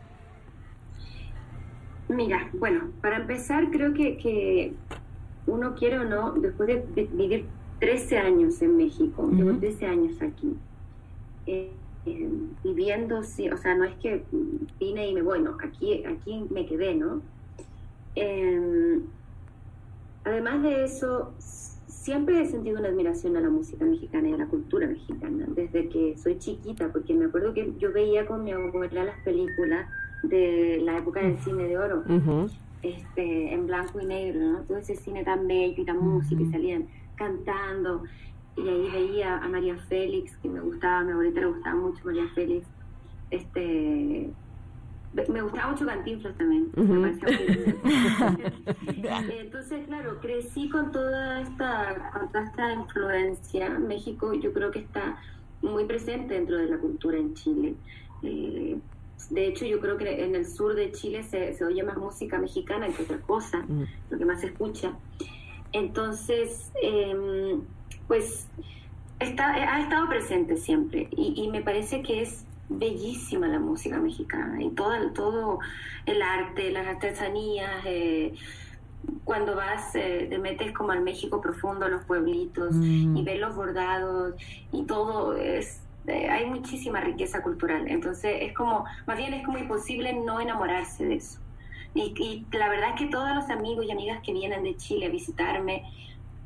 Mira, 2.09 2.51
bueno, 2.55 2.91
para 3.03 3.19
empezar 3.19 3.70
creo 3.70 3.93
que, 3.93 4.16
que 4.16 4.75
uno 5.47 5.75
quiere 5.75 5.99
o 5.99 6.05
no, 6.05 6.33
después 6.33 6.69
de, 6.69 6.87
de 6.95 7.05
vivir 7.12 7.47
13 7.81 8.19
años 8.19 8.61
en 8.62 8.77
México, 8.77 9.29
llevo 9.31 9.53
13 9.59 9.87
años 9.87 10.23
aquí, 10.23 10.57
eh, 11.47 11.70
eh, 12.10 12.28
viviendo, 12.64 13.22
sí, 13.22 13.48
o 13.48 13.56
sea, 13.56 13.74
no 13.74 13.85
es 13.85 13.94
que 13.97 14.24
vine 14.78 15.09
y 15.09 15.14
me 15.14 15.22
voy, 15.22 15.40
no, 15.40 15.56
aquí, 15.62 16.05
aquí 16.05 16.44
me 16.51 16.66
quedé, 16.66 16.94
¿no? 16.94 17.22
Eh, 18.14 19.01
además 20.24 20.62
de 20.62 20.85
eso, 20.85 21.32
siempre 21.86 22.40
he 22.40 22.47
sentido 22.47 22.78
una 22.78 22.89
admiración 22.89 23.36
a 23.36 23.40
la 23.40 23.51
música 23.51 23.85
mexicana 23.85 24.28
y 24.28 24.32
a 24.32 24.39
la 24.39 24.47
cultura 24.47 24.86
mexicana, 24.86 25.47
desde 25.48 25.89
que 25.89 26.16
soy 26.16 26.39
chiquita, 26.39 26.90
porque 26.93 27.14
me 27.14 27.26
acuerdo 27.26 27.52
que 27.52 27.72
yo 27.78 27.93
veía 27.93 28.26
con 28.26 28.44
mi 28.44 28.52
abuela 28.52 29.05
las 29.05 29.18
películas 29.20 29.89
de 30.22 30.80
la 30.82 30.98
época 30.98 31.20
del 31.20 31.39
cine 31.39 31.64
de 31.64 31.78
oro, 31.78 32.05
este, 32.82 33.52
en 33.52 33.66
blanco 33.66 34.01
y 34.01 34.06
negro, 34.06 34.40
¿no? 34.40 34.60
Todo 34.62 34.78
ese 34.78 34.97
cine 34.97 35.24
tan 35.24 35.47
bello 35.47 35.82
y 35.82 35.85
tan 35.85 35.98
música, 35.98 36.43
y 36.43 36.51
salían 36.51 36.86
cantando, 37.16 38.05
y 38.64 38.68
ahí 38.68 38.90
veía 38.90 39.39
a 39.39 39.48
María 39.48 39.76
Félix, 39.89 40.36
que 40.39 40.48
me 40.48 40.60
gustaba, 40.60 40.98
a 40.98 41.05
mi 41.05 41.12
abuelita 41.12 41.40
le 41.40 41.47
gustaba 41.47 41.76
mucho 41.76 42.05
María 42.05 42.28
Félix, 42.35 42.66
este... 43.30 44.30
Me 45.28 45.40
gustaba 45.40 45.72
mucho 45.72 45.86
Cantinflas 45.86 46.36
también. 46.36 46.70
Entonces, 49.40 49.86
claro, 49.86 50.20
crecí 50.20 50.68
con 50.68 50.93
toda 50.93 51.40
esta, 51.40 52.12
con 52.12 52.30
toda 52.30 52.44
esta 52.44 52.74
influencia. 52.74 53.70
México 53.78 54.35
yo 54.35 54.52
creo 54.52 54.70
que 54.70 54.80
está 54.80 55.18
muy 55.62 55.86
presente 55.86 56.35
dentro 56.35 56.59
de 56.59 56.66
la 56.66 56.76
cultura 56.78 57.16
en 57.16 57.32
Chile. 57.35 57.74
Eh, 58.22 58.78
de 59.30 59.47
hecho, 59.47 59.64
yo 59.64 59.80
creo 59.80 59.97
que 59.97 60.24
en 60.24 60.35
el 60.35 60.47
sur 60.47 60.74
de 60.74 60.93
Chile 60.93 61.22
se, 61.22 61.55
se 61.55 61.64
oye 61.64 61.82
más 61.82 61.97
música 61.97 62.39
mexicana 62.39 62.89
que 62.89 63.02
otra 63.02 63.18
cosa, 63.18 63.64
lo 64.10 64.18
que 64.18 64.24
más 64.24 64.40
se 64.40 64.48
escucha. 64.48 64.93
Entonces, 65.72 66.70
em, 66.82 67.62
pues 68.09 68.48
está, 69.20 69.52
ha 69.55 69.80
estado 69.80 70.09
presente 70.09 70.56
siempre 70.56 71.09
y, 71.12 71.35
y 71.44 71.48
me 71.48 71.60
parece 71.62 72.02
que 72.02 72.22
es 72.22 72.44
bellísima 72.70 73.47
la 73.48 73.59
música 73.60 73.98
mexicana 73.98 74.62
y 74.62 74.70
todo, 74.70 74.94
el- 74.94 75.12
todo 75.12 75.59
el 76.06 76.20
arte, 76.22 76.70
las 76.72 76.86
artesanías. 76.86 77.70
eh, 77.86 78.35
cuando 79.24 79.55
vas, 79.55 79.94
eh, 79.94 80.26
te 80.28 80.39
metes 80.39 80.72
como 80.72 80.90
al 80.90 81.01
México 81.02 81.40
profundo, 81.40 81.86
a 81.86 81.89
los 81.89 82.05
pueblitos 82.05 82.74
Mm. 82.74 83.16
y 83.16 83.22
ves 83.22 83.39
los 83.40 83.55
bordados 83.55 84.35
y 84.72 84.82
todo 84.85 85.36
es 85.36 85.80
eh, 86.06 86.28
hay 86.28 86.47
muchísima 86.47 87.01
riqueza 87.01 87.43
cultural 87.43 87.86
entonces 87.89 88.39
es 88.40 88.52
como 88.55 88.85
más 89.06 89.16
bien 89.18 89.35
es 89.35 89.44
como 89.44 89.59
imposible 89.59 90.12
no 90.14 90.40
enamorarse 90.40 91.05
de 91.06 91.16
eso 91.16 91.39
y, 91.94 92.14
y 92.18 92.47
la 92.56 92.68
verdad 92.70 92.90
es 92.94 93.01
que 93.01 93.06
todos 93.09 93.35
los 93.35 93.48
amigos 93.51 93.85
y 93.86 93.90
amigas 93.93 94.20
que 94.24 94.32
vienen 94.32 94.62
de 94.62 94.74
Chile 94.76 95.06
a 95.06 95.10
visitarme 95.10 95.82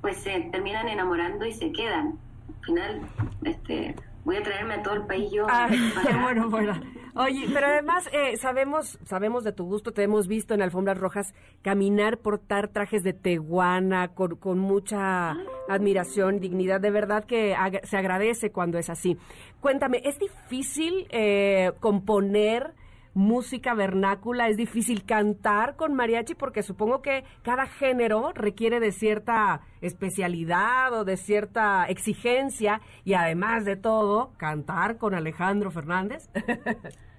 pues 0.02 0.18
se 0.18 0.38
terminan 0.52 0.88
enamorando 0.88 1.46
y 1.46 1.52
se 1.52 1.72
quedan 1.72 2.18
al 2.58 2.64
final 2.66 3.00
este 3.44 3.94
voy 4.24 4.36
a 4.36 4.42
traerme 4.42 4.74
a 4.74 4.82
todo 4.82 4.94
el 4.94 5.06
país 5.06 5.30
yo 5.32 5.46
Ah, 5.48 5.68
para- 5.94 6.22
bueno, 6.22 6.50
bueno. 6.50 6.74
Oye, 7.14 7.44
pero 7.52 7.66
además 7.66 8.08
eh, 8.12 8.36
sabemos 8.38 8.98
sabemos 9.04 9.44
de 9.44 9.52
tu 9.52 9.64
gusto, 9.66 9.92
te 9.92 10.02
hemos 10.02 10.28
visto 10.28 10.54
en 10.54 10.62
alfombras 10.62 10.96
rojas 10.98 11.34
caminar, 11.60 12.16
portar 12.18 12.68
trajes 12.68 13.02
de 13.02 13.12
teguana 13.12 14.08
con, 14.14 14.36
con 14.36 14.58
mucha 14.58 15.36
admiración, 15.68 16.40
dignidad. 16.40 16.80
De 16.80 16.90
verdad 16.90 17.24
que 17.24 17.54
ag- 17.54 17.84
se 17.84 17.96
agradece 17.98 18.50
cuando 18.50 18.78
es 18.78 18.88
así. 18.88 19.18
Cuéntame, 19.60 20.00
¿es 20.04 20.18
difícil 20.18 21.06
eh, 21.10 21.72
componer 21.80 22.72
música 23.14 23.74
vernácula? 23.74 24.48
¿Es 24.48 24.56
difícil 24.56 25.04
cantar 25.04 25.76
con 25.76 25.94
mariachi? 25.94 26.34
Porque 26.34 26.62
supongo 26.62 27.02
que 27.02 27.24
cada 27.42 27.66
género 27.66 28.32
requiere 28.34 28.80
de 28.80 28.92
cierta 28.92 29.60
especialidad 29.80 30.92
o 30.92 31.04
de 31.04 31.16
cierta 31.16 31.86
exigencia 31.86 32.80
y 33.04 33.14
además 33.14 33.64
de 33.64 33.76
todo, 33.76 34.32
cantar 34.36 34.98
con 34.98 35.14
Alejandro 35.14 35.70
Fernández. 35.70 36.28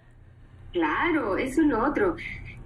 Claro, 0.74 1.38
es 1.38 1.56
lo 1.58 1.86
otro. 1.86 2.16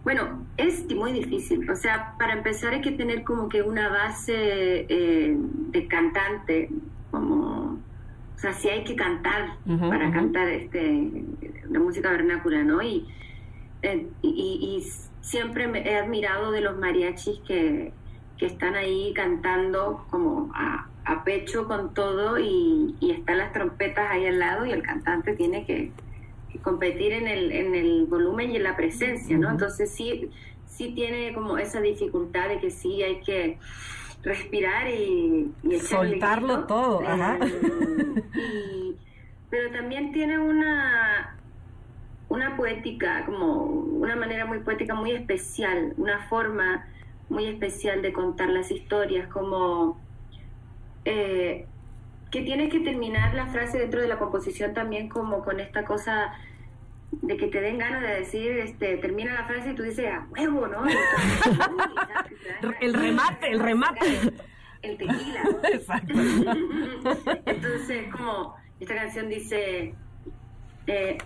Bueno, 0.03 0.47
es 0.55 0.85
muy 0.95 1.11
difícil. 1.11 1.69
O 1.69 1.75
sea, 1.75 2.15
para 2.17 2.33
empezar 2.33 2.73
hay 2.73 2.81
que 2.81 2.93
tener 2.93 3.23
como 3.23 3.49
que 3.49 3.61
una 3.61 3.89
base 3.89 4.85
eh, 4.87 5.35
de 5.37 5.87
cantante, 5.87 6.69
como, 7.11 7.79
o 8.37 8.39
sea, 8.39 8.53
si 8.53 8.69
hay 8.69 8.83
que 8.83 8.95
cantar 8.95 9.57
para 9.65 10.11
cantar 10.11 10.47
este 10.47 11.09
la 11.71 11.79
música 11.79 12.11
vernácula, 12.11 12.63
¿no? 12.63 12.83
Y, 12.83 13.07
eh, 13.81 14.07
y, 14.21 14.29
y 14.29 14.87
siempre 15.21 15.67
me 15.67 15.79
he 15.89 15.95
admirado 15.95 16.51
de 16.51 16.61
los 16.61 16.77
mariachis 16.77 17.39
que, 17.47 17.91
que 18.37 18.45
están 18.45 18.75
ahí 18.75 19.11
cantando 19.15 20.05
como 20.11 20.51
a, 20.53 20.87
a 21.05 21.23
pecho 21.23 21.67
con 21.67 21.95
todo 21.95 22.37
y, 22.37 22.95
y 22.99 23.09
están 23.09 23.39
las 23.39 23.53
trompetas 23.53 24.05
ahí 24.11 24.27
al 24.27 24.37
lado 24.37 24.67
y 24.67 24.71
el 24.71 24.83
cantante 24.83 25.33
tiene 25.33 25.65
que, 25.65 25.91
que 26.51 26.59
competir 26.59 27.13
en 27.13 27.27
el, 27.27 27.51
en 27.51 27.73
el 27.73 28.05
volumen 28.05 28.51
y 28.51 28.57
en 28.57 28.63
la 28.63 28.75
presencia, 28.75 29.35
¿no? 29.35 29.49
Entonces 29.49 29.89
sí, 29.89 30.29
sí 30.67 30.93
tiene 30.93 31.33
como 31.33 31.57
esa 31.57 31.81
dificultad 31.81 32.49
de 32.49 32.59
que 32.59 32.69
sí 32.69 33.01
hay 33.01 33.19
que 33.21 33.57
respirar 34.27 34.87
y, 34.89 35.51
Soltarlo 35.81 36.47
grito. 36.53 36.67
todo, 36.67 37.01
ajá. 37.07 37.37
y- 38.35 38.95
pero 39.49 39.71
también 39.71 40.11
tiene 40.11 40.37
una 40.37 41.33
una 42.29 42.57
poética, 42.57 43.25
como 43.25 43.63
una 43.63 44.17
manera 44.17 44.45
muy 44.45 44.59
poética, 44.59 44.93
muy 44.93 45.11
especial, 45.11 45.93
una 45.97 46.19
forma 46.27 46.85
muy 47.29 47.45
especial 47.45 48.01
de 48.01 48.11
contar 48.11 48.49
las 48.49 48.69
historias, 48.69 49.29
como 49.29 49.97
eh, 51.05 51.65
que 52.29 52.41
tienes 52.41 52.69
que 52.69 52.81
terminar 52.81 53.33
la 53.33 53.45
frase 53.47 53.79
dentro 53.79 54.01
de 54.01 54.09
la 54.09 54.19
composición 54.19 54.73
también 54.73 55.07
como 55.07 55.41
con 55.45 55.61
esta 55.61 55.85
cosa 55.85 56.33
de 57.11 57.37
que 57.37 57.47
te 57.47 57.61
den 57.61 57.77
ganas 57.77 58.01
de 58.01 58.19
decir, 58.19 58.51
este, 58.59 58.97
termina 58.97 59.33
la 59.33 59.45
frase 59.45 59.71
y 59.71 59.75
tú 59.75 59.83
dices, 59.83 60.07
a 60.07 60.27
huevo, 60.29 60.67
¿no? 60.67 60.83
El 62.81 62.93
remate, 62.93 63.51
el 63.51 63.59
remate. 63.59 64.33
El 64.81 64.97
tequila. 64.97 65.41
Exacto. 65.71 66.13
Entonces, 67.45 68.11
como 68.11 68.55
esta 68.79 68.95
canción 68.95 69.29
dice, 69.29 69.95
eh, 70.87 71.17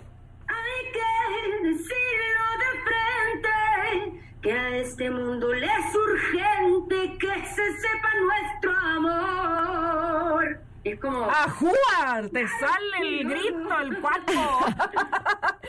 hay 0.48 0.82
que 0.92 1.68
decirlo 1.68 2.44
de 2.58 2.70
frente, 2.84 4.22
que 4.40 4.52
a 4.52 4.76
este 4.76 5.10
mundo 5.10 5.52
le 5.52 5.66
es 5.66 5.94
urgente 5.94 7.18
que 7.18 7.46
se 7.46 7.72
sepa 7.78 8.10
nuestro 8.20 8.72
amor. 8.76 10.60
Es 10.84 10.98
como... 10.98 11.24
¡Ajuar! 11.24 12.28
¡Te 12.32 12.44
sale 12.48 13.20
el 13.20 13.28
grito, 13.28 13.80
el 13.80 14.00
cuaco! 14.00 14.66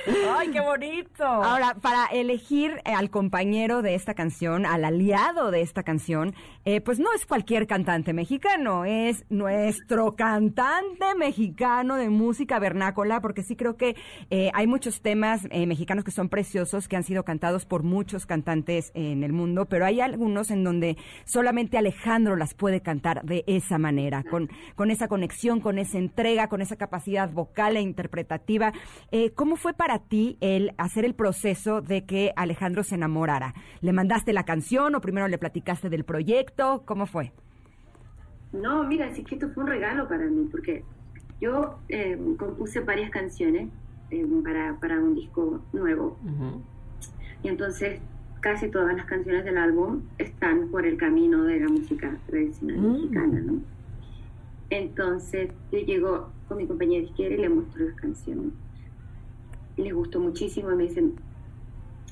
¡Ay, 0.38 0.50
qué 0.50 0.60
bonito! 0.60 1.24
Ahora, 1.24 1.76
para 1.76 2.06
elegir 2.08 2.82
eh, 2.84 2.94
al 2.94 3.12
compañero 3.12 3.84
de 3.84 3.94
esta 3.94 4.16
canción, 4.16 4.66
al 4.66 4.84
aliado 4.84 5.52
de 5.52 5.62
esta 5.62 5.84
canción, 5.84 6.34
eh, 6.66 6.82
pues 6.82 7.00
no 7.00 7.14
es 7.14 7.26
cualquier 7.26 7.68
cantante 7.68 8.14
mexicano, 8.14 8.86
es 8.86 9.26
nuestro 9.30 10.16
cantante 10.16 11.06
mexicano 11.18 11.98
de 11.98 12.10
música 12.10 12.60
vernácula, 12.60 13.22
porque 13.22 13.44
sí 13.44 13.56
creo 13.56 13.76
que 13.76 13.96
eh, 14.30 14.50
hay 14.54 14.68
muchos 14.68 15.02
temas 15.02 15.42
eh, 15.50 15.68
mexicanos 15.68 16.04
que 16.04 16.12
son 16.12 16.30
preciosos, 16.30 16.88
que 16.88 16.96
han 16.96 17.04
sido 17.04 17.24
cantados 17.24 17.66
por 17.66 17.84
muchos 17.84 18.26
cantantes 18.26 18.92
en 18.94 19.24
el 19.24 19.34
mundo, 19.34 19.66
pero 19.66 19.86
hay 19.86 20.00
algunos 20.00 20.52
en 20.52 20.64
donde 20.64 20.98
solamente 21.26 21.78
Alejandro 21.78 22.36
las 22.36 22.54
puede 22.54 22.82
cantar 22.82 23.24
de 23.24 23.44
esa 23.48 23.78
manera, 23.78 24.24
con, 24.24 24.50
con 24.76 24.92
esa 24.92 25.08
conexión, 25.08 25.60
con 25.60 25.80
esa 25.80 25.98
entrega, 25.98 26.48
con 26.48 26.62
esa 26.62 26.76
capacidad 26.76 27.30
vocal 27.30 27.78
e 27.78 27.82
interpretativa. 27.82 28.74
Eh, 29.12 29.32
¿Cómo 29.32 29.56
fue 29.56 29.74
para 29.74 30.00
ti 30.00 30.38
el 30.42 30.74
hacer 30.78 31.06
el 31.06 31.16
proceso 31.16 31.82
de 31.82 32.06
que 32.06 32.32
Alejandro 32.36 32.84
se 32.84 32.96
enamorara? 32.96 33.54
¿Le 33.82 33.94
mandaste 33.94 34.34
la 34.34 34.46
canción 34.46 34.96
o 34.96 35.02
primero 35.02 35.28
le 35.28 35.38
platicaste 35.38 35.90
del 35.90 36.06
proyecto? 36.06 36.53
¿Cómo 36.86 37.06
fue? 37.06 37.32
No, 38.52 38.84
mira, 38.84 39.14
sí 39.14 39.24
que 39.24 39.36
esto 39.36 39.50
fue 39.50 39.64
un 39.64 39.70
regalo 39.70 40.08
para 40.08 40.26
mí, 40.26 40.48
porque 40.52 40.84
yo 41.42 41.80
eh, 41.90 42.18
compuse 42.38 42.80
varias 42.82 43.10
canciones 43.10 43.70
eh, 44.12 44.26
para, 44.44 44.76
para 44.80 45.00
un 45.00 45.16
disco 45.16 45.62
nuevo. 45.74 46.18
Y 47.42 47.48
entonces 47.48 48.00
casi 48.42 48.70
todas 48.70 48.96
las 48.96 49.06
canciones 49.06 49.44
del 49.46 49.58
álbum 49.58 50.02
están 50.18 50.68
por 50.70 50.86
el 50.86 50.98
camino 50.98 51.44
de 51.44 51.62
la 51.62 51.70
música 51.70 52.16
tradicional 52.28 52.78
Mm. 52.78 52.92
mexicana, 52.94 53.40
¿no? 53.42 53.54
Entonces 54.70 55.50
yo 55.72 55.80
llego 55.80 56.30
con 56.48 56.58
mi 56.58 56.68
compañera 56.68 57.02
de 57.04 57.08
izquierda 57.10 57.36
y 57.36 57.40
le 57.40 57.50
muestro 57.50 57.86
las 57.86 57.96
canciones. 57.96 58.52
Y 59.78 59.82
les 59.84 59.94
gustó 59.94 60.20
muchísimo 60.20 60.72
y 60.72 60.76
me 60.76 60.84
dicen, 60.84 61.14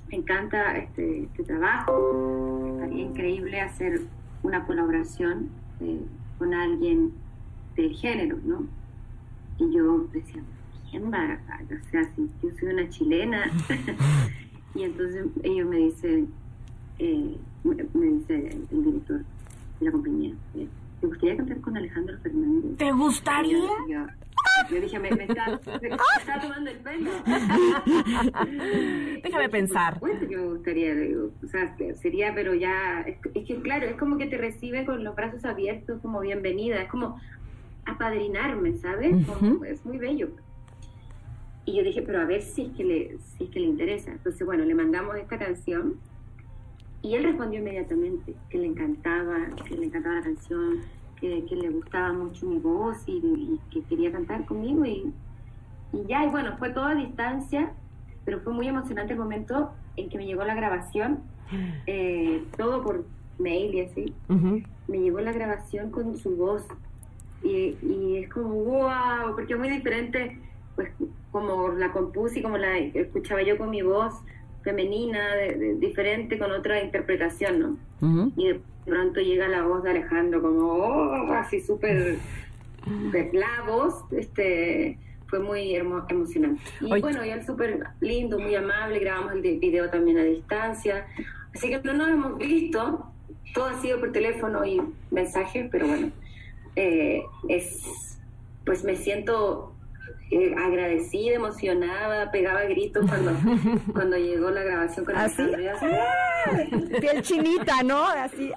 me 0.10 0.18
encanta 0.18 0.78
este, 0.78 1.24
este 1.24 1.44
trabajo, 1.44 2.70
estaría 2.76 3.04
increíble 3.04 3.62
hacer 3.62 4.02
una 4.44 4.66
colaboración 4.66 5.50
eh, 5.80 6.02
con 6.38 6.54
alguien 6.54 7.12
del 7.76 7.96
género, 7.96 8.38
¿no? 8.44 8.66
Y 9.60 9.72
yo 9.74 10.08
decía, 10.12 10.42
¿quién 10.90 11.12
va? 11.12 11.34
a- 11.34 11.62
O 11.64 11.90
sea, 11.92 12.04
si 12.16 12.30
yo 12.42 12.50
soy 12.60 12.70
una 12.74 12.90
chilena. 12.90 13.52
y 14.76 14.84
entonces 14.84 15.26
ellos 15.44 15.68
me 15.70 15.78
dicen, 15.78 16.28
eh, 17.00 17.36
me, 17.64 17.76
dice 18.06 18.36
el, 18.48 18.68
el 18.72 18.84
director 18.86 19.20
de 19.80 19.86
la 19.86 19.92
compañía, 19.92 20.34
eh, 20.56 20.68
¿te 21.00 21.08
gustaría 21.08 21.38
cantar 21.38 21.62
con 21.62 21.78
Alejandro 21.78 22.18
Fernández? 22.20 22.78
¿Te 22.78 22.92
gustaría? 22.92 23.58
Y 23.88 23.92
yo, 23.92 24.06
yo- 24.70 24.82
dije, 24.82 25.00
me, 25.00 25.12
me 25.12 25.24
está, 25.26 25.60
me 25.82 25.88
está 25.90 26.40
tomando 26.42 26.70
el 26.72 26.78
pelo. 26.78 27.12
Déjame 29.24 29.50
pensar. 29.50 30.00
Por 30.00 30.10
supuesto 30.10 30.28
que 30.30 30.38
me 30.38 30.48
gustaría, 30.48 30.96
digo, 30.96 31.32
o 31.44 31.48
sea, 31.48 31.76
sería, 32.02 32.34
pero 32.34 32.54
ya, 32.54 33.02
es, 33.02 33.18
es 33.34 33.46
que 33.48 33.56
claro, 33.62 33.86
es 33.88 33.96
como 33.96 34.18
que 34.18 34.28
te 34.28 34.38
recibe 34.38 34.86
con 34.86 35.04
los 35.04 35.16
brazos 35.16 35.44
abiertos, 35.46 36.00
como 36.02 36.20
bienvenida, 36.22 36.82
es 36.82 36.90
como 36.90 37.20
apadrinarme, 37.86 38.74
¿sabes? 38.78 39.26
Como- 39.26 39.66
es 39.66 39.86
muy 39.86 39.98
bello. 39.98 40.30
Y 41.66 41.78
yo 41.78 41.84
dije, 41.84 42.02
pero 42.02 42.22
a 42.22 42.26
ver 42.26 42.42
si 42.42 42.64
es 42.66 42.72
que 42.76 42.84
le, 42.84 43.18
si 43.38 43.44
es 43.46 43.50
que 43.52 43.60
le 43.60 43.68
interesa. 43.68 44.12
Entonces, 44.12 44.46
bueno, 44.46 44.64
le 44.66 44.74
mandamos 44.74 45.16
esta 45.18 45.38
canción 45.38 45.96
y 47.04 47.16
él 47.16 47.24
respondió 47.24 47.60
inmediatamente 47.60 48.34
que 48.50 48.58
le 48.58 48.68
encantaba, 48.68 49.38
que 49.68 49.76
le 49.76 49.86
encantaba 49.86 50.16
la 50.16 50.22
canción, 50.24 50.80
que, 51.22 51.45
que 51.45 51.56
le 51.56 51.69
gustaba 51.69 52.11
mucho 52.11 52.45
mi 52.48 52.57
voz 52.57 52.98
y, 53.07 53.11
y 53.14 53.60
que 53.72 53.81
quería 53.84 54.11
cantar 54.11 54.45
conmigo 54.45 54.84
y, 54.85 55.14
y 55.93 56.03
ya, 56.07 56.26
y 56.26 56.30
bueno, 56.30 56.57
fue 56.57 56.72
todo 56.72 56.85
a 56.85 56.95
distancia, 56.95 57.72
pero 58.26 58.39
fue 58.41 58.52
muy 58.53 58.68
emocionante 58.68 59.14
el 59.14 59.19
momento 59.19 59.72
en 59.95 60.10
que 60.10 60.18
me 60.18 60.26
llegó 60.26 60.43
la 60.43 60.56
grabación, 60.56 61.19
eh, 61.85 62.43
todo 62.57 62.81
por 62.84 63.06
mail 63.39 63.73
y 63.76 63.81
así, 63.81 64.14
me 64.88 64.99
llegó 64.99 65.19
la 65.22 65.31
grabación 65.31 65.91
con 65.91 66.18
su 66.18 66.35
voz 66.35 66.64
y, 67.43 67.76
y 67.81 68.18
es 68.23 68.30
como 68.30 68.49
wow, 68.53 69.34
porque 69.35 69.53
es 69.53 69.60
muy 69.60 69.69
diferente, 69.69 70.39
pues 70.76 70.89
como 71.31 71.69
la 71.69 71.91
compuse 71.91 72.39
y 72.39 72.41
como 72.43 72.57
la 72.57 72.77
escuchaba 72.77 73.41
yo 73.41 73.57
con 73.57 73.69
mi 73.69 73.81
voz 73.81 74.14
femenina, 74.64 75.35
de- 75.35 75.56
de- 75.57 75.76
diferente 75.76 76.38
con 76.38 76.52
otra 76.52 76.84
interpretación, 76.84 77.60
¿no? 77.60 77.77
Y 78.38 78.48
de 78.49 78.61
pronto 78.86 79.20
llega 79.20 79.48
la 79.48 79.64
voz 79.64 79.84
de 79.84 79.91
Alejandro 79.91 80.41
como 80.41 80.66
oh, 80.68 81.34
así 81.34 81.62
súper 81.62 82.18
de 83.12 83.30
la 83.34 83.64
voz, 83.68 83.94
este 84.12 84.98
fue 85.28 85.40
muy 85.40 85.76
hermo- 85.76 86.06
emocionante. 86.10 86.62
Y 86.82 86.91
Oye. 86.91 87.02
bueno, 87.02 87.24
y 87.24 87.30
él 87.30 87.45
súper 87.45 87.86
lindo, 88.02 88.38
muy 88.40 88.56
amable, 88.56 88.99
grabamos 88.99 89.34
el 89.34 89.41
de- 89.41 89.58
video 89.60 89.90
también 89.90 90.18
a 90.18 90.24
distancia, 90.24 91.06
así 91.56 91.70
que 91.70 91.80
no 91.84 91.94
nos 91.94 92.10
hemos 92.10 92.38
visto, 92.38 93.06
todo 93.53 93.66
ha 93.68 93.80
sido 93.82 93.99
por 93.99 94.12
teléfono 94.12 94.66
y 94.66 94.82
mensajes, 95.12 95.68
pero 95.72 95.88
bueno, 95.88 96.10
eh, 96.76 97.22
es 97.48 98.18
pues 98.66 98.84
me 98.84 98.95
siento 98.95 99.74
eh, 100.32 100.53
agradecida, 100.58 101.36
emocionada, 101.36 102.32
pegaba 102.32 102.64
gritos 102.64 103.06
cuando, 103.08 103.32
cuando 103.94 104.18
llegó 104.18 104.49
la 104.49 104.64
grabación 104.64 105.06
con 105.06 105.16
Así. 105.16 105.41
Alejandro. 105.41 105.99
así, 106.56 106.99
Piel 106.99 107.22
chinita, 107.22 107.84
¿no? 107.84 108.06
Así. 108.08 108.52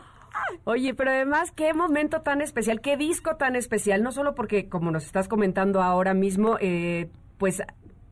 Oye, 0.65 0.95
pero 0.95 1.11
además, 1.11 1.51
qué 1.53 1.75
momento 1.75 2.23
tan 2.23 2.41
especial, 2.41 2.81
qué 2.81 2.97
disco 2.97 3.37
tan 3.37 3.57
especial, 3.57 4.03
no 4.03 4.13
solo 4.13 4.35
porque, 4.35 4.69
como 4.69 4.91
nos 4.91 5.05
estás 5.05 5.29
comentando 5.29 5.83
ahora 5.83 6.15
mismo, 6.15 6.57
eh, 6.61 7.11
pues 7.39 7.61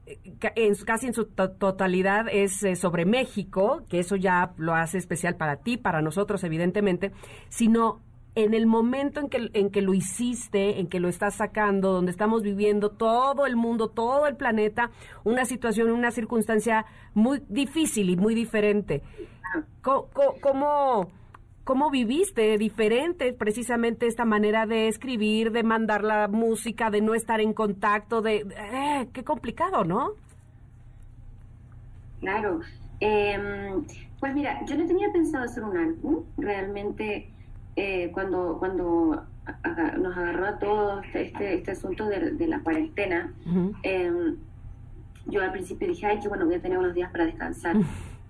eh, 0.07 0.19
en 0.55 0.75
casi 0.85 1.07
en 1.07 1.15
su 1.15 1.25
to- 1.27 1.51
totalidad 1.53 2.27
es 2.31 2.63
eh, 2.63 2.77
sobre 2.77 3.07
México, 3.07 3.83
que 3.89 4.01
eso 4.01 4.17
ya 4.17 4.53
lo 4.59 4.75
hace 4.75 4.99
especial 4.99 5.37
para 5.37 5.57
ti, 5.57 5.77
para 5.79 6.03
nosotros, 6.03 6.45
evidentemente, 6.45 7.13
sino 7.49 8.01
en 8.35 8.55
el 8.55 8.67
momento 8.67 9.21
en 9.21 9.29
que, 9.29 9.51
en 9.53 9.71
que 9.71 9.83
lo 9.83 9.93
hiciste, 9.95 10.81
en 10.81 10.87
que 10.89 11.01
lo 11.01 11.09
estás 11.09 11.35
sacando, 11.35 11.93
donde 11.93 12.11
estamos 12.11 12.43
viviendo 12.43 12.91
todo 12.91 13.45
el 13.47 13.57
mundo, 13.57 13.89
todo 13.89 14.27
el 14.27 14.37
planeta, 14.37 14.91
una 15.25 15.45
situación, 15.45 15.91
una 15.91 16.11
circunstancia 16.11 16.87
muy 17.15 17.43
difícil 17.49 18.09
y 18.11 18.17
muy 18.17 18.35
diferente. 18.35 19.03
Co- 19.83 20.09
¿Cómo, 20.41 21.11
cómo 21.65 21.91
viviste 21.91 22.59
diferente 22.59 23.33
precisamente 23.33 24.07
esta 24.07 24.25
manera 24.25 24.67
de 24.67 24.89
escribir, 24.89 25.53
de 25.53 25.63
mandar 25.63 26.03
la 26.03 26.27
música, 26.29 26.91
de 26.91 27.01
no 27.01 27.15
estar 27.15 27.41
en 27.41 27.53
contacto, 27.53 28.21
de... 28.21 28.47
eh, 28.57 29.09
qué 29.13 29.23
complicado, 29.25 29.85
¿no? 29.85 30.11
Claro. 32.21 32.61
Em, 33.01 33.85
pues 34.21 34.35
mira, 34.35 34.65
yo 34.67 34.77
no 34.77 34.87
tenía 34.87 35.11
pensado 35.13 35.45
hacer 35.45 35.65
un 35.65 35.77
álbum. 35.77 36.25
Realmente, 36.39 37.29
eh, 37.77 38.11
cuando, 38.13 38.57
cuando 38.59 39.25
aga- 39.45 39.97
nos 39.97 40.17
agarró 40.17 40.47
a 40.47 40.59
todos 40.59 41.05
este, 41.15 41.55
este 41.55 41.71
asunto 41.73 42.07
de, 42.07 42.31
de 42.33 42.47
la 42.47 42.61
cuarentena, 42.61 43.33
em, 43.83 44.37
yo 45.27 45.43
al 45.43 45.53
principio 45.53 45.89
dije, 45.89 46.07
ay, 46.07 46.21
que 46.21 46.29
bueno, 46.29 46.47
voy 46.47 46.55
a 46.57 46.61
tener 46.63 46.79
unos 46.79 46.95
días 46.95 47.11
para 47.11 47.27
descansar. 47.27 47.77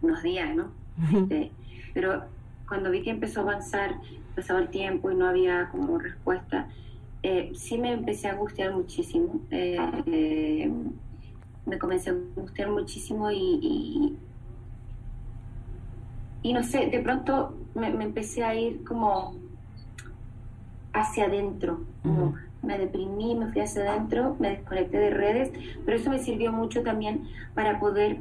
unos 0.02 0.22
días, 0.22 0.54
¿no? 0.54 0.70
Este, 1.14 1.50
pero 1.94 2.24
cuando 2.68 2.90
vi 2.90 3.02
que 3.02 3.10
empezó 3.10 3.40
a 3.40 3.42
avanzar, 3.44 3.96
pasaba 4.34 4.60
el 4.60 4.68
tiempo 4.68 5.10
y 5.10 5.14
no 5.14 5.26
había 5.26 5.68
como 5.70 5.98
respuesta, 5.98 6.68
eh, 7.22 7.52
sí 7.54 7.78
me 7.78 7.92
empecé 7.92 8.28
a 8.28 8.32
angustiar 8.32 8.72
muchísimo. 8.74 9.40
Eh, 9.50 9.76
eh, 10.06 10.72
me 11.66 11.78
comencé 11.78 12.10
a 12.10 12.14
angustiar 12.14 12.70
muchísimo 12.70 13.30
y, 13.30 13.36
y, 13.62 14.16
y 16.42 16.52
no 16.52 16.62
sé, 16.62 16.86
de 16.86 16.98
pronto 17.00 17.56
me, 17.74 17.90
me 17.90 18.04
empecé 18.04 18.42
a 18.42 18.54
ir 18.54 18.82
como 18.84 19.36
hacia 20.92 21.26
adentro, 21.26 21.80
como 22.02 22.34
me 22.62 22.78
deprimí, 22.78 23.34
me 23.34 23.50
fui 23.50 23.60
hacia 23.60 23.82
adentro, 23.82 24.36
me 24.38 24.50
desconecté 24.50 24.98
de 24.98 25.10
redes, 25.10 25.52
pero 25.84 25.96
eso 25.96 26.10
me 26.10 26.18
sirvió 26.18 26.52
mucho 26.52 26.82
también 26.82 27.28
para 27.54 27.78
poder 27.80 28.18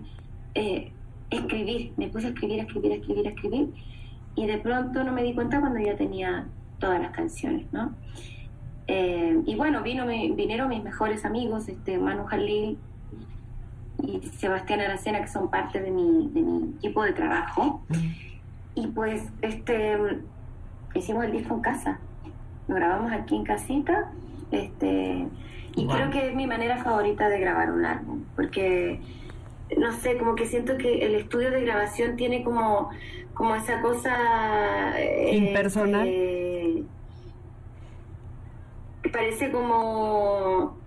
eh, 0.55 0.91
escribir, 1.29 1.93
me 1.97 2.07
puse 2.07 2.27
a 2.27 2.29
escribir, 2.29 2.59
a 2.59 2.63
escribir, 2.63 2.91
a 2.91 2.95
escribir, 2.95 3.27
a 3.27 3.29
escribir, 3.29 3.69
y 4.35 4.47
de 4.47 4.57
pronto 4.59 5.03
no 5.03 5.11
me 5.11 5.23
di 5.23 5.33
cuenta 5.33 5.59
cuando 5.59 5.79
ya 5.79 5.95
tenía 5.95 6.45
todas 6.79 6.99
las 7.01 7.11
canciones, 7.11 7.65
¿no? 7.71 7.93
Eh, 8.87 9.39
y 9.45 9.55
bueno, 9.55 9.81
vino, 9.83 10.05
mi- 10.05 10.31
vinieron 10.31 10.69
mis 10.69 10.83
mejores 10.83 11.23
amigos, 11.25 11.67
este, 11.69 11.97
Manu 11.97 12.25
Jalil 12.25 12.77
y 14.03 14.21
Sebastián 14.37 14.81
Aracena, 14.81 15.21
que 15.21 15.27
son 15.27 15.49
parte 15.49 15.79
de 15.81 15.91
mi, 15.91 16.29
de 16.33 16.41
mi 16.41 16.73
equipo 16.77 17.03
de 17.03 17.13
trabajo. 17.13 17.81
Y 18.75 18.87
pues 18.87 19.23
este 19.41 19.97
hicimos 20.95 21.25
el 21.25 21.31
disco 21.33 21.53
en 21.55 21.61
casa. 21.61 21.99
Lo 22.67 22.75
grabamos 22.75 23.11
aquí 23.11 23.35
en 23.35 23.43
casita. 23.43 24.11
Este, 24.51 25.27
y 25.75 25.85
Wow. 25.85 25.95
creo 25.95 26.09
que 26.09 26.27
es 26.29 26.35
mi 26.35 26.47
manera 26.47 26.83
favorita 26.83 27.29
de 27.29 27.39
grabar 27.39 27.71
un 27.71 27.85
álbum. 27.85 28.23
Porque 28.35 28.99
no 29.77 29.91
sé, 29.93 30.17
como 30.17 30.35
que 30.35 30.45
siento 30.47 30.77
que 30.77 31.05
el 31.05 31.15
estudio 31.15 31.51
de 31.51 31.61
grabación 31.61 32.15
tiene 32.17 32.43
como, 32.43 32.89
como 33.41 33.55
esa 33.55 33.81
cosa 33.81 35.01
eh, 35.01 35.35
Impersonal. 35.35 36.07
eh, 36.07 36.83
que 39.01 39.09
parece 39.09 39.51
como 39.51 40.77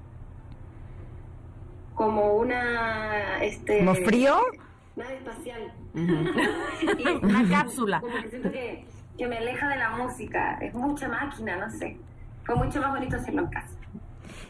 como 1.97 2.35
una 2.35 3.43
este 3.43 3.79
¿Como 3.79 3.97
frío? 3.97 4.37
nave 4.95 5.17
espacial. 5.17 5.73
Una 7.25 7.49
cápsula. 7.49 8.01
como 8.01 8.23
que 8.23 8.31
siento 8.31 8.53
que, 8.53 8.85
que 9.19 9.27
me 9.27 9.39
aleja 9.39 9.69
de 9.69 9.77
la 9.77 9.91
música 9.97 10.57
es 10.61 10.73
mucha 10.75 11.09
máquina 11.09 11.57
no 11.57 11.69
sé 11.73 11.97
fue 12.45 12.55
mucho 12.55 12.81
más 12.81 12.93
bonito 12.93 13.17
hacerlo 13.17 13.43
en 13.43 13.49
casa 13.49 13.75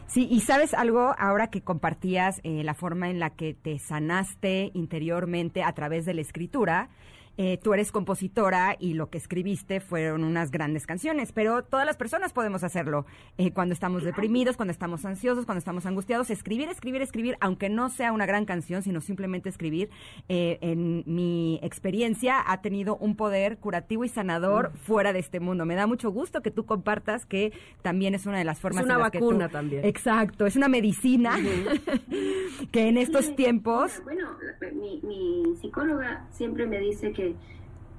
Sí, 0.07 0.27
y 0.29 0.41
sabes 0.41 0.75
algo, 0.75 1.15
ahora 1.17 1.47
que 1.47 1.61
compartías 1.61 2.39
eh, 2.43 2.63
la 2.63 2.75
forma 2.75 3.09
en 3.09 3.19
la 3.19 3.31
que 3.31 3.55
te 3.55 3.79
sanaste 3.79 4.69
interiormente 4.75 5.63
a 5.63 5.73
través 5.73 6.05
de 6.05 6.13
la 6.13 6.21
escritura, 6.21 6.89
eh, 7.37 7.59
tú 7.61 7.73
eres 7.73 7.91
compositora 7.91 8.75
y 8.79 8.93
lo 8.93 9.09
que 9.09 9.17
escribiste 9.17 9.79
fueron 9.79 10.23
unas 10.23 10.51
grandes 10.51 10.85
canciones, 10.87 11.31
pero 11.31 11.63
todas 11.63 11.85
las 11.85 11.97
personas 11.97 12.33
podemos 12.33 12.63
hacerlo. 12.63 13.05
Eh, 13.37 13.51
cuando 13.51 13.73
estamos 13.73 14.03
deprimidos, 14.03 14.55
cuando 14.55 14.71
estamos 14.71 15.05
ansiosos, 15.05 15.45
cuando 15.45 15.59
estamos 15.59 15.85
angustiados, 15.85 16.29
escribir, 16.29 16.69
escribir, 16.69 17.01
escribir, 17.01 17.37
aunque 17.41 17.69
no 17.69 17.89
sea 17.89 18.11
una 18.11 18.25
gran 18.25 18.45
canción, 18.45 18.81
sino 18.83 19.01
simplemente 19.01 19.49
escribir, 19.49 19.89
eh, 20.29 20.57
en 20.61 21.03
mi 21.05 21.59
experiencia 21.61 22.43
ha 22.45 22.61
tenido 22.61 22.95
un 22.97 23.15
poder 23.15 23.57
curativo 23.57 24.05
y 24.05 24.09
sanador 24.09 24.71
fuera 24.83 25.13
de 25.13 25.19
este 25.19 25.39
mundo. 25.39 25.65
Me 25.65 25.75
da 25.75 25.87
mucho 25.87 26.11
gusto 26.11 26.41
que 26.41 26.51
tú 26.51 26.65
compartas 26.65 27.25
que 27.25 27.51
también 27.81 28.15
es 28.15 28.25
una 28.25 28.37
de 28.37 28.43
las 28.45 28.59
formas 28.59 28.85
una 28.85 28.93
en 28.95 28.99
las 29.01 29.11
que 29.11 29.19
tú- 29.19 29.25
vacuna 29.25 29.49
también. 29.49 29.85
Exacto, 29.85 30.45
es 30.45 30.55
una 30.55 30.67
medicina 30.67 31.37
que 32.71 32.87
en 32.87 32.97
estos 32.97 33.35
tiempos 33.35 34.01
bueno 34.03 34.27
mi, 34.73 34.99
mi 35.03 35.55
psicóloga 35.61 36.25
siempre 36.31 36.65
me 36.65 36.79
dice 36.79 37.11
que 37.11 37.35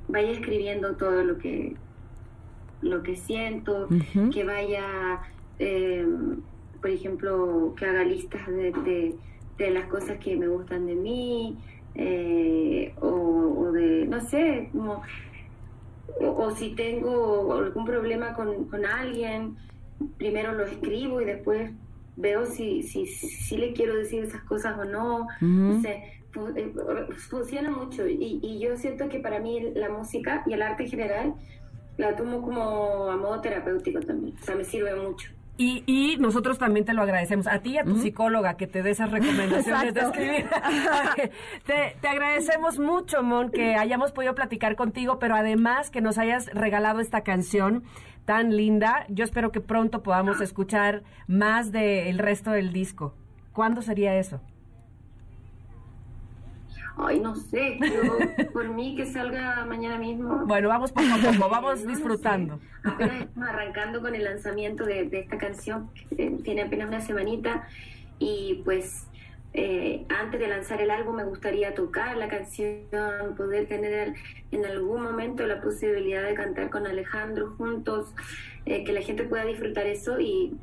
vaya 0.08 0.30
escribiendo 0.30 0.94
todo 0.96 1.22
lo 1.24 1.38
que 1.38 1.74
lo 2.82 3.02
que 3.02 3.16
siento 3.16 3.88
que 4.30 4.44
vaya 4.44 5.20
eh, 5.58 6.06
por 6.80 6.90
ejemplo 6.90 7.74
que 7.76 7.86
haga 7.86 8.04
listas 8.04 8.46
de, 8.46 8.70
de- 8.72 9.14
de 9.58 9.70
las 9.70 9.86
cosas 9.86 10.18
que 10.18 10.36
me 10.36 10.46
gustan 10.48 10.86
de 10.86 10.94
mí 10.94 11.56
eh, 11.94 12.94
o, 13.00 13.08
o 13.08 13.72
de 13.72 14.06
no 14.06 14.20
sé 14.20 14.68
como 14.72 15.02
o, 16.20 16.26
o 16.44 16.50
si 16.50 16.74
tengo 16.74 17.54
algún 17.54 17.84
problema 17.84 18.34
con, 18.34 18.66
con 18.66 18.84
alguien, 18.86 19.56
primero 20.18 20.52
lo 20.52 20.64
escribo 20.64 21.20
y 21.20 21.24
después 21.24 21.72
veo 22.16 22.46
si, 22.46 22.82
si, 22.82 23.06
si 23.06 23.56
le 23.58 23.72
quiero 23.72 23.94
decir 23.96 24.24
esas 24.24 24.42
cosas 24.44 24.78
o 24.78 24.84
no. 24.84 25.26
Eh, 25.84 26.02
funciona 27.28 27.70
mucho 27.70 28.06
y, 28.06 28.40
y 28.42 28.58
yo 28.60 28.76
siento 28.76 29.08
que 29.08 29.20
para 29.20 29.40
mí 29.40 29.72
la 29.74 29.88
música 29.88 30.42
y 30.46 30.52
el 30.52 30.62
arte 30.62 30.84
en 30.84 30.90
general 30.90 31.34
la 31.96 32.14
tomo 32.16 32.42
como 32.42 33.10
a 33.10 33.16
modo 33.16 33.40
terapéutico 33.40 34.00
también. 34.00 34.36
O 34.40 34.44
sea, 34.44 34.54
me 34.54 34.64
sirve 34.64 34.94
mucho. 34.94 35.30
Y, 35.58 35.82
y 35.86 36.18
nosotros 36.18 36.58
también 36.58 36.84
te 36.84 36.92
lo 36.92 37.00
agradecemos 37.00 37.46
a 37.46 37.60
ti 37.60 37.70
y 37.70 37.78
a 37.78 37.84
tu 37.84 37.96
psicóloga 37.96 38.58
que 38.58 38.66
te 38.66 38.82
dé 38.82 38.90
esas 38.90 39.10
recomendaciones 39.10 39.94
de 39.94 40.00
escribir. 40.00 40.46
te, 41.66 41.96
te 41.98 42.08
agradecemos 42.08 42.78
mucho, 42.78 43.22
Mon, 43.22 43.50
que 43.50 43.74
hayamos 43.74 44.12
podido 44.12 44.34
platicar 44.34 44.76
contigo, 44.76 45.18
pero 45.18 45.34
además 45.34 45.90
que 45.90 46.02
nos 46.02 46.18
hayas 46.18 46.46
regalado 46.52 47.00
esta 47.00 47.22
canción 47.22 47.84
tan 48.26 48.54
linda. 48.54 49.06
Yo 49.08 49.24
espero 49.24 49.50
que 49.50 49.62
pronto 49.62 50.02
podamos 50.02 50.42
escuchar 50.42 51.04
más 51.26 51.72
del 51.72 52.18
resto 52.18 52.50
del 52.50 52.74
disco. 52.74 53.14
¿Cuándo 53.52 53.80
sería 53.80 54.14
eso? 54.14 54.42
Ay, 56.98 57.20
no 57.20 57.34
sé, 57.34 57.78
yo 57.80 58.50
por 58.52 58.68
mí 58.70 58.94
que 58.96 59.04
salga 59.06 59.64
mañana 59.66 59.98
mismo. 59.98 60.46
Bueno, 60.46 60.68
vamos 60.70 60.92
poco 60.92 61.06
a 61.12 61.32
poco, 61.32 61.48
vamos 61.50 61.80
No 61.84 61.90
disfrutando. 61.90 62.58
sé. 62.58 62.88
Apenas 62.88 63.20
estamos 63.22 63.48
arrancando 63.48 64.00
con 64.00 64.14
el 64.14 64.24
lanzamiento 64.24 64.84
de, 64.84 65.04
de 65.04 65.20
esta 65.20 65.36
canción, 65.38 65.90
eh, 66.16 66.38
tiene 66.42 66.62
apenas 66.62 66.88
una 66.88 67.00
semanita, 67.00 67.68
y 68.18 68.62
pues 68.64 69.06
eh, 69.52 70.06
antes 70.08 70.40
de 70.40 70.48
lanzar 70.48 70.80
el 70.80 70.90
álbum 70.90 71.16
me 71.16 71.24
gustaría 71.24 71.74
tocar 71.74 72.16
la 72.16 72.28
canción, 72.28 72.80
poder 73.36 73.66
tener 73.68 74.14
en 74.50 74.64
algún 74.64 75.02
momento 75.02 75.46
la 75.46 75.60
posibilidad 75.60 76.22
de 76.22 76.34
cantar 76.34 76.70
con 76.70 76.86
Alejandro 76.86 77.54
juntos, 77.58 78.14
eh, 78.64 78.84
que 78.84 78.92
la 78.92 79.02
gente 79.02 79.24
pueda 79.24 79.44
disfrutar 79.44 79.86
eso 79.86 80.18
y, 80.18 80.56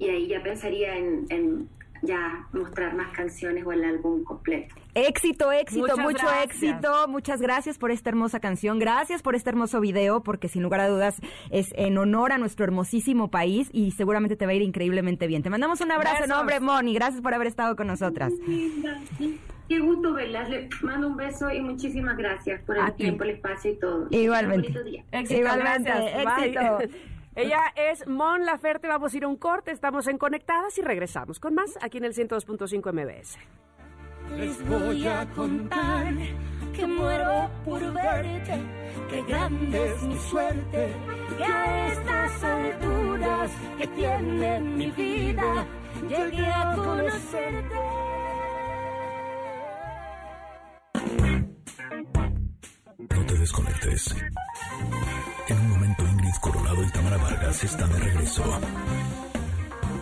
y 0.00 0.08
ahí 0.08 0.26
ya 0.28 0.42
pensaría 0.42 0.96
en, 0.96 1.26
en 1.30 1.68
ya 2.02 2.46
mostrar 2.52 2.94
más 2.94 3.12
canciones 3.16 3.64
o 3.66 3.72
el 3.72 3.84
álbum 3.84 4.22
completo. 4.22 4.74
Éxito, 5.06 5.52
éxito, 5.52 5.80
Muchas 5.82 5.98
mucho 5.98 6.26
gracias. 6.26 6.44
éxito. 6.62 7.08
Muchas 7.08 7.40
gracias 7.40 7.78
por 7.78 7.90
esta 7.90 8.10
hermosa 8.10 8.40
canción. 8.40 8.78
Gracias 8.78 9.22
por 9.22 9.34
este 9.34 9.50
hermoso 9.50 9.80
video, 9.80 10.22
porque 10.22 10.48
sin 10.48 10.62
lugar 10.62 10.80
a 10.80 10.88
dudas 10.88 11.20
es 11.50 11.72
en 11.76 11.96
honor 11.98 12.32
a 12.32 12.38
nuestro 12.38 12.64
hermosísimo 12.64 13.30
país 13.30 13.68
y 13.72 13.92
seguramente 13.92 14.36
te 14.36 14.44
va 14.46 14.52
a 14.52 14.54
ir 14.54 14.62
increíblemente 14.62 15.26
bien. 15.26 15.42
Te 15.42 15.50
mandamos 15.50 15.80
un 15.80 15.92
abrazo 15.92 16.24
en 16.24 16.30
nombre, 16.30 16.58
Moni. 16.60 16.94
Gracias 16.94 17.20
por 17.22 17.32
haber 17.34 17.46
estado 17.46 17.76
con 17.76 17.86
nosotras. 17.86 18.32
Qué 19.68 19.78
gusto 19.80 20.14
verlas. 20.14 20.48
Le 20.48 20.68
mando 20.82 21.08
un 21.08 21.16
beso 21.16 21.50
y 21.50 21.60
muchísimas 21.60 22.16
gracias 22.16 22.62
por 22.64 22.78
A 22.78 22.86
el 22.86 22.92
ti. 22.94 23.02
tiempo, 23.04 23.24
el 23.24 23.30
espacio 23.30 23.72
y 23.72 23.76
todo. 23.78 24.06
Igualmente. 24.10 24.68
Un 24.68 24.74
bonito 24.74 24.84
día. 24.90 25.04
Éxito, 25.12 25.40
Igualmente, 25.40 25.90
gracias. 25.90 26.42
éxito. 26.42 26.98
Ella 27.36 27.60
es 27.76 28.04
Mon 28.08 28.44
Laferte, 28.44 28.88
vamos 28.88 29.14
a 29.14 29.16
ir 29.16 29.22
a 29.24 29.28
un 29.28 29.36
corte, 29.36 29.70
estamos 29.70 30.08
en 30.08 30.18
Conectadas 30.18 30.76
y 30.76 30.82
regresamos 30.82 31.38
con 31.38 31.54
más 31.54 31.78
aquí 31.82 31.98
en 31.98 32.04
el 32.04 32.12
102.5 32.14 32.92
MBS. 32.92 33.38
Les 34.36 34.68
voy 34.68 35.06
a 35.06 35.26
contar 35.34 36.14
que 36.74 36.86
muero 36.86 37.50
por 37.64 37.80
verte, 37.92 38.60
que 39.10 39.22
grande 39.22 39.94
es 39.94 40.02
mi 40.02 40.18
suerte, 40.18 40.94
que 41.36 41.44
a 41.44 41.88
estas 41.88 42.44
alturas 42.44 43.50
que 43.78 43.86
tiene 43.88 44.60
mi 44.60 44.90
vida 44.92 45.66
llegué 46.08 46.46
a 46.46 46.74
conocerte. 46.76 47.76
No 53.10 53.26
te 53.26 53.34
desconectes. 53.34 54.14
En 55.48 55.58
un 55.58 55.70
momento 55.70 56.04
Ingrid 56.04 56.34
Coronado 56.40 56.82
y 56.82 56.90
Tamara 56.92 57.16
Vargas 57.16 57.64
están 57.64 57.90
de 57.92 57.98
regreso. 57.98 58.44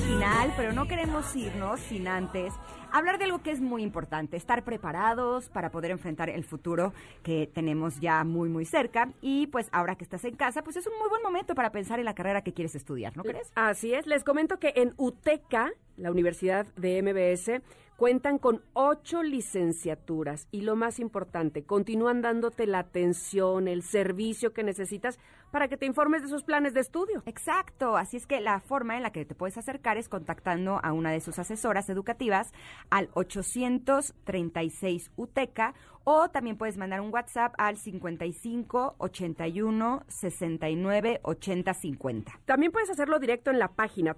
Final, 0.00 0.52
pero 0.56 0.72
no 0.72 0.86
queremos 0.86 1.34
irnos 1.34 1.80
sin 1.80 2.06
antes 2.06 2.52
hablar 2.92 3.18
de 3.18 3.24
algo 3.24 3.42
que 3.42 3.50
es 3.50 3.60
muy 3.60 3.82
importante, 3.82 4.36
estar 4.36 4.64
preparados 4.64 5.48
para 5.48 5.70
poder 5.70 5.90
enfrentar 5.90 6.30
el 6.30 6.44
futuro 6.44 6.92
que 7.22 7.46
tenemos 7.52 8.00
ya 8.00 8.24
muy, 8.24 8.48
muy 8.48 8.64
cerca. 8.64 9.10
Y 9.20 9.46
pues 9.48 9.68
ahora 9.72 9.96
que 9.96 10.04
estás 10.04 10.24
en 10.24 10.36
casa, 10.36 10.62
pues 10.62 10.76
es 10.76 10.86
un 10.86 10.98
muy 10.98 11.08
buen 11.08 11.22
momento 11.22 11.54
para 11.54 11.72
pensar 11.72 11.98
en 11.98 12.04
la 12.04 12.14
carrera 12.14 12.42
que 12.42 12.52
quieres 12.52 12.74
estudiar, 12.74 13.16
¿no 13.16 13.22
crees? 13.22 13.50
Así 13.54 13.92
es, 13.92 14.06
les 14.06 14.24
comento 14.24 14.58
que 14.58 14.72
en 14.76 14.94
UTECA, 14.96 15.72
la 15.96 16.10
Universidad 16.10 16.66
de 16.76 17.02
MBS, 17.02 17.62
Cuentan 17.96 18.36
con 18.36 18.62
ocho 18.74 19.22
licenciaturas 19.22 20.48
y 20.50 20.60
lo 20.60 20.76
más 20.76 20.98
importante, 20.98 21.64
continúan 21.64 22.20
dándote 22.20 22.66
la 22.66 22.80
atención, 22.80 23.68
el 23.68 23.82
servicio 23.82 24.52
que 24.52 24.62
necesitas 24.62 25.18
para 25.50 25.68
que 25.68 25.78
te 25.78 25.86
informes 25.86 26.20
de 26.20 26.28
sus 26.28 26.42
planes 26.42 26.74
de 26.74 26.80
estudio. 26.80 27.22
Exacto, 27.24 27.96
así 27.96 28.18
es 28.18 28.26
que 28.26 28.42
la 28.42 28.60
forma 28.60 28.98
en 28.98 29.02
la 29.02 29.12
que 29.12 29.24
te 29.24 29.34
puedes 29.34 29.56
acercar 29.56 29.96
es 29.96 30.10
contactando 30.10 30.78
a 30.82 30.92
una 30.92 31.10
de 31.10 31.20
sus 31.20 31.38
asesoras 31.38 31.88
educativas 31.88 32.52
al 32.90 33.08
836 33.14 35.10
UTECA 35.16 35.72
o 36.04 36.28
también 36.28 36.58
puedes 36.58 36.76
mandar 36.76 37.00
un 37.00 37.14
WhatsApp 37.14 37.54
al 37.56 37.78
55 37.78 38.96
81 38.98 40.04
69 40.06 41.20
80 41.22 41.74
50. 41.74 42.40
También 42.44 42.72
puedes 42.72 42.90
hacerlo 42.90 43.18
directo 43.18 43.50
en 43.50 43.58
la 43.58 43.68
página 43.68 44.12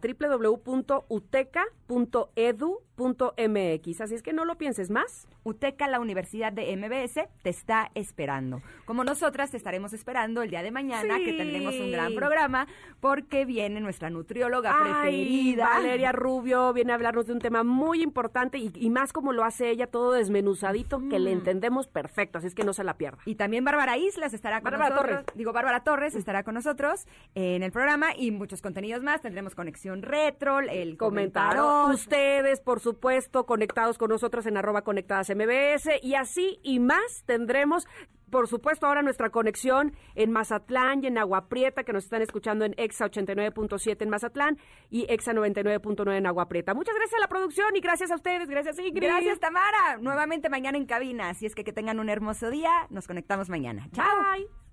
www.uteca.edu.mx. 2.98 4.00
Así 4.00 4.14
es 4.14 4.22
que 4.22 4.32
no 4.32 4.44
lo 4.44 4.56
pienses 4.56 4.90
más. 4.90 5.28
UTECA, 5.44 5.88
la 5.88 6.00
Universidad 6.00 6.52
de 6.52 6.76
MBS, 6.76 7.28
te 7.42 7.50
está 7.50 7.90
esperando. 7.94 8.60
Como 8.84 9.04
nosotras 9.04 9.50
te 9.50 9.56
estaremos 9.56 9.92
esperando 9.92 10.42
el 10.42 10.50
día 10.50 10.62
de 10.62 10.70
mañana, 10.70 11.18
que 11.18 11.32
tendremos 11.32 11.74
un 11.74 11.90
gran 11.90 12.14
programa, 12.14 12.66
porque 13.00 13.44
viene 13.44 13.80
nuestra 13.80 14.10
nutrióloga 14.10 14.76
preferida. 14.82 15.68
Valeria 15.68 16.12
Rubio 16.12 16.72
viene 16.72 16.92
a 16.92 16.96
hablarnos 16.96 17.26
de 17.26 17.32
un 17.32 17.38
tema 17.38 17.62
muy 17.62 18.02
importante 18.02 18.58
y, 18.58 18.90
más 18.90 19.12
como 19.12 19.32
lo 19.32 19.44
hace 19.44 19.70
ella, 19.70 19.86
todo 19.86 20.12
desmenuzadito, 20.12 21.00
que 21.08 21.18
le 21.18 21.32
entendemos 21.32 21.86
perfecto, 21.86 22.38
así 22.38 22.48
es 22.48 22.54
que 22.54 22.64
no 22.64 22.72
se 22.72 22.84
la 22.84 22.94
pierda. 22.94 23.18
Y 23.24 23.36
también 23.36 23.64
Bárbara 23.64 23.96
Islas 23.96 24.34
estará 24.34 24.60
con 24.60 24.72
nosotros. 24.72 24.98
Torres. 24.98 25.24
Digo, 25.34 25.52
Bárbara 25.52 25.80
Torres 25.80 26.14
estará 26.14 26.42
con 26.42 26.54
nosotros 26.54 27.06
en 27.34 27.62
el 27.62 27.72
programa 27.72 28.08
y 28.16 28.30
muchos 28.30 28.60
contenidos 28.60 29.02
más. 29.02 29.20
Tendremos 29.20 29.54
conexión 29.54 30.02
retro, 30.02 30.60
el 30.60 30.96
comentario. 30.96 31.86
Ustedes, 31.88 32.60
por 32.60 32.80
supuesto, 32.92 33.46
conectados 33.46 33.98
con 33.98 34.10
nosotros 34.10 34.46
en 34.46 34.56
arroba 34.56 34.82
conectadas 34.82 35.30
MBS 35.30 36.02
y 36.02 36.14
así 36.14 36.58
y 36.62 36.80
más 36.80 37.22
tendremos 37.26 37.86
por 38.30 38.46
supuesto, 38.46 38.86
ahora 38.86 39.00
nuestra 39.00 39.30
conexión 39.30 39.94
en 40.14 40.30
Mazatlán 40.30 41.02
y 41.02 41.06
en 41.06 41.16
Agua 41.16 41.48
Prieta, 41.48 41.84
que 41.84 41.94
nos 41.94 42.04
están 42.04 42.20
escuchando 42.20 42.66
en 42.66 42.74
EXA 42.76 43.06
89.7 43.06 44.02
en 44.02 44.10
Mazatlán 44.10 44.58
y 44.90 45.06
EXA 45.08 45.32
99.9 45.32 46.14
en 46.14 46.26
Agua 46.26 46.46
Prieta. 46.46 46.74
Muchas 46.74 46.94
gracias 46.94 47.18
a 47.18 47.20
la 47.20 47.28
producción 47.28 47.74
y 47.74 47.80
gracias 47.80 48.10
a 48.10 48.16
ustedes. 48.16 48.48
Gracias, 48.48 48.78
Ingrid. 48.78 49.08
Gracias, 49.08 49.40
Tamara. 49.40 49.96
Nuevamente 50.00 50.50
mañana 50.50 50.76
en 50.76 50.84
cabina. 50.84 51.30
Así 51.30 51.46
es 51.46 51.54
que 51.54 51.64
que 51.64 51.72
tengan 51.72 52.00
un 52.00 52.08
hermoso 52.08 52.50
día. 52.50 52.70
Nos 52.90 53.06
conectamos 53.06 53.48
mañana. 53.48 53.88
Chao. 53.92 54.67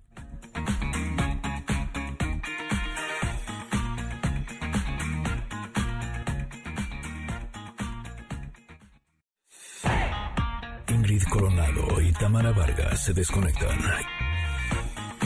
Ingrid 11.06 11.22
Coronado 11.28 12.00
y 12.00 12.10
Tamara 12.14 12.50
Vargas 12.50 13.04
se 13.04 13.14
desconectan 13.14 13.78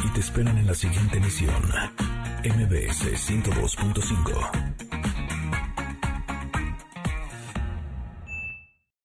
y 0.04 0.08
te 0.10 0.20
esperan 0.20 0.58
en 0.58 0.66
la 0.66 0.74
siguiente 0.74 1.16
emisión. 1.16 1.54
MBS 2.44 3.06
102.5. 3.30 4.99